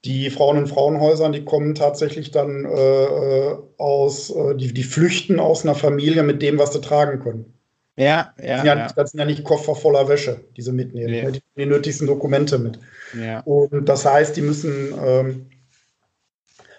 die 0.08 0.30
Frauen 0.30 0.56
in 0.56 0.66
Frauenhäusern, 0.66 1.32
die 1.32 1.44
kommen 1.44 1.74
tatsächlich 1.74 2.30
dann 2.30 2.64
äh, 2.64 3.56
aus, 3.76 4.30
äh, 4.30 4.56
die, 4.56 4.72
die 4.72 4.82
flüchten 4.82 5.38
aus 5.38 5.64
einer 5.64 5.74
Familie 5.74 6.22
mit 6.22 6.40
dem, 6.40 6.58
was 6.58 6.72
sie 6.72 6.80
tragen 6.80 7.20
können. 7.20 7.52
Ja, 7.96 8.32
ja. 8.40 8.46
Das 8.46 8.56
sind 8.56 8.66
ja, 8.66 8.76
ja. 8.76 8.88
Das 8.96 9.10
sind 9.10 9.20
ja 9.20 9.26
nicht 9.26 9.44
Koffer 9.44 9.74
voller 9.74 10.08
Wäsche, 10.08 10.40
die 10.56 10.62
sie 10.62 10.72
mitnehmen. 10.72 11.10
Nee. 11.10 11.30
Die, 11.32 11.42
die 11.58 11.66
nötigsten 11.66 12.06
Dokumente 12.06 12.58
mit. 12.58 12.78
Ja. 13.20 13.40
Und 13.40 13.86
das 13.86 14.06
heißt, 14.06 14.34
die 14.34 14.40
müssen, 14.40 14.94
ähm, 15.04 15.46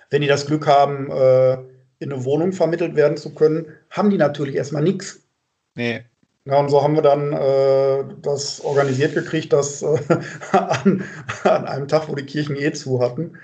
wenn 0.09 0.23
die 0.23 0.27
das 0.27 0.47
Glück 0.47 0.65
haben, 0.65 1.11
äh, 1.11 1.53
in 1.99 2.11
eine 2.11 2.25
Wohnung 2.25 2.51
vermittelt 2.51 2.95
werden 2.95 3.17
zu 3.17 3.35
können, 3.35 3.67
haben 3.91 4.09
die 4.09 4.17
natürlich 4.17 4.55
erstmal 4.55 4.81
nichts. 4.81 5.21
Nee. 5.75 6.01
Ja, 6.45 6.59
und 6.59 6.69
so 6.69 6.81
haben 6.81 6.95
wir 6.95 7.01
dann 7.01 7.33
äh, 7.33 8.15
das 8.21 8.61
organisiert 8.61 9.13
gekriegt, 9.13 9.53
dass 9.53 9.81
äh, 9.81 9.97
an, 10.51 11.03
an, 11.43 11.65
einem 11.65 11.87
Tag, 11.87 12.09
wo 12.09 12.15
die 12.15 12.25
Kirchen 12.25 12.55
eh 12.55 12.71
zu 12.71 13.01
hatten, 13.01 13.37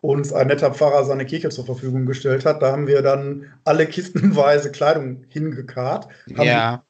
uns 0.00 0.32
ein 0.32 0.46
netter 0.46 0.72
Pfarrer 0.72 1.04
seine 1.04 1.26
Kirche 1.26 1.48
zur 1.48 1.66
Verfügung 1.66 2.06
gestellt 2.06 2.46
hat. 2.46 2.62
Da 2.62 2.72
haben 2.72 2.86
wir 2.86 3.02
dann 3.02 3.46
alle 3.64 3.86
kistenweise 3.86 4.70
Kleidung 4.70 5.24
hingekarrt, 5.28 6.08
haben 6.36 6.46
ja 6.46 6.82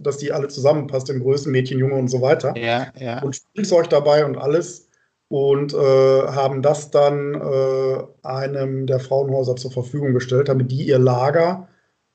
dass 0.00 0.18
die 0.18 0.32
alle 0.32 0.48
zusammenpasst 0.48 1.10
in 1.10 1.20
Größen, 1.20 1.50
Mädchen, 1.50 1.78
Junge 1.78 1.94
und 1.94 2.08
so 2.08 2.20
weiter. 2.20 2.56
Ja, 2.56 2.88
ja. 2.98 3.22
Und 3.22 3.36
Spielzeug 3.36 3.88
dabei 3.90 4.24
und 4.24 4.36
alles. 4.36 4.88
Und 5.28 5.74
äh, 5.74 5.76
haben 5.76 6.62
das 6.62 6.90
dann 6.92 7.34
äh, 7.34 7.98
einem 8.22 8.86
der 8.86 9.00
Frauenhäuser 9.00 9.56
zur 9.56 9.72
Verfügung 9.72 10.14
gestellt, 10.14 10.48
damit 10.48 10.70
die 10.70 10.86
ihr 10.86 11.00
Lager, 11.00 11.68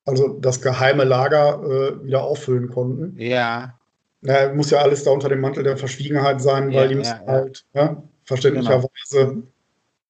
also 0.06 0.38
das 0.40 0.62
geheime 0.62 1.04
Lager, 1.04 1.62
äh, 1.64 2.06
wieder 2.06 2.24
auffüllen 2.24 2.70
konnten. 2.70 3.16
Ja. 3.18 3.78
Na, 4.22 4.54
muss 4.54 4.72
ja 4.72 4.80
alles 4.80 5.04
da 5.04 5.12
unter 5.12 5.30
dem 5.30 5.42
Mantel 5.42 5.64
der 5.64 5.78
Verschwiegenheit 5.78 6.42
sein, 6.42 6.68
weil 6.68 6.84
ja, 6.84 6.88
die 6.88 6.96
müssen 6.96 7.20
ja, 7.26 7.32
halt 7.32 7.66
ja, 7.74 8.04
verständlicherweise 8.24 8.90
genau. 9.10 9.44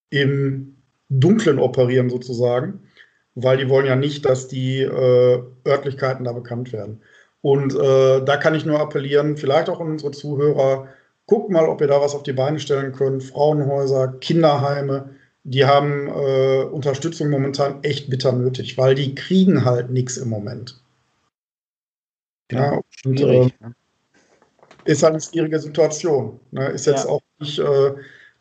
im 0.09 0.75
Dunklen 1.09 1.59
operieren 1.59 2.09
sozusagen, 2.09 2.81
weil 3.35 3.57
die 3.57 3.69
wollen 3.69 3.85
ja 3.85 3.95
nicht, 3.95 4.25
dass 4.25 4.47
die 4.47 4.81
äh, 4.81 5.43
Örtlichkeiten 5.65 6.25
da 6.25 6.33
bekannt 6.33 6.73
werden. 6.73 7.01
Und 7.41 7.73
äh, 7.73 8.23
da 8.23 8.37
kann 8.37 8.55
ich 8.55 8.65
nur 8.65 8.79
appellieren, 8.79 9.37
vielleicht 9.37 9.69
auch 9.69 9.79
an 9.79 9.87
unsere 9.87 10.11
Zuhörer, 10.11 10.87
guckt 11.25 11.49
mal, 11.49 11.67
ob 11.67 11.81
ihr 11.81 11.87
da 11.87 12.01
was 12.01 12.13
auf 12.13 12.23
die 12.23 12.33
Beine 12.33 12.59
stellen 12.59 12.91
könnt. 12.91 13.23
Frauenhäuser, 13.23 14.09
Kinderheime, 14.19 15.09
die 15.43 15.65
haben 15.65 16.07
äh, 16.07 16.63
Unterstützung 16.63 17.29
momentan 17.29 17.83
echt 17.83 18.09
bitter 18.09 18.31
nötig, 18.31 18.77
weil 18.77 18.95
die 18.95 19.15
kriegen 19.15 19.65
halt 19.65 19.89
nichts 19.89 20.17
im 20.17 20.29
Moment. 20.29 20.79
Ja, 22.51 22.81
und, 23.05 23.19
äh, 23.21 23.49
ist 24.85 25.03
halt 25.03 25.13
eine 25.13 25.21
schwierige 25.21 25.59
Situation. 25.59 26.39
Ne? 26.51 26.67
Ist 26.69 26.85
jetzt 26.85 27.05
ja. 27.05 27.09
auch 27.09 27.21
nicht, 27.39 27.59
äh, 27.59 27.93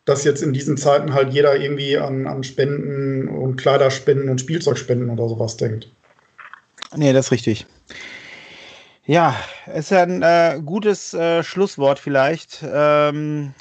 dass 0.05 0.23
jetzt 0.23 0.41
in 0.41 0.53
diesen 0.53 0.77
Zeiten 0.77 1.13
halt 1.13 1.33
jeder 1.33 1.55
irgendwie 1.55 1.97
an, 1.97 2.27
an 2.27 2.43
Spenden 2.43 3.27
und 3.29 3.55
Kleiderspenden 3.55 4.29
und 4.29 4.41
Spielzeugspenden 4.41 5.09
oder 5.09 5.29
sowas 5.29 5.57
denkt. 5.57 5.89
Nee, 6.95 7.13
das 7.13 7.27
ist 7.27 7.31
richtig. 7.31 7.65
Ja, 9.05 9.35
ist 9.73 9.89
ja 9.89 10.03
ein 10.03 10.21
äh, 10.21 10.61
gutes 10.63 11.13
äh, 11.15 11.41
Schlusswort 11.43 11.97
vielleicht, 11.97 12.63
ähm, 12.71 13.53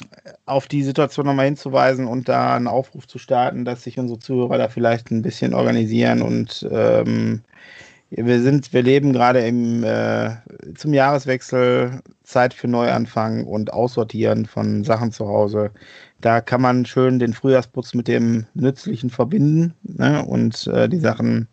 auf 0.45 0.69
die 0.69 0.83
Situation 0.83 1.25
nochmal 1.25 1.47
hinzuweisen 1.47 2.07
und 2.07 2.29
da 2.29 2.57
einen 2.57 2.67
Aufruf 2.67 3.07
zu 3.09 3.19
starten, 3.19 3.65
dass 3.65 3.85
sich 3.85 3.99
unsere 3.99 4.19
Zuhörer 4.19 4.59
da 4.59 4.69
vielleicht 4.69 5.11
ein 5.11 5.23
bisschen 5.23 5.55
organisieren 5.55 6.21
und 6.21 6.69
ähm, 6.71 7.43
wir 8.11 8.43
sind, 8.43 8.73
wir 8.73 8.83
leben 8.83 9.13
gerade 9.13 9.41
im 9.41 9.85
äh, 9.85 10.31
zum 10.77 10.93
Jahreswechsel 10.93 12.03
Zeit 12.25 12.53
für 12.53 12.69
Neuanfang 12.69 13.47
und 13.47 13.73
Aussortieren 13.73 14.47
von 14.47 14.85
Sachen 14.85 15.13
zu 15.13 15.29
Hause. 15.29 15.71
Da 16.21 16.41
kann 16.41 16.61
man 16.61 16.85
schön 16.85 17.19
den 17.19 17.33
Frühjahrsputz 17.33 17.95
mit 17.95 18.09
dem 18.09 18.47
Nützlichen 18.55 19.11
verbinden 19.11 19.75
ne, 19.85 20.25
und 20.25 20.67
äh, 20.67 20.89
die 20.89 20.99
Sachen 20.99 21.49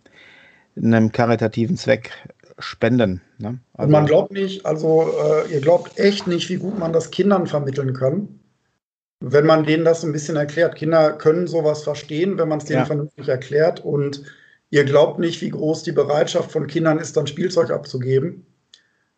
in 0.76 0.94
einem 0.94 1.12
karitativen 1.12 1.78
Zweck 1.78 2.12
spenden. 2.60 3.22
Ne? 3.38 3.60
Also 3.74 3.86
und 3.86 3.92
man 3.92 4.06
glaubt 4.06 4.32
nicht, 4.32 4.66
also 4.66 5.12
äh, 5.24 5.54
ihr 5.54 5.62
glaubt 5.62 5.98
echt 6.00 6.28
nicht, 6.28 6.50
wie 6.50 6.58
gut 6.58 6.78
man 6.80 6.94
das 6.94 7.12
Kindern 7.12 7.48
vermitteln 7.48 7.94
kann, 7.94 8.40
wenn 9.20 9.46
man 9.46 9.66
denen 9.66 9.86
das 9.86 10.04
ein 10.04 10.12
bisschen 10.12 10.36
erklärt. 10.36 10.76
Kinder 10.76 11.14
können 11.14 11.48
sowas 11.48 11.84
verstehen, 11.84 12.38
wenn 12.38 12.48
man 12.48 12.60
es 12.60 12.66
denen 12.66 12.80
ja. 12.80 12.86
vernünftig 12.86 13.28
erklärt. 13.28 13.84
Und 13.84 14.24
ihr 14.70 14.84
glaubt 14.86 15.20
nicht, 15.20 15.42
wie 15.42 15.50
groß 15.50 15.84
die 15.84 15.92
Bereitschaft 15.92 16.52
von 16.52 16.68
Kindern 16.68 17.00
ist, 17.00 17.18
dann 17.18 17.28
Spielzeug 17.28 17.72
abzugeben. 17.72 18.46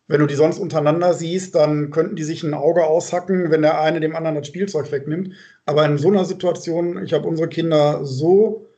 Wenn 0.08 0.22
du 0.22 0.26
die 0.26 0.36
sonst 0.36 0.58
untereinander 0.58 1.14
siehst, 1.14 1.54
dann 1.54 1.92
könnten 1.92 2.16
die 2.16 2.24
sich 2.24 2.42
ein 2.44 2.56
Auge 2.56 2.84
aushacken, 2.84 3.52
wenn 3.52 3.62
der 3.62 3.80
eine 3.80 4.00
dem 4.00 4.16
anderen 4.16 4.38
das 4.38 4.48
Spielzeug 4.48 4.92
wegnimmt. 4.92 5.34
Aber 5.68 5.86
in 5.86 6.00
so 6.00 6.08
einer 6.08 6.26
Situation, 6.26 7.04
ich 7.04 7.14
habe 7.14 7.28
unsere 7.28 7.48
Kinder 7.48 8.04
so 8.04 8.69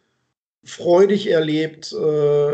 freudig 0.64 1.30
erlebt, 1.30 1.92
äh, 1.92 1.96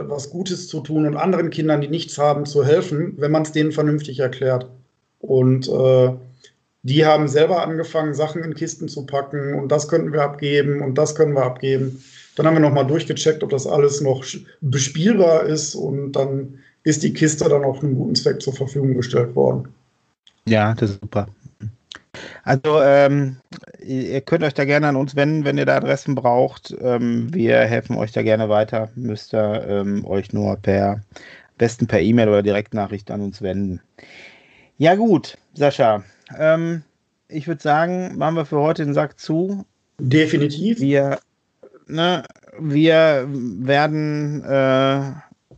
was 0.09 0.29
Gutes 0.29 0.67
zu 0.67 0.79
tun 0.81 1.05
und 1.05 1.17
anderen 1.17 1.49
Kindern, 1.49 1.81
die 1.81 1.89
nichts 1.89 2.17
haben, 2.17 2.45
zu 2.45 2.65
helfen, 2.65 3.15
wenn 3.17 3.31
man 3.31 3.41
es 3.41 3.51
denen 3.51 3.71
vernünftig 3.71 4.19
erklärt. 4.19 4.69
Und 5.19 5.67
äh, 5.67 6.13
die 6.83 7.05
haben 7.05 7.27
selber 7.27 7.63
angefangen, 7.63 8.13
Sachen 8.13 8.43
in 8.43 8.55
Kisten 8.55 8.87
zu 8.87 9.05
packen 9.05 9.55
und 9.55 9.71
das 9.71 9.89
könnten 9.89 10.13
wir 10.13 10.21
abgeben 10.21 10.81
und 10.81 10.97
das 10.97 11.15
können 11.15 11.33
wir 11.33 11.43
abgeben. 11.43 12.01
Dann 12.35 12.45
haben 12.45 12.53
wir 12.53 12.61
nochmal 12.61 12.87
durchgecheckt, 12.87 13.43
ob 13.43 13.49
das 13.49 13.67
alles 13.67 13.99
noch 13.99 14.23
bespielbar 14.61 15.43
ist 15.43 15.75
und 15.75 16.13
dann 16.13 16.59
ist 16.83 17.03
die 17.03 17.13
Kiste 17.13 17.49
dann 17.49 17.65
auch 17.65 17.83
einem 17.83 17.95
guten 17.95 18.15
Zweck 18.15 18.41
zur 18.41 18.53
Verfügung 18.53 18.95
gestellt 18.95 19.35
worden. 19.35 19.67
Ja, 20.47 20.73
das 20.75 20.91
ist 20.91 21.01
super. 21.01 21.27
Also 22.47 22.81
ähm, 22.81 23.35
ihr 23.83 24.21
könnt 24.21 24.41
euch 24.41 24.53
da 24.53 24.63
gerne 24.63 24.87
an 24.87 24.95
uns 24.95 25.17
wenden, 25.17 25.43
wenn 25.43 25.57
ihr 25.57 25.65
da 25.65 25.75
Adressen 25.75 26.15
braucht. 26.15 26.73
Ähm, 26.79 27.33
wir 27.33 27.57
helfen 27.59 27.97
euch 27.97 28.13
da 28.13 28.23
gerne 28.23 28.47
weiter. 28.47 28.89
Müsst 28.95 29.33
ihr 29.33 29.67
ähm, 29.67 30.05
euch 30.05 30.31
nur 30.31 30.55
per 30.55 31.01
besten 31.57 31.87
per 31.87 31.99
E-Mail 31.99 32.29
oder 32.29 32.43
Direktnachricht 32.43 33.11
an 33.11 33.19
uns 33.19 33.41
wenden. 33.41 33.81
Ja 34.77 34.95
gut, 34.95 35.37
Sascha. 35.55 36.05
Ähm, 36.37 36.83
ich 37.27 37.49
würde 37.49 37.61
sagen, 37.61 38.17
machen 38.17 38.35
wir 38.35 38.45
für 38.45 38.61
heute 38.61 38.85
den 38.85 38.93
Sack 38.93 39.19
zu. 39.19 39.65
Definitiv. 39.99 40.79
Wir, 40.79 41.19
ne, 41.87 42.23
wir 42.57 43.27
werden 43.27 44.41
äh, 44.45 45.11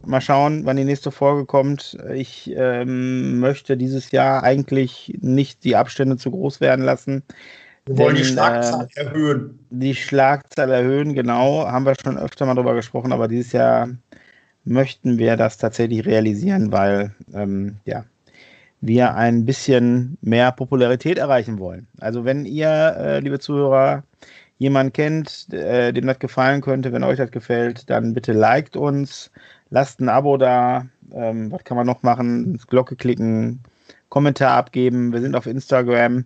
mal 0.06 0.22
schauen, 0.22 0.66
wann 0.66 0.78
die 0.78 0.86
nächste 0.86 1.12
Folge 1.12 1.46
kommt. 1.46 1.98
Ich 2.14 2.52
ähm, 2.56 3.40
möchte 3.40 3.78
dieses 3.78 4.12
Jahr 4.12 4.44
eigentlich 4.44 5.18
nicht 5.22 5.64
die 5.64 5.76
Abstände 5.76 6.18
zu 6.18 6.32
groß 6.32 6.62
werden 6.62 6.86
lassen. 6.86 7.24
Wir 7.86 7.98
wollen 7.98 8.16
denn, 8.16 8.24
die 8.24 8.30
Schlagzahl 8.30 8.88
äh, 8.96 9.06
erhöhen. 9.06 9.60
Die 9.70 9.96
Schlagzahl 9.96 10.72
erhöhen, 10.72 11.14
genau. 11.14 11.66
Haben 11.68 11.86
wir 11.86 11.96
schon 12.02 12.18
öfter 12.18 12.46
mal 12.46 12.56
drüber 12.56 12.76
gesprochen, 12.76 13.12
aber 13.12 13.28
dieses 13.28 13.52
Jahr 13.52 13.90
möchten 14.66 15.18
wir 15.18 15.38
das 15.38 15.58
tatsächlich 15.58 16.06
realisieren, 16.06 16.72
weil 16.72 17.16
ähm, 17.34 17.78
ja, 17.86 18.06
wir 18.82 19.16
ein 19.16 19.46
bisschen 19.46 20.18
mehr 20.22 20.52
Popularität 20.52 21.18
erreichen 21.18 21.60
wollen. 21.60 21.88
Also 22.00 22.26
wenn 22.26 22.46
ihr, 22.46 22.70
äh, 22.70 23.20
liebe 23.20 23.40
Zuhörer, 23.40 24.04
jemanden 24.58 24.94
kennt, 24.94 25.52
äh, 25.54 25.92
dem 25.94 26.06
das 26.06 26.20
gefallen 26.20 26.62
könnte, 26.62 26.92
wenn 26.92 27.04
euch 27.04 27.18
das 27.18 27.32
gefällt, 27.32 27.90
dann 27.90 28.14
bitte 28.14 28.34
liked 28.34 28.76
uns, 28.76 29.32
lasst 29.70 30.00
ein 30.00 30.10
Abo 30.10 30.38
da. 30.38 30.86
Ähm, 31.14 31.52
was 31.52 31.64
kann 31.64 31.78
man 31.78 31.88
noch 31.88 32.04
machen? 32.04 32.60
Glocke 32.68 32.96
klicken, 32.96 33.62
Kommentar 34.10 34.58
abgeben. 34.58 35.12
Wir 35.12 35.22
sind 35.22 35.36
auf 35.36 35.46
Instagram. 35.46 36.26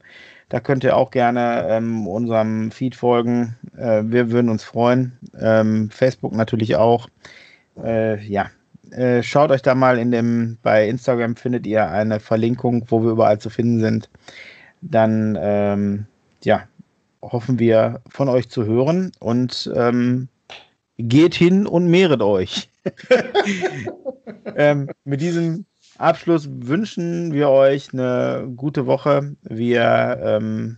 Da 0.50 0.60
könnt 0.60 0.84
ihr 0.84 0.96
auch 0.96 1.12
gerne 1.12 1.66
ähm, 1.70 2.08
unserem 2.08 2.72
Feed 2.72 2.96
folgen. 2.96 3.56
Äh, 3.78 4.04
wir 4.06 4.32
würden 4.32 4.50
uns 4.50 4.64
freuen. 4.64 5.14
Ähm, 5.40 5.90
Facebook 5.90 6.34
natürlich 6.34 6.76
auch. 6.76 7.08
Äh, 7.82 8.24
ja, 8.26 8.50
äh, 8.92 9.24
schaut 9.24 9.52
euch 9.52 9.62
da 9.62 9.74
mal 9.74 9.98
in 9.98 10.12
dem, 10.12 10.58
bei 10.62 10.88
Instagram 10.88 11.36
findet 11.36 11.66
ihr 11.66 11.90
eine 11.90 12.20
Verlinkung, 12.20 12.86
wo 12.88 13.02
wir 13.02 13.12
überall 13.12 13.40
zu 13.40 13.50
finden 13.50 13.80
sind. 13.80 14.10
Dann, 14.82 15.38
ähm, 15.42 16.06
ja, 16.44 16.64
hoffen 17.22 17.58
wir 17.58 18.02
von 18.08 18.30
euch 18.30 18.50
zu 18.50 18.66
hören 18.66 19.12
und 19.20 19.72
ähm, 19.76 20.28
geht 20.98 21.34
hin 21.34 21.66
und 21.66 21.88
mehret 21.88 22.22
euch. 22.22 22.70
ähm, 24.56 24.90
mit 25.04 25.22
diesem 25.22 25.66
Abschluss 25.98 26.48
wünschen 26.50 27.34
wir 27.34 27.50
euch 27.50 27.94
eine 27.94 28.52
gute 28.56 28.86
Woche. 28.86 29.36
Wir 29.44 30.20
ähm, 30.22 30.78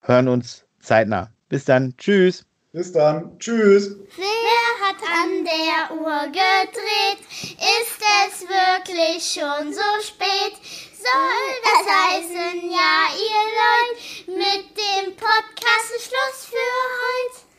hören 0.00 0.28
uns 0.28 0.64
zeitnah. 0.80 1.30
Bis 1.48 1.64
dann. 1.64 1.96
Tschüss. 1.96 2.46
Bis 2.72 2.92
dann. 2.92 3.36
Tschüss. 3.38 3.96
Wer 4.16 4.86
hat 4.86 5.02
an 5.02 5.44
der 5.44 5.96
Uhr 5.98 6.26
gedreht? 6.26 7.18
Ist 7.42 8.00
es 8.24 8.42
wirklich 8.42 9.24
schon 9.24 9.72
so 9.72 9.80
spät? 10.02 10.54
Soll 10.94 11.50
das 11.64 11.86
heißen, 11.96 12.70
ja, 12.70 13.08
ihr 13.16 13.44
Leute, 13.58 14.38
mit 14.38 14.76
dem 14.76 15.16
Podcast 15.16 15.90
Schluss 15.98 16.46
für 16.46 16.70
heute? 17.00 17.49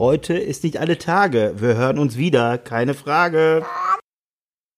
Heute 0.00 0.32
ist 0.32 0.64
nicht 0.64 0.78
alle 0.78 0.96
Tage. 0.96 1.52
Wir 1.56 1.76
hören 1.76 1.98
uns 1.98 2.16
wieder. 2.16 2.56
Keine 2.56 2.94
Frage. 2.94 3.66